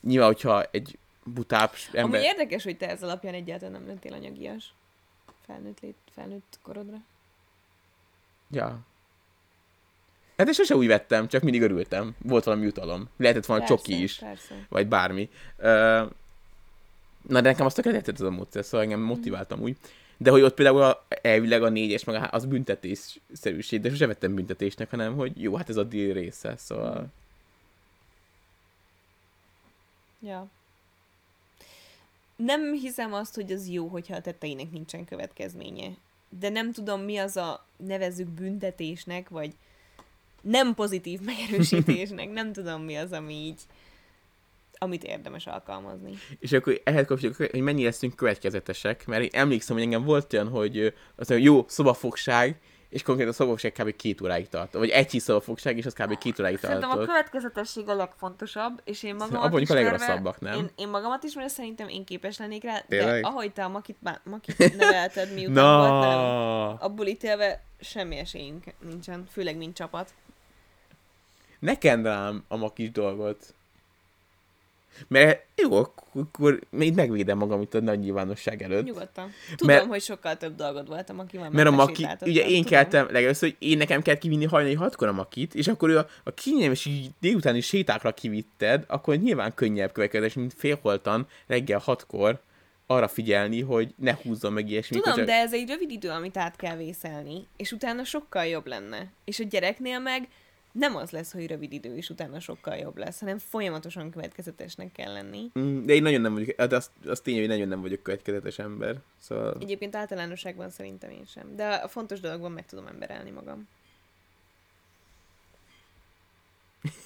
Nyilván, 0.00 0.26
hogyha 0.26 0.62
egy 0.70 0.98
butább 1.24 1.70
ember... 1.92 2.22
érdekes, 2.22 2.64
hogy 2.64 2.76
te 2.76 2.88
ez 2.88 3.02
alapján 3.02 3.34
egyáltalán 3.34 3.72
nem 3.72 3.86
lettél 3.86 4.12
anyagias. 4.12 4.72
Felnőtt, 5.46 5.80
lét, 5.80 5.96
felnőtt 6.14 6.58
korodra. 6.62 6.96
Ja. 8.50 8.78
Hát 10.36 10.48
és 10.48 10.56
sose 10.56 10.76
úgy 10.76 10.86
vettem, 10.86 11.28
csak 11.28 11.42
mindig 11.42 11.62
örültem. 11.62 12.14
Volt 12.22 12.44
valami 12.44 12.64
jutalom. 12.64 13.08
Lehetett 13.16 13.46
volna 13.46 13.64
Persze, 13.64 13.76
csoki 13.76 14.02
is, 14.02 14.18
Persze. 14.18 14.54
vagy 14.68 14.86
bármi. 14.86 15.30
Ö, 15.56 16.04
na, 17.28 17.40
de 17.40 17.50
nekem 17.50 17.66
azt 17.66 17.76
tökéletes 17.76 18.14
ez 18.14 18.20
a 18.20 18.30
módszer, 18.30 18.64
szóval 18.64 18.80
engem 18.80 19.00
motiváltam 19.00 19.60
úgy. 19.60 19.76
De 20.16 20.30
hogy 20.30 20.42
ott 20.42 20.54
például 20.54 20.82
a, 20.82 21.06
elvileg 21.22 21.62
a 21.62 21.68
négyes, 21.68 22.04
meg 22.04 22.14
a, 22.14 22.28
az 22.30 22.44
büntetésszerűség, 22.44 23.80
de 23.80 23.88
sose 23.88 24.06
vettem 24.06 24.34
büntetésnek, 24.34 24.90
hanem 24.90 25.14
hogy 25.16 25.42
jó, 25.42 25.54
hát 25.54 25.68
ez 25.68 25.76
a 25.76 25.84
deal 25.84 26.12
része, 26.12 26.54
szóval... 26.56 27.06
Ja. 30.20 30.46
Nem 32.36 32.72
hiszem 32.72 33.12
azt, 33.12 33.34
hogy 33.34 33.52
az 33.52 33.68
jó, 33.68 33.86
hogyha 33.86 34.16
a 34.16 34.20
tetteinek 34.20 34.70
nincsen 34.70 35.04
következménye. 35.04 35.90
De 36.38 36.48
nem 36.48 36.72
tudom, 36.72 37.00
mi 37.00 37.16
az 37.16 37.36
a 37.36 37.66
nevezzük 37.76 38.28
büntetésnek, 38.28 39.28
vagy 39.28 39.54
nem 40.40 40.74
pozitív 40.74 41.20
megerősítésnek. 41.20 42.32
Nem 42.38 42.52
tudom, 42.52 42.82
mi 42.82 42.96
az, 42.96 43.12
ami 43.12 43.34
így 43.34 43.60
amit 44.78 45.04
érdemes 45.04 45.46
alkalmazni. 45.46 46.12
És 46.38 46.52
akkor 46.52 46.80
ehhez 46.84 47.06
kapcsolatban, 47.06 47.48
hogy 47.50 47.60
mennyi 47.60 47.84
leszünk 47.84 48.16
következetesek, 48.16 49.06
mert 49.06 49.22
én 49.22 49.28
emlékszem, 49.32 49.74
hogy 49.76 49.84
engem 49.84 50.04
volt 50.04 50.32
olyan, 50.32 50.48
hogy 50.48 50.78
ö, 50.78 50.88
azt 51.16 51.28
mondja, 51.28 51.50
jó, 51.52 51.64
szobafogság, 51.68 52.60
és 52.88 53.02
konkrétan 53.02 53.32
a 53.32 53.36
szobafogság 53.36 53.72
kb. 53.72 53.96
két 53.96 54.20
óráig 54.20 54.48
tart. 54.48 54.72
Vagy 54.72 54.88
egy 54.88 55.08
szobafogság, 55.08 55.76
és 55.76 55.86
az 55.86 55.92
kb. 55.92 56.18
két 56.18 56.40
óráig 56.40 56.58
Szerintem 56.58 56.90
a 56.90 56.96
következetesség 56.96 57.88
a 57.88 57.94
legfontosabb, 57.94 58.80
és 58.84 59.02
én 59.02 59.14
magamat 59.14 59.36
Abban 59.36 59.50
mondjuk 59.50 59.70
a 59.70 59.74
legrosszabbak, 59.74 60.40
nem? 60.40 60.54
Én, 60.54 60.70
én 60.76 60.88
magamat 60.88 61.22
ismerve 61.22 61.50
szerintem 61.50 61.88
én 61.88 62.04
képes 62.04 62.38
lennék 62.38 62.62
rá, 62.62 62.80
Tényleg? 62.80 63.22
de 63.22 63.28
ahogy 63.28 63.52
te 63.52 63.64
a 63.64 63.68
makit, 63.68 63.96
má- 64.02 64.20
makit 64.24 64.76
nevelted, 64.76 65.34
miután 65.34 65.78
volt 65.78 65.90
nem, 65.90 66.18
Na, 66.18 66.74
abból 66.74 67.06
ítélve 67.06 67.64
semmi 67.80 68.16
esélyünk 68.16 68.64
nincsen, 68.88 69.26
főleg 69.30 69.56
mint 69.56 69.76
csapat. 69.76 70.10
ne 71.58 71.78
kend 71.78 72.04
rám 72.04 72.44
a 72.48 72.56
ma 72.56 72.72
kis 72.72 72.90
dolgot. 72.90 73.54
Mert 75.08 75.44
jó, 75.56 75.76
ak- 75.76 76.02
akkor 76.14 76.60
még 76.70 76.94
megvédem 76.94 77.38
magam 77.38 77.60
itt 77.60 77.74
a 77.74 77.80
nagy 77.80 77.98
nyilvánosság 77.98 78.62
előtt. 78.62 78.84
Nyugodtan. 78.84 79.32
Tudom, 79.56 79.74
Mert- 79.76 79.88
hogy 79.88 80.02
sokkal 80.02 80.36
több 80.36 80.54
dolgod 80.54 80.88
volt 80.88 81.10
a 81.10 81.12
makival. 81.12 81.50
Mert 81.50 81.68
a 81.68 81.70
maki, 81.70 82.06
ugye 82.20 82.40
én 82.40 82.46
tudom. 82.46 82.62
keltem 82.64 83.06
legelőször, 83.10 83.48
hogy 83.48 83.68
én 83.68 83.76
nekem 83.76 84.02
kell 84.02 84.14
kivinni 84.14 84.44
hajnali 84.44 84.74
hatkor 84.74 85.08
a 85.08 85.12
makit, 85.12 85.54
és 85.54 85.68
akkor 85.68 85.90
ő 85.90 85.98
a, 85.98 86.06
a 86.24 86.34
kényelmes 86.34 86.88
délutáni 87.20 87.60
sétákra 87.60 88.12
kivitted, 88.12 88.84
akkor 88.86 89.16
nyilván 89.16 89.54
könnyebb 89.54 89.92
következés, 89.92 90.34
mint 90.34 90.54
félholtan 90.56 91.26
reggel 91.46 91.78
hatkor 91.78 92.40
arra 92.90 93.08
figyelni, 93.08 93.60
hogy 93.60 93.94
ne 93.96 94.16
húzzon 94.22 94.52
meg 94.52 94.70
ilyesmit. 94.70 95.02
Tudom, 95.02 95.24
de 95.24 95.32
ez 95.32 95.52
egy 95.52 95.68
rövid 95.68 95.90
idő, 95.90 96.10
amit 96.10 96.36
át 96.36 96.56
kell 96.56 96.76
vészelni, 96.76 97.46
és 97.56 97.72
utána 97.72 98.04
sokkal 98.04 98.46
jobb 98.46 98.66
lenne. 98.66 99.12
És 99.24 99.40
a 99.40 99.44
gyereknél 99.44 99.98
meg 99.98 100.28
nem 100.72 100.96
az 100.96 101.10
lesz, 101.10 101.32
hogy 101.32 101.46
rövid 101.46 101.72
idő, 101.72 101.96
és 101.96 102.10
utána 102.10 102.40
sokkal 102.40 102.76
jobb 102.76 102.96
lesz, 102.96 103.20
hanem 103.20 103.38
folyamatosan 103.38 104.10
következetesnek 104.10 104.92
kell 104.92 105.12
lenni. 105.12 105.50
Mm, 105.58 105.84
De 105.84 105.94
én 105.94 106.02
nagyon 106.02 106.20
nem 106.20 106.32
vagyok, 106.32 106.62
de 106.62 106.76
azt, 106.76 106.90
azt 107.06 107.22
tény, 107.22 107.38
hogy 107.38 107.48
nagyon 107.48 107.68
nem 107.68 107.80
vagyok 107.80 108.02
következetes 108.02 108.58
ember. 108.58 108.96
Szóval... 109.18 109.56
Egyébként 109.60 109.96
általánosságban 109.96 110.70
szerintem 110.70 111.10
én 111.10 111.24
sem, 111.26 111.56
de 111.56 111.68
a 111.68 111.88
fontos 111.88 112.20
dologban 112.20 112.52
meg 112.52 112.66
tudom 112.66 112.86
emberelni 112.86 113.30
magam. 113.30 113.68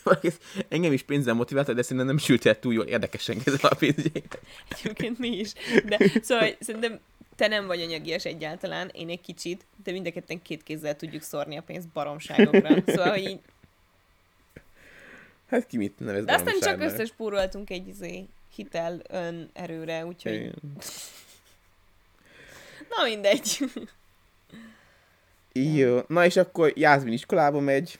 Engem 0.68 0.92
is 0.92 1.02
pénzzel 1.02 1.34
motiválta, 1.34 1.72
de 1.72 1.82
szerintem 1.82 2.06
nem 2.06 2.18
sült 2.18 2.46
el 2.46 2.58
túl 2.58 2.72
jól 2.72 2.84
érdekesen 2.84 3.36
ez 3.44 3.64
a 3.64 3.74
pénzügyi. 3.78 4.22
Egyébként 4.68 5.18
mi 5.18 5.28
is. 5.28 5.52
De 5.84 5.98
szóval 6.22 6.48
szerintem 6.60 7.00
te 7.36 7.48
nem 7.48 7.66
vagy 7.66 7.80
anyagias 7.80 8.24
egyáltalán, 8.24 8.90
én 8.94 9.08
egy 9.08 9.20
kicsit, 9.20 9.66
de 9.84 9.92
mind 9.92 10.06
a 10.06 10.10
ketten 10.10 10.42
két 10.42 10.62
kézzel 10.62 10.96
tudjuk 10.96 11.22
szórni 11.22 11.56
a 11.56 11.62
pénzt 11.62 11.88
baromságokra. 11.88 12.82
Szóval, 12.86 13.16
így, 13.16 13.40
Hát 15.52 15.66
ki 15.66 15.76
mit 15.76 15.98
nevez 15.98 16.24
de 16.24 16.32
aztán 16.32 16.60
csak 16.60 16.80
összespóroltunk 16.80 17.70
egy 17.70 17.88
izé, 17.88 18.26
hitel 18.54 19.00
ön 19.08 19.50
erőre, 19.52 20.06
úgyhogy 20.06 20.34
Igen. 20.34 20.54
na 22.88 23.04
mindegy. 23.04 23.58
Jó, 25.52 26.00
na 26.06 26.24
és 26.24 26.36
akkor 26.36 26.72
Jászmin 26.76 27.12
iskolába 27.12 27.60
megy. 27.60 27.98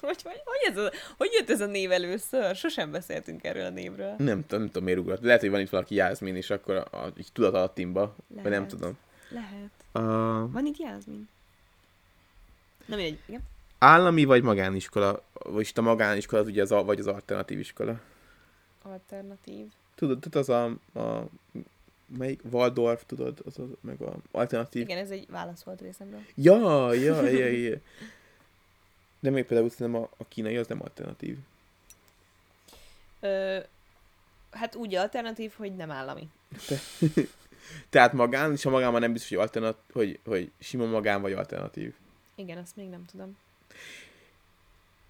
Hogy, 0.00 0.22
hogy, 0.22 0.40
hogy, 0.44 0.72
ez 0.72 0.76
a, 0.76 0.90
hogy 1.16 1.28
jött 1.32 1.50
ez 1.50 1.60
a 1.60 1.66
név 1.66 1.92
először? 1.92 2.56
Sosem 2.56 2.90
beszéltünk 2.90 3.44
erről 3.44 3.64
a 3.64 3.70
névről. 3.70 4.14
Nem 4.18 4.40
tudom, 4.40 4.58
nem 4.58 4.66
tudom 4.66 4.84
miért 4.84 4.98
ugrott. 4.98 5.22
Lehet, 5.22 5.40
hogy 5.40 5.50
van 5.50 5.60
itt 5.60 5.68
valaki 5.68 5.94
Jászmin, 5.94 6.36
és 6.36 6.50
akkor 6.50 6.74
a, 6.74 7.04
a 7.04 7.12
így 7.18 7.32
tudat 7.32 7.54
alattimba, 7.54 8.16
vagy 8.26 8.50
nem 8.50 8.68
tudom. 8.68 8.98
Lehet. 9.28 9.70
Van 10.52 10.66
itt 10.66 10.78
Jászmin? 10.78 11.28
Nem 12.86 12.98
mindegy, 12.98 13.18
igen. 13.26 13.42
állami 13.78 14.24
vagy 14.24 14.42
magániskola, 14.42 15.22
vagy 15.32 15.72
a 15.74 15.80
magániskola 15.80 16.42
az 16.42 16.48
ugye 16.48 16.62
az, 16.62 16.72
a- 16.72 16.84
vagy 16.84 16.98
az 16.98 17.06
alternatív 17.06 17.58
iskola. 17.58 18.00
Alternatív. 18.82 19.66
Tudod, 19.94 20.18
tudod 20.20 20.40
az 20.40 20.48
a, 20.48 20.64
a 21.00 21.26
melyik? 22.18 22.40
Waldorf, 22.50 23.02
tudod, 23.06 23.38
az, 23.46 23.58
az 23.58 23.68
meg 23.80 24.00
a 24.00 24.16
alternatív. 24.30 24.82
Igen, 24.82 24.98
ez 24.98 25.10
egy 25.10 25.26
válasz 25.30 25.62
volt 25.62 25.80
részemről. 25.80 26.20
Ja, 26.34 26.92
ja, 26.92 27.22
ja, 27.28 27.46
ja. 27.46 27.76
De 29.20 29.30
még 29.30 29.44
például 29.44 29.70
szerintem 29.70 30.02
a, 30.02 30.08
a 30.16 30.24
kínai 30.28 30.56
az 30.56 30.66
nem 30.66 30.82
alternatív. 30.82 31.36
Ö, 33.20 33.58
hát 34.50 34.74
úgy 34.74 34.94
alternatív, 34.94 35.52
hogy 35.56 35.76
nem 35.76 35.90
állami. 35.90 36.28
Tehát 37.88 38.12
magán, 38.12 38.52
és 38.52 38.64
a 38.64 38.70
magánban 38.70 39.00
nem 39.00 39.12
biztos, 39.12 39.28
hogy, 39.30 39.38
alternat, 39.38 39.78
hogy, 39.92 40.18
hogy 40.24 40.50
sima 40.58 40.84
magán 40.84 41.20
vagy 41.20 41.32
alternatív. 41.32 41.94
Igen, 42.34 42.58
azt 42.58 42.76
még 42.76 42.88
nem 42.88 43.04
tudom. 43.10 43.36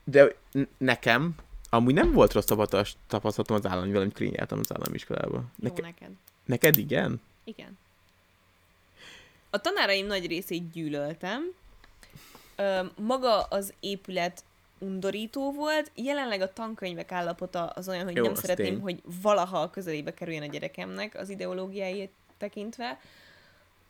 De 0.04 0.34
nekem 0.78 1.34
amúgy 1.70 1.94
nem 1.94 2.12
volt 2.12 2.32
rossz 2.32 2.44
tapasztalat- 2.44 2.96
tapasztalatom 3.06 3.56
az 3.56 3.66
államivel, 3.66 4.00
amikor 4.00 4.22
én 4.22 4.32
jártam 4.34 4.58
az 4.58 4.72
állami 4.72 4.94
iskolába. 4.94 5.36
Jó 5.36 5.42
Neke, 5.56 5.82
neked. 5.82 6.10
neked 6.44 6.76
igen? 6.76 7.20
Igen. 7.44 7.78
A 9.50 9.58
tanáraim 9.60 10.06
nagy 10.06 10.26
részét 10.26 10.70
gyűlöltem. 10.70 11.42
Ö, 12.56 12.80
maga 12.96 13.42
az 13.42 13.72
épület 13.80 14.44
undorító 14.78 15.52
volt. 15.52 15.90
Jelenleg 15.94 16.40
a 16.40 16.52
tankönyvek 16.52 17.12
állapota 17.12 17.66
az 17.66 17.88
olyan, 17.88 18.04
hogy 18.04 18.16
Jó, 18.16 18.24
nem 18.24 18.34
szeretném, 18.34 18.66
tény. 18.66 18.80
hogy 18.80 19.02
valaha 19.22 19.60
a 19.60 19.70
közelébe 19.70 20.14
kerüljön 20.14 20.42
a 20.42 20.46
gyerekemnek 20.46 21.14
az 21.14 21.28
ideológiáját 21.28 22.10
tekintve. 22.38 23.00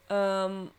Öm, 0.06 0.70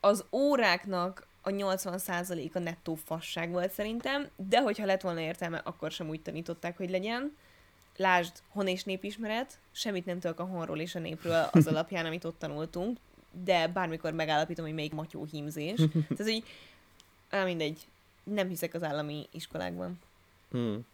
az 0.00 0.24
óráknak 0.30 1.26
a 1.42 1.50
80%-a 1.50 2.58
nettó 2.58 2.94
fasság 2.94 3.50
volt 3.50 3.72
szerintem, 3.72 4.28
de 4.36 4.60
hogyha 4.60 4.86
lett 4.86 5.00
volna 5.00 5.20
értelme, 5.20 5.60
akkor 5.64 5.90
sem 5.90 6.08
úgy 6.08 6.20
tanították, 6.22 6.76
hogy 6.76 6.90
legyen. 6.90 7.36
Lásd, 7.96 8.32
hon 8.48 8.66
és 8.66 8.84
népismeret, 8.84 9.58
semmit 9.72 10.06
nem 10.06 10.20
tudok 10.20 10.38
a 10.40 10.44
honról 10.44 10.80
és 10.80 10.94
a 10.94 10.98
népről 10.98 11.48
az 11.52 11.66
alapján, 11.66 12.06
amit 12.06 12.24
ott 12.24 12.38
tanultunk, 12.38 12.98
de 13.44 13.68
bármikor 13.68 14.12
megállapítom, 14.12 14.64
hogy 14.64 14.74
melyik 14.74 14.92
matyó 14.92 15.24
hímzés. 15.24 15.80
Tehát, 16.16 16.32
hogy 16.32 16.44
á, 17.30 17.44
mindegy, 17.44 17.86
nem 18.24 18.48
hiszek 18.48 18.74
az 18.74 18.82
állami 18.82 19.26
iskolákban. 19.30 20.00
Hmm. 20.50 20.86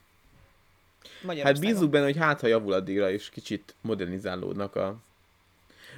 Hát 1.42 1.60
bízzuk 1.60 1.90
benne, 1.90 2.04
hogy 2.04 2.16
hát 2.16 2.40
ha 2.40 2.46
javul 2.46 2.72
addigra, 2.72 3.10
és 3.10 3.28
kicsit 3.28 3.74
modernizálódnak 3.80 4.76
a... 4.76 4.96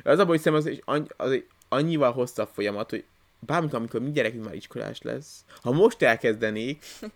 Az 0.05 0.19
abban 0.19 0.37
hiszem, 0.37 0.55
az, 0.55 0.67
egy, 0.67 0.83
az 1.17 1.31
egy 1.31 1.47
annyival 1.69 2.13
hosszabb 2.13 2.49
folyamat, 2.53 2.91
hogy 2.91 3.05
bármikor, 3.39 3.79
amikor 3.79 4.01
mi 4.01 4.11
gyerekünk 4.11 4.45
már 4.45 4.55
iskolás 4.55 5.03
lesz, 5.03 5.45
ha 5.63 5.73
most 5.73 6.03
elkezdenék, 6.03 6.85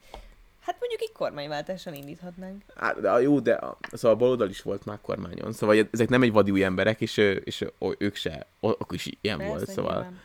Hát 0.67 0.77
mondjuk 0.79 1.01
egy 1.01 1.13
kormányváltással 1.13 1.95
indíthatnánk. 1.95 2.63
hát, 2.75 3.01
de 3.01 3.21
jó, 3.21 3.41
de 3.41 3.55
a, 3.55 3.79
szóval 3.93 4.17
a 4.17 4.19
baloldal 4.19 4.49
is 4.49 4.63
volt 4.63 4.85
már 4.85 5.01
kormányon, 5.01 5.53
szóval 5.53 5.89
ezek 5.93 6.09
nem 6.09 6.23
egy 6.23 6.33
vadi 6.33 6.51
új 6.51 6.65
emberek, 6.65 7.01
és, 7.01 7.17
és 7.17 7.61
ö, 7.79 7.93
ők 7.99 8.15
se, 8.15 8.47
akkor 8.61 8.95
is 8.95 9.11
ilyen 9.21 9.39
Persze, 9.39 9.53
volt, 9.55 9.69
szóval, 9.69 9.93
nyilván. 9.95 10.21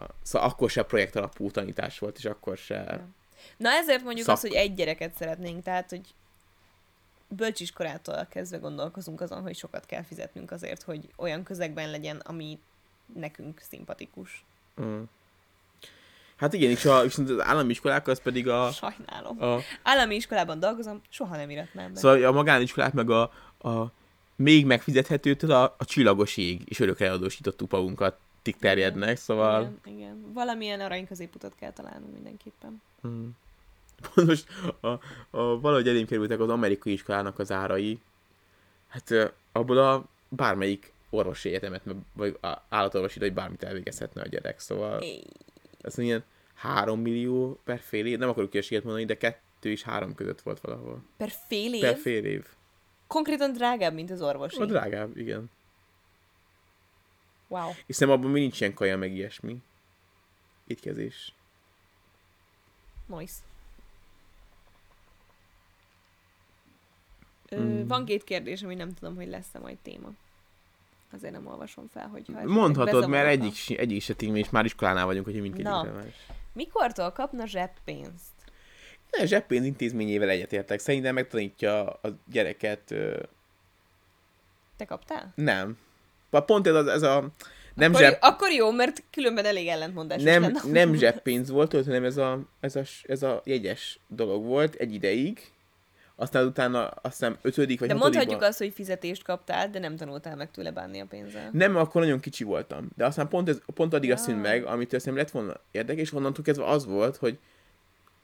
a, 0.00 0.06
szóval 0.22 0.48
akkor 0.48 0.70
se 0.70 0.82
projekt 0.82 1.16
alapú 1.16 1.50
tanítás 1.50 1.98
volt, 1.98 2.18
és 2.18 2.24
akkor 2.24 2.56
se... 2.56 2.74
Ja. 2.74 3.08
Na 3.56 3.70
ezért 3.70 4.02
mondjuk 4.02 4.26
Szak- 4.26 4.36
azt, 4.36 4.46
hogy 4.46 4.56
egy 4.56 4.74
gyereket 4.74 5.14
szeretnénk, 5.14 5.62
tehát, 5.62 5.90
hogy 5.90 6.14
bölcsiskolától 7.36 8.26
kezdve 8.30 8.58
gondolkozunk 8.58 9.20
azon, 9.20 9.42
hogy 9.42 9.56
sokat 9.56 9.86
kell 9.86 10.02
fizetnünk 10.02 10.50
azért, 10.50 10.82
hogy 10.82 11.08
olyan 11.16 11.42
közegben 11.42 11.90
legyen, 11.90 12.16
ami 12.16 12.58
nekünk 13.14 13.60
szimpatikus. 13.68 14.44
Mm. 14.80 15.02
Hát 16.36 16.52
igen, 16.52 16.70
és 16.70 16.84
a, 16.84 17.02
viszont 17.02 17.30
az 17.30 17.40
állami 17.40 17.70
iskolák 17.70 18.08
az 18.08 18.20
pedig 18.22 18.48
a, 18.48 18.70
Sajnálom. 18.70 19.42
a 19.42 19.58
Állami 19.82 20.14
iskolában 20.14 20.60
dolgozom, 20.60 21.00
soha 21.08 21.36
nem 21.36 21.50
iratnám 21.50 21.92
be. 21.92 21.98
Szóval 21.98 22.24
a 22.24 22.32
magániskolák 22.32 22.92
meg 22.92 23.10
a, 23.10 23.22
a 23.68 23.92
még 24.36 24.66
megfizethetőtől 24.66 25.50
a, 25.50 25.74
a 25.78 25.84
csillagos 25.84 26.36
ég 26.36 26.62
és 26.64 26.80
örökre 26.80 27.06
eladósítottuk 27.06 27.70
magunkat 27.70 28.18
tik 28.42 28.56
terjednek, 28.56 29.16
szóval... 29.16 29.60
Igen, 29.60 29.96
igen. 29.96 30.32
Valamilyen 30.32 30.80
arany 30.80 31.06
középutat 31.06 31.54
kell 31.58 31.72
találnunk 31.72 32.12
mindenképpen. 32.12 32.82
Mm. 33.06 33.28
Most 34.26 34.46
a, 34.80 34.88
a, 35.30 35.60
valahogy 35.60 35.88
elém 35.88 36.06
kerültek 36.06 36.40
az 36.40 36.48
amerikai 36.48 36.92
iskolának 36.92 37.38
az 37.38 37.52
árai. 37.52 38.00
Hát 38.88 39.34
abból 39.52 39.78
a 39.78 40.04
bármelyik 40.28 40.92
orvosi 41.10 41.48
egyetemet, 41.48 41.82
vagy 42.12 42.38
állatorvosi, 42.68 43.18
vagy 43.18 43.32
bármit 43.32 43.62
elvégezhetne 43.62 44.22
a 44.22 44.26
gyerek, 44.26 44.60
szóval 44.60 45.04
ez 45.80 45.98
ilyen 45.98 46.24
3 46.54 47.00
millió 47.00 47.58
per 47.64 47.78
fél 47.78 48.06
év, 48.06 48.18
nem 48.18 48.28
akarok 48.28 48.50
hülyeséget 48.50 48.84
mondani, 48.84 49.04
de 49.04 49.16
kettő 49.16 49.70
és 49.70 49.82
három 49.82 50.14
között 50.14 50.40
volt 50.40 50.60
valahol. 50.60 51.02
Per 51.16 51.30
fél 51.48 51.74
év? 51.74 51.80
Per 51.80 51.96
fél 51.96 52.24
év. 52.24 52.46
Konkrétan 53.06 53.52
drágább, 53.52 53.94
mint 53.94 54.10
az 54.10 54.22
orvosi. 54.22 54.60
A 54.60 54.64
drágább, 54.64 55.16
igen. 55.16 55.50
Wow. 57.48 57.70
Szerintem 57.88 58.20
abban 58.20 58.30
nincs 58.30 58.60
ilyen 58.60 58.74
kaja, 58.74 58.96
meg 58.96 59.12
ilyesmi. 59.12 59.62
Étkezés. 60.66 61.32
Nice. 63.06 63.34
Ö, 67.52 67.60
Mm. 67.60 67.86
Van 67.86 68.04
két 68.04 68.24
kérdés, 68.24 68.62
ami 68.62 68.74
nem 68.74 68.94
tudom, 68.94 69.16
hogy 69.16 69.28
lesz-e 69.28 69.58
majd 69.58 69.76
téma. 69.82 70.08
Azért 71.12 71.32
nem 71.32 71.46
olvasom 71.46 71.88
fel, 71.88 72.08
hogy 72.08 72.28
Mondhatod, 72.44 73.08
mert 73.08 73.28
egyik, 73.28 73.78
egyik 73.78 74.02
se 74.02 74.14
téma, 74.14 74.36
és 74.36 74.50
már 74.50 74.64
iskolánál 74.64 75.06
vagyunk, 75.06 75.24
hogy 75.24 75.40
mindkét 75.40 75.62
Na. 75.62 75.82
más. 75.82 76.26
Mikortól 76.52 77.10
kapna 77.10 77.46
zseppénzt? 77.46 78.32
A 79.10 79.24
zseppénz 79.24 79.64
intézményével 79.64 80.28
egyetértek. 80.28 80.78
Szerintem 80.78 81.14
megtanítja 81.14 81.90
a 81.90 82.18
gyereket... 82.32 82.90
Ö... 82.90 83.22
Te 84.76 84.84
kaptál? 84.84 85.32
Nem. 85.34 85.78
Pont 86.30 86.66
ez, 86.66 86.74
az, 86.74 86.86
ez 86.86 87.02
a... 87.02 87.28
Nem 87.74 87.90
akkor, 87.90 88.04
zsepp... 88.04 88.22
akkor 88.22 88.50
jó, 88.50 88.70
mert 88.70 89.02
különben 89.10 89.44
elég 89.44 89.66
ellentmondásos 89.66 90.24
nem, 90.24 90.42
lenne. 90.42 90.60
nem 90.66 90.94
zseppénz 90.94 91.50
volt, 91.50 91.72
hanem 91.72 92.04
ez 92.04 92.16
a, 92.16 92.40
ez, 92.60 92.76
a, 92.76 92.82
ez 93.02 93.22
a 93.22 93.42
jegyes 93.44 93.98
dolog 94.08 94.44
volt 94.44 94.74
egy 94.74 94.94
ideig. 94.94 95.52
Aztán 96.20 96.46
utána 96.46 96.86
azt 96.86 97.18
hiszem 97.18 97.36
ötödik 97.42 97.80
vagy 97.80 97.88
De 97.88 97.94
mondhatjuk 97.94 98.42
azt, 98.42 98.58
hogy 98.58 98.72
fizetést 98.72 99.22
kaptál, 99.22 99.70
de 99.70 99.78
nem 99.78 99.96
tanultál 99.96 100.36
meg 100.36 100.50
tőle 100.50 100.70
bánni 100.70 101.00
a 101.00 101.06
pénzzel. 101.06 101.50
Nem, 101.52 101.76
akkor 101.76 102.00
nagyon 102.00 102.20
kicsi 102.20 102.44
voltam. 102.44 102.88
De 102.96 103.04
aztán 103.04 103.28
pont, 103.28 103.48
ez, 103.48 103.60
pont 103.74 103.94
addig 103.94 104.08
ja. 104.08 104.14
Ja. 104.14 104.20
szűnt 104.22 104.42
meg, 104.42 104.64
amit 104.64 104.92
azt 104.92 105.06
lett 105.06 105.30
volna 105.30 105.52
érdekes, 105.70 106.02
és 106.02 106.12
onnantól 106.12 106.44
kezdve 106.44 106.66
az 106.66 106.86
volt, 106.86 107.16
hogy 107.16 107.38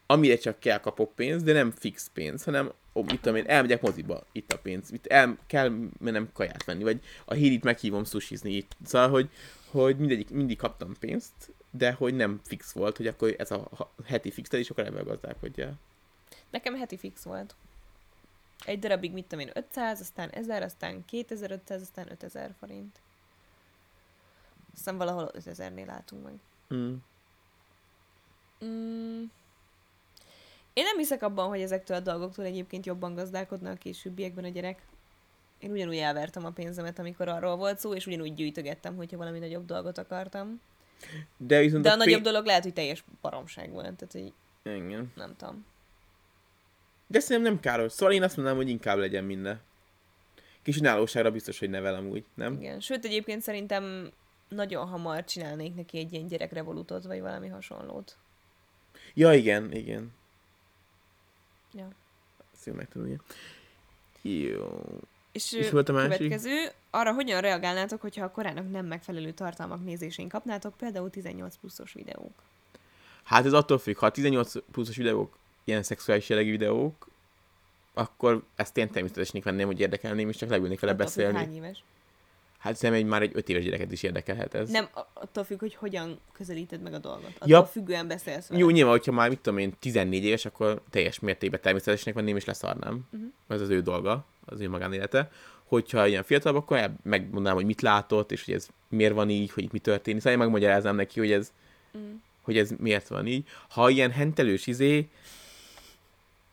amire 0.06 0.36
csak 0.36 0.58
kell 0.58 0.78
kapok 0.78 1.14
pénzt, 1.14 1.44
de 1.44 1.52
nem 1.52 1.70
fix 1.70 2.10
pénz, 2.12 2.44
hanem 2.44 2.72
ó, 2.94 3.02
mit 3.02 3.20
tudom 3.20 3.36
én, 3.36 3.46
elmegyek 3.46 3.80
moziba, 3.80 4.24
itt 4.32 4.52
a 4.52 4.58
pénz, 4.58 4.92
itt 4.92 5.06
el, 5.06 5.38
kell 5.46 5.72
mennem 5.98 6.28
kaját 6.32 6.64
venni, 6.64 6.82
vagy 6.82 7.00
a 7.24 7.34
hírit 7.34 7.64
meghívom 7.64 8.04
sushizni 8.04 8.52
itt. 8.52 8.76
Szóval, 8.84 9.08
hogy, 9.08 9.28
hogy 9.70 9.96
mindegyik, 9.96 10.30
mindig 10.30 10.56
kaptam 10.56 10.94
pénzt, 11.00 11.32
de 11.70 11.92
hogy 11.92 12.14
nem 12.14 12.40
fix 12.44 12.72
volt, 12.72 12.96
hogy 12.96 13.06
akkor 13.06 13.34
ez 13.38 13.50
a 13.50 13.68
heti 14.04 14.30
fix, 14.30 14.52
és 14.52 14.70
akkor 14.70 14.84
ebben 14.84 15.04
gazdálkodjál. 15.04 15.74
Nekem 16.50 16.74
heti 16.74 16.96
fix 16.96 17.22
volt. 17.22 17.54
Egy 18.64 18.78
darabig, 18.78 19.12
mit 19.12 19.26
tudom 19.26 19.46
én, 19.46 19.52
500, 19.54 20.00
aztán 20.00 20.30
1000, 20.30 20.62
aztán 20.62 21.04
2500, 21.04 21.80
aztán 21.80 22.10
5000 22.10 22.54
forint. 22.58 23.00
Aztán 24.74 24.96
valahol 24.96 25.30
5000-nél 25.38 25.86
álltunk 25.88 26.24
meg. 26.24 26.34
Mm. 26.74 26.94
Mm. 28.64 29.22
Én 30.72 30.84
nem 30.84 30.96
hiszek 30.96 31.22
abban, 31.22 31.48
hogy 31.48 31.60
ezektől 31.60 31.96
a 31.96 32.00
dolgoktól 32.00 32.44
egyébként 32.44 32.86
jobban 32.86 33.14
gazdálkodna 33.14 33.70
a 33.70 33.74
későbbiekben 33.74 34.44
a 34.44 34.48
gyerek. 34.48 34.86
Én 35.58 35.70
ugyanúgy 35.70 35.96
elvertem 35.96 36.44
a 36.44 36.50
pénzemet, 36.50 36.98
amikor 36.98 37.28
arról 37.28 37.56
volt 37.56 37.78
szó, 37.78 37.94
és 37.94 38.06
ugyanúgy 38.06 38.34
gyűjtögettem, 38.34 38.96
hogyha 38.96 39.16
valami 39.16 39.38
nagyobb 39.38 39.66
dolgot 39.66 39.98
akartam. 39.98 40.60
De 41.36 41.60
viszont 41.60 41.82
De 41.82 41.90
a 41.90 41.96
pé- 41.96 42.04
nagyobb 42.04 42.22
dolog 42.22 42.44
lehet, 42.46 42.62
hogy 42.62 42.72
teljes 42.72 43.04
baromság 43.20 43.70
volt, 43.70 43.96
tehát 43.96 44.12
hogy 44.12 44.32
Igen. 44.74 45.12
nem 45.16 45.36
tudom. 45.36 45.64
De 47.06 47.20
szerintem 47.20 47.52
nem 47.52 47.60
káros. 47.60 47.92
Szóval 47.92 48.14
én 48.14 48.22
azt 48.22 48.36
mondanám, 48.36 48.60
hogy 48.60 48.70
inkább 48.70 48.98
legyen 48.98 49.24
minden. 49.24 49.60
Kis 50.62 50.78
önállóságra 50.78 51.30
biztos, 51.30 51.58
hogy 51.58 51.70
nevel 51.70 51.94
amúgy, 51.94 52.24
nem? 52.34 52.54
Igen. 52.60 52.80
Sőt, 52.80 53.04
egyébként 53.04 53.42
szerintem 53.42 54.12
nagyon 54.48 54.86
hamar 54.86 55.24
csinálnék 55.24 55.74
neki 55.74 55.98
egy 55.98 56.12
ilyen 56.12 56.26
gyerekrevolutot, 56.26 57.04
vagy 57.04 57.20
valami 57.20 57.48
hasonlót. 57.48 58.16
Ja, 59.14 59.32
igen, 59.32 59.72
igen. 59.72 60.12
Ja. 61.72 61.88
Jól 62.64 62.76
megtanulja. 62.76 63.20
Jó. 64.22 64.82
És, 65.32 65.52
És 65.52 65.70
volt 65.70 65.88
a 65.88 65.92
másik? 65.92 66.16
következő, 66.16 66.68
arra 66.90 67.12
hogyan 67.12 67.40
reagálnátok, 67.40 68.00
hogyha 68.00 68.24
a 68.24 68.30
korának 68.30 68.70
nem 68.70 68.86
megfelelő 68.86 69.30
tartalmak 69.32 69.84
nézésén 69.84 70.28
kapnátok, 70.28 70.76
például 70.76 71.10
18 71.10 71.56
pluszos 71.56 71.92
videók? 71.92 72.32
Hát 73.22 73.44
ez 73.44 73.52
attól 73.52 73.78
függ, 73.78 73.96
ha 73.96 74.06
a 74.06 74.10
18 74.10 74.52
pluszos 74.72 74.96
videók 74.96 75.38
ilyen 75.66 75.82
szexuális 75.82 76.28
jellegű 76.28 76.50
videók, 76.50 77.08
akkor 77.94 78.42
ezt 78.56 78.76
én 78.76 78.90
természetesnek 78.90 79.42
venném, 79.44 79.66
hogy 79.66 79.80
érdekelném, 79.80 80.28
és 80.28 80.36
csak 80.36 80.48
leülnék 80.48 80.80
vele 80.80 80.92
Attól 80.92 81.06
függ, 81.06 81.14
beszélni. 81.16 81.38
Hány 81.38 81.54
éves? 81.54 81.82
Hát 82.58 82.76
szerintem 82.76 83.04
egy, 83.04 83.10
már 83.10 83.22
egy 83.22 83.30
5 83.34 83.48
éves 83.48 83.64
gyereket 83.64 83.92
is 83.92 84.02
érdekelhet 84.02 84.54
ez. 84.54 84.70
Nem, 84.70 84.88
attól 85.12 85.44
függ, 85.44 85.58
hogy 85.60 85.74
hogyan 85.74 86.18
közelíted 86.32 86.82
meg 86.82 86.94
a 86.94 86.98
dolgot. 86.98 87.30
Attól 87.34 87.48
Ja. 87.48 87.64
függően 87.64 88.06
beszélsz 88.08 88.46
vele. 88.48 88.60
Jó, 88.60 88.70
nyilván, 88.70 88.92
hogyha 88.92 89.12
már, 89.12 89.28
mit 89.28 89.40
tudom 89.40 89.58
én, 89.58 89.74
14 89.78 90.24
éves, 90.24 90.44
akkor 90.44 90.82
teljes 90.90 91.18
mértékben 91.20 91.60
természetesnek 91.60 92.14
venném, 92.14 92.36
és 92.36 92.44
leszarnám. 92.44 93.06
Mhm. 93.10 93.22
Ez 93.48 93.60
az 93.60 93.68
ő 93.68 93.80
dolga, 93.80 94.24
az 94.44 94.60
ő 94.60 94.68
magánélete. 94.68 95.30
Hogyha 95.64 96.06
ilyen 96.06 96.22
fiatalabb, 96.22 96.62
akkor 96.62 96.90
megmondanám, 97.02 97.54
hogy 97.56 97.66
mit 97.66 97.80
látott, 97.80 98.32
és 98.32 98.44
hogy 98.44 98.54
ez 98.54 98.68
miért 98.88 99.14
van 99.14 99.30
így, 99.30 99.50
hogy 99.50 99.64
itt 99.64 99.72
mi 99.72 99.78
történik. 99.78 100.20
Szóval 100.20 100.38
én 100.38 100.44
megmagyaráznám 100.44 100.96
neki, 100.96 101.18
hogy 101.20 101.32
ez, 101.32 101.52
Mm. 101.98 102.14
hogy 102.42 102.58
ez 102.58 102.70
miért 102.78 103.08
van 103.08 103.26
így. 103.26 103.46
Ha 103.68 103.88
ilyen 103.90 104.10
hentelős 104.10 104.66
izé, 104.66 105.08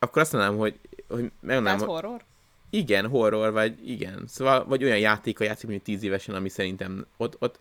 akkor 0.04 0.22
azt 0.22 0.32
mondanám, 0.32 0.58
hogy, 0.58 0.80
hogy 1.08 1.32
megmondanám, 1.40 1.64
Tehát 1.64 1.80
hogy 1.80 2.04
horror? 2.04 2.22
igen, 2.70 3.08
horror, 3.08 3.52
vagy 3.52 3.90
igen. 3.90 4.24
Szóval, 4.28 4.66
vagy 4.66 4.84
olyan 4.84 5.00
játéka 5.00 5.44
játszik, 5.44 5.70
mint 5.70 5.84
10 5.84 6.04
évesen, 6.04 6.36
ami 6.36 6.50
szerintem 6.50 7.06
ott, 7.18 7.36
ott 7.40 7.60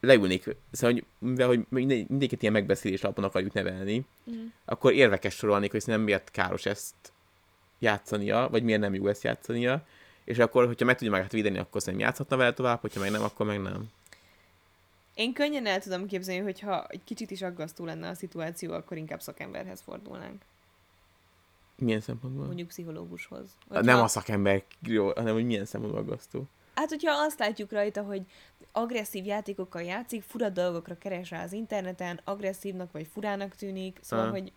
leülnék, 0.00 0.56
szóval, 0.72 0.92
hogy 0.92 1.04
mivel 1.18 1.46
hogy 1.46 1.64
minden, 1.68 1.96
mindegyiket 2.08 2.40
ilyen 2.40 2.52
megbeszélés 2.52 3.02
alapon 3.02 3.24
akarjuk 3.24 3.52
nevelni, 3.52 4.04
Mm. 4.30 4.46
akkor 4.64 4.92
érvekes 4.92 5.34
sorolnék, 5.34 5.70
hogy 5.70 5.80
szerintem 5.80 6.04
miért 6.04 6.30
káros 6.30 6.66
ezt 6.66 6.94
játszania, 7.78 8.48
vagy 8.50 8.62
miért 8.62 8.80
nem 8.80 8.94
jó 8.94 9.06
ezt 9.06 9.22
játszania, 9.22 9.86
és 10.24 10.38
akkor, 10.38 10.66
hogyha 10.66 10.84
meg 10.84 10.96
tudja 10.96 11.12
magát 11.12 11.32
védeni, 11.32 11.58
akkor 11.58 11.80
szerintem 11.80 12.08
játszhatna 12.08 12.36
vele 12.36 12.52
tovább, 12.52 12.80
hogyha 12.80 13.00
meg 13.00 13.10
nem, 13.10 13.22
akkor 13.22 13.46
meg 13.46 13.60
nem. 13.62 13.90
Én 15.14 15.32
könnyen 15.32 15.66
el 15.66 15.80
tudom 15.80 16.06
képzelni, 16.06 16.42
hogy 16.42 16.60
ha 16.60 16.86
egy 16.88 17.04
kicsit 17.04 17.30
is 17.30 17.42
aggasztó 17.42 17.84
lenne 17.84 18.08
a 18.08 18.14
szituáció, 18.14 18.72
akkor 18.72 18.96
inkább 18.96 19.20
szakemberhez 19.20 19.80
fordulnánk. 19.80 20.42
Milyen 21.78 22.00
szempontból? 22.00 22.46
Mondjuk 22.46 22.68
pszichológushoz. 22.68 23.46
Hogyha... 23.68 23.82
Nem 23.82 24.00
a 24.02 24.08
szakember, 24.08 24.62
jó, 24.82 25.12
hanem 25.12 25.34
hogy 25.34 25.46
milyen 25.46 25.64
szempontból 25.64 26.00
aggasztó. 26.02 26.44
Hát, 26.74 26.88
hogyha 26.88 27.12
azt 27.12 27.38
látjuk 27.38 27.72
rajta, 27.72 28.02
hogy 28.02 28.22
agresszív 28.72 29.24
játékokkal 29.24 29.82
játszik, 29.82 30.22
fura 30.22 30.48
dolgokra 30.48 30.98
keres 30.98 31.30
rá 31.30 31.42
az 31.42 31.52
interneten, 31.52 32.20
agresszívnak 32.24 32.92
vagy 32.92 33.06
furának 33.12 33.54
tűnik, 33.54 33.98
szóval, 34.02 34.24
Ah. 34.26 34.30
hogy 34.30 34.52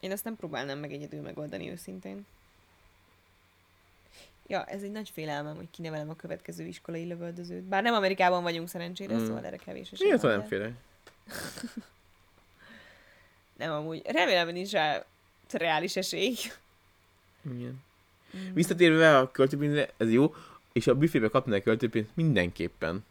én 0.00 0.10
ezt 0.10 0.24
nem 0.24 0.36
próbálnám 0.36 0.78
meg 0.78 0.92
egyedül 0.92 1.20
megoldani 1.20 1.70
őszintén. 1.70 2.26
Ja, 4.46 4.64
ez 4.64 4.82
egy 4.82 4.90
nagy 4.90 5.10
félelmem, 5.10 5.56
hogy 5.56 5.70
kinevelem 5.70 6.10
a 6.10 6.16
következő 6.16 6.64
iskolai 6.64 7.04
lövöldözőt. 7.04 7.62
Bár 7.62 7.82
nem 7.82 7.94
Amerikában 7.94 8.42
vagyunk 8.42 8.68
szerencsére, 8.68 9.14
Mm. 9.14 9.24
szóval 9.26 9.44
erre 9.44 9.56
kevés 9.56 9.90
esély 9.92 10.06
Miért 10.06 10.22
nem 10.22 10.42
félek? 10.44 10.72
Nem, 13.56 13.72
amúgy. 13.72 14.02
Remélem, 14.06 14.44
hogy 14.44 14.54
nincs 14.54 14.70
rá 14.70 15.04
reális 15.52 15.96
esély. 15.96 16.34
Igen. 17.54 17.82
Mm. 18.36 18.54
Visszatérve 18.54 19.18
a 19.18 19.30
költőpénzre, 19.30 19.90
ez 19.96 20.12
jó, 20.12 20.34
és 20.72 20.86
a 20.86 20.94
büfébe 20.94 21.28
kapni 21.28 21.56
a 21.56 21.62
költőpénzt 21.62 22.10
mindenképpen. 22.14 23.04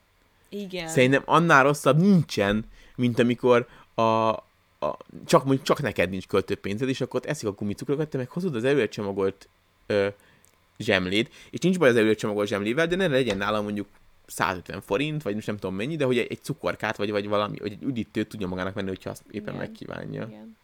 Igen. 0.50 0.88
Szerintem 0.88 1.22
annál 1.26 1.64
rosszabb 1.64 2.00
nincsen, 2.00 2.66
mint 2.96 3.20
amikor 3.20 3.68
a, 3.94 4.02
a 4.02 4.98
csak, 5.26 5.44
mondjuk 5.44 5.66
csak 5.66 5.82
neked 5.82 6.10
nincs 6.10 6.28
költőpénzed, 6.28 6.90
és 6.90 7.02
akkor 7.02 7.20
ott 7.20 7.30
eszik 7.30 7.48
a 7.48 7.52
gumicukrokat, 7.52 8.10
te 8.10 8.18
meg 8.18 8.30
hozod 8.30 8.56
az 8.56 8.64
előre 8.64 8.88
csomagolt 8.88 9.48
ö, 9.86 10.08
zsemlét, 10.78 11.34
és 11.50 11.60
nincs 11.60 11.78
baj 11.80 11.90
az 11.90 11.96
előre 11.96 12.14
csomagolt 12.14 12.48
zsemlével, 12.48 12.88
de 12.88 12.96
ne 12.96 13.08
legyen 13.08 13.38
nála 13.38 13.62
mondjuk 13.62 13.88
150 14.28 14.82
forint, 14.82 15.24
vagy 15.24 15.34
most 15.34 15.48
nem 15.48 15.58
tudom 15.58 15.76
mennyi, 15.76 15.96
de 15.96 16.06
hogy 16.06 16.18
egy, 16.18 16.40
cukorkát, 16.42 16.98
vagy, 16.98 17.12
vagy 17.12 17.28
valami, 17.28 17.58
vagy 17.58 17.72
egy 17.72 17.84
üdítőt 17.84 18.28
tudja 18.28 18.48
magának 18.48 18.74
venni, 18.74 18.88
hogyha 18.88 19.10
azt 19.10 19.24
éppen 19.32 19.54
Igen. 19.54 19.68
megkívánja. 19.68 20.28
Igen. 20.28 20.58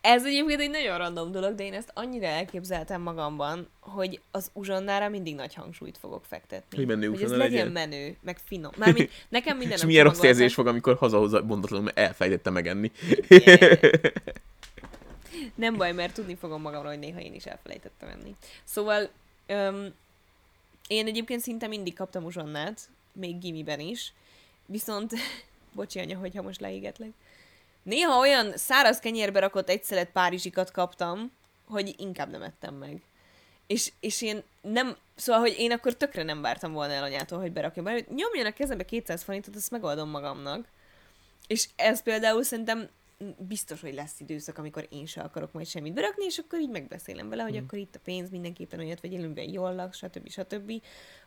Ez 0.00 0.24
egyébként 0.24 0.60
egy 0.60 0.70
nagyon 0.70 0.98
random 0.98 1.30
dolog, 1.32 1.54
de 1.54 1.64
én 1.64 1.72
ezt 1.72 1.90
annyira 1.94 2.26
elképzeltem 2.26 3.00
magamban, 3.00 3.68
hogy 3.80 4.20
az 4.30 4.50
uzsonnára 4.52 5.08
mindig 5.08 5.34
nagy 5.34 5.54
hangsúlyt 5.54 5.98
fogok 5.98 6.24
fektetni. 6.24 6.76
Hogy 6.76 6.86
menő 6.86 7.08
hogy 7.08 7.22
ez 7.22 7.30
legyen, 7.30 7.50
legyen. 7.50 7.72
menő, 7.72 8.16
meg 8.22 8.38
finom. 8.38 8.70
Mármint 8.76 9.10
nekem 9.28 9.56
minden 9.56 9.76
És 9.76 9.84
milyen 9.84 10.04
rossz 10.04 10.22
érzés 10.22 10.54
fog, 10.54 10.66
amikor 10.66 10.96
hazahozza 10.96 11.42
mondatlanul, 11.42 11.84
mert 11.84 11.98
elfelejtette 11.98 12.50
megenni. 12.50 12.92
Nem 15.54 15.76
baj, 15.76 15.92
mert 15.92 16.14
tudni 16.14 16.34
fogom 16.34 16.60
magamról, 16.60 16.90
hogy 16.90 17.00
néha 17.00 17.20
én 17.20 17.34
is 17.34 17.44
elfelejtettem 17.44 18.08
enni. 18.08 18.34
Szóval 18.64 19.08
öm, 19.46 19.94
én 20.88 21.06
egyébként 21.06 21.40
szinte 21.40 21.66
mindig 21.66 21.94
kaptam 21.94 22.24
uzsonnát, 22.24 22.88
még 23.12 23.38
gimiben 23.38 23.80
is, 23.80 24.12
viszont, 24.66 25.12
bocsi 25.74 25.98
anya, 25.98 26.18
hogyha 26.18 26.42
most 26.42 26.60
leégetlek, 26.60 27.10
néha 27.88 28.18
olyan 28.18 28.56
száraz 28.56 28.98
kenyérbe 28.98 29.40
rakott 29.40 29.68
egy 29.68 29.84
szelet 29.84 30.10
párizsikat 30.10 30.70
kaptam, 30.70 31.32
hogy 31.66 31.94
inkább 31.96 32.30
nem 32.30 32.42
ettem 32.42 32.74
meg. 32.74 33.02
És, 33.66 33.92
és 34.00 34.22
én 34.22 34.42
nem, 34.60 34.96
szóval, 35.14 35.40
hogy 35.40 35.54
én 35.58 35.72
akkor 35.72 35.94
tökre 35.94 36.22
nem 36.22 36.40
vártam 36.40 36.72
volna 36.72 36.92
el 36.92 37.02
anyától, 37.02 37.40
hogy 37.40 37.52
berakja 37.52 37.82
be, 37.82 37.90
hogy 37.90 38.06
nyomjon 38.08 38.46
a 38.46 38.52
kezembe 38.52 38.84
200 38.84 39.22
forintot, 39.22 39.56
azt 39.56 39.70
megoldom 39.70 40.08
magamnak. 40.08 40.66
És 41.46 41.68
ez 41.76 42.02
például 42.02 42.42
szerintem 42.42 42.88
biztos, 43.38 43.80
hogy 43.80 43.94
lesz 43.94 44.20
időszak, 44.20 44.58
amikor 44.58 44.86
én 44.90 45.06
se 45.06 45.20
akarok 45.20 45.52
majd 45.52 45.66
semmit 45.66 45.92
berakni, 45.92 46.24
és 46.24 46.38
akkor 46.38 46.60
így 46.60 46.68
megbeszélem 46.68 47.28
vele, 47.28 47.42
hogy 47.42 47.54
Hmm. 47.54 47.64
akkor 47.64 47.78
itt 47.78 47.94
a 47.94 48.00
pénz 48.04 48.30
mindenképpen 48.30 48.78
olyat 48.78 49.00
vegyél, 49.00 49.24
amiben 49.24 49.50
jól 49.50 49.74
laksz, 49.74 49.96
stb. 49.96 50.28
stb. 50.28 50.72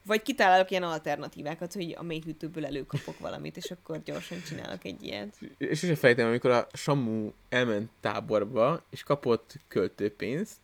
Vagy 0.04 0.22
kitálok 0.22 0.72
ilyen 0.72 0.84
alternatívákat, 0.84 1.74
hogy 1.74 1.96
a 1.98 2.04
mélyhűtőből 2.04 2.66
előkapok 2.66 3.20
valamit, 3.20 3.58
és 3.58 3.72
akkor 3.72 4.04
gyorsan 4.04 4.42
csinálok 4.42 4.84
egy 4.84 5.04
ilyet. 5.04 5.38
És 5.58 5.80
sose 5.80 5.96
fejtem, 5.96 6.28
amikor 6.28 6.52
a 6.52 6.68
Samu 6.74 7.32
elment 7.50 7.90
táborba, 8.00 8.84
és 8.90 9.04
kapott 9.04 9.56
költőpénzt, 9.68 10.60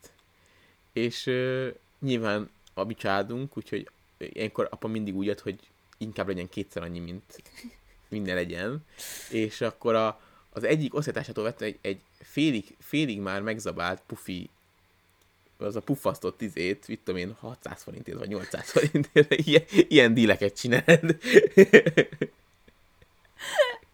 és 0.93 1.25
uh, 1.25 1.67
nyilván 1.99 2.49
a 2.73 2.83
mi 2.83 2.93
családunk, 2.93 3.57
úgyhogy 3.57 3.89
ilyenkor 4.17 4.67
apa 4.71 4.87
mindig 4.87 5.15
úgy 5.15 5.25
jött, 5.25 5.39
hogy 5.39 5.59
inkább 5.97 6.27
legyen 6.27 6.49
kétszer 6.49 6.83
annyi, 6.83 6.99
mint 6.99 7.43
minden 8.09 8.35
legyen, 8.35 8.85
és 9.29 9.61
akkor 9.61 9.95
a, 9.95 10.21
az 10.57 10.63
egyik 10.63 10.95
osztálytársától 10.95 11.43
vettem 11.43 11.67
egy, 11.67 11.77
egy 11.81 11.99
félig, 12.19 12.75
félig 12.79 13.19
már 13.19 13.41
megzabált 13.41 14.01
pufi 14.07 14.49
az 15.57 15.75
a 15.75 15.81
puffasztott 15.81 16.41
izét, 16.41 16.87
mit 16.87 16.99
tudom 17.03 17.19
én, 17.19 17.35
600 17.39 17.83
forintért, 17.83 18.17
vagy 18.17 18.27
800 18.27 18.71
forintért, 18.71 19.33
ilyen, 19.47 19.63
ilyen 19.67 20.13
díleket 20.13 20.59
csináld. 20.59 21.17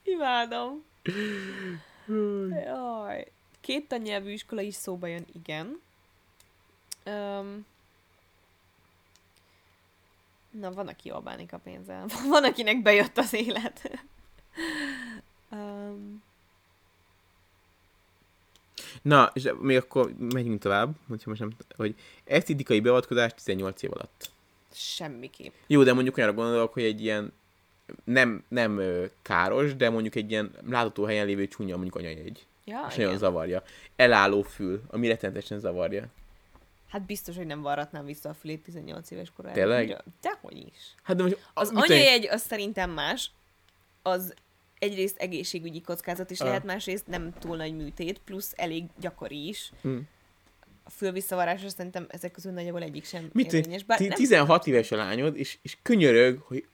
Imádom. 0.04 0.84
Jaj. 2.50 3.28
Két 3.62 3.88
tannyelvű 3.88 4.32
iskola 4.32 4.62
is 4.62 4.76
szóba 4.76 5.08
jön, 5.08 5.26
igen. 5.34 5.82
Um, 7.06 7.66
na, 10.50 10.74
van, 10.74 10.88
aki 10.88 11.08
jól 11.08 11.20
bánik 11.20 11.54
a 11.54 11.58
pénzzel. 11.58 12.06
Van, 12.30 12.44
akinek 12.44 12.82
bejött 12.82 13.18
az 13.18 13.34
élet. 13.34 14.00
um, 15.52 16.24
Na, 19.02 19.32
és 19.34 19.52
még 19.60 19.78
akkor 19.78 20.14
megyünk 20.20 20.62
tovább, 20.62 20.96
hogyha 21.08 21.30
most 21.30 21.42
nem, 21.42 21.52
hogy 21.76 21.96
esztétikai 22.24 22.80
beavatkozás 22.80 23.34
18 23.34 23.82
év 23.82 23.92
alatt. 23.94 24.32
semmiképp. 24.74 25.54
Jó, 25.68 25.84
de 25.84 25.94
mondjuk 25.94 26.18
olyanra 26.18 26.36
gondolok, 26.36 26.74
hogy 26.74 26.84
egy 26.84 27.02
ilyen 27.02 27.34
nem, 28.04 28.44
nem 28.48 28.82
káros, 29.22 29.76
de 29.76 29.90
mondjuk 29.90 30.16
egy 30.16 30.32
ilyen 30.32 30.52
látható 30.70 31.04
helyen 31.04 31.26
lévő 31.26 31.48
csúnya 31.48 31.74
mondjuk 31.76 31.96
anyajegy. 31.96 32.46
Ja, 32.66 32.86
és 32.90 32.96
nagyon 32.96 33.08
igen. 33.08 33.18
zavarja. 33.18 33.64
Elálló 33.96 34.42
fül, 34.42 34.82
ami 34.88 35.08
rettenetesen 35.08 35.60
zavarja. 35.60 36.08
Hát 36.90 37.02
biztos, 37.02 37.36
hogy 37.36 37.46
nem 37.46 37.62
varratnám 37.62 38.06
vissza 38.06 38.30
a 38.30 38.34
fülét 38.34 38.64
18 38.64 39.12
éves 39.12 39.32
korára. 39.36 39.56
Tényleg? 39.56 40.04
Dehogy 40.22 40.58
is. 40.58 40.96
Hát 41.04 41.16
de 41.16 41.24
most... 41.24 41.50
Az 41.54 41.72
anyajegy 41.74 42.28
az 42.28 42.42
szerintem 42.42 42.92
más. 42.92 43.32
Az 44.02 44.34
egyrészt 44.84 45.18
egészségügyi 45.18 45.82
kockázat 45.82 46.32
is 46.32 46.40
Ah. 46.40 46.48
lehet, 46.48 46.64
másrészt 46.64 47.08
nem 47.08 47.34
túl 47.40 47.56
nagy 47.58 47.76
műtét, 47.76 48.20
plusz 48.26 48.54
elég 48.56 48.84
gyakori 49.00 49.48
is. 49.48 49.72
Hm. 49.82 49.98
A 50.84 50.90
fülvisszavarásra 50.90 51.70
szerintem 51.70 52.06
ezek 52.10 52.32
közül 52.32 52.52
nagyjából 52.52 52.82
egyik 52.82 53.06
sem 53.06 53.30
Mit 53.34 53.54
érvényes. 53.54 53.84
Bár 53.84 53.98
ti- 53.98 54.08
nem, 54.08 54.18
16 54.18 54.68
éves 54.68 54.92
a 54.92 54.96
lányod, 54.96 55.38
és, 55.38 55.58
és 55.62 55.78
könyörög, 55.82 56.40
hogy 56.40 56.66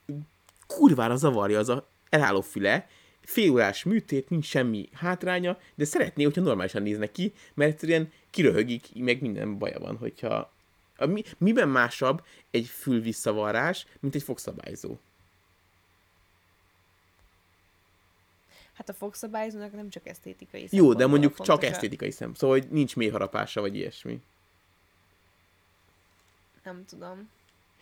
kurvára 0.68 1.16
zavarja 1.16 1.60
az 1.60 1.70
a 1.70 1.88
elálló 2.10 2.42
füle, 2.42 2.88
félórás 3.22 3.84
műtét, 3.84 4.30
nincs 4.30 4.46
semmi 4.46 4.90
hátránya, 4.94 5.58
de 5.76 5.86
szeretné, 5.86 6.24
hogyha 6.24 6.42
normálisan 6.42 6.82
néznek 6.82 7.12
ki, 7.12 7.34
mert 7.54 7.72
egyszerűen 7.72 8.12
kiröhögik, 8.30 8.86
meg 8.94 9.22
minden 9.22 9.58
baja 9.58 9.80
van, 9.80 9.98
hogyha... 9.98 10.52
A, 10.98 11.06
mi, 11.06 11.24
miben 11.38 11.70
másabb 11.70 12.24
egy 12.52 12.66
fülvisszavarás, 12.66 13.86
mint 14.00 14.16
egy 14.16 14.24
fogszabályzó? 14.24 14.98
Hát 18.80 18.90
a 18.90 18.94
fogszabályzónak 18.94 19.72
nem 19.72 19.90
csak 19.90 20.08
esztétikai 20.08 20.68
Jó, 20.72 20.94
de 20.94 21.08
mondjuk 21.08 21.36
fontos 21.36 21.56
csak 21.56 21.72
esztétikai 21.72 22.12
szem, 22.12 22.34
szóval 22.34 22.60
hogy 22.60 22.68
nincs 22.70 22.96
mélyharapása, 22.96 23.62
vagy 23.62 23.76
ilyesmi. 23.76 24.20
Nem 26.64 26.86
tudom. 26.90 27.30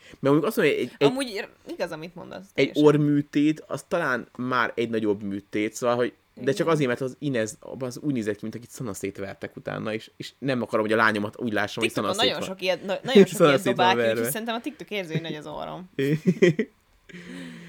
Mert 0.10 0.20
mondjuk 0.20 0.46
azt 0.46 0.58
mondja, 0.58 0.76
egy, 0.76 0.92
egy, 0.98 1.08
Amúgy 1.08 1.48
igaz, 1.68 1.92
amit 1.92 2.16
mondasz. 2.16 2.46
egy 2.54 2.72
orrműtét, 2.74 3.64
az 3.68 3.86
talán 3.88 4.28
már 4.38 4.72
egy 4.76 4.90
nagyobb 4.90 5.24
műtét, 5.24 5.74
szóval, 5.74 5.96
hogy 5.96 6.14
de 6.34 6.52
csak 6.52 6.68
azért, 6.68 6.88
mert 6.88 7.02
az 7.02 7.16
Inez 7.20 7.58
az 7.60 7.98
úgy 7.98 8.14
nézett 8.14 8.36
ki, 8.36 8.40
mint 8.42 8.56
akit 8.56 8.70
szanaszétvertek 8.70 9.56
utána, 9.56 9.94
és, 9.94 10.12
és 10.18 10.32
nem 10.38 10.62
akarom, 10.62 10.86
hogy 10.86 10.94
a 10.94 10.98
lányomat 10.98 11.40
úgy 11.40 11.54
lássam, 11.54 11.84
hogy 11.84 11.92
szanaszét 11.92 12.30
nagyon 12.30 12.42
sok 12.42 12.62
ilyet, 12.62 12.84
na- 12.84 13.00
nagyon 13.04 13.26
sok 13.26 13.40
ilyet 13.40 13.64
dobál 13.64 13.96
ki, 13.96 14.10
úgyhogy 14.10 14.32
szerintem 14.32 14.56
a 14.56 14.62
TikTok 14.62 14.90
érző, 14.90 15.12
hogy 15.12 15.22
nagy 15.22 15.36
az 15.36 15.48
orrom. 15.48 15.90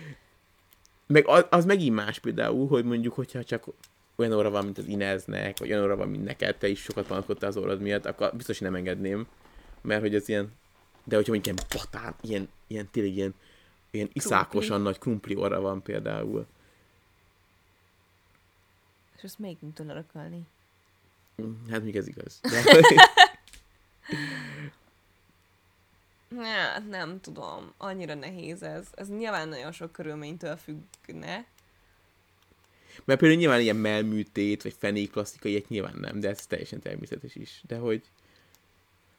Meg 1.09 1.27
az, 1.27 1.47
az 1.51 1.65
megint 1.65 1.95
más 1.95 2.19
például, 2.19 2.69
hogy 2.69 2.85
mondjuk, 2.85 3.15
hogyha 3.15 3.45
csak 3.45 3.65
olyan 4.17 4.33
óra 4.33 4.51
van, 4.51 4.65
mint 4.65 4.79
az 4.79 4.87
Ineznek, 4.87 5.59
vagy 5.59 5.71
olyan 5.71 5.83
óra 5.83 5.97
van, 5.97 6.09
mint 6.09 6.25
neked, 6.25 6.57
te 6.57 6.69
is 6.69 6.81
sokat 6.81 7.07
panaszkodtál 7.07 7.49
az 7.49 7.57
orrod 7.57 7.81
miatt, 7.81 8.07
akkor 8.07 8.31
biztos, 8.37 8.59
hogy 8.59 8.67
nem 8.67 8.77
engedném. 8.77 9.27
Mert 9.81 10.01
hogy 10.01 10.15
ez 10.15 10.29
ilyen, 10.29 10.53
de 11.05 11.17
hogyha 11.17 11.33
mondjuk 11.33 11.57
ilyen 11.57 11.69
patán, 11.69 12.15
ilyen, 12.21 12.49
ilyen 12.67 12.89
tényleg 12.91 13.13
ilyen, 13.13 13.35
ilyen 13.91 14.11
iszákosan 14.13 14.81
nagy 14.81 14.99
krumpli 14.99 15.35
orra 15.35 15.61
van 15.61 15.83
például. 15.83 16.47
És 19.17 19.23
azt 19.23 19.39
melyikünktől 19.39 19.89
örökölni? 19.89 20.47
Hát 21.71 21.83
még 21.83 21.97
ez 21.97 22.09
igaz. 22.09 22.41
De, 22.43 22.63
Hát 26.37 26.89
nem 26.89 27.21
tudom, 27.21 27.73
annyira 27.77 28.15
nehéz 28.15 28.63
ez. 28.63 28.87
Ez 28.95 29.09
nyilván 29.09 29.49
nagyon 29.49 29.73
sok 29.73 29.93
körülménytől 29.93 30.57
függne. 30.57 31.47
Mert 33.05 33.21
például 33.21 33.41
nyilván 33.41 33.61
ilyen 33.61 33.77
melműtét, 33.77 34.63
vagy 34.63 34.75
fenékplasztika, 34.79 35.49
ilyet 35.49 35.69
nyilván 35.69 35.97
nem, 36.01 36.21
de 36.21 36.29
ez 36.29 36.47
teljesen 36.47 36.81
természetes 36.81 37.35
is. 37.35 37.63
De 37.67 37.77
hogy 37.77 38.03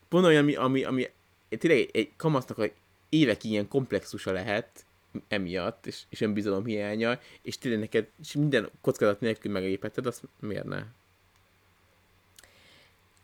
pont 0.07 0.25
olyan, 0.25 0.43
ami, 0.43 0.55
ami, 0.55 0.83
ami 0.83 1.09
tényleg 1.49 1.89
egy, 1.91 2.11
kamasznak 2.17 2.57
a 2.57 2.65
évek 3.09 3.43
ilyen 3.43 3.67
komplexusa 3.67 4.31
lehet 4.31 4.85
emiatt, 5.27 5.85
és, 5.85 6.03
és 6.09 6.21
önbizalom 6.21 6.65
hiánya, 6.65 7.19
és 7.41 7.57
tényleg 7.57 7.79
neked 7.79 8.07
és 8.19 8.33
minden 8.33 8.69
kockázat 8.81 9.19
nélkül 9.19 9.51
megépíted, 9.51 10.05
azt 10.05 10.23
miért 10.39 10.65
ne? 10.65 10.83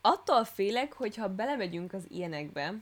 Attól 0.01 0.43
félek, 0.43 0.93
hogy 0.93 1.15
ha 1.15 1.27
belemegyünk 1.27 1.93
az 1.93 2.03
ilyenekbe, 2.07 2.73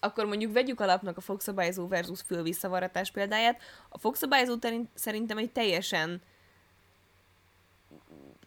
akkor 0.00 0.24
mondjuk 0.24 0.52
vegyük 0.52 0.80
alapnak 0.80 1.16
a 1.16 1.20
fogszabályzó 1.20 1.88
versus 1.88 2.20
fülvisszavarratás 2.20 3.10
példáját. 3.10 3.60
A 3.88 3.98
fogszabályzó 3.98 4.56
terin- 4.56 4.90
szerintem 4.94 5.38
egy 5.38 5.50
teljesen 5.50 6.22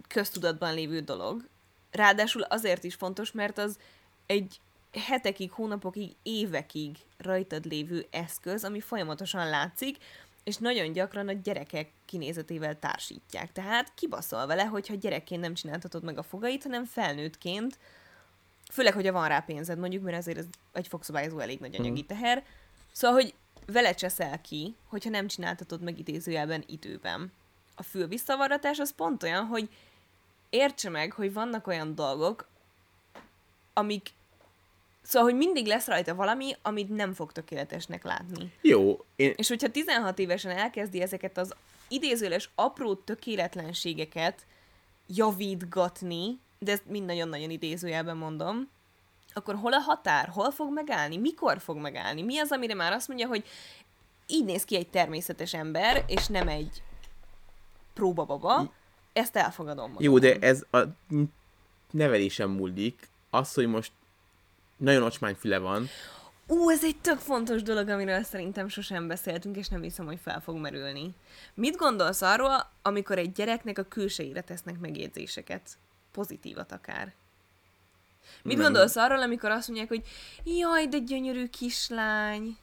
köztudatban 0.07 0.73
lévő 0.73 0.99
dolog. 0.99 1.47
Ráadásul 1.91 2.41
azért 2.41 2.83
is 2.83 2.95
fontos, 2.95 3.31
mert 3.31 3.57
az 3.57 3.77
egy 4.25 4.59
hetekig, 4.91 5.51
hónapokig, 5.51 6.15
évekig 6.23 6.97
rajtad 7.17 7.65
lévő 7.65 8.07
eszköz, 8.09 8.63
ami 8.63 8.79
folyamatosan 8.79 9.49
látszik, 9.49 9.97
és 10.43 10.57
nagyon 10.57 10.91
gyakran 10.91 11.27
a 11.27 11.31
gyerekek 11.33 11.91
kinézetével 12.05 12.79
társítják. 12.79 13.51
Tehát 13.51 13.93
kibaszol 13.95 14.45
vele, 14.45 14.63
hogyha 14.63 14.95
gyerekként 14.95 15.41
nem 15.41 15.53
csináltatod 15.53 16.03
meg 16.03 16.17
a 16.17 16.23
fogait, 16.23 16.63
hanem 16.63 16.85
felnőttként, 16.85 17.77
főleg, 18.71 18.93
hogyha 18.93 19.11
van 19.11 19.27
rá 19.27 19.39
pénzed, 19.39 19.77
mondjuk, 19.77 20.03
mert 20.03 20.17
azért 20.17 20.37
ez 20.37 20.45
egy 20.73 20.87
fogszabályzó 20.87 21.39
elég 21.39 21.59
nagy 21.59 21.75
anyagi 21.75 22.03
teher. 22.03 22.43
Szóval, 22.91 23.21
hogy 23.21 23.33
vele 23.65 23.93
cseszel 23.93 24.41
ki, 24.41 24.75
hogyha 24.87 25.09
nem 25.09 25.27
csináltatod 25.27 25.81
meg 25.81 25.99
idézőjelben 25.99 26.63
időben. 26.67 27.31
A 27.75 27.83
fülvisszavarratás 27.83 28.79
az 28.79 28.95
pont 28.95 29.23
olyan, 29.23 29.45
hogy 29.45 29.69
értse 30.49 30.89
meg, 30.89 31.11
hogy 31.11 31.33
vannak 31.33 31.67
olyan 31.67 31.95
dolgok, 31.95 32.47
amik 33.73 34.09
Szóval, 35.03 35.29
hogy 35.29 35.37
mindig 35.37 35.65
lesz 35.65 35.87
rajta 35.87 36.15
valami, 36.15 36.55
amit 36.61 36.89
nem 36.89 37.13
fog 37.13 37.31
tökéletesnek 37.31 38.03
látni. 38.03 38.51
Jó, 38.61 39.05
én, 39.15 39.33
És 39.35 39.47
hogyha 39.47 39.69
16 39.69 40.19
évesen 40.19 40.51
elkezdi 40.57 41.01
ezeket 41.01 41.37
az 41.37 41.53
idézőles 41.87 42.49
apró 42.55 42.95
tökéletlenségeket 42.95 44.45
javítgatni, 45.07 46.39
de 46.63 46.71
ezt 46.71 46.85
mind 46.85 47.05
nagyon-nagyon 47.05 47.49
idézőjelben 47.49 48.17
mondom, 48.17 48.69
akkor 49.33 49.55
hol 49.55 49.73
a 49.73 49.79
határ? 49.79 50.27
Hol 50.27 50.51
fog 50.51 50.73
megállni? 50.73 51.17
Mikor 51.17 51.59
fog 51.59 51.77
megállni? 51.77 52.21
Mi 52.21 52.39
az, 52.39 52.51
amire 52.51 52.73
már 52.73 52.91
azt 52.91 53.07
mondja, 53.07 53.27
hogy 53.27 53.45
így 54.27 54.45
néz 54.45 54.63
ki 54.63 54.75
egy 54.75 54.89
természetes 54.89 55.53
ember, 55.53 56.03
és 56.07 56.27
nem 56.27 56.47
egy 56.47 56.83
próbababa? 57.93 58.73
Ezt 59.13 59.35
elfogadom. 59.35 59.95
jó, 59.99 60.13
magamon. 60.13 60.39
de 60.39 60.47
ez 60.47 60.63
a 60.71 60.79
nevelésem 61.91 62.49
múlik. 62.49 63.09
Az, 63.29 63.53
hogy 63.53 63.67
most 63.67 63.91
nagyon 64.77 65.03
ocsmány 65.03 65.35
füle 65.35 65.57
van, 65.57 65.87
Ú, 66.47 66.69
ez 66.69 66.83
egy 66.83 66.97
tök 67.01 67.17
fontos 67.17 67.63
dolog, 67.63 67.87
amiről 67.87 68.23
szerintem 68.23 68.67
sosem 68.67 69.07
beszéltünk, 69.07 69.57
és 69.57 69.67
nem 69.67 69.81
hiszem, 69.81 70.05
hogy 70.05 70.19
fel 70.19 70.41
fog 70.41 70.57
merülni. 70.57 71.13
Mit 71.53 71.75
gondolsz 71.75 72.21
arról, 72.21 72.71
amikor 72.81 73.17
egy 73.17 73.31
gyereknek 73.31 73.77
a 73.77 73.83
külsejére 73.83 74.41
tesznek 74.41 74.79
megjegyzéseket? 74.79 75.77
Pozitívat 76.11 76.71
akár. 76.71 77.13
Mit 78.43 78.57
Nem. 78.57 78.65
gondolsz 78.65 78.95
arról, 78.95 79.21
amikor 79.21 79.49
azt 79.49 79.67
mondják, 79.67 79.89
hogy 79.89 80.07
jaj, 80.43 80.87
de 80.87 80.97
gyönyörű 80.97 81.47
kislány? 81.47 82.57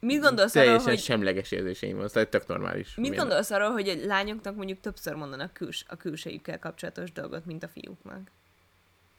Mit 0.00 0.20
gondolsz 0.20 0.54
arról, 0.54 0.66
teljesen 0.66 0.88
hogy... 0.88 1.02
semleges 1.02 1.50
érzéseim 1.50 1.96
van, 1.96 2.08
szóval 2.08 2.28
tök 2.28 2.46
normális. 2.46 2.94
Mit 2.94 3.16
gondolsz 3.16 3.50
arról, 3.50 3.70
hogy 3.70 3.88
a 3.88 4.06
lányoknak 4.06 4.56
mondjuk 4.56 4.80
többször 4.80 5.14
mondanak 5.14 5.52
küls, 5.52 5.84
a 5.88 5.96
külsejükkel 5.96 6.58
kapcsolatos 6.58 7.12
dolgot, 7.12 7.44
mint 7.44 7.62
a 7.62 7.68
fiúknak? 7.68 8.30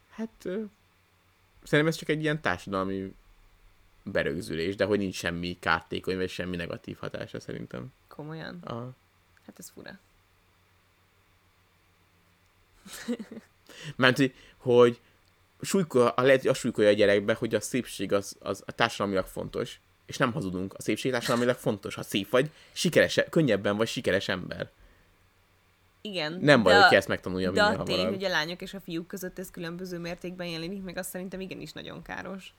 Hát 0.09 0.29
ö, 0.43 0.61
szerintem 1.63 1.87
ez 1.87 1.95
csak 1.95 2.09
egy 2.09 2.21
ilyen 2.21 2.41
társadalmi 2.41 3.13
berögzülés, 4.03 4.75
de 4.75 4.85
hogy 4.85 4.99
nincs 4.99 5.15
semmi 5.15 5.57
kártékony, 5.59 6.15
vagy 6.15 6.29
semmi 6.29 6.55
negatív 6.55 6.97
hatása 6.97 7.39
szerintem. 7.39 7.93
Komolyan? 8.07 8.59
Aha. 8.63 8.91
Hát 9.45 9.59
ez 9.59 9.69
fura. 9.69 9.99
Mert 13.95 14.17
hogy, 14.17 14.33
hogy 14.57 14.99
súlykolja, 15.61 16.09
a 16.09 16.21
lehet, 16.21 16.41
hogy 16.41 16.49
azt 16.49 16.59
súlykolja 16.59 16.89
a 16.89 16.93
gyerekbe, 16.93 17.33
hogy 17.33 17.55
a 17.55 17.61
szépség 17.61 18.13
az, 18.13 18.35
az 18.39 18.63
a 18.65 18.71
társadalmilag 18.71 19.25
fontos, 19.25 19.79
és 20.05 20.17
nem 20.17 20.31
hazudunk. 20.33 20.73
A 20.73 20.81
szépség 20.81 21.11
társadalmilag 21.11 21.55
fontos. 21.55 21.95
Ha 21.95 22.03
szép 22.03 22.29
vagy, 22.29 22.49
sikeres, 22.71 23.19
könnyebben 23.29 23.77
vagy 23.77 23.87
sikeres 23.87 24.27
ember. 24.27 24.69
Igen. 26.01 26.37
Nem 26.41 26.63
baj, 26.63 26.73
de 26.73 26.79
hogyha 26.79 26.95
a- 26.95 26.97
ezt 26.97 27.07
megtanulja 27.07 27.51
De 27.51 27.63
a 27.63 27.83
tény, 27.83 28.05
hogy 28.05 28.23
a 28.23 28.29
lányok 28.29 28.61
és 28.61 28.73
a 28.73 28.79
fiúk 28.79 29.07
között 29.07 29.39
ez 29.39 29.51
különböző 29.51 29.97
mértékben 29.97 30.47
jelenik 30.47 30.83
meg, 30.83 30.97
azt 30.97 31.09
szerintem 31.09 31.39
igenis 31.41 31.71
nagyon 31.71 32.01
káros. 32.01 32.53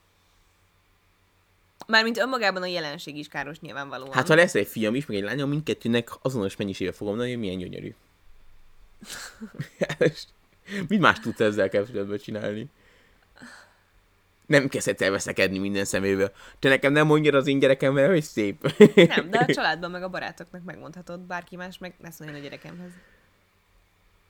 Mármint 1.86 2.18
önmagában 2.18 2.62
a 2.62 2.66
jelenség 2.66 3.16
is 3.16 3.28
káros 3.28 3.60
nyilvánvalóan. 3.60 4.12
Hát 4.12 4.28
ha 4.28 4.34
lesz 4.34 4.54
egy 4.54 4.66
fiam 4.66 4.94
is, 4.94 5.06
meg 5.06 5.16
egy 5.16 5.22
lányom, 5.22 5.48
mindkettőnek 5.48 6.10
azonos 6.22 6.56
mennyiségbe 6.56 6.92
fogom 6.92 7.08
mondani, 7.08 7.30
hogy 7.30 7.40
milyen 7.40 7.58
gyönyörű. 7.58 7.94
Mit 10.88 11.00
más 11.00 11.20
tudsz 11.20 11.40
ezzel 11.40 11.70
kapcsolatban 11.70 12.18
csinálni? 12.18 12.66
Nem 14.46 14.68
kezdhetsz 14.68 15.00
el 15.00 15.10
veszekedni 15.10 15.58
minden 15.58 15.84
szemével. 15.84 16.32
Te 16.58 16.68
nekem 16.68 16.92
nem 16.92 17.06
mondjad 17.06 17.34
az 17.34 17.46
én 17.46 17.58
gyerekemre, 17.58 18.06
hogy 18.06 18.22
szép. 18.22 18.74
Nem, 18.94 19.30
de 19.30 19.38
a 19.38 19.52
családban 19.54 19.90
meg 19.90 20.02
a 20.02 20.08
barátoknak 20.08 20.62
megmondhatod, 20.62 21.20
bárki 21.20 21.56
más 21.56 21.78
meg 21.78 21.94
lesz 22.02 22.20
olyan 22.20 22.34
a 22.34 22.38
gyerekemhez. 22.38 22.90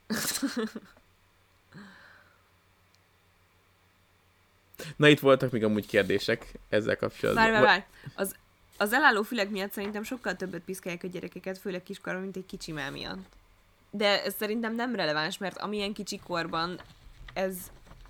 Na 4.97 5.09
itt 5.09 5.21
voltak 5.21 5.51
még 5.51 5.65
amúgy 5.65 5.87
kérdések 5.87 6.53
ezzel 6.69 6.97
kapcsolatban. 6.97 7.51
Várj, 7.51 7.65
várj. 7.65 7.83
Az, 8.15 8.35
az 8.77 8.93
elálló 8.93 9.23
fülek 9.23 9.51
miatt 9.51 9.73
szerintem 9.73 10.03
sokkal 10.03 10.37
többet 10.37 10.63
piszkálják 10.63 11.03
a 11.03 11.07
gyerekeket, 11.07 11.59
főleg 11.59 11.83
kiskorban, 11.83 12.23
mint 12.23 12.37
egy 12.37 12.47
kicsi 12.47 12.73
mell 12.73 12.91
miatt. 12.91 13.27
De 13.97 14.23
ez 14.23 14.35
szerintem 14.39 14.75
nem 14.75 14.95
releváns, 14.95 15.39
mert 15.39 15.59
amilyen 15.59 15.93
kicsi 15.93 16.21
korban 16.27 16.81
ez 17.35 17.55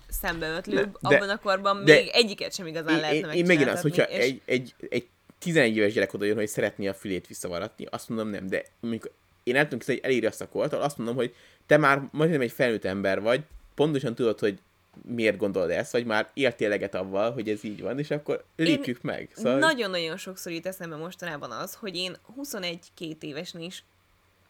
szembeötlőbb, 0.09 0.97
De- 1.01 1.15
abban 1.15 1.29
a 1.29 1.37
korban 1.37 1.85
de- 1.85 1.93
még 1.93 2.09
egyiket 2.13 2.53
sem 2.53 2.67
igazán 2.67 2.95
én, 2.95 2.99
lehetne 2.99 3.31
én, 3.31 3.33
én 3.33 3.45
megint 3.45 3.69
az, 3.69 3.81
hogyha 3.81 4.01
megcsináltatni, 4.01 4.41
egy, 4.45 4.73
egy, 4.79 4.87
egy 4.89 5.07
11 5.39 5.75
éves 5.75 5.93
gyerek 5.93 6.13
oda 6.13 6.25
jön, 6.25 6.35
hogy 6.35 6.47
szeretné 6.47 6.87
a 6.87 6.93
fülét 6.93 7.27
visszavaratni, 7.27 7.85
azt 7.89 8.09
mondom 8.09 8.29
nem, 8.29 8.47
de 8.47 8.63
amikor 8.81 9.11
én 9.43 9.55
el 9.55 9.63
tudom 9.63 9.79
hogy 9.85 9.99
eléri 10.03 10.25
azt 10.25 10.41
a 10.41 10.47
kort, 10.47 10.73
azt 10.73 10.97
mondom, 10.97 11.15
hogy 11.15 11.35
te 11.65 11.77
már 11.77 12.01
majdnem 12.11 12.41
egy 12.41 12.51
felnőtt 12.51 12.85
ember 12.85 13.21
vagy, 13.21 13.43
pontosan 13.75 14.15
tudod, 14.15 14.39
hogy 14.39 14.59
miért 15.07 15.37
gondolod 15.37 15.69
ezt, 15.69 15.91
vagy 15.91 16.05
már 16.05 16.29
éltél 16.33 16.67
eleget 16.67 16.95
avval, 16.95 17.31
hogy 17.31 17.49
ez 17.49 17.63
így 17.63 17.81
van, 17.81 17.99
és 17.99 18.11
akkor 18.11 18.43
lépjük 18.55 19.01
meg. 19.01 19.29
Szóval... 19.35 19.57
Nagyon-nagyon 19.57 20.17
sokszor 20.17 20.51
jut 20.51 20.65
eszembe 20.65 20.95
mostanában 20.95 21.51
az, 21.51 21.73
hogy 21.73 21.95
én 21.95 22.17
21-2 22.41 23.21
évesen 23.21 23.61
is 23.61 23.83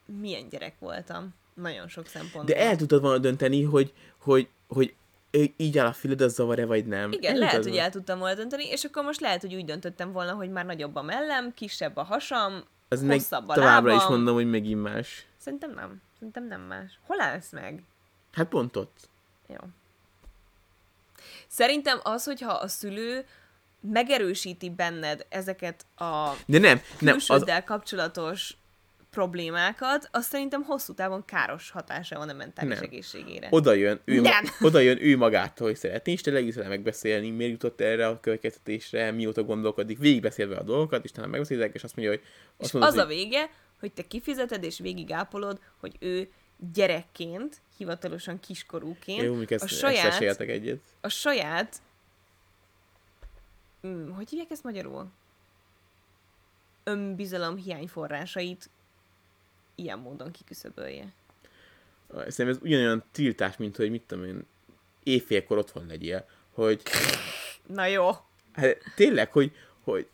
milyen 0.05 0.49
gyerek 0.49 0.79
voltam. 0.79 1.33
Nagyon 1.53 1.87
sok 1.87 2.07
szempontból. 2.07 2.43
De 2.43 2.57
el 2.57 2.75
tudod 2.75 3.01
volna 3.01 3.17
dönteni, 3.17 3.63
hogy, 3.63 3.93
hogy, 4.17 4.49
hogy 4.67 4.95
így 5.57 5.77
áll 5.77 5.85
a 5.85 5.93
füled, 5.93 6.21
az 6.21 6.33
zavar-e, 6.33 6.65
vagy 6.65 6.85
nem. 6.85 7.11
Igen, 7.11 7.33
El 7.33 7.39
lehet, 7.39 7.63
hogy 7.63 7.75
el 7.75 7.89
tudtam 7.89 8.19
volna 8.19 8.35
dönteni, 8.35 8.67
és 8.67 8.83
akkor 8.83 9.03
most 9.03 9.19
lehet, 9.19 9.41
hogy 9.41 9.55
úgy 9.55 9.65
döntöttem 9.65 10.11
volna, 10.11 10.33
hogy 10.33 10.49
már 10.49 10.65
nagyobb 10.65 10.95
a 10.95 11.01
mellem, 11.01 11.53
kisebb 11.53 11.97
a 11.97 12.03
hasam, 12.03 12.63
Az 12.89 13.01
meg 13.01 13.21
a 13.29 13.43
továbbra 13.53 13.91
is 13.91 13.97
lábam. 13.97 14.15
mondom, 14.15 14.35
hogy 14.35 14.49
megint 14.49 14.81
más. 14.81 15.25
Szerintem 15.37 15.71
nem. 15.73 16.01
Szerintem 16.13 16.47
nem 16.47 16.61
más. 16.61 16.99
Hol 17.05 17.21
állsz 17.21 17.51
meg? 17.51 17.83
Hát 18.31 18.47
pont 18.47 18.75
ott. 18.75 19.09
Jó. 19.47 19.57
Szerintem 21.47 21.99
az, 22.03 22.23
hogyha 22.23 22.51
a 22.53 22.67
szülő 22.67 23.25
megerősíti 23.81 24.69
benned 24.69 25.25
ezeket 25.29 25.85
a 25.95 26.29
De 26.45 26.59
nem, 26.59 26.81
nem, 26.99 27.17
az, 27.27 27.45
kapcsolatos 27.65 28.57
problémákat, 29.15 30.09
az 30.11 30.25
szerintem 30.25 30.63
hosszú 30.63 30.93
távon 30.93 31.25
káros 31.25 31.69
hatása 31.69 32.17
van 32.17 32.29
a 32.29 32.33
mentális 32.33 32.73
Nem. 32.73 32.83
egészségére. 32.83 33.47
oda 33.51 33.73
jön, 33.73 33.99
ő, 34.05 34.21
ma, 34.21 34.29
Nem. 34.29 34.43
oda 34.61 34.79
jön 34.79 34.97
ő 35.01 35.17
magától, 35.17 35.67
hogy 35.67 35.75
szeretné, 35.75 36.11
és 36.11 36.23
leülsz 36.23 36.55
vele 36.55 36.67
megbeszélni, 36.67 37.29
miért 37.29 37.51
jutott 37.51 37.81
erre 37.81 38.07
a 38.07 38.19
következtetésre, 38.19 39.11
mióta 39.11 39.43
gondolkodik, 39.43 39.97
végigbeszélve 39.99 40.57
a 40.57 40.63
dolgokat, 40.63 41.03
és 41.03 41.11
talán 41.11 41.29
megbeszélek, 41.29 41.73
és 41.73 41.83
azt 41.83 41.95
mondja, 41.95 42.13
hogy 42.15 42.23
azt 42.57 42.67
És 42.67 42.71
mondod, 42.71 42.91
az 42.91 42.97
a 42.97 43.05
hogy 43.05 43.15
vége, 43.15 43.49
hogy 43.79 43.91
te 43.91 44.07
kifizeted 44.07 44.63
és 44.63 44.79
végigápolod, 44.79 45.59
hogy 45.77 45.95
ő 45.99 46.29
gyerekként, 46.73 47.61
hivatalosan 47.77 48.39
kiskorúként, 48.39 49.21
jó, 49.21 49.39
ezt, 49.39 49.63
a 49.63 49.65
ezt 49.65 49.77
saját, 49.77 50.21
értek 50.21 50.49
egyet. 50.49 50.79
a 51.01 51.09
saját, 51.09 51.81
mm, 53.87 54.09
hogy 54.09 54.29
hívják 54.29 54.49
ezt 54.51 54.63
magyarul? 54.63 55.07
Önbizalom 56.83 57.55
hiányforrásait 57.57 58.69
ilyen 59.75 59.99
módon 59.99 60.31
kiküszöbölje. 60.31 61.13
Szerintem 62.09 62.47
ez 62.47 62.57
ugyanolyan 62.61 63.03
tiltás, 63.11 63.57
mint 63.57 63.75
hogy 63.75 63.89
mit 63.89 64.01
tudom 64.01 64.23
én, 64.23 64.45
éjfélkor 65.03 65.57
otthon 65.57 65.85
legyél, 65.85 66.25
hogy 66.51 66.81
Na 67.67 67.85
jó. 67.85 68.09
Hát 68.53 68.77
tényleg, 68.95 69.31
hogy, 69.31 69.51
hogy 69.83 70.07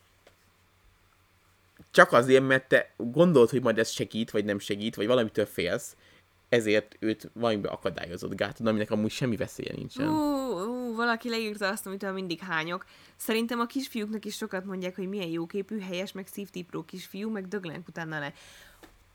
csak 1.90 2.12
azért, 2.12 2.46
mert 2.46 2.68
te 2.68 2.92
gondolod, 2.96 3.50
hogy 3.50 3.62
majd 3.62 3.78
ez 3.78 3.90
segít, 3.90 4.30
vagy 4.30 4.44
nem 4.44 4.58
segít, 4.58 4.94
vagy 4.94 5.06
valamitől 5.06 5.46
félsz, 5.46 5.96
ezért 6.48 6.96
őt 6.98 7.30
valamiben 7.32 7.72
akadályozott 7.72 8.34
gátod, 8.34 8.66
aminek 8.66 8.90
amúgy 8.90 9.10
semmi 9.10 9.36
veszélye 9.36 9.72
nincsen. 9.74 10.08
Ú, 10.08 10.58
ú, 10.60 10.94
valaki 10.94 11.28
leírta 11.28 11.68
azt, 11.68 11.86
amitől 11.86 12.12
mindig 12.12 12.40
hányok. 12.40 12.86
Szerintem 13.16 13.60
a 13.60 13.66
kisfiúknak 13.66 14.24
is 14.24 14.36
sokat 14.36 14.64
mondják, 14.64 14.96
hogy 14.96 15.08
milyen 15.08 15.28
jóképű, 15.28 15.80
helyes, 15.80 16.12
meg 16.12 16.26
szívtipró 16.26 16.84
kisfiú, 16.84 17.30
meg 17.30 17.48
döglenek 17.48 17.88
utána 17.88 18.18
le. 18.18 18.34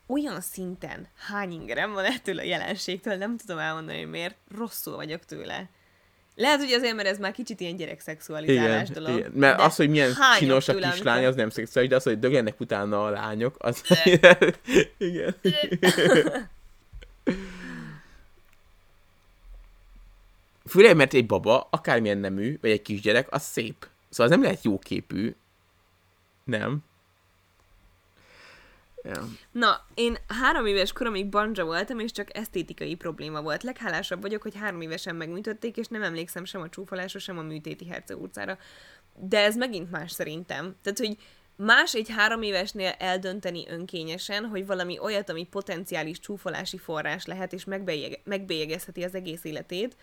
Olyan 0.08 0.42
szinten 0.42 1.08
hány 1.18 1.52
ingerem 1.52 1.94
van 1.94 2.06
ettől 2.06 2.40
a 2.40 2.44
jelenségtől, 2.44 3.16
nem 3.16 3.38
tudom 3.38 3.58
elmondani, 3.58 3.98
hogy 4.00 4.10
miért. 4.10 4.36
Rosszul 4.58 4.96
vagyok 4.96 5.26
tőle. 5.26 5.70
Lehet, 6.36 6.60
hogy 6.60 6.72
azért, 6.72 6.96
mert 6.96 7.08
ez 7.08 7.18
már 7.18 7.32
kicsit 7.32 7.60
ilyen 7.60 7.76
gyerekszexualizálás 7.76 8.90
Igen, 8.90 9.04
dolog. 9.04 9.20
igen. 9.20 9.32
Mert 9.32 9.62
az, 9.62 9.76
hogy 9.76 9.90
milyen 9.90 10.14
csinos 10.38 10.68
a 10.68 10.74
kislány, 10.74 11.08
amikor- 11.08 11.26
az 11.26 11.36
nem 11.36 11.50
szexuális, 11.50 11.90
de 11.90 11.96
az, 11.96 12.04
hogy 12.04 12.20
döglenek 12.20 12.60
utána 12.60 13.06
a 13.06 13.10
lányok, 13.10 13.56
az... 13.60 13.84
igen. 14.98 15.36
Főleg, 20.66 20.96
mert 20.96 21.14
egy 21.14 21.26
baba, 21.26 21.68
akármilyen 21.72 22.18
nemű, 22.18 22.58
vagy 22.62 22.72
egy 22.72 22.82
kisgyerek, 22.82 23.28
az 23.34 23.44
szép. 23.44 23.88
Szóval 24.10 24.26
az 24.26 24.32
nem 24.32 24.42
lehet 24.42 24.64
jóképű. 24.64 25.36
Nem. 26.44 26.80
Ja. 29.08 29.28
Na, 29.52 29.86
én 29.94 30.18
három 30.42 30.66
éves 30.66 30.92
koromig 30.92 31.30
banja 31.30 31.66
voltam, 31.66 32.00
és 32.00 32.12
csak 32.12 32.38
esztétikai 32.38 32.96
probléma 32.96 33.42
volt. 33.42 33.64
Leghálásabb 33.64 34.22
vagyok, 34.22 34.42
hogy 34.42 34.56
három 34.56 34.82
évesen 34.82 35.16
megműtötték, 35.16 35.78
és 35.78 35.88
nem 35.88 36.04
emlékszem 36.04 36.46
sem 36.46 36.62
a 36.62 36.70
csúfolásra, 36.70 37.20
sem 37.20 37.38
a 37.38 37.42
műtéti 37.42 37.88
herceurcára. 37.88 38.58
De 39.20 39.40
ez 39.44 39.56
megint 39.56 39.92
más 39.92 40.12
szerintem. 40.12 40.76
Tehát, 40.82 40.98
hogy 40.98 41.18
más 41.56 41.94
egy 41.94 42.10
három 42.10 42.42
évesnél 42.42 42.94
eldönteni 42.98 43.66
önkényesen, 43.70 44.46
hogy 44.46 44.66
valami 44.66 45.00
olyat, 45.00 45.30
ami 45.30 45.44
potenciális 45.44 46.20
csúfolási 46.20 46.78
forrás 46.78 47.26
lehet, 47.26 47.54
és 47.54 47.66
megbélyeg- 47.66 48.22
megbélyegezheti 48.24 49.04
az 49.04 49.16
egész 49.16 49.44
életét, 49.44 49.96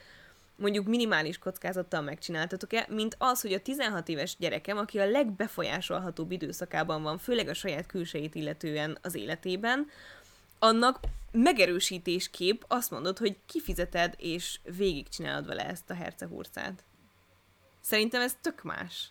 mondjuk 0.56 0.86
minimális 0.86 1.38
kockázattal 1.38 2.00
megcsináltatok-e, 2.00 2.86
mint 2.90 3.16
az, 3.18 3.40
hogy 3.40 3.52
a 3.52 3.60
16 3.60 4.08
éves 4.08 4.36
gyerekem, 4.38 4.76
aki 4.76 4.98
a 4.98 5.10
legbefolyásolhatóbb 5.10 6.30
időszakában 6.30 7.02
van, 7.02 7.18
főleg 7.18 7.48
a 7.48 7.54
saját 7.54 7.86
külsejét 7.86 8.34
illetően 8.34 8.98
az 9.02 9.14
életében, 9.14 9.86
annak 10.58 11.00
megerősítésképp 11.32 12.62
azt 12.68 12.90
mondod, 12.90 13.18
hogy 13.18 13.36
kifizeted 13.46 14.14
és 14.16 14.58
végigcsinálod 14.76 15.46
vele 15.46 15.68
ezt 15.68 15.90
a 15.90 15.94
hercehurcát. 15.94 16.84
Szerintem 17.80 18.20
ez 18.20 18.36
tök 18.40 18.62
más. 18.62 19.08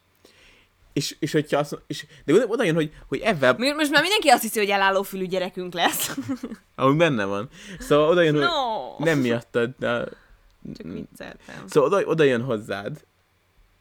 És, 0.94 1.16
és 1.20 1.32
hogyha 1.32 1.58
azt, 1.58 1.78
és, 1.88 2.06
de 2.26 2.46
oda, 2.48 2.64
jön, 2.64 2.76
hogy, 2.76 2.94
hogy 3.08 3.20
ebben, 3.20 3.56
Most 3.58 3.92
már 3.92 4.02
mindenki 4.02 4.28
azt 4.28 4.42
hiszi, 4.42 4.60
hogy 4.60 4.70
elálló 4.70 5.02
fülű 5.02 5.26
gyerekünk 5.26 5.74
lesz. 5.74 6.18
ahogy 6.76 6.96
benne 6.96 7.26
van. 7.26 7.50
Szóval 7.80 8.10
oda 8.10 8.22
jön, 8.22 8.34
hogy 8.34 8.44
no! 8.44 9.06
nem 9.06 9.20
miattad, 9.20 9.76
de 9.80 10.08
Csak 10.78 10.92
vicceltem. 10.92 11.68
Szóval 11.68 11.94
oda, 11.94 12.08
oda 12.08 12.24
jön 12.24 12.42
hozzád, 12.42 13.06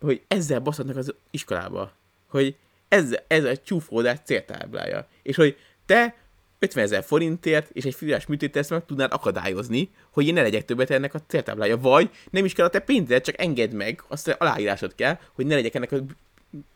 hogy 0.00 0.22
ezzel 0.28 0.60
baszhatnak 0.60 0.96
az 0.96 1.14
iskolába. 1.30 1.92
Hogy 2.26 2.56
ez, 2.88 3.16
ez 3.26 3.44
a 3.44 3.56
csúfódás 3.56 4.18
céltáblája. 4.24 5.06
És 5.22 5.36
hogy 5.36 5.56
te 5.86 6.14
50 6.58 6.84
ezer 6.84 7.04
forintért 7.04 7.70
és 7.70 7.84
egy 7.84 7.94
fülás 7.94 8.26
műtét 8.26 8.56
ezt 8.56 8.70
meg 8.70 8.86
tudnád 8.86 9.12
akadályozni, 9.12 9.90
hogy 10.10 10.26
én 10.26 10.34
ne 10.34 10.42
legyek 10.42 10.64
többet 10.64 10.90
ennek 10.90 11.14
a 11.14 11.20
céltáblája. 11.26 11.78
Vagy 11.78 12.10
nem 12.30 12.44
is 12.44 12.52
kell 12.52 12.66
a 12.66 12.70
te 12.70 12.78
pénzed, 12.78 13.22
csak 13.22 13.40
engedd 13.40 13.74
meg, 13.74 14.04
azt 14.08 14.28
az 14.28 14.34
aláírásod 14.38 14.94
kell, 14.94 15.18
hogy 15.32 15.46
ne 15.46 15.54
legyek 15.54 15.74
ennek 15.74 15.92
a 15.92 15.96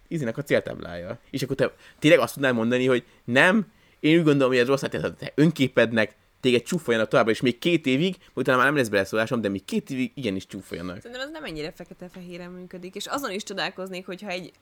izinek 0.08 0.36
a 0.36 0.42
céltáblája. 0.42 1.18
És 1.30 1.42
akkor 1.42 1.56
te 1.56 1.74
tényleg 1.98 2.20
azt 2.20 2.34
tudnál 2.34 2.52
mondani, 2.52 2.86
hogy 2.86 3.04
nem, 3.24 3.72
én 4.00 4.18
úgy 4.18 4.24
gondolom, 4.24 4.48
hogy 4.48 4.60
ez 4.60 4.66
rossz, 4.66 4.80
hát 4.80 4.94
ez 4.94 5.04
a 5.04 5.14
te 5.14 5.32
önképednek, 5.34 6.14
téged 6.40 6.62
csúfoljanak 6.62 7.08
továbbra, 7.08 7.32
és 7.32 7.40
még 7.40 7.58
két 7.58 7.86
évig, 7.86 8.16
utána 8.34 8.56
már 8.56 8.66
nem 8.66 8.76
lesz 8.76 8.88
beleszólásom, 8.88 9.40
de 9.40 9.48
még 9.48 9.64
két 9.64 9.90
évig 9.90 10.12
igenis 10.14 10.46
csúfoljanak. 10.46 10.96
Szerintem 10.96 11.20
ez 11.20 11.30
nem 11.30 11.44
ennyire 11.44 11.72
fekete-fehéren 11.72 12.50
működik, 12.50 12.94
és 12.94 13.06
azon 13.06 13.30
is 13.30 13.42
csodálkoznék, 13.42 14.06
hogyha 14.06 14.28
egy 14.28 14.52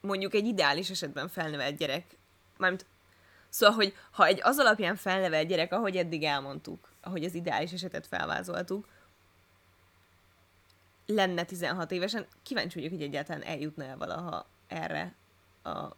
mondjuk 0.00 0.34
egy 0.34 0.46
ideális 0.46 0.90
esetben 0.90 1.28
felnevelt 1.28 1.76
gyerek, 1.76 2.16
mármint 2.56 2.86
szóval, 3.48 3.76
hogy 3.76 3.94
ha 4.10 4.26
egy 4.26 4.40
az 4.42 4.58
alapján 4.58 4.96
felnevelt 4.96 5.48
gyerek, 5.48 5.72
ahogy 5.72 5.96
eddig 5.96 6.22
elmondtuk, 6.22 6.88
ahogy 7.00 7.24
az 7.24 7.34
ideális 7.34 7.72
esetet 7.72 8.06
felvázoltuk, 8.06 8.88
lenne 11.06 11.44
16 11.44 11.90
évesen, 11.90 12.26
kíváncsi 12.42 12.78
vagyok, 12.78 12.92
hogy 12.92 13.02
egyáltalán 13.02 13.42
eljutna 13.42 13.84
el 13.84 13.96
valaha 13.96 14.46
erre 14.66 15.14
a 15.62 15.96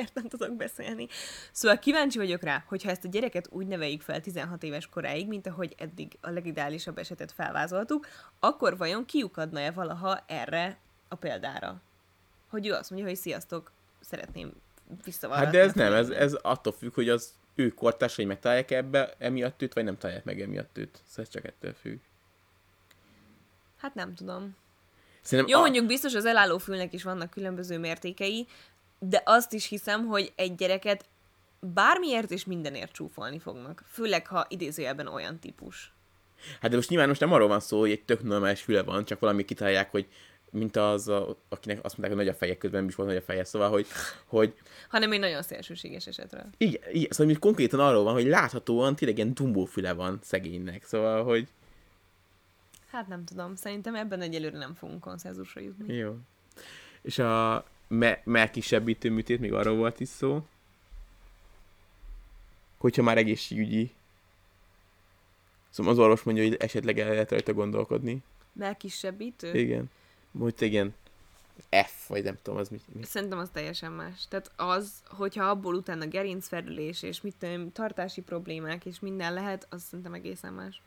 Miért 0.00 0.14
nem 0.14 0.28
tudok 0.38 0.56
beszélni? 0.56 1.08
Szóval 1.52 1.78
kíváncsi 1.78 2.18
vagyok 2.18 2.42
rá, 2.42 2.64
hogyha 2.66 2.90
ezt 2.90 3.04
a 3.04 3.08
gyereket 3.08 3.48
úgy 3.50 3.66
neveljük 3.66 4.02
fel 4.02 4.20
16 4.20 4.62
éves 4.62 4.86
koráig, 4.86 5.28
mint 5.28 5.46
ahogy 5.46 5.74
eddig 5.78 6.18
a 6.20 6.30
legideálisabb 6.30 6.98
esetet 6.98 7.32
felvázoltuk, 7.32 8.06
akkor 8.38 8.76
vajon 8.76 9.04
kiukadna-e 9.04 9.70
valaha 9.70 10.24
erre 10.26 10.78
a 11.08 11.14
példára? 11.14 11.80
Hogy 12.48 12.66
ő 12.66 12.72
azt 12.72 12.90
mondja, 12.90 13.08
hogy 13.08 13.18
sziasztok, 13.18 13.72
szeretném 14.00 14.52
visszavarratni. 15.04 15.56
Hát 15.56 15.66
de 15.66 15.70
ez 15.70 15.72
nem, 15.72 15.92
ez, 15.92 16.08
ez 16.08 16.32
attól 16.32 16.72
függ, 16.72 16.94
hogy 16.94 17.08
az 17.08 17.32
ő 17.54 17.68
kortársai 17.68 18.24
megtalálják 18.24 18.70
ebbe 18.70 19.14
emiatt 19.18 19.62
őt, 19.62 19.74
vagy 19.74 19.84
nem 19.84 19.98
találják 19.98 20.24
meg 20.24 20.40
emiatt 20.40 20.78
őt. 20.78 20.98
Szóval 21.06 21.24
ez 21.24 21.28
csak 21.28 21.44
ettől 21.44 21.72
függ. 21.72 21.98
Hát 23.76 23.94
nem 23.94 24.14
tudom. 24.14 24.56
Szerintem 25.22 25.54
Jó, 25.54 25.58
a- 25.58 25.60
mondjuk 25.60 25.86
biztos 25.86 26.14
az 26.14 26.24
elálló 26.24 26.58
fülnek 26.58 26.92
is 26.92 27.02
vannak 27.02 27.30
különböző 27.30 27.78
mértékei, 27.78 28.46
de 29.02 29.22
azt 29.24 29.52
is 29.52 29.66
hiszem, 29.66 30.06
hogy 30.06 30.32
egy 30.36 30.54
gyereket 30.54 31.04
bármiért 31.60 32.30
és 32.30 32.44
mindenért 32.44 32.92
csúfolni 32.92 33.38
fognak. 33.38 33.82
Főleg, 33.86 34.26
ha 34.26 34.46
idézőjelben 34.48 35.06
olyan 35.06 35.38
típus. 35.38 35.92
Hát 36.60 36.70
de 36.70 36.76
most 36.76 36.88
nyilván 36.88 37.08
most 37.08 37.20
nem 37.20 37.32
arról 37.32 37.48
van 37.48 37.60
szó, 37.60 37.78
hogy 37.78 37.90
egy 37.90 38.04
tök 38.04 38.22
normális 38.22 38.62
füle 38.62 38.82
van, 38.82 39.04
csak 39.04 39.18
valami 39.20 39.44
kitalálják, 39.44 39.90
hogy 39.90 40.08
mint 40.52 40.76
az, 40.76 41.08
a, 41.08 41.36
akinek 41.48 41.84
azt 41.84 41.98
mondták, 41.98 42.16
hogy 42.18 42.26
nagy 42.26 42.34
a 42.34 42.38
feje, 42.38 42.56
közben 42.58 42.80
nem 42.80 42.88
is 42.88 42.94
volt 42.94 43.08
nagy 43.08 43.18
a 43.18 43.22
feje, 43.22 43.44
szóval, 43.44 43.70
hogy, 43.70 43.86
hogy 44.26 44.54
Hanem 44.88 45.12
egy 45.12 45.18
nagyon 45.20 45.42
szélsőséges 45.42 46.06
esetről. 46.06 46.44
igen, 46.56 46.82
igen, 46.92 47.10
szóval 47.10 47.26
hogy 47.32 47.38
konkrétan 47.42 47.80
arról 47.80 48.02
van, 48.04 48.12
hogy 48.12 48.26
láthatóan 48.26 48.96
tényleg 48.96 49.16
ilyen 49.18 49.34
dumbó 49.34 49.64
füle 49.64 49.92
van 49.92 50.18
szegénynek, 50.22 50.84
szóval, 50.84 51.24
hogy 51.24 51.48
Hát 52.90 53.08
nem 53.08 53.24
tudom, 53.24 53.54
szerintem 53.54 53.94
ebben 53.94 54.20
egyelőre 54.20 54.58
nem 54.58 54.74
fogunk 54.74 55.00
konszenzusra 55.00 55.60
jutni. 55.60 55.94
jó. 55.94 56.16
És 57.02 57.18
a 57.18 57.64
me- 57.90 58.24
melkisebbítő 58.24 59.10
műtét, 59.10 59.40
még 59.40 59.52
arról 59.52 59.76
volt 59.76 60.00
is 60.00 60.08
szó, 60.08 60.46
hogyha 62.78 63.02
már 63.02 63.18
egészségügyi 63.18 63.92
Szóval 65.70 65.92
az 65.92 65.98
orvos 65.98 66.22
mondja, 66.22 66.44
hogy 66.44 66.54
esetleg 66.54 66.98
el 66.98 67.08
lehet 67.08 67.30
rajta 67.30 67.52
gondolkodni. 67.52 68.22
Melkisebbítő? 68.52 69.52
Igen. 69.58 69.90
Hogy 70.38 70.54
igen. 70.58 70.94
F, 71.86 72.08
vagy 72.08 72.24
nem 72.24 72.38
tudom, 72.42 72.58
az 72.58 72.68
mit. 72.68 72.82
mit. 72.94 73.06
Szerintem 73.06 73.38
az 73.38 73.48
teljesen 73.52 73.92
más. 73.92 74.28
Tehát 74.28 74.52
az, 74.56 74.92
hogyha 75.04 75.44
abból 75.44 75.74
utána 75.74 76.06
gerincfelülés 76.06 77.02
és 77.02 77.20
mit 77.20 77.34
tudom, 77.38 77.72
tartási 77.72 78.20
problémák 78.20 78.84
és 78.84 79.00
minden 79.00 79.34
lehet, 79.34 79.66
az 79.70 79.82
szerintem 79.82 80.14
egészen 80.14 80.52
más. 80.52 80.82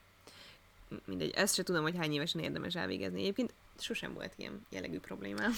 Mindegy, 1.05 1.31
ezt 1.35 1.55
se 1.55 1.63
tudom, 1.63 1.81
hogy 1.81 1.97
hány 1.97 2.13
évesen 2.13 2.41
érdemes 2.41 2.75
elvégezni. 2.75 3.21
Egyébként 3.21 3.53
sosem 3.79 4.13
volt 4.13 4.33
ilyen 4.35 4.65
jellegű 4.69 4.99
problémám. 4.99 5.51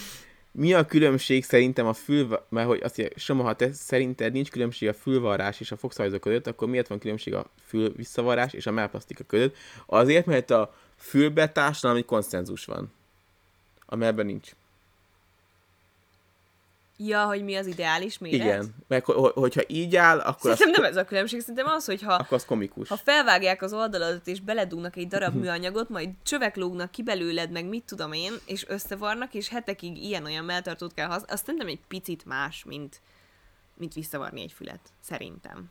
Mi 0.57 0.73
a 0.73 0.85
különbség 0.85 1.43
szerintem 1.43 1.85
a 1.85 1.93
fül, 1.93 2.39
mert 2.49 2.67
hogy 2.67 2.81
azt 2.83 2.97
mondja, 2.97 3.17
Soma, 3.19 3.43
ha 3.43 3.55
te 3.55 3.73
szerinted 3.73 4.33
nincs 4.33 4.49
különbség 4.49 4.87
a 4.87 4.93
fülvarrás 4.93 5.59
és 5.59 5.71
a 5.71 5.77
fogszajzó 5.77 6.19
között, 6.19 6.47
akkor 6.47 6.67
miért 6.67 6.87
van 6.87 6.99
különbség 6.99 7.33
a 7.33 7.45
fül 7.65 7.93
visszavarrás 7.95 8.53
és 8.53 8.65
a 8.65 8.71
mellplasztika 8.71 9.23
között? 9.23 9.55
Azért, 9.85 10.25
mert 10.25 10.51
a 10.51 10.73
fülbe 10.97 11.49
társadalmi 11.49 12.03
konszenzus 12.03 12.65
van. 12.65 12.93
Amelyben 13.85 14.25
nincs. 14.25 14.51
Ja, 16.97 17.25
hogy 17.25 17.43
mi 17.43 17.55
az 17.55 17.65
ideális 17.67 18.17
méret? 18.17 18.39
Igen. 18.39 18.75
Meg 18.87 19.05
ho- 19.05 19.33
hogyha 19.33 19.61
így 19.67 19.95
áll, 19.95 20.19
akkor 20.19 20.51
az, 20.51 20.57
Szerintem 20.57 20.81
nem 20.83 20.91
ez 20.91 20.97
a 20.97 21.05
különbség, 21.05 21.39
szerintem 21.39 21.65
az, 21.67 21.85
hogy 21.85 22.01
ha, 22.01 22.13
akkor 22.13 22.37
az 22.37 22.45
komikus. 22.45 22.87
ha 22.89 22.95
felvágják 22.97 23.61
az 23.61 23.73
oldaladat 23.73 24.27
és 24.27 24.39
beledugnak 24.41 24.95
egy 24.95 25.07
darab 25.07 25.33
Mhm. 25.33 25.39
műanyagot, 25.41 25.89
majd 25.89 26.09
csövek 26.23 26.55
lógnak 26.55 26.91
ki 26.91 27.03
belőled, 27.03 27.51
meg 27.51 27.65
mit 27.65 27.83
tudom 27.83 28.11
én, 28.13 28.31
és 28.45 28.65
összevarnak, 28.67 29.33
és 29.33 29.49
hetekig 29.49 30.03
ilyen-olyan 30.03 30.45
melltartót 30.45 30.93
kell 30.93 31.05
használni, 31.05 31.31
azt 31.31 31.45
szerintem 31.45 31.69
egy 31.69 31.79
picit 31.87 32.25
más, 32.25 32.63
mint, 32.63 33.01
mint 33.73 33.93
visszavarni 33.93 34.41
egy 34.41 34.51
fület. 34.51 34.79
Szerintem. 35.01 35.69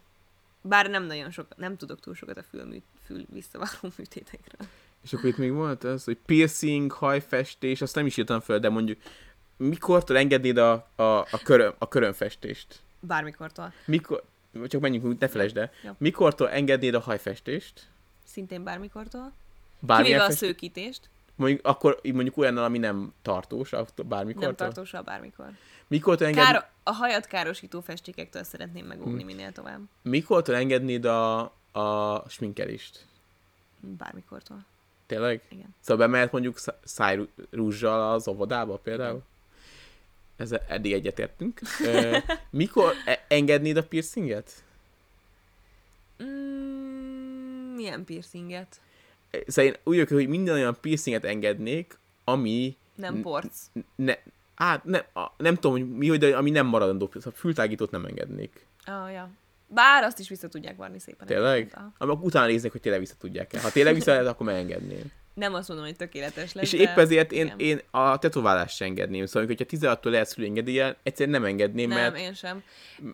Bár 0.61 0.91
nem 0.91 1.05
nagyon 1.05 1.31
sok, 1.31 1.47
nem 1.57 1.77
tudok 1.77 2.01
túl 2.01 2.15
sokat 2.15 2.37
a 2.39 2.43
fül, 2.43 2.83
fül 3.07 3.25
visszavaró 3.33 3.93
műtétekről. 3.99 4.69
És 5.03 5.13
akkor 5.13 5.29
itt 5.29 5.37
még 5.39 5.53
volt 5.53 5.85
az, 5.85 6.05
hogy 6.05 6.19
piercing, 6.27 6.93
hajfestés, 6.93 7.81
azt 7.81 7.95
nem 7.95 8.07
is 8.07 8.17
írtam 8.17 8.41
föl, 8.41 8.59
de 8.59 8.69
mondjuk 8.69 8.99
mikortól 9.57 10.17
engednéd 10.17 10.57
a, 10.57 10.73
a, 10.97 11.03
a, 11.03 11.41
köröm, 11.45 11.75
a 11.79 11.89
körömfestést? 11.89 12.81
Bármikortól. 13.01 13.73
Mikor, 13.87 14.23
csak 14.67 14.81
menjünk, 14.81 15.19
ne 15.19 15.29
felejtsd 15.29 15.57
el. 15.57 15.71
Jó. 15.83 15.91
Mikortól 15.99 16.51
engednéd 16.51 16.95
a 16.95 17.01
hajfestést? 17.01 17.89
Szintén 18.25 18.63
bármikortól. 18.65 19.33
Bármilyen 19.79 20.05
Kivéve 20.05 20.23
a 20.23 20.27
fest... 20.27 20.39
szőkítést. 20.39 21.09
mondjuk, 21.37 21.67
akkor 21.67 22.01
mondjuk 22.13 22.37
olyannal, 22.37 22.65
ami 22.65 22.79
nem 22.79 23.13
tartós, 23.23 23.73
attól 23.73 24.05
bármikortól. 24.05 24.47
Nem 24.47 24.57
tartósal 24.57 25.03
bármikor. 25.03 25.47
Mikortól, 25.87 26.27
enged... 26.27 26.45
Kár, 26.45 26.71
a 26.83 26.91
hajat 26.93 27.27
károsító 27.27 27.81
festékektől 27.81 28.43
szeretném 28.43 28.87
megóvni 28.87 29.21
Hm. 29.21 29.27
minél 29.27 29.53
tovább. 29.53 29.81
Mikortól 30.03 30.55
engednéd 30.55 31.05
a, 31.05 31.41
a 31.73 32.23
sminkelést? 32.29 33.07
Bármikortól. 33.81 34.65
Tényleg? 35.07 35.43
Igen. 35.49 35.75
Szóval 35.81 36.07
bemehet 36.07 36.33
mondjuk 36.33 36.59
szá- 36.59 36.79
szájrúzsal 36.85 38.13
az 38.13 38.29
óvodába 38.29 38.77
például? 38.77 39.23
Ezzel 40.37 40.63
eddig 40.69 40.93
egyetértünk. 40.93 41.61
Mikor 42.51 42.93
e- 43.05 43.25
engednéd 43.29 43.77
a 43.77 43.83
piercinget? 43.83 44.53
Mm, 46.23 47.75
milyen 47.75 48.05
piercinget? 48.05 48.81
Szóval 49.47 49.65
én 49.71 49.77
úgy 49.85 49.95
vagyok, 49.95 50.09
hogy 50.09 50.29
minden 50.29 50.55
olyan 50.55 50.77
piercinget 50.81 51.25
engednék, 51.25 51.99
ami 52.25 52.77
Nem 52.95 53.23
porc. 53.23 53.57
ne, 53.95 54.15
hát 54.55 54.85
ne, 54.85 54.99
a, 54.99 55.33
nem 55.37 55.55
tudom, 55.55 55.73
hogy 55.73 55.97
mi, 55.97 56.17
de 56.17 56.37
ami 56.37 56.51
nem 56.51 56.67
maradandó, 56.67 57.11
szóval 57.15 57.33
fültágítót 57.33 57.91
nem 57.91 58.05
engednék. 58.05 58.67
Ah, 58.85 59.13
ja. 59.13 59.31
Bár 59.67 60.03
azt 60.03 60.19
is 60.19 60.29
vissza 60.29 60.49
tudják 60.49 60.77
varni 60.77 60.99
szépen. 60.99 61.27
Tényleg? 61.27 61.79
Amikor 61.99 62.25
utána 62.25 62.47
néznek, 62.47 62.73
hogy 62.73 62.81
tényleg 62.81 63.01
vissza 63.01 63.15
tudják-e. 63.19 63.61
Ha 63.61 63.71
tényleg 63.71 63.95
vissza 63.95 64.11
lehet, 64.11 64.27
akkor 64.27 64.47
megengedném. 64.47 65.13
Nem 65.35 65.55
azt 65.55 65.69
mondom, 65.69 65.87
hogy 65.87 65.97
tökéletes 65.97 66.53
lesz, 66.53 66.73
És 66.73 66.79
de... 66.79 66.91
épp 66.91 66.97
ezért 66.97 67.33
én, 67.33 67.55
én 67.57 67.81
a 67.91 68.19
tetoválást 68.19 68.77
sem 68.77 68.89
engedném. 68.89 69.27
Szóval, 69.27 69.47
hogyha 69.47 69.65
16-tól 69.69 70.11
lehet 70.11 70.27
szülőengedélye, 70.27 70.97
egyszerűen 71.03 71.41
nem 71.41 71.51
engedném, 71.51 71.89
Nem, 71.89 71.99
mert 71.99 72.19
én 72.19 72.35
sem. 72.35 72.63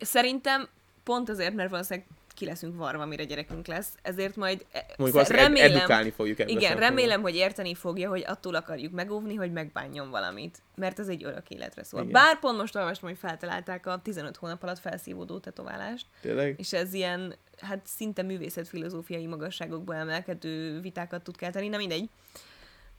Szerintem 0.00 0.68
pont 1.04 1.28
azért, 1.28 1.54
mert 1.54 1.70
valószínűleg 1.70 2.08
ki 2.40 2.46
leszünk 2.46 2.76
varva, 2.76 3.06
mire 3.06 3.24
gyerekünk 3.24 3.66
lesz, 3.66 3.88
ezért 4.02 4.36
majd 4.36 4.66
e- 4.72 4.86
mondjuk 4.96 5.26
remélem, 5.26 5.76
edukálni 5.76 6.10
fogjuk 6.10 6.38
ebben 6.38 6.56
a 6.56 6.58
igen, 6.58 6.76
remélem, 6.76 7.22
hogy 7.22 7.34
érteni 7.34 7.74
fogja, 7.74 8.08
hogy 8.08 8.24
attól 8.26 8.54
akarjuk 8.54 8.92
megóvni, 8.92 9.34
hogy 9.34 9.52
megbánjon 9.52 10.10
valamit. 10.10 10.62
Mert 10.74 10.98
ez 10.98 11.08
egy 11.08 11.24
örök 11.24 11.50
életre 11.50 11.84
szól. 11.84 12.00
Igen. 12.00 12.12
Bár 12.12 12.38
pont 12.38 12.58
most 12.58 12.76
olvastam, 12.76 13.08
hogy 13.08 13.18
feltalálták 13.18 13.86
a 13.86 14.00
15 14.02 14.36
hónap 14.36 14.62
alatt 14.62 14.78
felszívódó 14.78 15.38
tetoválást, 15.38 16.06
Tényleg? 16.20 16.54
és 16.58 16.72
ez 16.72 16.92
ilyen, 16.92 17.34
hát 17.60 17.86
szinte 17.86 18.22
művészetfilozófiai 18.22 19.26
magasságokba 19.26 19.94
emelkedő 19.94 20.80
vitákat 20.80 21.22
tud 21.22 21.36
kelteni, 21.36 21.68
na 21.68 21.76
mindegy. 21.76 22.08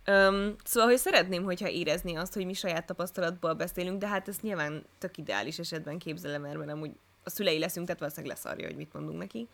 Öm, 0.05 0.55
szóval, 0.63 0.89
hogy 0.89 0.97
szeretném, 0.97 1.43
hogyha 1.43 1.69
érezni 1.69 2.15
azt, 2.15 2.33
hogy 2.33 2.45
mi 2.45 2.53
saját 2.53 2.85
tapasztalatból 2.85 3.53
beszélünk, 3.53 3.99
de 3.99 4.07
hát 4.07 4.27
ezt 4.27 4.41
nyilván 4.41 4.85
tök 4.97 5.17
ideális 5.17 5.59
esetben 5.59 5.97
képzelem 5.97 6.45
el, 6.45 6.57
mert 6.57 6.71
amúgy 6.71 6.91
a 7.23 7.29
szülei 7.29 7.59
leszünk, 7.59 7.85
tehát 7.85 8.01
valószínűleg 8.01 8.35
leszarja, 8.35 8.67
hogy 8.67 8.75
mit 8.75 8.93
mondunk 8.93 9.17
neki. 9.17 9.47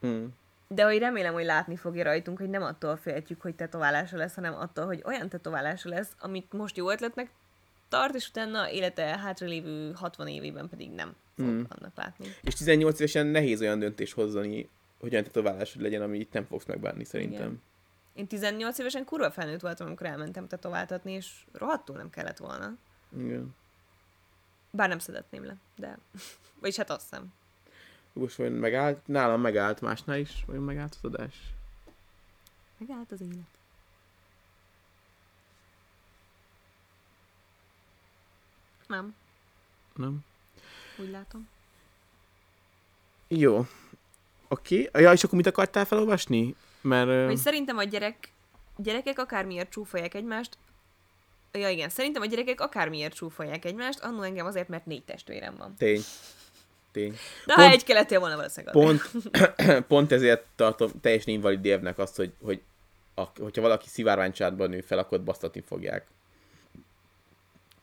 Hmm. 0.00 0.34
De 0.68 0.84
hogy 0.84 0.98
remélem, 0.98 1.32
hogy 1.32 1.44
látni 1.44 1.76
fogja 1.76 2.04
rajtunk, 2.04 2.38
hogy 2.38 2.50
nem 2.50 2.62
attól 2.62 2.96
féltjük, 2.96 3.40
hogy 3.40 3.54
tetoválása 3.54 4.16
lesz, 4.16 4.34
hanem 4.34 4.54
attól, 4.54 4.86
hogy 4.86 5.02
olyan 5.04 5.28
tetoválása 5.28 5.88
lesz, 5.88 6.10
amit 6.18 6.52
most 6.52 6.76
jó 6.76 6.90
ötletnek 6.90 7.30
tart, 7.88 8.14
és 8.14 8.28
utána 8.28 8.70
élete 8.70 9.18
hátralévő 9.18 9.92
60 9.92 10.28
évében 10.28 10.68
pedig 10.68 10.90
nem 10.90 11.14
Mm. 11.42 11.62
annak 11.68 11.96
látni. 11.96 12.26
És 12.42 12.54
18 12.54 12.98
évesen 12.98 13.26
nehéz 13.26 13.60
olyan 13.60 13.78
döntés 13.78 14.12
hozni, 14.12 14.68
hogy 14.98 15.12
olyan 15.12 15.24
tetoválásod 15.24 15.82
legyen, 15.82 16.02
amit 16.02 16.32
nem 16.32 16.44
fogsz 16.44 16.64
megbánni 16.64 17.04
szerintem. 17.04 17.46
Igen. 17.46 17.62
Én 18.14 18.26
18 18.26 18.78
évesen 18.78 19.04
kurva 19.04 19.30
felnőtt 19.30 19.60
voltam, 19.60 19.86
amikor 19.86 20.06
elmentem 20.06 20.46
tetováltatni, 20.46 21.12
és 21.12 21.44
rohadtul 21.52 21.96
nem 21.96 22.10
kellett 22.10 22.36
volna. 22.36 22.76
Igen. 23.16 23.54
Bár 24.70 24.88
nem 24.88 24.98
szedetném 24.98 25.44
le, 25.44 25.56
de... 25.76 25.98
Vagyis 26.60 26.76
hát 26.76 26.90
azt 26.90 27.02
hiszem. 27.10 27.32
Most 28.12 28.36
vajon 28.36 28.52
megállt? 28.52 29.06
Nálam 29.06 29.40
megállt, 29.40 29.80
másnál 29.80 30.18
is? 30.18 30.44
Vajon 30.46 30.62
megállt 30.62 30.94
az 31.02 31.04
adás? 31.04 31.34
Megállt 32.78 33.12
az 33.12 33.20
élet. 33.20 33.46
Nem, 38.86 39.14
Nem? 39.96 40.24
Úgy 40.96 41.10
látom. 41.10 41.48
Jó. 43.28 43.66
Oké. 44.48 44.86
Okay. 44.86 45.02
Ja, 45.02 45.12
és 45.12 45.24
akkor 45.24 45.36
mit 45.36 45.46
akartál 45.46 45.84
felolvasni? 45.84 46.54
Mert... 46.80 47.26
Hogy 47.26 47.36
szerintem 47.36 47.76
a 47.76 47.82
gyerek, 47.82 48.32
gyerekek 48.76 49.18
akármiért 49.18 49.70
csúfolják 49.70 50.14
egymást, 50.14 50.58
Ja 51.52 51.68
igen, 51.68 51.88
szerintem 51.88 52.22
a 52.22 52.26
gyerekek 52.26 52.60
akármiért 52.60 53.14
csúfolják 53.14 53.64
egymást, 53.64 54.00
annó 54.00 54.22
engem 54.22 54.46
azért, 54.46 54.68
mert 54.68 54.86
négy 54.86 55.04
testvérem 55.04 55.54
van. 55.58 55.74
Tény. 55.78 56.00
Tény. 56.92 57.16
De 57.46 57.52
ha 57.54 57.60
Pont- 57.60 57.74
egy 57.74 57.84
kelettél 57.84 58.20
volna 58.20 58.36
valószínűleg. 58.36 58.74
Pont, 58.74 59.10
pont 59.92 60.12
ezért 60.12 60.44
tartom 60.56 60.90
teljesen 61.00 61.34
invalid 61.34 61.64
évnek 61.64 61.98
azt, 61.98 62.16
hogy, 62.16 62.32
hogy 62.42 62.60
a, 63.14 63.22
hogyha 63.36 63.62
valaki 63.62 63.88
szivárványcsádban 63.88 64.70
nő 64.70 64.80
fel, 64.80 64.98
akkor 64.98 65.22
basztatni 65.22 65.62
fogják. 65.66 66.06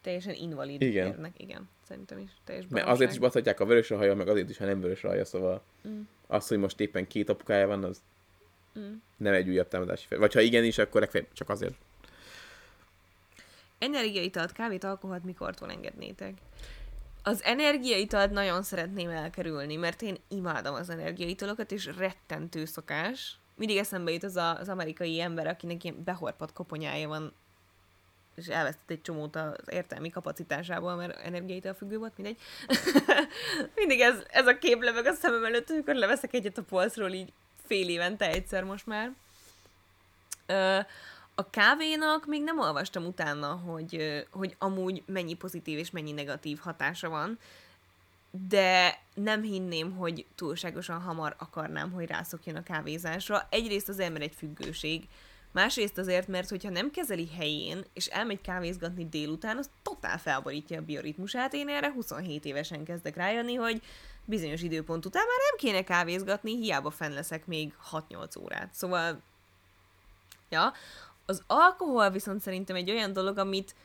Teljesen 0.10 0.34
invalid 0.34 0.81
Igen. 0.81 1.07
érnek. 1.07 1.34
Igen, 1.38 1.69
szerintem 1.88 2.18
is. 2.18 2.30
Teljes 2.44 2.64
Mert 2.64 2.73
baromság. 2.73 2.94
azért 2.95 3.11
is 3.11 3.18
baszhatják 3.19 3.60
a 3.60 3.65
vörös 3.65 3.91
a 3.91 3.98
haja, 3.98 4.15
meg 4.15 4.27
azért 4.27 4.49
is, 4.49 4.57
ha 4.57 4.65
nem 4.65 4.81
vörös 4.81 5.02
haja, 5.02 5.26
szóval 5.26 5.61
Mm. 5.88 6.02
az, 6.27 6.48
hogy 6.48 6.57
most 6.57 6.80
éppen 6.80 7.07
két 7.07 7.30
apukája 7.30 7.68
van, 7.68 7.84
az 7.84 8.02
Mm. 8.80 8.94
nem 9.18 9.34
egy 9.34 9.49
újabb 9.49 9.68
támadási 9.68 10.07
fel. 10.07 10.18
Vagy 10.19 10.34
ha 10.34 10.40
igen 10.41 10.64
is, 10.64 10.77
akkor 10.77 11.02
legfeljebb 11.02 11.34
csak 11.34 11.49
azért. 11.49 11.73
Energiaitalt, 13.80 14.52
kávét, 14.52 14.84
alkoholt 14.84 15.23
mikortól 15.23 15.69
engednétek? 15.69 16.34
Az 17.23 17.44
energiaitalt 17.44 18.31
nagyon 18.31 18.64
szeretném 18.64 19.10
elkerülni, 19.10 19.76
mert 19.76 20.02
én 20.02 20.18
imádom 20.27 20.73
az 20.73 20.90
energiaitalokat, 20.90 21.72
és 21.72 21.90
rettentő 21.98 22.65
szokás. 22.65 23.38
Mindig 23.56 23.77
eszembe 23.77 24.11
jut 24.11 24.23
az 24.23 24.36
a, 24.36 24.57
az 24.60 24.69
amerikai 24.69 25.22
ember, 25.22 25.48
akinek 25.48 25.84
ilyen 25.84 26.03
behorpat 26.03 26.53
koponyája 26.53 27.07
van, 27.07 27.34
és 28.40 28.48
elvesztett 28.48 28.90
egy 28.90 29.02
csomót 29.02 29.36
az 29.36 29.53
értelmi 29.72 30.10
kapacitásából, 30.10 30.95
mert 30.95 31.20
energiaital 31.20 31.74
függő 31.74 31.98
volt, 31.98 32.18
mindegy. 32.18 32.38
Mindig 33.76 33.99
ez, 33.99 34.24
ez 34.30 34.48
a 34.48 34.57
kép 34.57 34.82
lebeg 34.84 35.06
a 35.06 35.14
szemem 35.14 35.45
előtt, 35.45 35.70
amikor 35.70 35.95
leveszek 35.95 36.34
egyet 36.34 36.57
a 36.57 36.64
polcról, 36.64 37.11
így 37.11 37.34
fél 37.66 37.90
évente 37.90 38.30
egyszer 38.30 38.64
most 38.64 38.86
már. 38.86 39.11
Ö, 40.45 40.80
a 41.36 41.49
kávénak 41.49 42.26
még 42.26 42.44
nem 42.44 42.60
olvastam 42.60 43.06
utána, 43.06 43.48
hogy, 43.48 44.24
hogy 44.32 44.56
amúgy 44.57 45.03
mennyi 45.06 45.34
pozitív 45.34 45.78
és 45.78 45.91
mennyi 45.91 46.11
negatív 46.11 46.60
hatása 46.60 47.10
van, 47.10 47.40
de 48.48 48.99
nem 49.14 49.41
hinném, 49.41 49.95
hogy 49.95 50.26
túlságosan 50.36 51.02
hamar 51.02 51.36
akarnám, 51.38 51.91
hogy 51.91 52.07
rászokjon 52.07 52.56
a 52.56 52.64
kávézásra. 52.64 53.48
Egyrészt 53.49 53.90
azért, 53.90 54.11
mert 54.11 54.24
egy 54.24 54.36
függőség, 54.36 55.07
másrészt 55.51 55.97
azért, 55.97 56.27
mert 56.27 56.49
hogyha 56.49 56.69
nem 56.69 56.91
kezeli 56.91 57.30
helyén, 57.38 57.84
és 57.93 58.05
elmegy 58.05 58.41
kávézgatni 58.41 59.09
délután, 59.09 59.57
az 59.57 59.69
totál 59.84 60.17
felborítja 60.17 60.80
a 60.80 60.81
bioritmusát. 60.81 61.53
Én 61.53 61.69
erre 61.69 61.91
27 61.91 62.45
évesen 62.45 62.84
kezdek 62.84 63.15
rájönni, 63.15 63.53
hogy 63.53 63.81
bizonyos 64.26 64.61
időpont 64.61 65.05
után 65.05 65.23
már 65.26 65.39
nem 65.49 65.57
kéne 65.57 65.84
kávézgatni, 65.84 66.55
hiába 66.55 66.89
fenn 66.89 67.13
leszek 67.13 67.45
még 67.45 67.73
6-8 67.91 68.39
órát. 68.39 68.73
Szóval, 68.73 69.21
ja, 70.49 70.73
az 71.26 71.43
alkohol 71.47 72.09
viszont 72.09 72.41
szerintem 72.41 72.76
egy 72.76 72.89
olyan 72.89 73.13
dolog, 73.13 73.38
amit 73.38 73.76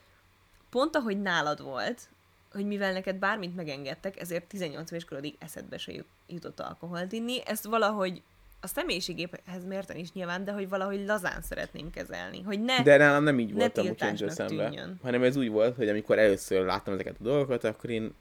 pont 0.71 0.97
ahogy 0.97 1.21
nálad 1.21 1.63
volt, 1.63 2.09
hogy 2.53 2.67
mivel 2.67 2.93
neked 2.93 3.17
bármit 3.17 3.55
megengedtek, 3.55 4.21
ezért 4.21 4.49
18 4.49 4.91
éves 4.91 5.05
korodig 5.05 5.37
eszedbe 5.39 5.79
se 5.79 5.93
jut- 5.93 6.09
jutott 6.27 6.61
alkoholt 6.61 7.13
inni. 7.13 7.47
Ezt 7.47 7.65
valahogy 7.65 8.23
a 8.65 8.67
személyiségéhez 8.67 9.65
mérten 9.67 9.97
is 9.97 10.13
nyilván, 10.13 10.45
de 10.45 10.53
hogy 10.53 10.69
valahogy 10.69 11.05
lazán 11.07 11.43
szeretném 11.43 11.91
kezelni. 11.91 12.43
Hogy 12.43 12.61
ne... 12.61 12.83
De 12.83 12.97
nálam 12.97 13.23
nem 13.23 13.39
így 13.39 13.53
volt 13.53 13.79
a 13.79 13.83
Angel 13.99 14.29
szemben, 14.29 14.99
hanem 15.03 15.23
ez 15.23 15.37
úgy 15.37 15.49
volt, 15.49 15.77
hogy 15.77 15.89
amikor 15.89 16.19
először 16.19 16.65
láttam 16.65 16.95
ezeket 16.95 17.17
a 17.21 17.23
dolgokat, 17.23 17.65
akkor 17.65 17.91
én 17.91 18.15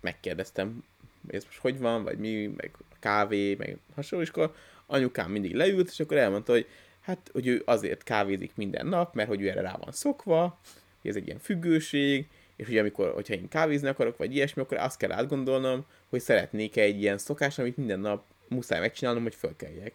megkérdeztem, 0.00 0.84
hogy 1.26 1.34
ez 1.34 1.44
most 1.44 1.58
hogy 1.58 1.78
van, 1.78 2.02
vagy 2.02 2.18
mi, 2.18 2.46
meg 2.46 2.70
kávé, 3.00 3.54
meg 3.54 3.78
hasonló, 3.94 4.24
és 4.24 4.30
akkor 4.30 4.54
anyukám 4.86 5.30
mindig 5.30 5.54
leült, 5.54 5.88
és 5.88 6.00
akkor 6.00 6.16
elmondta, 6.16 6.52
hogy 6.52 6.66
hát, 7.00 7.30
hogy 7.32 7.46
ő 7.46 7.62
azért 7.64 8.02
kávézik 8.02 8.52
minden 8.54 8.86
nap, 8.86 9.14
mert 9.14 9.28
hogy 9.28 9.40
ő 9.40 9.48
erre 9.48 9.60
rá 9.60 9.76
van 9.80 9.92
szokva, 9.92 10.58
hogy 11.00 11.10
ez 11.10 11.16
egy 11.16 11.26
ilyen 11.26 11.38
függőség, 11.38 12.26
és 12.56 12.66
hogy 12.66 12.78
amikor, 12.78 13.12
hogyha 13.12 13.34
én 13.34 13.48
kávézni 13.48 13.88
akarok, 13.88 14.16
vagy 14.16 14.34
ilyesmi, 14.34 14.62
akkor 14.62 14.76
azt 14.76 14.98
kell 14.98 15.12
átgondolnom, 15.12 15.86
hogy 16.08 16.20
szeretnék 16.20 16.76
egy 16.76 17.00
ilyen 17.00 17.18
szokás, 17.18 17.58
amit 17.58 17.76
minden 17.76 18.00
nap 18.00 18.24
muszáj 18.50 18.80
megcsinálnom, 18.80 19.22
hogy 19.22 19.34
fölkeljek. 19.34 19.92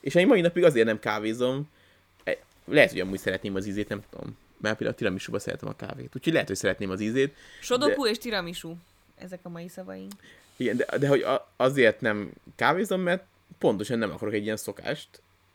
És 0.00 0.14
én 0.14 0.26
mai 0.26 0.40
napig 0.40 0.64
azért 0.64 0.86
nem 0.86 0.98
kávézom, 0.98 1.68
E, 2.24 2.38
lehet, 2.64 2.90
hogy 2.90 3.00
amúgy 3.00 3.18
szeretném 3.18 3.54
az 3.54 3.66
ízét, 3.66 3.88
nem 3.88 4.02
tudom. 4.10 4.36
Mert 4.56 4.76
például 4.76 4.96
a 4.96 4.98
tiramisuba 4.98 5.38
szeretem 5.38 5.68
a 5.68 5.76
kávét. 5.76 6.16
Úgyhogy 6.16 6.32
lehet, 6.32 6.48
hogy 6.48 6.56
szeretném 6.56 6.90
az 6.90 7.00
ízét. 7.00 7.34
Sodoku 7.60 8.06
és 8.06 8.18
tiramisu. 8.18 8.74
Ezek 9.18 9.40
a 9.42 9.48
mai 9.48 9.68
szavaink. 9.68 10.12
Igen, 10.56 10.76
de, 10.76 10.98
de 10.98 11.08
hogy 11.08 11.22
a, 11.22 11.52
azért 11.56 12.00
nem 12.00 12.30
kávézom, 12.56 13.00
mert 13.00 13.24
pontosan 13.58 13.98
nem 13.98 14.10
akarok 14.10 14.34
egy 14.34 14.42
ilyen 14.42 14.56
szokást, 14.56 15.08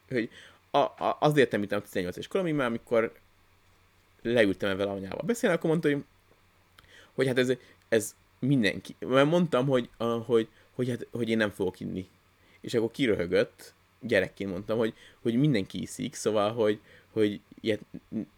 hogy 0.09 0.29
a, 0.71 0.77
a, 0.77 1.17
azért 1.19 1.51
nem 1.51 1.63
ittam 1.63 1.81
18 1.81 2.17
és 2.17 2.27
koromig, 2.27 2.53
mert 2.53 2.69
amikor 2.69 3.13
leültem 4.21 4.69
ezzel 4.69 4.87
anyával 4.87 5.21
beszélni, 5.25 5.55
akkor 5.55 5.69
mondta, 5.69 5.89
hogy, 5.89 6.03
hogy 7.13 7.27
hát 7.27 7.37
ez, 7.37 7.51
ez 7.89 8.15
mindenki. 8.39 8.95
Mert 8.99 9.29
mondtam, 9.29 9.67
hogy, 9.67 9.89
a, 9.97 10.03
hogy, 10.05 10.47
hogy, 10.75 10.89
hát, 10.89 11.07
hogy 11.11 11.29
én 11.29 11.37
nem 11.37 11.51
fogok 11.51 11.79
inni. 11.79 12.09
És 12.65 12.73
akkor 12.73 12.91
kiröhögött, 12.91 13.73
gyerekként 14.01 14.49
mondtam, 14.49 14.77
hogy, 14.77 14.93
hogy 15.21 15.35
mindenki 15.35 15.81
iszik, 15.81 16.13
szóval, 16.13 16.53
hogy, 16.53 16.79
hogy 17.11 17.39
ilyet 17.61 17.81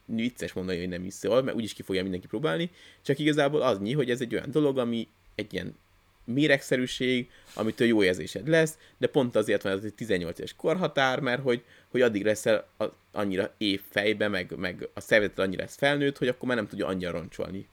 vicces 0.05 0.53
mondani, 0.53 0.79
hogy 0.79 0.89
nem 0.89 1.05
iszol, 1.05 1.41
mert 1.43 1.57
úgyis 1.57 1.73
ki 1.73 1.81
fogja 1.81 2.01
mindenki 2.01 2.27
próbálni, 2.27 2.71
csak 3.01 3.19
igazából 3.19 3.61
az 3.61 3.79
nyi, 3.79 3.93
hogy 3.93 4.09
ez 4.09 4.21
egy 4.21 4.33
olyan 4.33 4.51
dolog, 4.51 4.77
ami 4.77 5.07
egy 5.35 5.53
ilyen 5.53 5.75
méregszerűség, 6.23 7.29
amitől 7.53 7.87
jó 7.87 8.03
érzésed 8.03 8.47
lesz, 8.47 8.77
de 8.97 9.07
pont 9.07 9.35
azért 9.35 9.61
van 9.61 9.71
ez 9.71 9.83
egy 9.83 9.93
18 9.93 10.39
éves 10.39 10.55
korhatár, 10.55 11.19
mert 11.19 11.41
hogy, 11.41 11.63
hogy 11.91 12.01
addig 12.01 12.23
leszel 12.23 12.67
annyira 13.11 13.53
év 13.57 13.81
fejbe, 13.89 14.27
meg, 14.27 14.53
meg 14.57 14.89
a 14.93 14.99
szervezet 14.99 15.39
annyira 15.39 15.61
lesz 15.61 15.77
felnőtt, 15.77 16.17
hogy 16.17 16.27
akkor 16.27 16.47
már 16.47 16.57
nem 16.57 16.67
tudja 16.67 16.87
annyira 16.87 17.11
roncsolni. 17.11 17.67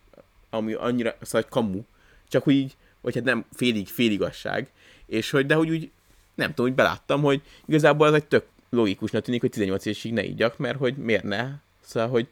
Ami 0.50 0.72
annyira, 0.72 1.16
szóval 1.20 1.40
hogy 1.42 1.50
kamu. 1.50 1.82
Csak 2.28 2.42
hogy 2.42 2.54
így, 2.54 2.76
vagy 3.00 3.14
hát 3.14 3.24
nem 3.24 3.44
félig, 3.52 3.86
féligasság. 3.86 4.70
És 5.06 5.30
hogy, 5.30 5.46
de 5.46 5.54
hogy 5.54 5.70
úgy, 5.70 5.90
nem 6.34 6.48
tudom, 6.48 6.66
hogy 6.66 6.74
beláttam, 6.74 7.22
hogy 7.22 7.42
igazából 7.66 8.06
az 8.06 8.14
egy 8.14 8.26
tök 8.26 8.46
logikusnak 8.70 9.22
tűnik, 9.22 9.40
hogy 9.40 9.50
18 9.50 9.84
évesig 9.84 10.12
ne 10.12 10.22
igyak, 10.22 10.58
mert 10.58 10.78
hogy 10.78 10.96
miért 10.96 11.22
ne? 11.22 11.50
Szóval, 11.80 12.08
hogy 12.08 12.28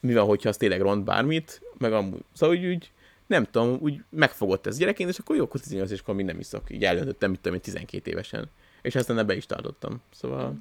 mi 0.00 0.14
van, 0.14 0.26
hogyha 0.26 0.48
az 0.48 0.56
tényleg 0.56 0.80
ront 0.80 1.04
bármit, 1.04 1.60
meg 1.78 1.92
amúgy. 1.92 2.24
Szóval 2.32 2.56
úgy, 2.56 2.66
úgy 2.66 2.90
nem 3.26 3.44
tudom, 3.44 3.76
úgy 3.80 4.02
megfogott 4.10 4.66
ez 4.66 4.78
gyerekként, 4.78 5.10
és 5.10 5.18
akkor 5.18 5.36
jó, 5.36 5.44
akkor 5.44 5.60
18 5.60 5.90
és 5.90 6.00
akkor 6.00 6.14
nem 6.14 6.38
iszok. 6.38 6.70
Így 6.70 6.84
eldöntöttem, 6.84 7.30
mit 7.30 7.40
tudom 7.40 7.56
én, 7.56 7.62
12 7.62 8.10
évesen. 8.10 8.50
És 8.82 8.94
aztán 8.94 9.18
ebbe 9.18 9.34
is 9.36 9.46
tartottam. 9.46 10.02
Szóval... 10.12 10.54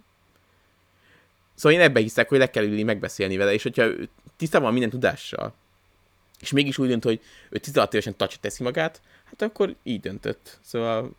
Szóval 1.55 1.77
én 1.77 1.83
ebbe 1.83 1.99
hiszek, 1.99 2.29
hogy 2.29 2.37
le 2.37 2.49
kell 2.49 2.63
ülni, 2.63 2.83
megbeszélni 2.83 3.37
vele, 3.37 3.53
és 3.53 3.63
hogyha 3.63 3.83
ő 3.83 4.09
tisztában 4.37 4.63
van 4.63 4.71
minden 4.73 4.91
tudással, 4.91 5.53
és 6.39 6.51
mégis 6.51 6.77
úgy 6.77 6.87
dönt, 6.87 7.03
hogy 7.03 7.21
ő 7.49 7.57
16 7.57 7.93
évesen 7.93 8.17
tacsot 8.17 8.39
teszi 8.39 8.63
magát, 8.63 9.01
hát 9.23 9.41
akkor 9.41 9.75
így 9.83 9.99
döntött. 9.99 10.59
Szóval 10.61 11.15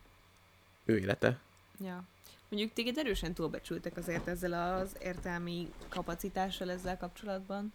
ő 0.85 0.97
élete. 0.97 1.39
Ja. 1.79 2.03
Mondjuk 2.49 2.73
téged 2.73 2.97
erősen 2.97 3.33
túlbecsültek 3.33 3.97
azért 3.97 4.27
ezzel 4.27 4.77
az 4.77 4.95
értelmi 5.01 5.73
kapacitással 5.89 6.71
ezzel 6.71 6.97
kapcsolatban. 6.97 7.73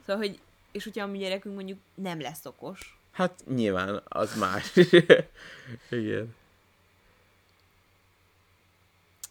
Szóval, 0.00 0.16
hogy, 0.16 0.40
és 0.70 0.84
hogyha 0.84 1.04
a 1.04 1.06
mi 1.06 1.18
gyerekünk 1.18 1.54
mondjuk 1.54 1.78
nem 1.94 2.20
lesz 2.20 2.44
okos, 2.44 3.00
Hát 3.10 3.44
nyilván 3.46 4.02
az 4.08 4.38
más. 4.38 4.76
Igen. 5.90 6.34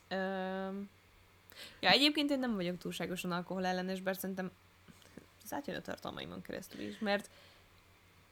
Öm... 0.07 0.89
Ja, 1.79 1.89
egyébként 1.89 2.31
én 2.31 2.39
nem 2.39 2.55
vagyok 2.55 2.77
túlságosan 2.77 3.31
alkohol 3.31 3.65
ellenes, 3.65 4.01
bár 4.01 4.15
szerintem 4.15 4.51
ez 5.43 5.53
átjön 5.53 5.75
a 5.75 5.81
tartalmaimon 5.81 6.41
keresztül 6.41 6.81
is, 6.81 6.99
mert 6.99 7.29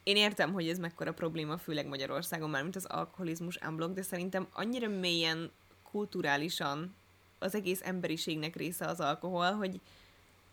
én 0.02 0.16
értem, 0.16 0.52
hogy 0.52 0.68
ez 0.68 0.78
mekkora 0.78 1.12
probléma, 1.12 1.58
főleg 1.58 1.86
Magyarországon 1.86 2.50
már, 2.50 2.62
mint 2.62 2.76
az 2.76 2.84
alkoholizmus 2.84 3.58
unblock, 3.66 3.94
de 3.94 4.02
szerintem 4.02 4.48
annyira 4.52 4.88
mélyen 4.88 5.50
kulturálisan 5.90 6.94
az 7.38 7.54
egész 7.54 7.80
emberiségnek 7.84 8.56
része 8.56 8.86
az 8.86 9.00
alkohol, 9.00 9.52
hogy, 9.52 9.80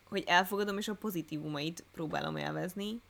hogy 0.04 0.24
elfogadom, 0.28 0.78
és 0.78 0.88
a 0.88 0.94
pozitívumait 0.94 1.84
próbálom 1.94 2.38
élvezni. 2.38 3.02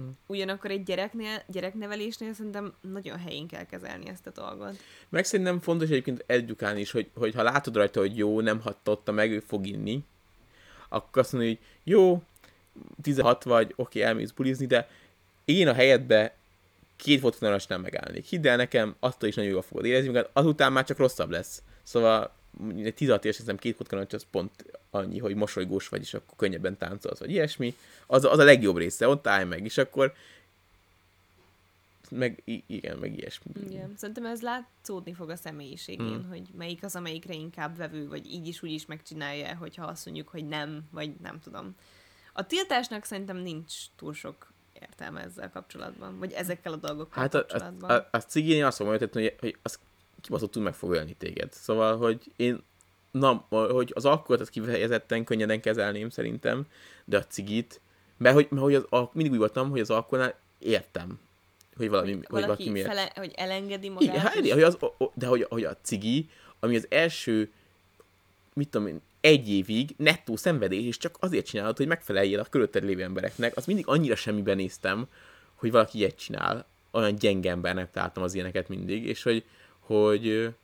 Mm. 0.00 0.08
Ugyanakkor 0.26 0.70
egy 0.70 0.82
gyereknél, 0.82 1.42
gyereknevelésnél 1.46 2.32
szerintem 2.32 2.72
nagyon 2.80 3.18
helyén 3.18 3.46
kell 3.46 3.64
kezelni 3.64 4.08
ezt 4.08 4.26
a 4.26 4.30
dolgot. 4.30 4.76
Meg 5.08 5.24
szerintem 5.24 5.60
fontos 5.60 5.88
egyébként 5.88 6.24
edukálni 6.26 6.80
is, 6.80 6.90
hogy, 6.90 7.10
hogy 7.14 7.34
ha 7.34 7.42
látod 7.42 7.76
rajta, 7.76 8.00
hogy 8.00 8.16
jó, 8.16 8.40
nem 8.40 8.60
hatotta 8.60 9.12
meg, 9.12 9.30
ő 9.30 9.40
fog 9.40 9.66
inni, 9.66 10.04
akkor 10.88 11.22
azt 11.22 11.32
mondja, 11.32 11.50
hogy 11.50 11.60
jó, 11.82 12.22
16 13.02 13.44
vagy, 13.44 13.72
oké, 13.76 14.00
elmész 14.00 14.30
bulizni, 14.30 14.66
de 14.66 14.88
én 15.44 15.68
a 15.68 15.72
helyedbe 15.72 16.34
két 16.96 17.20
vodka 17.20 17.58
nem 17.68 17.80
megállnék. 17.80 18.24
Hidd 18.24 18.46
el 18.46 18.56
nekem, 18.56 18.94
attól 19.00 19.28
is 19.28 19.34
nagyon 19.34 19.50
jól 19.50 19.62
fogod 19.62 19.84
érezni 19.84 20.06
magad, 20.06 20.30
azután 20.32 20.72
már 20.72 20.84
csak 20.84 20.98
rosszabb 20.98 21.30
lesz. 21.30 21.62
Szóval 21.84 22.32
egy 22.76 22.94
16 22.94 23.24
éves 23.24 23.36
szerintem 23.36 23.58
két 23.58 23.76
vodka 23.76 24.06
az 24.10 24.26
pont 24.30 24.64
annyi, 24.90 25.18
hogy 25.18 25.34
mosolygós 25.34 25.88
vagy, 25.88 26.00
és 26.00 26.14
akkor 26.14 26.36
könnyebben 26.36 26.78
táncolsz, 26.78 27.18
vagy 27.18 27.30
ilyesmi. 27.30 27.76
Az, 28.06 28.24
az 28.24 28.38
a 28.38 28.44
legjobb 28.44 28.76
része, 28.76 29.08
ott 29.08 29.26
állj 29.26 29.44
meg, 29.44 29.64
és 29.64 29.78
akkor 29.78 30.14
meg 32.10 32.42
igen, 32.66 32.98
meg 32.98 33.18
ilyesmi. 33.18 33.52
Igen, 33.70 33.94
szerintem 33.96 34.26
ez 34.26 34.40
látszódni 34.40 35.12
fog 35.12 35.30
a 35.30 35.36
személyiségén, 35.36 36.06
Mm. 36.06 36.26
mm. 36.26 36.28
hogy 36.28 36.42
melyik 36.56 36.84
az, 36.84 36.96
amelyikre 36.96 37.34
inkább 37.34 37.76
vevő, 37.76 38.08
vagy 38.08 38.26
így 38.26 38.46
is 38.46 38.62
úgy 38.62 38.70
is 38.70 38.86
megcsinálja, 38.86 39.56
hogyha 39.56 39.84
azt 39.84 40.04
mondjuk, 40.04 40.28
hogy 40.28 40.48
nem, 40.48 40.88
vagy 40.90 41.14
nem 41.22 41.40
tudom. 41.40 41.76
A 42.32 42.46
tiltásnak 42.46 43.04
szerintem 43.04 43.36
nincs 43.36 43.72
túl 43.96 44.14
sok 44.14 44.52
értelme 44.80 45.20
ezzel 45.20 45.50
kapcsolatban, 45.50 46.18
vagy 46.18 46.32
ezekkel 46.32 46.72
a 46.72 46.76
dolgokkal 46.76 47.22
Hát 47.22 47.34
a, 47.34 47.38
a, 47.38 47.40
kapcsolatban. 47.40 47.90
a, 47.90 48.08
a 48.10 48.18
cigén 48.18 48.64
azt 48.64 48.76
fogom 48.76 48.98
hogy, 49.12 49.34
hogy 49.40 49.56
az 49.62 49.78
kibaszottul 50.24 50.62
meg 50.62 50.74
fog 50.74 50.92
ölni 50.92 51.14
téged. 51.18 51.52
Szóval, 51.52 51.96
hogy 51.96 52.32
én 52.36 52.62
na, 53.10 53.46
hogy 53.48 53.92
az 53.94 54.04
alkoholt 54.04 54.40
az 54.40 54.48
kifejezetten 54.48 55.24
könnyeden 55.24 55.60
kezelném 55.60 56.08
szerintem, 56.10 56.66
de 57.04 57.16
a 57.16 57.24
cigit, 57.24 57.80
mert 58.16 58.34
hogy, 58.34 58.46
mert 58.50 58.62
hogy 58.62 58.74
az, 58.74 58.86
a, 58.90 59.10
mindig 59.12 59.32
úgy 59.32 59.38
voltam, 59.38 59.70
hogy 59.70 59.80
az 59.80 59.90
alkoholnál 59.90 60.38
értem, 60.58 61.20
hogy 61.76 61.88
valami, 61.88 62.12
hogy 62.12 62.26
valaki, 62.28 62.46
valaki 62.46 62.70
miért. 62.70 62.86
fele, 62.86 63.12
hogy 63.14 63.32
elengedi 63.36 63.88
magát. 63.88 64.08
Igen, 64.08 64.20
hát, 64.20 64.50
hogy 64.50 64.62
az, 64.62 64.78
de 65.14 65.26
hogy, 65.26 65.46
hogy 65.48 65.64
a 65.64 65.76
cigi, 65.82 66.28
ami 66.60 66.76
az 66.76 66.86
első, 66.88 67.52
mit 68.52 68.68
tudom 68.68 68.86
én, 68.86 69.00
egy 69.20 69.48
évig 69.48 69.94
nettó 69.96 70.36
szenvedés, 70.36 70.84
és 70.84 70.96
csak 70.96 71.16
azért 71.20 71.46
csinálod, 71.46 71.76
hogy 71.76 71.86
megfeleljél 71.86 72.40
a 72.40 72.44
körülötted 72.44 72.84
lévő 72.84 73.02
embereknek, 73.02 73.56
az 73.56 73.66
mindig 73.66 73.86
annyira 73.86 74.16
semmiben 74.16 74.56
néztem, 74.56 75.06
hogy 75.54 75.70
valaki 75.70 75.98
ilyet 75.98 76.18
csinál. 76.18 76.66
Olyan 76.90 77.14
gyenge 77.14 77.50
embernek 77.50 77.90
találtam 77.90 78.22
az 78.22 78.34
ilyeneket 78.34 78.68
mindig, 78.68 79.06
és 79.06 79.22
hogy, 79.22 79.44
hogy 79.86 80.54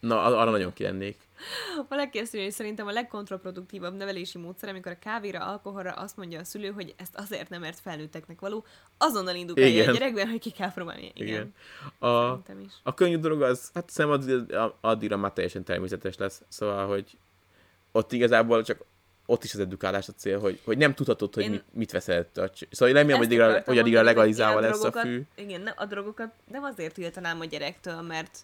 na, 0.00 0.22
ar- 0.24 0.34
arra 0.34 0.50
nagyon 0.50 0.72
kilennék. 0.72 1.18
Mondja, 1.88 2.22
hogy 2.30 2.50
szerintem 2.50 2.86
a 2.86 2.92
legkontraproduktívabb 2.92 3.96
nevelési 3.96 4.38
módszer, 4.38 4.68
amikor 4.68 4.92
a 4.92 4.98
kávéra, 4.98 5.46
alkoholra 5.46 5.90
azt 5.90 6.16
mondja 6.16 6.40
a 6.40 6.44
szülő, 6.44 6.70
hogy 6.70 6.94
ezt 6.96 7.16
azért 7.16 7.48
nem, 7.48 7.60
mert 7.60 7.80
felnőtteknek 7.80 8.40
való, 8.40 8.64
azonnal 8.98 9.34
indukálja 9.34 9.70
Igen. 9.70 9.88
a 9.88 9.92
gyerekben, 9.92 10.28
hogy 10.28 10.40
ki 10.40 10.50
kell 10.50 10.72
próbálni. 10.72 11.12
Igen. 11.14 11.28
Igen. 11.98 12.10
A, 12.10 12.42
is. 12.64 12.72
a 12.82 12.94
könnyű 12.94 13.18
dolog 13.18 13.42
az, 13.42 13.70
hát 13.74 13.90
szerintem 13.90 14.20
addig- 14.20 14.56
addigra 14.80 15.16
már 15.16 15.32
teljesen 15.32 15.64
természetes 15.64 16.16
lesz. 16.16 16.42
Szóval, 16.48 16.86
hogy 16.86 17.16
ott 17.92 18.12
igazából 18.12 18.62
csak 18.62 18.84
ott 19.26 19.44
is 19.44 19.54
az 19.54 19.60
edukálás 19.60 20.08
a 20.08 20.12
cél, 20.12 20.40
hogy, 20.40 20.60
hogy 20.64 20.76
nem 20.78 20.94
tudhatod, 20.94 21.34
hogy 21.34 21.42
Én- 21.42 21.50
mit, 21.50 21.64
mit 21.72 21.90
veszel. 21.90 22.26
A 22.34 22.50
cs- 22.50 22.68
Szóval 22.70 22.94
remélem, 22.94 23.16
hogy 23.18 23.26
addigra, 23.26 23.62
hogy 23.64 23.78
addigra 23.78 24.02
legalizálva 24.02 24.60
lesz 24.60 24.84
a 24.84 24.92
fű. 24.92 25.22
Igen, 25.34 25.66
a 25.66 25.84
drogokat 25.86 26.32
nem 26.50 26.62
azért 26.62 26.94
tiltanám 26.94 27.40
a 27.40 27.44
gyerektől, 27.44 28.00
mert 28.00 28.38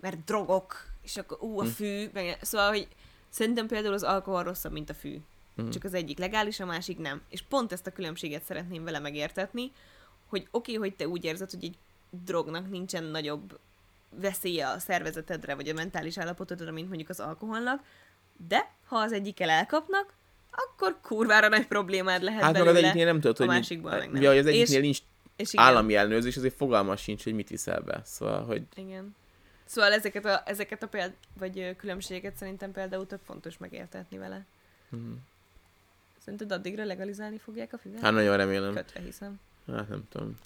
mert 0.00 0.24
drogok, 0.24 0.84
és 1.02 1.16
akkor 1.16 1.38
ú, 1.40 1.58
a 1.60 1.62
Hm. 1.62 1.68
fű, 1.68 2.08
meg, 2.12 2.38
szóval, 2.42 2.68
hogy 2.68 2.88
szerintem 3.28 3.66
például 3.66 3.94
az 3.94 4.02
alkohol 4.02 4.42
rosszabb, 4.42 4.72
mint 4.72 4.90
a 4.90 4.94
fű. 4.94 5.18
Mhm. 5.54 5.70
Csak 5.70 5.84
az 5.84 5.94
egyik 5.94 6.18
legális, 6.18 6.60
a 6.60 6.66
másik 6.66 6.98
nem. 6.98 7.22
És 7.28 7.42
pont 7.42 7.72
ezt 7.72 7.86
a 7.86 7.92
különbséget 7.92 8.42
szeretném 8.42 8.84
vele 8.84 8.98
megértetni, 8.98 9.72
hogy 10.26 10.48
oké, 10.50 10.74
okay, 10.76 10.88
hogy 10.88 10.96
te 10.96 11.08
úgy 11.08 11.24
érzed, 11.24 11.50
hogy 11.50 11.64
egy 11.64 11.76
drognak 12.24 12.70
nincsen 12.70 13.04
nagyobb 13.04 13.58
veszélye 14.10 14.68
a 14.68 14.78
szervezetedre, 14.78 15.54
vagy 15.54 15.68
a 15.68 15.74
mentális 15.74 16.18
állapotodra, 16.18 16.72
mint 16.72 16.88
mondjuk 16.88 17.08
az 17.08 17.20
alkoholnak, 17.20 17.82
de 18.48 18.70
ha 18.86 18.96
az 18.96 19.12
egyikkel 19.12 19.48
elkapnak, 19.50 20.14
akkor 20.50 20.98
kurvára 21.02 21.48
nagy 21.48 21.66
problémád 21.66 22.22
lehet 22.22 22.42
Hát 22.42 22.52
belőle. 22.52 22.70
az 22.70 22.76
egyiknél 22.76 23.04
nem 23.04 23.20
tudod, 23.20 23.36
a 23.40 23.44
hogy 23.44 23.48
meg 23.48 24.00
mit, 24.00 24.12
nem. 24.12 24.22
ja, 24.22 24.28
hogy 24.28 24.38
az 24.38 24.46
egyiknél 24.46 24.76
És- 24.76 24.82
nincs 24.82 24.98
és 25.36 25.52
igen, 25.52 25.64
állami 25.64 25.94
ellenőrzés, 25.96 26.36
azért 26.36 26.56
fogalmas 26.56 27.02
sincs, 27.02 27.22
hogy 27.24 27.34
mit 27.34 27.48
viszel 27.48 27.80
be. 27.80 28.00
Szóval, 28.04 28.44
hogy 28.44 28.62
Igen. 28.74 29.14
Szóval 29.64 29.92
ezeket 29.92 30.24
a, 30.24 30.42
ezeket 30.46 30.82
a 30.82 30.88
péld, 30.88 31.12
vagy 31.38 31.76
különbségeket 31.76 32.36
szerintem 32.36 32.72
például 32.72 33.06
tök 33.06 33.20
fontos 33.24 33.58
megértetni 33.58 34.18
vele. 34.18 34.44
Mhm. 34.88 35.12
Szerinted 36.18 36.52
addigra 36.52 36.84
legalizálni 36.84 37.38
fogják 37.38 37.72
a 37.72 37.78
füvet? 37.78 38.00
hát 38.00 38.12
nagyon 38.12 38.36
remélem. 38.36 38.74
Kötve 38.74 39.00
hiszem. 39.00 39.40
Hát 39.72 39.88
nem 39.88 40.02
tudom. 40.08 40.38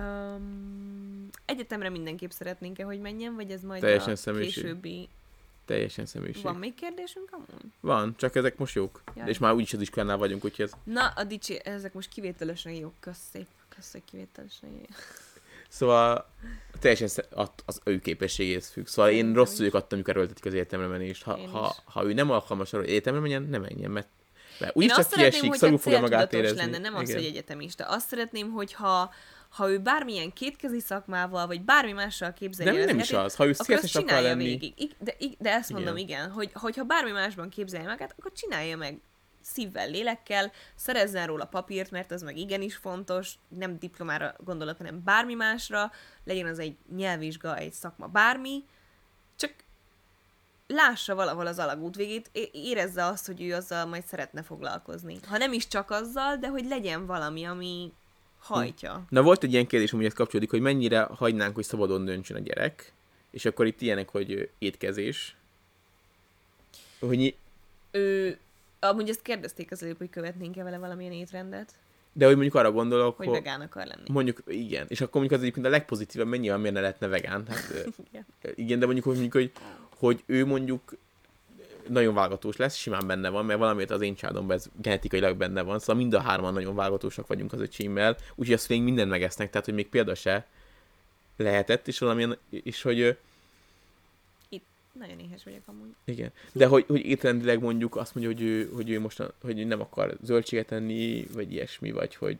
Um, 0.00 1.28
egyetemre 1.44 1.88
mindenképp 1.88 2.30
szeretnénk-e, 2.30 2.84
hogy 2.84 3.00
menjen, 3.00 3.34
vagy 3.34 3.50
ez 3.50 3.62
majd 3.62 3.80
Teljesen 3.80 4.12
a 4.12 4.16
személyiség. 4.16 4.62
későbbi... 4.62 5.08
Teljesen 5.64 6.06
személyiség. 6.06 6.42
Van 6.42 6.56
még 6.56 6.74
kérdésünk 6.74 7.28
amúgy? 7.32 7.72
Van, 7.80 8.14
csak 8.16 8.34
ezek 8.34 8.58
most 8.58 8.74
jók. 8.74 9.02
Jaj. 9.16 9.28
És 9.28 9.38
már 9.38 9.52
úgyis 9.52 9.72
az 9.72 9.80
iskolánál 9.80 10.16
vagyunk, 10.16 10.44
úgyhogy 10.44 10.64
ez... 10.64 10.72
Na, 10.84 11.06
a 11.06 11.24
dicsi... 11.24 11.60
ezek 11.64 11.92
most 11.92 12.08
kivételesen 12.08 12.72
jók, 12.72 12.92
kösz 13.00 13.28
szép. 13.32 13.46
Kösz, 13.68 13.92
hogy 13.92 14.02
kivételesen 14.04 14.68
jók. 14.70 14.88
Szóval 15.68 16.30
teljesen 16.80 17.08
az 17.64 17.80
ő 17.84 17.98
képességéhez 17.98 18.68
függ. 18.68 18.86
Szóval 18.86 19.10
én 19.10 19.16
Szerintem 19.16 19.42
rossz 19.42 19.58
vagyok 19.58 19.74
attól, 19.74 19.88
amikor 19.90 20.16
erőltetik 20.16 20.44
az 20.44 20.52
egyetemre 20.52 20.86
menést. 20.86 21.22
Ha, 21.22 21.38
Én 21.38 21.48
ha, 21.48 21.74
ha, 21.84 22.04
ő 22.04 22.12
nem 22.12 22.30
alkalmas 22.30 22.72
arra, 22.72 22.82
hogy 22.82 22.90
egyetemre 22.90 23.20
menjen, 23.20 23.42
ne 23.42 23.58
menjen, 23.58 23.90
mert, 23.90 24.08
mert 24.58 24.76
Én 24.76 24.82
úgyis 24.82 24.92
csak 24.92 25.08
kiesik, 25.08 25.54
szarul 25.54 25.78
fogja 25.78 26.00
magát 26.00 26.32
érezni. 26.32 26.56
lenne, 26.56 26.78
nem 26.78 26.94
az, 26.94 27.08
Igen. 27.08 27.16
hogy 27.16 27.30
egyetemista. 27.30 27.84
Azt 27.84 28.08
szeretném, 28.08 28.50
hogyha 28.50 29.10
ha 29.50 29.70
ő 29.70 29.78
bármilyen 29.78 30.32
kétkezi 30.32 30.80
szakmával, 30.80 31.46
vagy 31.46 31.62
bármi 31.62 31.92
mással 31.92 32.32
képzelje 32.32 32.72
De 32.80 32.84
nem 32.84 32.98
is 32.98 33.12
az. 33.12 33.34
Ha 33.34 33.46
ő 33.46 33.52
szélszes 33.52 33.94
akar 33.94 34.22
lenni, 34.22 34.44
végig. 34.44 34.72
I- 34.80 34.90
De, 34.98 35.14
i- 35.18 35.36
de 35.38 35.52
ezt 35.52 35.70
Igen. 35.70 35.82
mondom, 35.82 36.00
igen, 36.02 36.30
hogy, 36.30 36.50
hogyha 36.54 36.84
bármi 36.84 37.10
másban 37.10 37.48
képzelje 37.48 37.86
magát, 37.88 38.14
akkor 38.18 38.32
csinálja 38.32 38.76
meg 38.76 39.00
szívvel, 39.42 39.88
lélekkel, 39.90 40.52
szerezzen 40.74 41.26
róla 41.26 41.44
papírt, 41.44 41.90
mert 41.90 42.10
az 42.10 42.22
meg 42.22 42.36
igenis 42.36 42.76
fontos, 42.76 43.34
nem 43.48 43.78
diplomára 43.78 44.34
gondolok, 44.38 44.76
hanem 44.76 45.02
bármi 45.04 45.34
másra, 45.34 45.90
legyen 46.24 46.46
az 46.46 46.58
egy 46.58 46.76
nyelvvizsga, 46.96 47.56
egy 47.56 47.72
szakma, 47.72 48.06
bármi, 48.06 48.64
csak 49.36 49.54
lássa 50.66 51.14
valahol 51.14 51.46
az 51.46 51.58
alagút 51.58 51.96
végét, 51.96 52.30
érezze 52.52 53.04
azt, 53.04 53.26
hogy 53.26 53.42
ő 53.42 53.54
azzal 53.54 53.86
majd 53.86 54.04
szeretne 54.06 54.42
foglalkozni. 54.42 55.18
Ha 55.28 55.36
nem 55.38 55.52
is 55.52 55.66
csak 55.68 55.90
azzal, 55.90 56.36
de 56.36 56.48
hogy 56.48 56.64
legyen 56.66 57.06
valami, 57.06 57.44
ami 57.44 57.92
hajtja. 58.40 59.04
Na 59.08 59.22
volt 59.22 59.44
egy 59.44 59.52
ilyen 59.52 59.66
kérdés, 59.66 59.92
amúgy 59.92 60.04
ez 60.04 60.12
kapcsolódik, 60.12 60.50
hogy 60.50 60.60
mennyire 60.60 61.00
hagynánk, 61.00 61.54
hogy 61.54 61.64
szabadon 61.64 62.04
döntsön 62.04 62.36
a 62.36 62.40
gyerek, 62.40 62.92
és 63.30 63.44
akkor 63.44 63.66
itt 63.66 63.80
ilyenek, 63.80 64.08
hogy 64.08 64.50
étkezés. 64.58 65.36
Hogy 66.98 67.34
Ő, 67.90 68.38
amúgy 68.80 69.08
ezt 69.08 69.22
kérdezték 69.22 69.70
az 69.70 69.82
előbb, 69.82 69.98
hogy 69.98 70.10
követnénk-e 70.10 70.62
vele 70.62 70.78
valamilyen 70.78 71.12
étrendet, 71.12 71.74
de 72.12 72.24
hogy 72.26 72.34
mondjuk 72.34 72.54
arra 72.54 72.72
gondolok, 72.72 73.16
hogy 73.16 73.26
hogy 73.26 73.34
vegán 73.34 73.60
akar 73.60 73.86
lenni. 73.86 74.02
mondjuk 74.08 74.42
igen, 74.46 74.86
és 74.88 75.00
akkor 75.00 75.20
mondjuk 75.20 75.34
az 75.34 75.40
egyébként 75.40 75.66
a 75.66 75.70
legpozitívabb, 75.70 76.28
mennyivel 76.28 76.58
miért 76.58 76.74
ne 76.74 76.80
lehetne 76.80 77.06
vegán. 77.06 77.46
Hát, 77.48 77.74
Igen. 78.10 78.26
igen, 78.54 78.78
de 78.78 78.84
mondjuk, 78.84 79.06
hogy, 79.06 79.14
mondjuk, 79.14 79.32
hogy, 79.32 79.52
hogy 79.98 80.22
ő 80.26 80.46
mondjuk 80.46 80.96
nagyon 81.88 82.14
válogatós 82.14 82.56
lesz, 82.56 82.74
simán 82.76 83.06
benne 83.06 83.28
van, 83.28 83.44
mert 83.44 83.58
valamiért 83.58 83.90
az 83.90 84.00
én 84.00 84.14
családomban 84.14 84.56
ez 84.56 84.66
genetikailag 84.82 85.36
benne 85.36 85.62
van, 85.62 85.78
szóval 85.78 85.94
mind 85.96 86.14
a 86.14 86.20
hárman 86.20 86.52
nagyon 86.52 86.74
válogatósak 86.74 87.26
vagyunk 87.26 87.52
az 87.52 87.60
öcsémmel, 87.60 88.16
úgyhogy 88.34 88.54
azt 88.54 88.68
még 88.68 88.82
mindent 88.82 89.10
megesznek, 89.10 89.50
tehát 89.50 89.66
hogy 89.66 89.74
még 89.74 89.88
példa 89.88 90.14
se 90.14 90.46
lehetett, 91.36 91.88
és 91.88 91.98
valamilyen, 91.98 92.38
és 92.50 92.82
hogy 92.82 93.00
ö, 93.00 93.10
Nagyon 94.98 95.18
éhes 95.18 95.44
vagyok 95.44 95.62
amúgy. 95.66 95.94
igen. 96.04 96.32
De 96.52 96.66
hogy, 96.66 96.84
hogy 96.86 97.04
étrendileg 97.04 97.60
mondjuk 97.60 97.96
azt 97.96 98.14
mondja, 98.14 98.32
hogy 98.32 98.42
ő, 98.42 98.70
hogy 98.74 98.90
ő 98.90 99.00
most 99.00 99.22
hogy 99.40 99.66
nem 99.66 99.80
akar 99.80 100.16
zöldséget 100.22 100.72
enni, 100.72 101.26
vagy 101.32 101.52
ilyesmi, 101.52 101.90
vagy 101.90 102.16
hogy... 102.16 102.38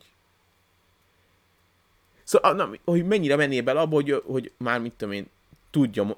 Szóval, 2.22 2.54
na, 2.54 2.70
hogy 2.84 3.06
mennyire 3.06 3.36
mennél 3.36 3.62
bele 3.62 3.80
abba, 3.80 3.94
hogy, 3.94 4.22
hogy 4.24 4.52
már 4.56 4.80
mit 4.80 4.92
tudom 4.92 5.14
én, 5.14 5.26
tudja 5.70 6.16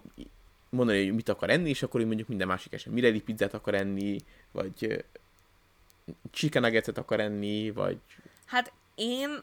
mondani, 0.72 1.04
hogy 1.04 1.14
mit 1.14 1.28
akar 1.28 1.50
enni, 1.50 1.68
és 1.68 1.82
akkor 1.82 2.00
ő 2.00 2.06
mondjuk 2.06 2.28
minden 2.28 2.46
másik 2.46 2.72
eset 2.72 2.92
Mireli 2.92 3.20
pizzát 3.20 3.54
akar 3.54 3.74
enni, 3.74 4.18
vagy 4.52 5.04
chicken 6.30 6.62
nuggetset 6.62 6.98
akar 6.98 7.20
enni, 7.20 7.70
vagy... 7.70 7.98
Hát 8.44 8.72
én, 8.94 9.42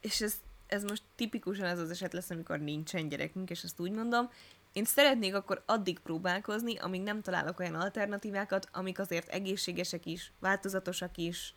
és 0.00 0.20
ez, 0.20 0.40
ez 0.66 0.82
most 0.82 1.02
tipikusan 1.14 1.64
ez 1.66 1.78
az 1.78 1.90
eset 1.90 2.12
lesz, 2.12 2.30
amikor 2.30 2.58
nincsen 2.58 3.08
gyerekünk, 3.08 3.50
és 3.50 3.62
ezt 3.62 3.80
úgy 3.80 3.90
mondom, 3.90 4.30
én 4.72 4.84
szeretnék 4.84 5.34
akkor 5.34 5.62
addig 5.66 5.98
próbálkozni, 5.98 6.76
amíg 6.76 7.02
nem 7.02 7.22
találok 7.22 7.60
olyan 7.60 7.74
alternatívákat, 7.74 8.68
amik 8.72 8.98
azért 8.98 9.28
egészségesek 9.28 10.06
is, 10.06 10.32
változatosak 10.38 11.16
is, 11.16 11.54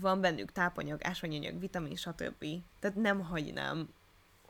van 0.00 0.20
bennük 0.20 0.52
tápanyag, 0.52 1.04
ásványanyag, 1.04 1.60
vitamin, 1.60 1.96
stb. 1.96 2.44
Tehát 2.80 2.96
nem 2.96 3.20
hagynám, 3.20 3.88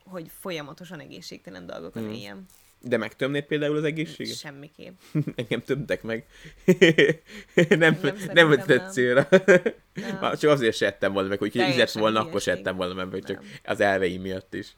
hogy 0.04 0.30
folyamatosan 0.40 1.00
egészségtelen 1.00 1.66
dolgokat 1.66 2.02
Mm. 2.02 2.10
éljem. 2.10 2.46
De 2.84 2.96
megtömnéd 2.96 3.44
például 3.44 3.76
az 3.76 3.84
egészséget? 3.84 4.36
Semmiképp. 4.36 4.98
Engem 5.36 5.60
tömtek 5.62 6.02
meg. 6.02 6.26
nem, 7.68 7.98
nem, 8.02 8.16
nem 8.32 8.48
vett 8.48 8.92
célra. 8.92 9.28
Nem. 9.94 10.34
Csak 10.40 10.50
azért 10.50 10.76
se 10.76 10.86
ettem 10.86 11.12
volna 11.12 11.28
meg, 11.28 11.38
hogy 11.38 11.56
izett 11.56 11.90
volna, 11.90 12.20
akkor 12.20 12.40
se 12.40 12.52
ettem 12.52 12.76
volna 12.76 12.94
meg, 12.94 13.24
csak 13.24 13.40
Nem. 13.40 13.50
az 13.64 13.80
elveim 13.80 14.20
miatt 14.20 14.54
is. 14.54 14.74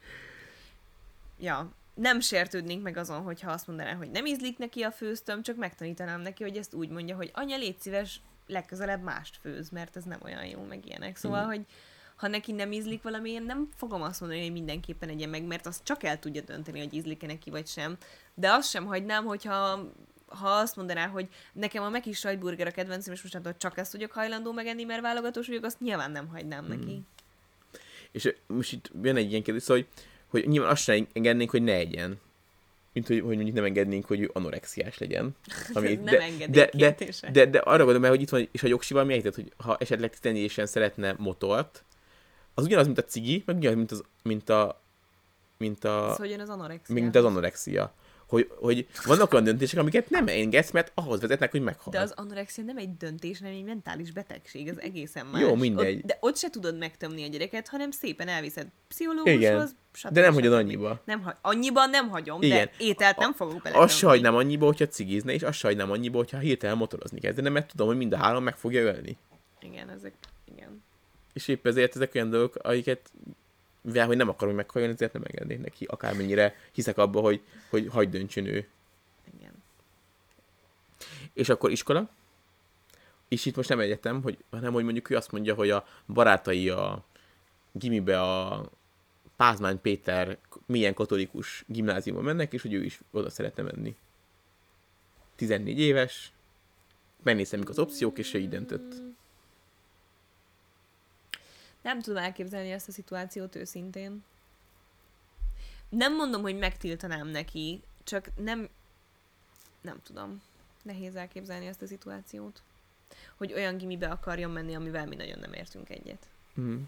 ja, 1.39 1.71
nem 1.93 2.19
sértődnénk 2.19 2.83
meg 2.83 2.97
azon, 2.97 3.21
hogyha 3.21 3.51
azt 3.51 3.67
mondaná, 3.67 3.93
hogy 3.93 4.09
nem 4.11 4.25
ízlik 4.25 4.57
neki 4.57 4.81
a 4.81 4.91
főztöm, 4.91 5.41
csak 5.43 5.55
megtanítanám 5.55 6.21
neki, 6.21 6.43
hogy 6.43 6.57
ezt 6.57 6.73
úgy 6.73 6.89
mondja, 6.89 7.15
hogy 7.15 7.31
anya, 7.33 7.57
légy 7.57 7.79
szíves, 7.79 8.21
legközelebb 8.47 9.03
mást 9.03 9.37
főz, 9.41 9.69
mert 9.69 9.95
ez 9.95 10.03
nem 10.03 10.19
olyan 10.23 10.45
jó, 10.45 10.63
meg 10.63 10.85
ilyenek. 10.85 11.15
Szóval, 11.17 11.39
Mhm. 11.41 11.49
hogy 11.49 11.61
ha 12.15 12.27
neki 12.27 12.51
nem 12.51 12.71
ízlik 12.71 13.01
valami, 13.01 13.29
én 13.29 13.43
nem 13.43 13.69
fogom 13.75 14.01
azt 14.01 14.19
mondani, 14.19 14.41
hogy 14.41 14.51
mindenképpen 14.51 15.09
egye 15.09 15.27
meg, 15.27 15.43
mert 15.43 15.65
az 15.65 15.79
csak 15.83 16.03
el 16.03 16.19
tudja 16.19 16.41
dönteni, 16.41 16.79
hogy 16.79 16.93
ízlik-e 16.93 17.25
neki, 17.25 17.49
vagy 17.49 17.67
sem. 17.67 17.97
De 18.33 18.51
azt 18.51 18.69
sem 18.69 18.85
hagynám, 18.85 19.25
hogyha 19.25 19.89
ha 20.27 20.49
azt 20.49 20.75
mondaná, 20.75 21.07
hogy 21.07 21.27
nekem 21.53 21.83
a 21.83 21.89
Meki 21.89 22.13
sajtburger 22.13 22.67
a 22.67 22.71
kedvencem, 22.71 23.13
és 23.13 23.21
mostantól 23.21 23.57
csak 23.57 23.77
ezt 23.77 23.91
vagyok 23.91 24.11
hajlandó 24.11 24.51
megenni, 24.51 24.83
mert 24.83 25.01
válogatós 25.01 25.47
vagyok, 25.47 25.63
azt 25.63 25.79
nyilván 25.79 26.11
nem 26.11 26.27
hagynám 26.27 26.65
neki. 26.67 27.01
És 28.11 28.33
most 28.47 28.71
itt 28.71 28.91
jön 29.01 29.15
egy 29.15 29.29
ilyen 29.29 29.43
kérdés, 29.43 29.63
szóval, 29.63 29.83
hogy, 29.83 30.03
hogy 30.41 30.49
nyilván 30.49 30.71
azt 30.71 30.83
sem 30.83 31.07
engednénk, 31.13 31.49
hogy 31.49 31.63
ne 31.63 31.73
egyen. 31.73 32.19
Mint 32.93 33.07
hogy, 33.07 33.19
hogy 33.19 33.35
mondjuk 33.35 33.55
nem 33.55 33.65
engednénk, 33.65 34.05
hogy 34.05 34.29
anorexiás 34.33 34.97
legyen. 34.97 35.35
Ami, 35.73 35.95
nem 35.95 36.37
de, 36.37 36.47
de, 36.47 36.69
de, 36.73 36.95
de, 37.31 37.45
de, 37.45 37.59
arra 37.59 37.77
gondolom, 37.77 38.01
mert 38.01 38.13
hogy 38.13 38.21
itt 38.21 38.29
van, 38.29 38.47
és 38.51 38.63
a 38.63 38.67
jogsival 38.67 39.03
mi 39.03 39.13
ejtett, 39.13 39.35
hogy 39.35 39.53
ha 39.57 39.77
esetleg 39.79 40.09
tizenévesen 40.09 40.65
szeretne 40.65 41.15
motort, 41.17 41.83
az 42.55 42.63
ugyanaz, 42.65 42.85
mint 42.85 42.97
a 42.97 43.03
cigi, 43.03 43.43
meg 43.45 43.55
ugyanaz, 43.55 43.77
mint, 43.77 43.91
az, 43.91 44.03
mint 44.23 44.49
a 44.49 44.83
mint 45.57 45.83
a, 45.83 46.07
Ez 46.09 46.17
hogyan 46.17 46.39
az 46.39 46.49
anorexia? 46.49 46.95
mint 46.95 47.15
az 47.15 47.23
anorexia. 47.25 47.93
hogy, 48.27 48.51
hogy 48.55 48.87
vannak 49.05 49.31
olyan 49.33 49.43
döntések, 49.45 49.79
amiket 49.79 50.09
nem 50.09 50.27
engedsz, 50.27 50.71
mert 50.71 50.91
ahhoz 50.95 51.21
vezetnek, 51.21 51.51
hogy 51.51 51.61
meghal. 51.61 51.91
De 51.93 51.99
az 51.99 52.13
anorexia 52.15 52.63
nem 52.63 52.77
egy 52.77 52.97
döntés, 52.97 53.39
hanem 53.39 53.53
egy 53.53 53.63
mentális 53.63 54.11
betegség, 54.11 54.67
ez 54.67 54.77
egészen 54.77 55.25
más. 55.25 55.41
Jó, 55.41 55.55
mindegy. 55.55 55.95
Ott, 55.97 56.03
de 56.03 56.17
ott 56.19 56.37
se 56.37 56.49
tudod 56.49 56.77
megtömni 56.77 57.23
a 57.23 57.27
gyereket, 57.27 57.67
hanem 57.67 57.91
szépen 57.91 58.27
elviszed 58.27 58.67
pszichológushoz, 58.87 59.41
Igen. 59.41 59.69
stb. 59.91 60.11
De 60.13 60.21
nem 60.21 60.33
hagyod 60.33 60.53
annyiba. 60.53 61.01
Nem 61.05 61.21
hagy, 61.21 61.35
annyiban 61.41 61.89
nem 61.89 62.09
hagyom, 62.09 62.41
Igen. 62.41 62.65
de 62.65 62.71
ételt 62.77 63.17
nem 63.17 63.33
fogok 63.33 63.61
bele. 63.61 63.77
Azt 63.77 63.97
se 63.97 64.07
hagynám 64.07 64.35
annyiba, 64.35 64.65
hogyha 64.65 64.87
cigizne, 64.87 65.33
és 65.33 65.43
azt 65.43 65.57
se 65.57 65.67
hagynám 65.67 65.91
annyiba, 65.91 66.17
hogyha 66.17 66.37
hirtelen 66.37 66.77
motorozni 66.77 67.19
kezdene, 67.19 67.49
mert 67.49 67.67
tudom, 67.67 67.87
hogy 67.87 67.97
mind 67.97 68.13
a 68.13 68.17
három 68.17 68.43
meg 68.43 68.57
fogja 68.57 68.81
ölni. 68.81 69.17
Igen, 69.61 69.89
ezek. 69.89 70.13
És 71.35 71.47
épp 71.47 71.65
ezért 71.67 71.95
ezek 71.95 72.11
olyan 72.15 72.29
dolgok, 72.29 72.55
amiket 72.55 73.11
mivel 73.81 74.05
hogy 74.05 74.17
nem 74.17 74.29
akarom, 74.29 74.47
hogy 74.47 74.63
meghalljon, 74.63 74.91
ezért 74.91 75.13
nem 75.13 75.23
engednék 75.25 75.59
neki. 75.59 75.85
Akármennyire 75.85 76.55
hiszek 76.71 76.97
abba, 76.97 77.19
hogy, 77.19 77.41
hogy 77.69 77.87
hagyd 77.89 78.11
döntsön 78.11 78.45
ő. 78.45 78.67
igen. 79.37 79.63
És 81.33 81.49
akkor 81.49 81.71
iskola. 81.71 82.09
És 83.27 83.45
itt 83.45 83.55
most 83.55 83.69
nem 83.69 83.79
egyetem, 83.79 84.21
hogy, 84.21 84.37
hanem 84.49 84.73
hogy 84.73 84.83
mondjuk 84.83 85.09
ő 85.09 85.15
azt 85.15 85.31
mondja, 85.31 85.53
hogy 85.53 85.69
a 85.69 85.87
barátai 86.05 86.69
a 86.69 87.03
gimibe 87.71 88.21
a 88.21 88.69
Pázmány 89.35 89.81
Péter 89.81 90.37
milyen 90.65 90.93
katolikus 90.93 91.63
gimnáziumba 91.67 92.21
mennek, 92.21 92.53
és 92.53 92.61
hogy 92.61 92.73
ő 92.73 92.83
is 92.83 92.99
oda 93.11 93.29
szeretne 93.29 93.63
menni. 93.63 93.95
14 95.35 95.79
éves, 95.79 96.31
megnéztem, 97.23 97.59
mik 97.59 97.69
az 97.69 97.79
opciók, 97.79 98.17
és 98.17 98.33
ő 98.33 98.39
így 98.39 98.49
döntött. 98.49 99.04
Nem 101.85 102.01
tudom 102.01 102.23
elképzelni 102.23 102.71
ezt 102.71 102.87
a 102.87 102.91
szituációt 102.91 103.55
őszintén. 103.55 104.23
Nem 105.89 106.15
mondom, 106.15 106.41
hogy 106.41 106.57
megtiltanám 106.57 107.27
neki, 107.27 107.81
csak 108.03 108.29
nem... 108.35 108.69
Nem 109.81 110.01
tudom. 110.03 110.41
Nehéz 110.81 111.15
elképzelni 111.15 111.65
ezt 111.67 111.81
a 111.81 111.87
szituációt. 111.87 112.61
Hogy 113.35 113.53
olyan 113.53 113.77
gimibe 113.77 114.07
akarjon 114.07 114.51
menni, 114.51 114.75
amivel 114.75 115.05
mi 115.05 115.15
nagyon 115.15 115.39
nem 115.39 115.53
értünk 115.53 115.89
egyet. 115.89 116.27
Mm. 116.59 116.81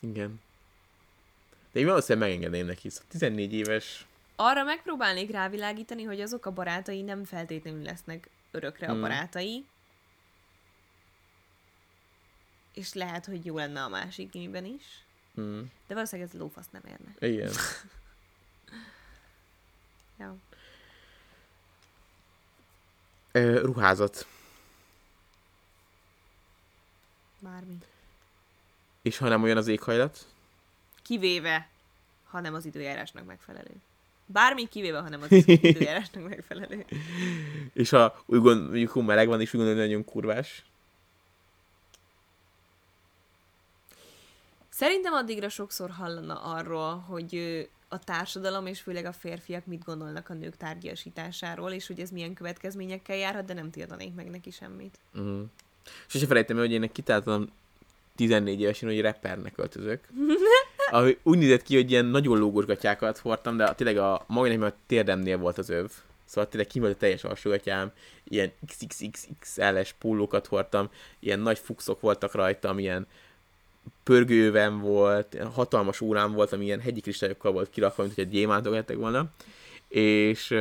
Igen. 0.00 0.40
De 1.72 1.80
én 1.80 1.86
valószínűleg 1.86 2.28
megengedném 2.28 2.66
neki, 2.66 2.88
szóval 2.88 3.06
14 3.10 3.52
éves. 3.52 4.06
Arra 4.36 4.64
megpróbálnék 4.64 5.30
rávilágítani, 5.30 6.02
hogy 6.02 6.20
azok 6.20 6.46
a 6.46 6.52
barátai 6.52 7.02
nem 7.02 7.24
feltétlenül 7.24 7.82
lesznek 7.82 8.28
örökre 8.50 8.86
a 8.86 8.90
Hmm. 8.90 9.00
barátai. 9.00 9.64
És 12.76 12.92
lehet, 12.92 13.26
hogy 13.26 13.44
jó 13.44 13.56
lenne 13.56 13.82
a 13.82 13.88
másik 13.88 14.30
gimiben 14.30 14.64
is. 14.64 15.04
Mm. 15.40 15.60
De 15.86 15.94
valószínűleg 15.94 16.30
ez 16.32 16.40
lófasz 16.40 16.68
nem 16.70 16.82
érne. 16.88 17.14
Igen. 17.28 17.52
Ja. 20.18 20.36
Ö, 23.32 23.60
ruházat. 23.60 24.26
Bármi. 27.38 27.78
És 29.02 29.18
ha 29.18 29.28
nem 29.28 29.42
olyan 29.42 29.56
az 29.56 29.66
éghajlat? 29.66 30.26
Kivéve, 31.02 31.68
ha 32.24 32.40
nem 32.40 32.54
az 32.54 32.64
időjárásnak 32.64 33.26
megfelelő. 33.26 33.74
Bármi 34.26 34.68
kivéve, 34.68 35.00
ha 35.00 35.08
nem 35.08 35.22
az 35.22 35.30
időjárásnak 35.46 36.28
megfelelő. 36.28 36.84
És 37.72 37.90
ha 37.90 38.22
úgy 38.26 38.40
gond, 38.40 38.62
mondjuk 38.62 38.94
meleg 38.94 39.28
van, 39.28 39.40
és 39.40 39.48
úgy 39.48 39.54
gondolom, 39.54 39.78
hogy 39.78 39.88
nagyon 39.88 40.04
kurvás. 40.04 40.64
Szerintem 44.76 45.12
addigra 45.12 45.48
sokszor 45.48 45.90
hallana 45.90 46.34
arról, 46.34 46.96
hogy 46.96 47.38
a 47.88 47.98
társadalom 47.98 48.66
és 48.66 48.80
főleg 48.80 49.04
a 49.04 49.12
férfiak 49.12 49.66
mit 49.66 49.84
gondolnak 49.84 50.28
a 50.28 50.34
nők 50.34 50.56
tárgyasításáról, 50.56 51.70
és 51.70 51.86
hogy 51.86 52.00
ez 52.00 52.10
milyen 52.10 52.34
következményekkel 52.34 53.16
járhat, 53.16 53.44
de 53.44 53.54
nem 53.54 53.70
tiltanék 53.70 54.14
meg 54.14 54.30
neki 54.30 54.50
semmit. 54.50 54.98
Mm. 55.18 55.42
Sose 56.06 56.26
felejtem 56.26 56.56
el, 56.56 56.62
hogy 56.62 56.72
én 56.72 56.92
kitáltam 56.92 57.52
14 58.16 58.60
évesen, 58.60 58.88
hogy 58.88 59.00
rappernek 59.00 59.58
öltözök. 59.58 60.08
Ami 60.90 61.18
úgy 61.22 61.38
nézett 61.38 61.62
ki, 61.62 61.74
hogy 61.74 61.90
ilyen 61.90 62.04
nagyon 62.04 62.38
lógós 62.38 62.64
gatyákat 62.64 63.18
hordtam, 63.18 63.56
de 63.56 63.74
tényleg 63.74 63.98
a 63.98 64.24
majdnem 64.26 64.62
a 64.62 64.72
térdemnél 64.86 65.38
volt 65.38 65.58
az 65.58 65.68
öv. 65.70 65.90
Szóval 66.24 66.48
tényleg 66.48 66.68
ki 66.68 66.78
volt 66.78 66.94
a 66.94 66.96
teljes 66.96 67.24
alsógatyám, 67.24 67.92
ilyen 68.24 68.52
XXXXL-es 68.66 69.92
pólókat 69.92 70.46
hordtam, 70.46 70.90
ilyen 71.18 71.38
nagy 71.38 71.58
fuxok 71.58 72.00
voltak 72.00 72.32
rajtam, 72.32 72.78
ilyen 72.78 73.06
pörgőven 74.02 74.80
volt, 74.80 75.36
hatalmas 75.54 76.00
órám 76.00 76.32
volt, 76.32 76.52
ami 76.52 76.64
ilyen 76.64 76.80
hegyi 76.80 77.00
kristályokkal 77.00 77.52
volt 77.52 77.70
kirakva, 77.70 78.02
mint 78.02 78.14
hogy 78.14 78.24
egy 78.24 78.30
gyémántok 78.30 78.72
lettek 78.72 78.96
volna. 78.96 79.26
És 79.88 80.54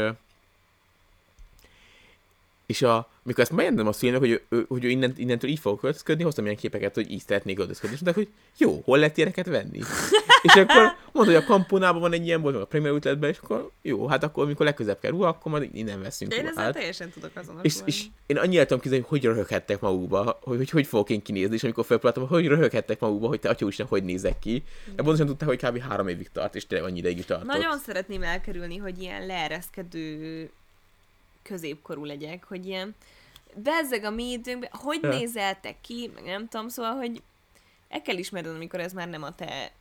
és 2.65 2.81
a, 2.81 3.09
mikor 3.25 3.43
ezt 3.43 3.51
megjelentem 3.51 3.87
a 3.87 3.91
szülőnek, 3.91 4.19
hogy, 4.21 4.41
ő- 4.49 4.65
hogy 4.67 4.83
ő 4.83 4.89
innen, 4.89 5.13
innentől 5.17 5.49
így 5.49 5.59
fog 5.59 5.79
költözködni, 5.79 6.23
hoztam 6.23 6.45
ilyen 6.45 6.57
képeket, 6.57 6.93
hogy 6.95 7.11
így 7.11 7.23
szeretnék 7.27 7.55
költözködni. 7.55 7.95
És 7.95 8.01
mondták, 8.01 8.25
hogy 8.25 8.33
jó, 8.57 8.81
hol 8.83 8.97
lehet 8.97 9.17
ilyeneket 9.17 9.45
venni? 9.45 9.79
és 10.47 10.53
akkor 10.53 10.81
mondta, 11.11 11.33
hogy 11.33 11.35
a 11.35 11.43
kampunában 11.43 12.01
van 12.01 12.13
egy 12.13 12.25
ilyen 12.25 12.41
bolt, 12.41 12.55
a 12.55 12.65
Premier 12.65 12.91
Outletben, 12.93 13.29
és 13.29 13.37
akkor 13.37 13.71
jó, 13.81 14.07
hát 14.07 14.23
akkor, 14.23 14.43
amikor 14.43 14.65
legközelebb 14.65 14.99
kell 14.99 15.11
ruha, 15.11 15.27
akkor 15.27 15.51
majd 15.51 15.69
innen 15.73 16.01
veszünk 16.01 16.31
De 16.31 16.37
én 16.37 16.41
ezzel 16.45 16.55
ruhát. 16.55 16.73
teljesen 16.73 17.09
tudok 17.09 17.31
azonosulni. 17.33 17.67
És, 17.67 17.75
és 17.85 18.05
én 18.25 18.37
annyira 18.37 18.61
tudom 18.63 18.79
képzelni, 18.79 19.05
hogy 19.07 19.13
hogy 19.15 19.29
röhöghettek 19.33 19.79
magukba, 19.79 20.39
hogy, 20.41 20.57
hogy 20.57 20.69
hogy 20.69 20.87
fogok 20.87 21.09
én 21.09 21.21
kinézni, 21.21 21.55
és 21.55 21.63
amikor 21.63 21.85
felpróbáltam, 21.85 22.27
hogy 22.27 22.47
röhöghettek 22.47 22.99
magukba, 22.99 23.27
hogy 23.27 23.39
te 23.39 23.49
atya 23.49 23.63
úristen, 23.63 23.85
hogy 23.85 24.03
nézek 24.03 24.39
ki. 24.39 24.63
De 24.95 25.03
pontosan 25.03 25.25
tudták, 25.25 25.47
hogy 25.47 25.61
kb. 25.61 25.77
három 25.79 26.07
évig 26.07 26.29
tart, 26.31 26.55
és 26.55 26.67
tényleg 26.67 26.87
annyi 26.89 26.97
ideig 26.97 27.25
tartott. 27.25 27.47
Nagyon 27.47 27.77
szeretném 27.77 28.23
elkerülni, 28.23 28.77
hogy 28.77 29.01
ilyen 29.01 29.25
leereszkedő 29.25 30.49
középkorú 31.43 32.05
legyek, 32.05 32.43
hogy 32.43 32.65
ilyen 32.65 32.95
bezzeg 33.63 34.03
a 34.03 34.09
mi 34.09 34.31
időnkben, 34.31 34.69
hogy 34.73 34.99
Ja. 35.01 35.09
nézel 35.09 35.59
te 35.59 35.75
ki, 35.81 36.11
meg 36.13 36.23
nem 36.23 36.47
tudom, 36.47 36.67
szóval, 36.69 36.93
hogy 36.95 37.21
el 37.89 38.01
kell 38.01 38.17
ismerned, 38.17 38.55
amikor 38.55 38.79
ez 38.79 38.93
már 38.93 39.09
nem 39.09 39.23
a 39.23 39.35
te 39.35 39.71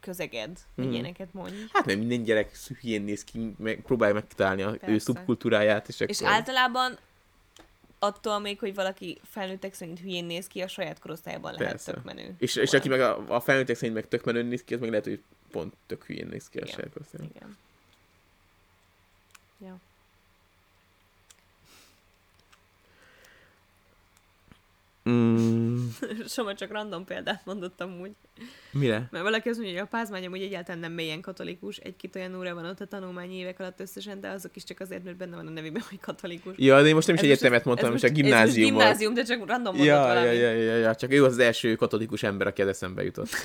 közeged, 0.00 0.58
Mhm. 0.74 0.92
ilyeneket 0.92 1.32
mondj. 1.32 1.56
Hát 1.72 1.84
nem 1.84 1.98
minden 1.98 2.22
gyerek 2.22 2.56
hülyén 2.80 3.02
néz 3.02 3.24
ki, 3.24 3.54
meg 3.58 3.80
próbálja 3.80 4.14
megtalálni 4.14 4.62
a 4.62 4.70
ő 4.70 4.76
Persze. 4.76 4.98
szubkultúráját, 4.98 5.88
és 5.88 6.00
És 6.00 6.20
akkor... 6.20 6.32
általában 6.32 6.98
attól 7.98 8.38
még, 8.38 8.58
hogy 8.58 8.74
valaki 8.74 9.20
felnőttek 9.30 9.74
szerint 9.74 10.00
hülyén 10.00 10.24
néz 10.24 10.46
ki, 10.46 10.60
a 10.62 10.68
saját 10.68 10.98
korosztályában 10.98 11.52
lehet 11.52 11.68
Persze. 11.68 11.92
tök 11.92 12.04
menő. 12.04 12.34
És, 12.38 12.56
és 12.56 12.72
aki 12.72 12.88
meg 12.88 13.00
a, 13.00 13.34
a 13.34 13.40
felnőttek 13.40 13.76
szerint 13.76 13.94
meg 13.94 14.08
tök 14.08 14.24
menőn 14.24 14.46
néz 14.46 14.64
ki, 14.64 14.74
az 14.74 14.80
meg 14.80 14.88
lehet, 14.90 15.04
hogy 15.04 15.22
pont 15.50 15.74
tök 15.86 16.04
hülyén 16.04 16.26
néz 16.26 16.48
ki 16.48 16.58
a 16.58 16.62
Igen. 16.62 16.74
saját 16.74 16.92
korosztályon. 16.92 17.30
Igen. 17.34 17.56
Ja. 19.64 19.76
Mm, 25.10 25.76
Soma 26.28 26.54
csak 26.54 26.70
random 26.72 27.04
példát 27.04 27.44
mondottam 27.44 28.00
úgy. 28.00 28.10
mire? 28.72 29.08
Mert 29.10 29.24
valaki 29.24 29.48
azt 29.48 29.58
mondja, 29.58 29.76
hogy 29.78 29.86
a 29.92 29.96
pázmány 29.96 30.26
amúgy 30.26 30.42
egyáltalán 30.42 30.80
nem 30.80 30.92
mélyen 30.92 31.20
katolikus, 31.20 31.76
egy-két 31.76 32.16
olyan 32.16 32.34
óra 32.38 32.54
van 32.54 32.64
ott 32.64 32.80
a 32.80 32.86
tanulmányi 32.86 33.34
évek 33.36 33.60
alatt 33.60 33.80
összesen, 33.80 34.20
de 34.20 34.28
azok 34.28 34.56
is 34.56 34.64
csak 34.64 34.80
azért, 34.80 35.04
mert 35.04 35.16
benne 35.16 35.36
van 35.36 35.46
a 35.46 35.50
nevében, 35.50 35.82
hogy 35.88 36.00
katolikus. 36.00 36.54
Ja, 36.56 36.82
de 36.82 36.88
én 36.88 36.94
most 36.94 37.06
nem 37.06 37.16
is 37.16 37.22
Ez 37.22 37.28
egyetemet 37.28 37.64
mondtam, 37.64 37.90
most 37.90 38.02
most- 38.02 38.14
Ez 38.16 38.22
gimnáziumot. 38.22 38.72
most 38.72 38.82
gimnázium, 38.84 39.14
de 39.14 39.22
csak 39.22 39.46
random 39.46 39.76
mondott 39.76 39.86
Ja, 39.94 40.00
valami. 40.00 40.26
ja, 40.26 40.32
ja, 40.32 40.50
ja, 40.52 40.76
ja, 40.76 40.94
csak 40.94 41.12
ő 41.12 41.24
az, 41.24 41.38
első 41.38 41.74
katolikus 41.74 42.22
ember, 42.22 42.46
aki 42.46 42.62
eszembe 42.62 43.04
jutott. 43.04 43.28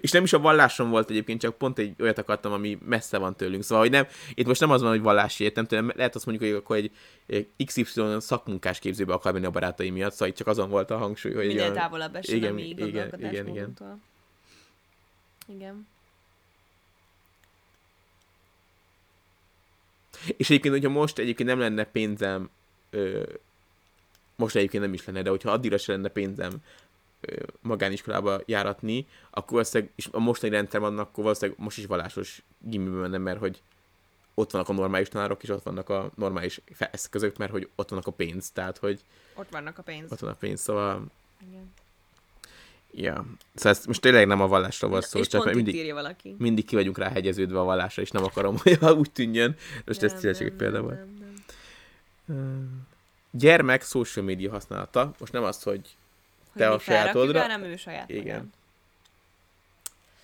és 0.00 0.10
nem 0.10 0.22
is 0.22 0.32
a 0.32 0.38
vallásom 0.38 0.90
volt 0.90 1.10
egyébként, 1.10 1.40
csak 1.40 1.58
pont 1.58 1.78
egy 1.78 1.94
olyat 2.00 2.18
akartam, 2.18 2.52
ami 2.52 2.78
messze 2.84 3.18
van 3.18 3.36
tőlünk. 3.36 3.62
Szóval, 3.62 3.82
hogy 3.82 3.92
nem, 3.92 4.06
itt 4.34 4.46
most 4.46 4.60
nem 4.60 4.70
az 4.70 4.80
van, 4.80 4.90
hogy 4.90 5.00
vallási 5.00 5.44
értem, 5.44 5.66
tőlem, 5.66 5.92
lehet 5.94 6.14
azt 6.14 6.26
mondjuk, 6.26 6.50
hogy 6.50 6.58
akkor 6.60 6.76
egy, 6.76 6.90
egy 7.26 7.48
XY 7.64 8.02
szakmunkás 8.18 8.78
képzőbe 8.78 9.12
akar 9.12 9.32
menni 9.32 9.46
a 9.46 9.50
barátai 9.50 9.90
miatt, 9.90 10.12
szóval 10.12 10.28
itt 10.28 10.36
csak 10.36 10.46
azon 10.46 10.70
volt 10.70 10.90
a 10.90 10.96
hangsúly, 10.96 11.32
hogy 11.32 11.46
Minél 11.46 11.72
távolabb 11.72 12.14
essen 12.14 12.36
igen, 12.36 12.50
a 12.50 12.54
mi 12.54 12.68
igen, 12.68 12.88
igen, 13.18 13.48
igen. 13.48 13.74
Igen. 15.48 15.86
És 20.36 20.50
egyébként, 20.50 20.74
hogyha 20.74 20.90
most 20.90 21.18
egyébként 21.18 21.48
nem 21.48 21.58
lenne 21.58 21.84
pénzem, 21.84 22.50
ö, 22.90 23.22
most 24.36 24.56
egyébként 24.56 24.82
nem 24.82 24.92
is 24.92 25.04
lenne, 25.04 25.22
de 25.22 25.30
hogyha 25.30 25.50
addigra 25.50 25.78
se 25.78 25.92
lenne 25.92 26.08
pénzem 26.08 26.50
magániskolába 27.60 28.40
járatni, 28.46 29.06
akkor 29.30 29.50
valószínűleg, 29.52 29.92
és 29.96 30.08
a 30.12 30.18
mostani 30.18 30.52
rendszer 30.52 30.80
van, 30.80 30.98
akkor 30.98 31.24
valószínűleg 31.24 31.60
most 31.60 31.78
is 31.78 31.86
vallásos 31.86 32.42
gimibe 32.58 32.96
mennem, 32.96 33.22
mert 33.22 33.38
hogy 33.38 33.62
ott 34.34 34.50
vannak 34.50 34.68
a 34.68 34.72
normális 34.72 35.08
tanárok, 35.08 35.42
és 35.42 35.48
ott 35.48 35.62
vannak 35.62 35.88
a 35.88 36.10
normális 36.14 36.60
eszközök, 36.78 37.36
mert 37.36 37.50
hogy 37.50 37.68
ott 37.74 37.88
vannak 37.88 38.06
a 38.06 38.10
pénz, 38.10 38.50
tehát 38.50 38.78
hogy 38.78 39.00
Ott 39.34 39.48
vannak 39.50 39.78
a 39.78 39.82
pénz. 39.82 40.12
ott 40.12 40.18
van 40.18 40.30
a 40.30 40.34
pénz, 40.34 40.60
szóval, 40.60 41.04
Igen. 41.48 41.72
ja. 42.90 43.26
Szóval 43.54 43.72
ez 43.72 43.84
most 43.86 44.00
tényleg 44.00 44.26
nem 44.26 44.40
a 44.40 44.46
vallásról 44.46 44.90
van 44.90 45.00
szó, 45.00 45.18
és 45.18 45.26
csak 45.26 45.54
mindig, 45.54 45.74
írja 45.74 45.94
valaki. 45.94 46.34
mindig 46.38 46.64
ki 46.64 46.74
vagyunk 46.74 46.98
rá 46.98 47.08
hegyeződve 47.08 47.60
a 47.60 47.64
vallásra, 47.64 48.02
és 48.02 48.10
nem 48.10 48.24
akarom, 48.24 48.56
hogy 48.62 48.78
úgy 48.84 49.10
tűnjön. 49.10 49.56
Most 49.84 50.02
ez 50.02 50.12
Nem, 50.12 50.20
tényleg 50.20 50.42
egy 50.42 50.52
példa 50.52 50.82
volt. 50.82 50.98
nem, 50.98 51.34
nem. 52.26 52.86
Gyermek 53.30 53.82
social 53.82 54.24
media 54.24 54.50
használata. 54.50 55.12
Most 55.18 55.32
nem 55.32 55.42
az, 55.44 55.62
Hogy 55.62 55.96
Te 56.56 56.70
a 56.70 56.78
sajátodra- 56.78 57.14
felrakjuk 57.14 57.32
rá, 57.32 57.46
nem 57.46 57.62
ő 57.62 57.76
saját 57.76 58.08
Igen. 58.08 58.22
magán. 58.24 58.52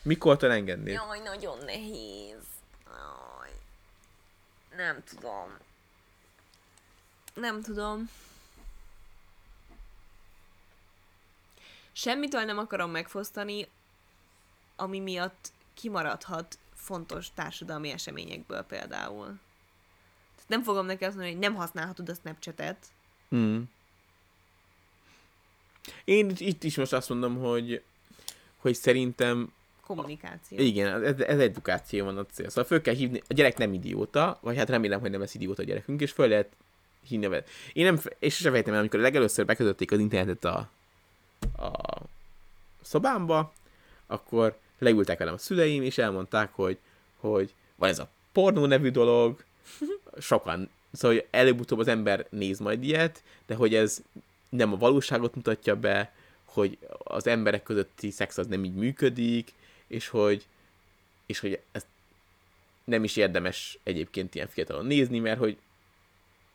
Mikortól 0.02 0.52
engednéd? 0.52 0.94
Jaj, 0.94 1.20
nagyon 1.20 1.58
nehéz. 1.64 2.42
Jaj. 2.86 3.50
Nem 4.76 5.02
tudom. 5.04 5.56
Nem 7.34 7.62
tudom. 7.62 8.10
Semmitől 11.92 12.44
nem 12.44 12.58
akarom 12.58 12.90
megfosztani, 12.90 13.68
ami 14.76 14.98
miatt 14.98 15.52
kimaradhat 15.74 16.58
fontos 16.74 17.32
társadalmi 17.34 17.90
eseményekből 17.90 18.62
például. 18.62 19.24
Tehát 20.34 20.48
nem 20.48 20.62
fogom 20.62 20.86
neki 20.86 21.04
azt 21.04 21.14
mondani, 21.14 21.32
hogy 21.34 21.42
nem 21.42 21.54
használhatod 21.54 22.08
a 22.08 22.14
Snapchatet. 22.14 22.86
Mm. 23.34 23.62
Én 26.04 26.32
itt- 26.38 26.64
is 26.64 26.76
most 26.76 26.92
azt 26.92 27.08
mondom, 27.08 27.38
hogy, 27.38 27.82
hogy 28.56 28.74
szerintem 28.74 29.52
Kommunikáció. 29.86 30.58
igen, 30.58 31.02
ez, 31.04 31.20
ez 31.20 31.38
edukáció 31.38 32.04
van 32.04 32.18
a 32.18 32.26
cél. 32.26 32.48
Szóval 32.48 32.64
föl 32.64 32.80
kell 32.80 32.94
hívni, 32.94 33.22
a 33.28 33.34
gyerek 33.34 33.56
nem 33.58 33.72
idióta, 33.72 34.38
vagy 34.40 34.56
hát 34.56 34.68
remélem, 34.68 35.00
hogy 35.00 35.10
nem 35.10 35.20
lesz 35.20 35.34
idióta 35.34 35.62
a 35.62 35.64
gyerekünk, 35.64 36.00
és 36.00 36.10
föl 36.10 36.28
lehet 36.28 36.48
hívni 37.08 37.26
vele. 37.26 37.44
Én 37.72 37.84
nem, 37.84 38.00
és 38.18 38.34
sose 38.34 38.50
fejtem 38.50 38.74
el, 38.74 38.80
amikor 38.80 39.00
legelőször 39.00 39.46
bekötötték 39.46 39.92
az 39.92 39.98
internetet 39.98 40.44
a, 40.44 40.70
a 41.62 42.02
szobámba, 42.82 43.52
akkor 44.06 44.58
leültek 44.78 45.18
velem 45.18 45.34
a 45.34 45.38
szüleim, 45.38 45.82
és 45.82 45.98
elmondták, 45.98 46.52
hogy, 46.52 46.78
hogy 47.16 47.54
van 47.76 47.88
ez 47.88 47.98
a 47.98 48.08
pornó 48.32 48.66
nevű 48.66 48.90
dolog, 48.90 49.44
sokan, 50.18 50.70
szóval 50.92 51.24
előbb-utóbb 51.30 51.78
az 51.78 51.88
ember 51.88 52.26
néz 52.30 52.58
majd 52.58 52.84
ilyet, 52.84 53.22
de 53.46 53.54
hogy 53.54 53.74
ez 53.74 54.02
nem 54.56 54.72
a 54.72 54.76
valóságot 54.76 55.34
mutatja 55.34 55.76
be, 55.76 56.14
hogy 56.44 56.78
az 56.98 57.26
emberek 57.26 57.62
közötti 57.62 58.10
szex 58.10 58.38
az 58.38 58.46
nem 58.46 58.64
így 58.64 58.74
működik, 58.74 59.52
és 59.86 60.08
hogy, 60.08 60.46
és 61.26 61.38
hogy 61.38 61.60
ezt 61.72 61.86
nem 62.84 63.04
is 63.04 63.16
érdemes 63.16 63.78
egyébként 63.82 64.34
ilyen 64.34 64.48
fiatalon 64.48 64.86
nézni, 64.86 65.18
mert 65.18 65.38
hogy 65.38 65.56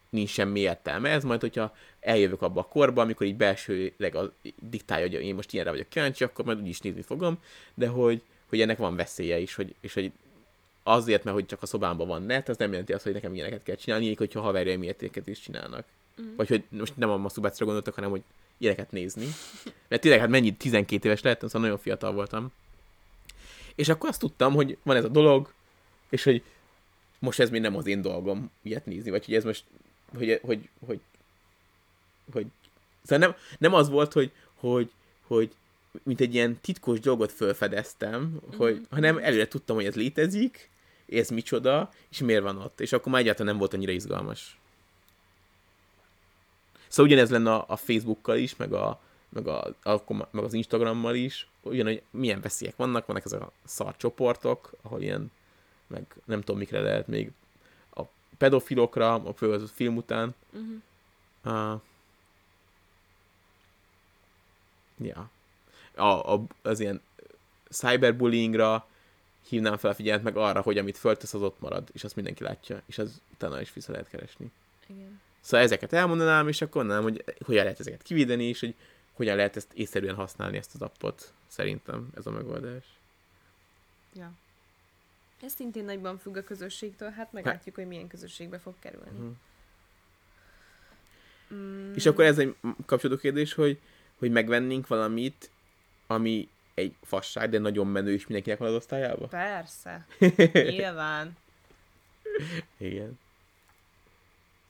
nincs 0.10 0.30
semmi 0.30 0.60
értelme. 0.60 1.10
Ez 1.10 1.24
majd, 1.24 1.42
hogyha 1.42 1.76
eljövök 2.00 2.42
abba 2.42 2.60
a 2.60 2.68
korba, 2.68 3.02
amikor 3.02 3.28
így 3.28 3.36
belsőleg 3.36 4.16
az 4.16 4.30
diktálja, 4.62 5.06
hogy 5.06 5.26
én 5.26 5.36
most 5.36 5.54
ilyenre 5.54 5.72
vagyok 5.72 5.90
kíváncsi, 5.90 6.24
akkor 6.24 6.46
majd 6.46 6.62
úgyis 6.62 6.80
nézni 6.80 7.02
fogom, 7.02 7.40
de 7.74 7.88
hogy, 7.88 8.22
hogy 8.46 8.62
ennek 8.62 8.78
van 8.78 8.96
veszélye 8.96 9.40
is, 9.40 9.56
hogy, 9.56 9.76
és 9.80 9.94
hogy 9.94 10.12
azért, 10.84 11.24
mert 11.24 11.36
hogy 11.36 11.46
csak 11.46 11.62
a 11.62 11.66
szobámban 11.66 12.08
van 12.08 12.24
net, 12.24 12.50
az 12.50 12.58
nem 12.58 12.72
jelenti 12.72 12.94
azt, 12.94 13.04
hogy 13.04 13.14
nekem 13.14 13.34
ilyeneket 13.34 13.64
kell 13.64 13.76
csinálni, 13.76 14.06
így, 14.06 14.18
hogyha 14.18 14.42
haverjaim 14.42 14.84
ilyeteket 14.84 15.28
is 15.28 15.40
csinálnak. 15.40 15.86
Mm. 16.22 16.36
Vagy 16.36 16.48
hogy 16.48 16.64
most 16.70 16.98
nem 16.98 17.10
a 17.10 17.18
masturbációra 17.18 17.66
gondoltak, 17.66 17.96
hanem 17.96 18.10
hogy 18.10 18.24
ilyeneket 18.58 18.92
nézni. 18.92 19.28
Mert 19.88 20.02
tényleg, 20.02 20.20
hát 20.20 20.30
mennyi, 20.30 20.54
12 20.54 21.08
éves 21.08 21.22
lehettem, 21.22 21.48
szóval 21.48 21.68
nagyon 21.68 21.84
fiatal 21.84 22.14
voltam. 22.14 22.52
És 23.76 23.90
akkor 23.90 24.10
azt 24.10 24.20
tudtam, 24.20 24.54
hogy 24.54 24.78
van 24.84 24.96
ez 24.96 25.04
a 25.04 25.08
dolog, 25.08 25.54
és 26.10 26.24
hogy 26.24 26.44
most 27.20 27.40
ez 27.40 27.50
még 27.50 27.62
nem 27.62 27.76
az 27.76 27.88
én 27.88 28.02
dolgom 28.02 28.52
ilyet 28.62 28.86
nézni, 28.86 29.10
vagy 29.10 29.26
hogy 29.26 29.36
ez 29.36 29.44
most, 29.44 29.64
hogy, 30.18 30.40
hogy, 30.44 30.70
hogy, 30.86 31.00
hogy 32.32 32.46
szóval 33.04 33.28
nem, 33.28 33.36
nem 33.58 33.74
az 33.74 33.90
volt, 33.90 34.14
hogy, 34.14 34.32
hogy, 34.54 34.92
hogy 35.22 35.52
mint 36.04 36.22
egy 36.22 36.34
ilyen 36.34 36.58
titkos 36.62 37.00
dolgot 37.00 37.32
felfedeztem, 37.32 38.40
hogy, 38.58 38.82
hanem 38.90 39.18
előre 39.18 39.48
tudtam, 39.48 39.76
hogy 39.76 39.86
ez 39.86 39.96
létezik, 39.96 40.70
ez 41.10 41.30
micsoda, 41.30 41.94
és 42.10 42.18
miért 42.18 42.44
van 42.44 42.58
ott. 42.58 42.80
És 42.80 42.92
akkor 42.92 43.12
már 43.12 43.22
egyáltalán 43.22 43.48
nem 43.48 43.60
volt 43.60 43.74
annyira 43.74 43.92
izgalmas. 43.92 44.60
Szóval 46.88 47.12
ugyanez 47.12 47.30
lenne 47.30 47.54
a, 47.54 47.66
a 47.68 47.76
Facebookkal 47.76 48.38
is, 48.38 48.56
meg, 48.56 48.74
a, 48.74 49.00
meg, 49.30 49.48
a, 49.48 49.74
akkor 49.84 50.28
meg 50.32 50.44
az 50.44 50.54
Instagrammal 50.54 51.16
is, 51.16 51.48
ugyanúgy 51.62 52.02
milyen 52.10 52.42
veszélyek 52.42 52.76
vannak, 52.76 53.06
vannak 53.06 53.26
ezek 53.26 53.42
a 53.42 53.52
szar 53.66 53.98
csoportok, 53.98 54.72
ahol 54.82 55.02
ilyen, 55.02 55.32
meg 55.88 56.16
nem 56.26 56.40
tudom 56.40 56.58
mikre 56.58 56.82
lehet 56.82 57.08
még 57.08 57.32
a 57.96 58.02
pedofilokra, 58.38 59.14
a 59.14 59.46
az 59.46 59.72
film 59.74 59.96
után. 59.96 60.36
Uh-huh. 60.52 61.74
Uh, 61.74 61.82
ja. 64.98 65.30
A, 65.96 66.34
a, 66.34 66.44
az 66.62 66.80
ilyen 66.80 67.02
cyberbullyingra 67.70 68.88
hívnám 69.48 69.78
fel 69.78 69.92
a 69.92 69.94
figyelmet, 69.94 70.24
meg 70.24 70.38
arra, 70.38 70.62
hogy 70.62 70.78
amit 70.78 70.98
föltesz, 70.98 71.34
az 71.34 71.42
ott 71.42 71.60
marad, 71.60 71.90
és 71.94 72.04
azt 72.04 72.16
mindenki 72.16 72.44
látja, 72.44 72.82
és 72.86 72.98
az 72.98 73.22
utána 73.34 73.62
is 73.62 73.74
vissza 73.74 73.92
lehet 73.92 74.10
keresni. 74.10 74.52
Igen. 74.88 75.22
Szóval 75.48 75.66
ezeket 75.66 75.94
elmondanám, 75.94 76.48
és 76.48 76.62
akkor 76.62 76.86
nem, 76.86 77.04
hogy 77.04 77.24
hogyan 77.46 77.64
lehet 77.64 77.80
ezeket 77.80 78.02
kivédeni, 78.02 78.44
és 78.44 78.60
hogy 78.60 78.76
hogyan 79.14 79.36
lehet 79.36 79.56
ezt 79.56 79.74
észszerűen 79.74 80.16
használni, 80.16 80.58
ezt 80.58 80.74
az 80.74 80.82
appot. 80.82 81.34
Szerintem 81.48 82.10
ez 82.16 82.26
a 82.26 82.32
megoldás. 82.32 82.84
Ja. 84.14 84.32
Ez 85.42 85.54
szintén 85.54 85.86
nagyban 85.86 86.18
függ 86.18 86.38
a 86.38 86.44
közösségtől, 86.44 87.10
hát 87.10 87.32
meglátjuk, 87.34 87.76
hogy 87.76 87.88
milyen 87.88 88.08
közösségbe 88.08 88.60
fog 88.60 88.74
kerülni. 88.80 89.20
Mhm. 89.20 89.30
Mm, 91.54 91.94
És 91.94 92.06
akkor 92.06 92.24
ez 92.24 92.38
egy 92.38 92.56
kapcsolódó 92.86 93.20
kérdés, 93.20 93.54
hogy, 93.54 93.80
hogy 94.18 94.32
megvennénk 94.32 94.88
valamit, 94.88 95.50
ami 96.08 96.50
egy 96.74 96.96
fasság, 97.04 97.50
de 97.50 97.60
nagyon 97.60 97.88
menő, 97.88 98.14
és 98.14 98.24
mindenkinek 98.24 98.60
van 98.60 98.68
az 98.68 98.76
osztályába? 98.76 99.28
Persze. 99.28 100.08
Nyilván. 100.54 101.38
Igen. 102.78 103.20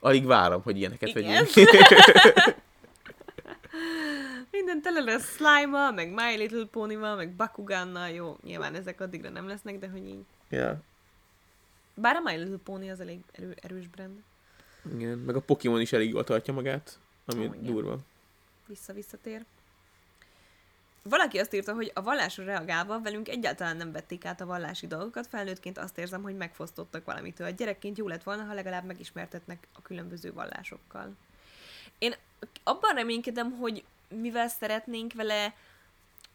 Alig 0.08 0.26
várom, 0.26 0.62
hogy 0.62 0.78
ilyeneket 0.78 1.10
Igen. 1.10 1.24
vegyünk. 1.24 1.50
Minden 4.52 4.82
tele 4.82 5.00
lesz 5.00 5.36
slime 5.36 5.92
meg 5.92 6.14
My 6.14 6.36
Little 6.38 6.66
pony 6.66 6.98
meg 6.98 7.32
Bakugánnal. 7.32 8.10
Jó, 8.10 8.38
nyilván 8.44 8.76
ezek 8.76 9.02
addigra 9.02 9.30
nem 9.30 9.48
lesznek, 9.48 9.80
de 9.80 9.88
hogy 9.88 10.08
így. 10.08 10.26
ja. 10.50 10.82
Bár 11.94 12.16
a 12.16 12.22
My 12.24 12.36
Little 12.36 12.58
Pony 12.64 12.92
az 12.92 13.00
elég 13.00 13.20
erő, 13.32 13.56
erős 13.62 13.88
brand. 13.88 14.24
Igen. 14.96 15.18
Meg 15.18 15.36
a 15.36 15.42
Pokémon 15.42 15.82
is 15.82 15.94
elég 15.94 16.10
jól 16.10 16.24
tartja 16.24 16.54
magát, 16.54 17.00
ami 17.26 17.46
oh, 17.46 17.56
durva. 17.56 17.98
Vissza-visszatér. 18.68 19.46
Valaki 21.10 21.38
azt 21.38 21.54
írta, 21.54 21.74
hogy 21.74 21.92
a 21.94 22.02
vallásra 22.02 22.44
reagálva 22.44 23.02
velünk 23.02 23.30
egyáltalán 23.30 23.78
nem 23.78 23.92
vették 23.92 24.26
át 24.26 24.42
a 24.42 24.46
vallási 24.46 24.88
dolgokat, 24.88 25.28
felnőttként 25.28 25.78
azt 25.78 25.98
érzem, 25.98 26.22
hogy 26.22 26.36
megfosztottak 26.36 27.06
valamitől. 27.06 27.52
Gyerekként 27.52 27.98
jó 27.98 28.08
lett 28.08 28.24
volna, 28.24 28.44
ha 28.44 28.54
legalább 28.54 28.86
megismertetnek 28.86 29.68
a 29.74 29.82
különböző 29.82 30.34
vallásokkal. 30.34 31.16
Én 31.98 32.14
abban 32.64 32.96
reménykedem, 32.96 33.52
hogy 33.52 33.84
mivel 34.10 34.48
szeretnénk 34.48 35.14
vele 35.14 35.54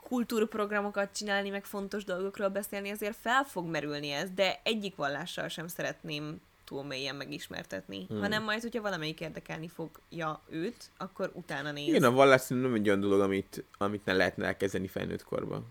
kultúrprogramokat 0.02 1.16
csinálni, 1.16 1.50
meg 1.50 1.64
fontos 1.64 2.04
dolgokról 2.04 2.48
beszélni, 2.48 2.90
azért 2.90 3.16
fel 3.20 3.44
fog 3.44 3.66
merülni 3.66 4.10
ez, 4.10 4.30
de 4.30 4.60
egyik 4.62 4.96
vallással 4.96 5.48
sem 5.48 5.68
szeretném 5.68 6.40
túl 6.72 6.84
mélyen 6.84 7.16
megismertetni, 7.16 8.04
hmm. 8.08 8.20
hanem 8.20 8.42
majd, 8.42 8.62
hogyha 8.62 8.82
valamelyik 8.82 9.20
érdekelni 9.20 9.68
fogja 9.68 10.42
őt, 10.48 10.90
akkor 10.96 11.30
utána 11.34 11.72
néz. 11.72 11.88
Igen, 11.88 12.04
a 12.04 12.10
vallás 12.10 12.46
nem 12.48 12.74
egy 12.74 12.86
olyan 12.86 13.00
dolog, 13.00 13.20
amit, 13.20 13.64
amit 13.78 14.04
ne 14.04 14.12
lehetne 14.12 14.46
elkezdeni 14.46 14.86
felnőtt 14.86 15.24
korban. 15.24 15.66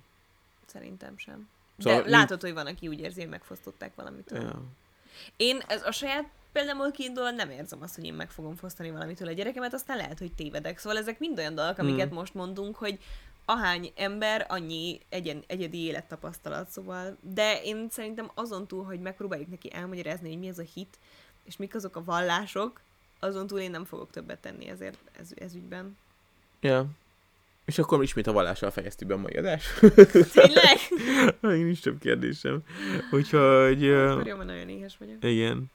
Szerintem 0.65 1.17
sem. 1.17 1.49
Szóval 1.77 2.01
De 2.01 2.05
nincs- 2.05 2.19
látod, 2.19 2.41
hogy 2.41 2.53
van, 2.53 2.65
aki 2.65 2.87
úgy 2.87 2.99
érzi, 2.99 3.19
hogy 3.19 3.29
megfosztották 3.29 3.95
valamitől. 3.95 4.41
Ja. 4.41 4.61
Én 5.35 5.61
ez 5.67 5.85
a 5.85 5.91
saját 5.91 6.29
példámból 6.51 6.91
kiindulva 6.91 7.31
nem 7.31 7.49
érzem 7.49 7.81
azt, 7.81 7.95
hogy 7.95 8.05
én 8.05 8.13
meg 8.13 8.31
fogom 8.31 8.55
fosztani 8.55 8.91
valamitől 8.91 9.27
a 9.27 9.31
gyerekemet, 9.31 9.73
aztán 9.73 9.97
lehet, 9.97 10.19
hogy 10.19 10.33
tévedek. 10.33 10.77
Szóval 10.77 10.97
ezek 10.97 11.19
mind 11.19 11.37
olyan 11.37 11.55
dolgok, 11.55 11.77
amiket 11.77 12.11
Mm. 12.11 12.13
most 12.13 12.33
mondunk, 12.33 12.75
hogy 12.75 12.99
ahány 13.51 13.91
ember, 13.95 14.45
annyi 14.49 14.99
egyen, 15.09 15.43
egyedi 15.47 15.77
élettapasztalat, 15.77 16.69
szóval. 16.69 17.17
De 17.21 17.61
én 17.63 17.87
szerintem 17.89 18.31
azon 18.33 18.67
túl, 18.67 18.83
hogy 18.83 18.99
megpróbáljuk 18.99 19.49
neki 19.49 19.73
elmagyarázni, 19.73 20.29
hogy 20.29 20.39
mi 20.39 20.49
az 20.49 20.59
a 20.59 20.65
hit, 20.73 20.99
és 21.43 21.57
mik 21.57 21.75
azok 21.75 21.95
a 21.95 22.03
vallások, 22.03 22.81
azon 23.19 23.47
túl 23.47 23.59
én 23.59 23.71
nem 23.71 23.85
fogok 23.85 24.11
többet 24.11 24.39
tenni 24.39 24.67
ezért 24.67 24.97
ez, 25.19 25.29
ez 25.35 25.55
ügyben. 25.55 25.97
ja. 26.59 26.85
És 27.65 27.77
akkor 27.77 28.03
ismét 28.03 28.27
a 28.27 28.31
vallással 28.31 28.71
fejeztük 28.71 29.07
be 29.07 29.13
a 29.13 29.17
mai 29.17 29.33
adást. 29.33 29.79
Tényleg? 30.33 30.77
Én 31.59 31.67
is 31.67 31.79
több 31.79 31.99
kérdésem. 31.99 32.63
Úgyhogy... 33.11 33.89
Akkor 33.89 34.27
jó, 34.27 34.35
nagyon 34.35 34.69
éhes 34.69 34.97
vagyok. 34.97 35.23
Igen. 35.23 35.65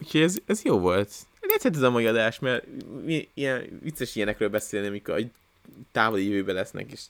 Úgyhogy 0.00 0.20
ez, 0.20 0.36
ez 0.46 0.62
jó 0.62 0.78
volt. 0.78 1.10
Tetszett 1.40 1.76
ez 1.76 1.82
a 1.82 1.90
mai 1.90 2.06
adás, 2.06 2.38
mert 2.38 2.66
mi, 3.04 3.28
ilyen 3.34 3.78
vicces 3.82 4.16
ilyenekről 4.16 4.48
beszélni, 4.48 4.86
amikor 4.86 5.14
távoli 5.92 6.28
jövőben 6.28 6.54
lesznek, 6.54 6.90
és 6.92 7.00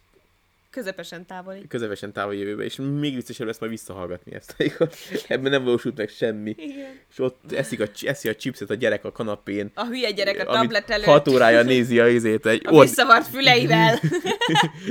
Közepesen 0.71 1.27
távoli. 1.27 1.67
közepesen 1.69 2.13
távoli 2.13 2.39
jövőben, 2.39 2.65
és 2.65 2.77
még 2.77 3.15
viccesebb 3.15 3.47
lesz 3.47 3.59
majd 3.59 3.73
visszahallgatni 3.73 4.35
ezt. 4.35 4.55
amikor 4.59 4.91
Ebben 5.29 5.51
nem 5.51 5.65
valósult 5.65 5.97
meg 5.97 6.09
semmi. 6.09 6.55
Igen. 6.59 6.99
És 7.11 7.19
ott 7.19 7.53
eszik 7.53 7.81
a, 7.81 7.85
eszi 8.01 8.29
a 8.29 8.35
chipset 8.35 8.71
a 8.71 8.75
gyerek 8.75 9.05
a 9.05 9.13
kanapén, 9.13 9.71
A 9.75 9.87
hülye 9.87 10.11
gyerek 10.11 10.49
a 10.49 10.53
tablet 10.53 10.91
előtt. 10.91 11.07
hat 11.07 11.29
órája 11.29 11.63
nézi 11.63 12.01
a 12.01 12.09
izét 12.09 12.47
egy 12.47 12.63
A 12.67 12.81
visszavart 12.81 13.27
füleivel. 13.27 14.01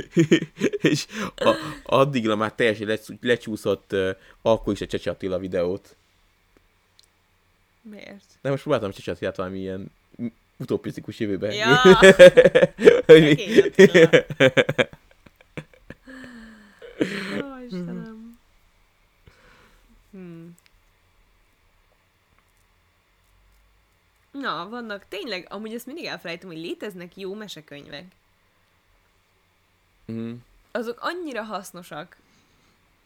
és 0.90 1.06
a, 1.36 1.54
addigra 1.82 2.36
már 2.36 2.52
teljesen 2.52 2.86
lecsú- 2.86 3.18
lecsúszott 3.24 3.92
uh, 3.92 4.10
akkor 4.42 4.72
is 4.72 4.80
a 4.80 4.86
Csecsi 4.86 5.08
Attila 5.08 5.38
videót. 5.38 5.96
Miért? 7.82 8.24
De 8.42 8.50
most 8.50 8.62
próbáltam 8.62 8.90
Csecsi 8.90 9.10
Attilát 9.10 9.36
valami 9.36 9.58
ilyen 9.58 9.90
utopisztikus 10.56 11.20
jövőben. 11.20 11.52
Ja. 11.52 11.82
hogy 13.06 13.22
mi... 13.22 13.36
Mhm. 17.70 18.20
Hmm. 20.10 20.56
Na, 24.30 24.68
vannak 24.68 25.04
tényleg, 25.08 25.46
amúgy 25.50 25.74
ezt 25.74 25.86
mindig 25.86 26.04
elfelejtem, 26.04 26.48
hogy 26.48 26.58
léteznek 26.58 27.16
jó 27.16 27.34
mesekönyvek. 27.34 28.04
Mm. 30.12 30.34
Azok 30.70 30.98
annyira 31.00 31.42
hasznosak. 31.42 32.16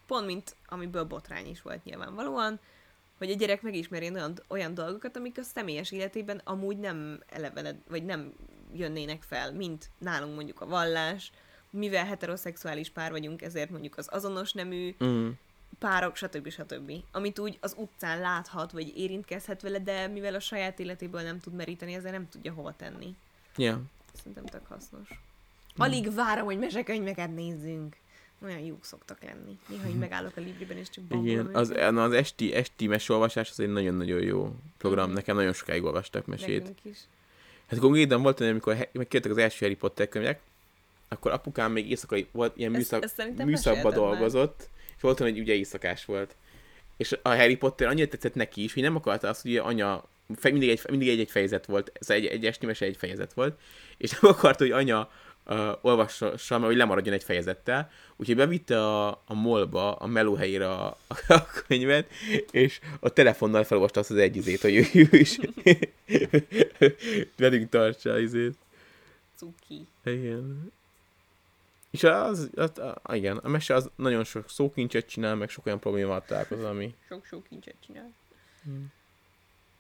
Pont 0.07 0.27
mint 0.27 0.55
amiből 0.69 1.05
botrány 1.05 1.47
is 1.47 1.63
volt 1.63 1.85
nyilvánvalóan, 1.85 2.61
hogy 3.19 3.31
a 3.31 3.35
gyerek 3.35 3.63
megismerjen 3.63 4.15
olyan, 4.15 4.39
olyan 4.49 4.75
dolgokat, 4.75 5.17
amik 5.17 5.39
a 5.39 5.43
személyes 5.43 5.91
életében 5.91 6.41
amúgy 6.45 6.79
nem 6.79 7.21
elevened, 7.29 7.77
vagy 7.89 8.05
nem 8.05 8.33
jönnének 8.73 9.23
fel, 9.23 9.53
mint 9.53 9.91
nálunk 9.99 10.35
mondjuk 10.35 10.61
a 10.61 10.67
vallás, 10.67 11.33
mivel 11.71 12.05
heteroszexuális 12.05 12.91
pár 12.91 13.11
vagyunk, 13.11 13.43
ezért 13.43 13.71
mondjuk 13.71 13.97
az 13.97 14.09
azonos 14.11 14.53
nemű 14.53 14.95
Mm. 15.05 15.29
párok, 15.79 16.17
stb. 16.17 16.49
stb. 16.49 16.93
Amit 17.13 17.39
úgy 17.39 17.59
az 17.61 17.75
utcán 17.79 18.21
láthat, 18.21 18.73
vagy 18.73 18.93
érintkezhet 18.97 19.63
vele, 19.63 19.79
de 19.79 20.07
mivel 20.07 20.35
a 20.35 20.41
saját 20.41 20.79
életéből 20.79 21.23
nem 21.23 21.41
tud 21.41 21.55
meríteni, 21.55 21.95
ezért 21.95 22.13
nem 22.13 22.29
tudja 22.29 22.53
hova 22.53 22.75
tenni. 22.77 23.15
Ja. 23.57 23.83
Szerintem 24.13 24.45
tök 24.45 24.67
hasznos. 24.67 25.09
Alig 25.77 26.15
várom, 26.15 26.45
hogy 26.45 26.59
mesekönyveket 26.59 27.35
nézzünk. 27.35 27.97
Olyan 28.45 28.59
jók 28.59 28.85
szoktak 28.85 29.23
lenni. 29.23 29.59
Néha 29.69 29.89
így 29.89 29.99
megállok 29.99 30.37
a 30.37 30.41
Libriben, 30.41 30.77
és 30.77 30.91
csak 30.91 31.05
bambulom 31.05 31.35
Igen, 31.35 31.55
az, 31.55 31.69
na, 31.69 32.03
az 32.03 32.13
esti, 32.13 32.55
esti 32.55 32.87
mesolvasás 32.87 33.51
az 33.51 33.61
egy 33.61 33.73
nagyon-nagyon 33.73 34.21
jó 34.23 34.55
program. 34.79 35.07
Mhm. 35.07 35.15
Nekem 35.15 35.37
nagyon 35.37 35.53
sokáig 35.53 35.85
olvastak 35.85 36.27
mesét. 36.27 36.59
Nekünk 36.59 36.79
is. 36.83 36.99
Hát 37.67 37.79
konkrétan 37.79 38.23
volt 38.23 38.41
olyan, 38.41 38.53
amikor 38.53 38.89
megkértek 38.93 39.31
az 39.31 39.39
első 39.39 39.59
Harry 39.61 39.75
Potter 39.77 40.09
könyvek, 40.09 40.41
akkor 41.09 41.33
apukám 41.33 41.73
még 41.73 41.91
éjszakai 41.91 42.27
volt, 42.33 42.57
ilyen 42.57 42.71
Ezt- 42.71 42.79
műszak, 42.81 43.05
ezt 43.05 43.15
szerintem 43.15 43.47
műszakba 43.47 43.77
mesélted 43.83 44.01
már. 44.01 44.11
dolgozott, 44.19 44.69
és 44.97 45.03
volt 45.03 45.21
olyan, 45.21 45.33
hogy 45.33 45.43
ugye 45.43 45.55
éjszakás 45.55 46.05
volt. 46.05 46.37
És 46.97 47.19
a 47.23 47.29
Harry 47.29 47.57
Potter 47.57 47.89
annyira 47.89 48.09
tetszett 48.09 48.35
neki 48.35 48.63
is, 48.63 48.75
hogy 48.75 48.83
nem 48.83 48.97
akarta 48.97 49.29
azt, 49.29 49.43
hogy 49.43 49.57
anya, 49.57 50.05
mindig 50.43 50.69
egy, 50.69 50.81
mindig 50.89 51.09
egy, 51.09 51.21
egy 51.21 51.31
fejezet 51.31 51.67
volt, 51.67 51.91
ez 52.01 52.11
egy, 52.11 52.27
egy 52.27 52.47
esti 52.47 52.67
mese 52.67 52.85
egy 52.85 52.97
fejezet 52.97 53.33
volt, 53.33 53.61
és 53.97 54.11
nem 54.11 54.31
akarta, 54.37 54.63
hogy 54.65 54.73
anya 54.73 55.11
uh, 55.47 55.79
olvassa, 55.81 56.35
mert 56.49 56.65
hogy 56.65 56.77
lemaradjon 56.77 57.15
egy 57.15 57.25
fejezettel, 57.25 57.91
úgyhogy 58.17 58.37
bevitte 58.37 58.81
a, 58.81 59.09
a 59.09 59.35
molba, 59.35 59.95
a 59.95 60.07
melóhelyére 60.07 60.71
a, 60.71 60.97
a 61.29 61.45
könyvet, 61.67 62.11
és 62.51 62.81
a 63.01 63.09
telefonnal 63.09 63.65
felolvasta 63.65 64.01
azt 64.01 64.11
az 64.11 64.17
egy 64.17 64.37
izét, 64.37 64.61
hogy 64.61 64.75
ő, 64.75 64.85
ő 64.93 65.09
is 65.11 65.39
velünk 67.37 67.69
tartsa 67.69 68.19
izét. 68.19 68.57
Cuki. 69.37 69.87
Igen. 70.05 70.73
És 71.91 72.05
az, 72.05 72.51
az, 72.55 72.79
a, 72.79 73.15
igen, 73.15 73.37
a 73.37 73.49
mese 73.49 73.75
az 73.75 73.91
nagyon 73.95 74.25
sok 74.25 74.51
szókincset 74.51 75.07
csinál, 75.07 75.35
meg 75.35 75.49
sok 75.49 75.67
olyan 75.67 75.81
problémával 75.81 76.25
találkozol, 76.25 76.67
ami... 76.67 76.95
Sok-sok 77.09 77.47
kincset 77.49 77.75
csinál. 77.87 78.13
Hmm. 78.63 78.93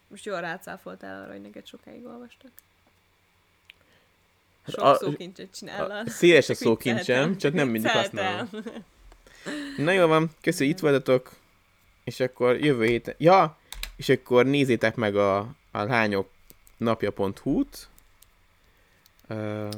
Most 0.08 0.24
jól 0.24 0.40
rácáfoltál 0.40 1.22
arra, 1.22 1.32
hogy 1.32 1.40
neked 1.40 1.66
sokáig 1.66 2.06
olvastak. 2.06 2.50
Sok 4.68 4.84
a- 4.84 4.94
szókincset 4.94 5.56
csinál. 5.56 5.90
A, 5.90 6.10
széles 6.10 6.48
a 6.48 6.54
szókincsem, 6.54 7.36
csak 7.36 7.52
nem 7.52 7.68
mindig 7.68 7.90
használom. 7.90 8.48
Na 9.76 9.90
jó 9.90 10.06
van, 10.06 10.30
köszi, 10.40 10.64
hogy 10.64 10.72
itt 10.72 10.80
voltatok, 10.80 11.32
és 12.04 12.20
akkor 12.20 12.56
jövő 12.56 12.84
héten... 12.84 13.14
Ja, 13.18 13.58
és 13.96 14.08
akkor 14.08 14.46
nézzétek 14.46 14.96
meg 14.96 15.16
a, 15.16 15.38
a 15.70 15.82
lányok 15.82 16.28
napja.hu-t. 16.76 17.88
Uh, 19.28 19.68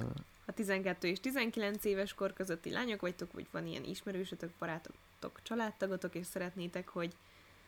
Ha 0.46 0.52
12 0.54 1.08
és 1.08 1.20
19 1.20 1.84
éves 1.84 2.14
kor 2.14 2.32
közötti 2.32 2.70
lányok 2.70 3.00
vagytok, 3.00 3.32
vagy 3.32 3.46
van 3.50 3.66
ilyen 3.66 3.84
ismerősötök, 3.84 4.50
barátotok, 4.58 5.40
családtagotok, 5.42 6.14
és 6.14 6.26
szeretnétek, 6.26 6.88
hogy 6.88 7.12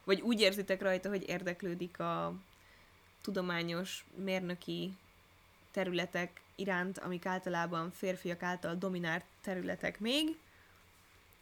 vagy 0.04 0.20
úgy 0.20 0.40
érzitek 0.40 0.82
rajta, 0.82 1.08
hogy 1.08 1.28
érdeklődik 1.28 2.00
a 2.00 2.34
tudományos, 3.22 4.04
mérnöki 4.14 4.92
területek 5.70 6.40
iránt, 6.60 6.98
amik 6.98 7.26
általában 7.26 7.90
férfiak 7.94 8.42
által 8.42 8.74
dominált 8.74 9.24
területek 9.40 10.00
még, 10.00 10.36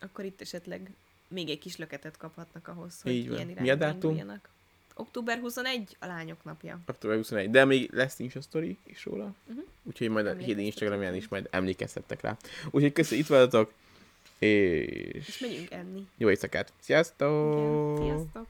akkor 0.01 0.25
itt 0.25 0.41
esetleg 0.41 0.91
még 1.29 1.49
egy 1.51 1.59
kis 1.59 1.77
löketet 1.77 2.17
kaphatnak 2.17 2.69
ahhoz, 2.69 3.03
hogy 3.03 3.13
Így 3.13 3.29
van. 3.29 3.35
ilyen 3.37 3.47
Mi 3.47 3.53
a 3.53 3.63
irányba 3.63 3.85
dátum? 3.85 4.11
induljanak. 4.11 4.49
Október 4.95 5.39
21 5.39 5.97
a 6.01 6.07
lányok 6.07 6.45
napja. 6.45 6.81
október 6.87 7.17
21, 7.17 7.51
de 7.51 7.65
még 7.65 7.91
lesz 7.93 8.19
Insta 8.19 8.41
story 8.41 8.79
is 8.87 9.05
róla. 9.05 9.35
Mhm. 9.47 9.59
Úgyhogy 9.83 10.09
majd 10.09 10.27
a 10.27 10.29
Emlékeztetünk 10.29 10.67
Instagramján 10.67 11.15
is 11.15 11.29
majd 11.29 11.49
emlékeztettek 11.51 12.21
rá. 12.21 12.37
Úgyhogy 12.71 12.93
köszi, 12.93 13.19
itt 13.19 13.27
voltatok, 13.27 13.73
és 14.39 15.29
És 15.29 15.39
megyünk 15.39 15.71
enni. 15.71 16.07
jó 16.17 16.31
éjszakát. 16.31 16.73
Sziasztok! 16.81 17.99
Igen, 18.01 18.17
sziasztok! 18.19 18.47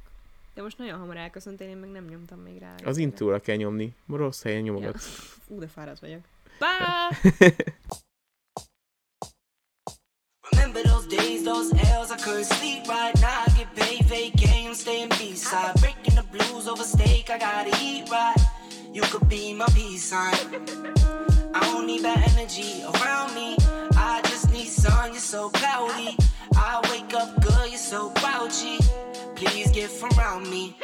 De 0.54 0.62
most 0.62 0.78
nagyon 0.78 0.98
hamar 0.98 1.16
elköszöntél, 1.16 1.68
én 1.68 1.76
meg 1.76 1.90
nem 1.90 2.04
nyomtam 2.04 2.40
még 2.40 2.58
rá. 2.58 2.74
Az 2.84 2.96
intróra 2.96 3.40
kell 3.40 3.56
nyomni. 3.56 3.94
Rossz 4.08 4.42
helyen 4.42 4.62
nyomogatsz. 4.62 5.36
Ú, 5.46 5.58
de 5.58 5.66
fáradt 5.66 5.98
vagyok. 6.00 6.20
Bye! 6.58 7.16
Remember 10.52 10.82
those 10.82 11.06
days, 11.06 11.44
those 11.44 11.72
L's, 11.72 12.10
I 12.10 12.16
couldn't 12.16 12.44
sleep 12.44 12.88
right 12.88 13.14
now. 13.20 13.44
I 13.46 13.50
get 13.56 13.74
paid, 13.76 14.00
vacay, 14.02 14.66
I'm 14.66 14.74
staying 14.74 15.10
B-side. 15.10 15.80
Breaking 15.80 16.14
the 16.16 16.24
blues 16.24 16.66
over 16.66 16.82
steak, 16.82 17.30
I 17.30 17.38
gotta 17.38 17.70
eat 17.80 18.10
right. 18.10 18.36
You 18.92 19.02
could 19.02 19.28
be 19.28 19.52
my 19.52 19.66
peace 19.66 20.04
sign. 20.04 20.34
I 21.54 21.60
don't 21.60 21.86
need 21.86 22.02
bad 22.02 22.18
energy 22.32 22.82
around 22.82 23.34
me. 23.34 23.56
I 23.96 24.20
just 24.24 24.50
need 24.50 24.66
sun, 24.66 25.12
you're 25.12 25.20
so 25.20 25.50
cloudy. 25.50 26.16
I 26.56 26.80
wake 26.90 27.14
up 27.14 27.40
good, 27.42 27.70
you're 27.70 27.78
so 27.78 28.10
grouchy. 28.14 28.78
Please 29.36 29.70
get 29.70 29.90
from 29.90 30.10
around 30.18 30.50
me. 30.50 30.76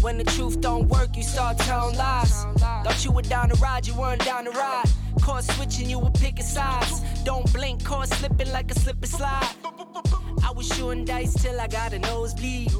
When 0.00 0.16
the 0.16 0.24
truth 0.24 0.60
don't 0.62 0.88
work, 0.88 1.14
you 1.14 1.22
start 1.22 1.58
telling 1.58 1.96
lies. 1.96 2.44
Thought 2.58 3.04
you 3.04 3.12
were 3.12 3.22
down 3.22 3.50
to 3.50 3.56
ride, 3.56 3.86
you 3.86 3.94
weren't 3.94 4.24
down 4.24 4.44
to 4.44 4.50
ride. 4.50 4.86
Caught 5.20 5.44
switching, 5.44 5.90
you 5.90 5.98
were 5.98 6.10
picking 6.10 6.44
sides. 6.44 7.02
Don't 7.22 7.52
blink, 7.52 7.84
caught 7.84 8.08
slipping 8.08 8.50
like 8.50 8.70
a 8.70 8.74
slip 8.80 8.96
and 8.96 9.08
slide. 9.08 9.54
I 10.42 10.52
was 10.54 10.66
shooting 10.68 11.04
dice 11.04 11.34
till 11.34 11.60
I 11.60 11.66
got 11.66 11.92
a 11.92 11.98
nosebleed. 11.98 12.72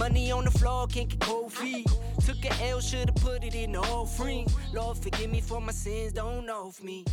Money 0.00 0.32
on 0.32 0.44
the 0.44 0.50
floor, 0.50 0.88
can't 0.88 1.08
get 1.08 1.20
cold 1.20 1.52
feet. 1.52 1.86
Took 2.26 2.44
a 2.44 2.68
L, 2.70 2.80
should've 2.80 3.14
put 3.16 3.44
it 3.44 3.54
in 3.54 3.72
the 3.72 3.80
offering. 3.80 4.48
Lord, 4.74 4.98
forgive 4.98 5.30
me 5.30 5.40
for 5.40 5.60
my 5.60 5.72
sins, 5.72 6.12
don't 6.12 6.44
know 6.44 6.68
of 6.68 6.82
me. 6.82 7.04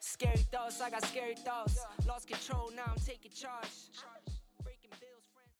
Scary 0.00 0.38
thoughts, 0.50 0.80
I 0.80 0.88
got 0.88 1.04
scary 1.04 1.34
thoughts. 1.34 1.84
Lost 2.08 2.26
control, 2.26 2.70
now 2.74 2.84
I'm 2.86 2.98
taking 3.04 3.32
charge. 3.32 3.68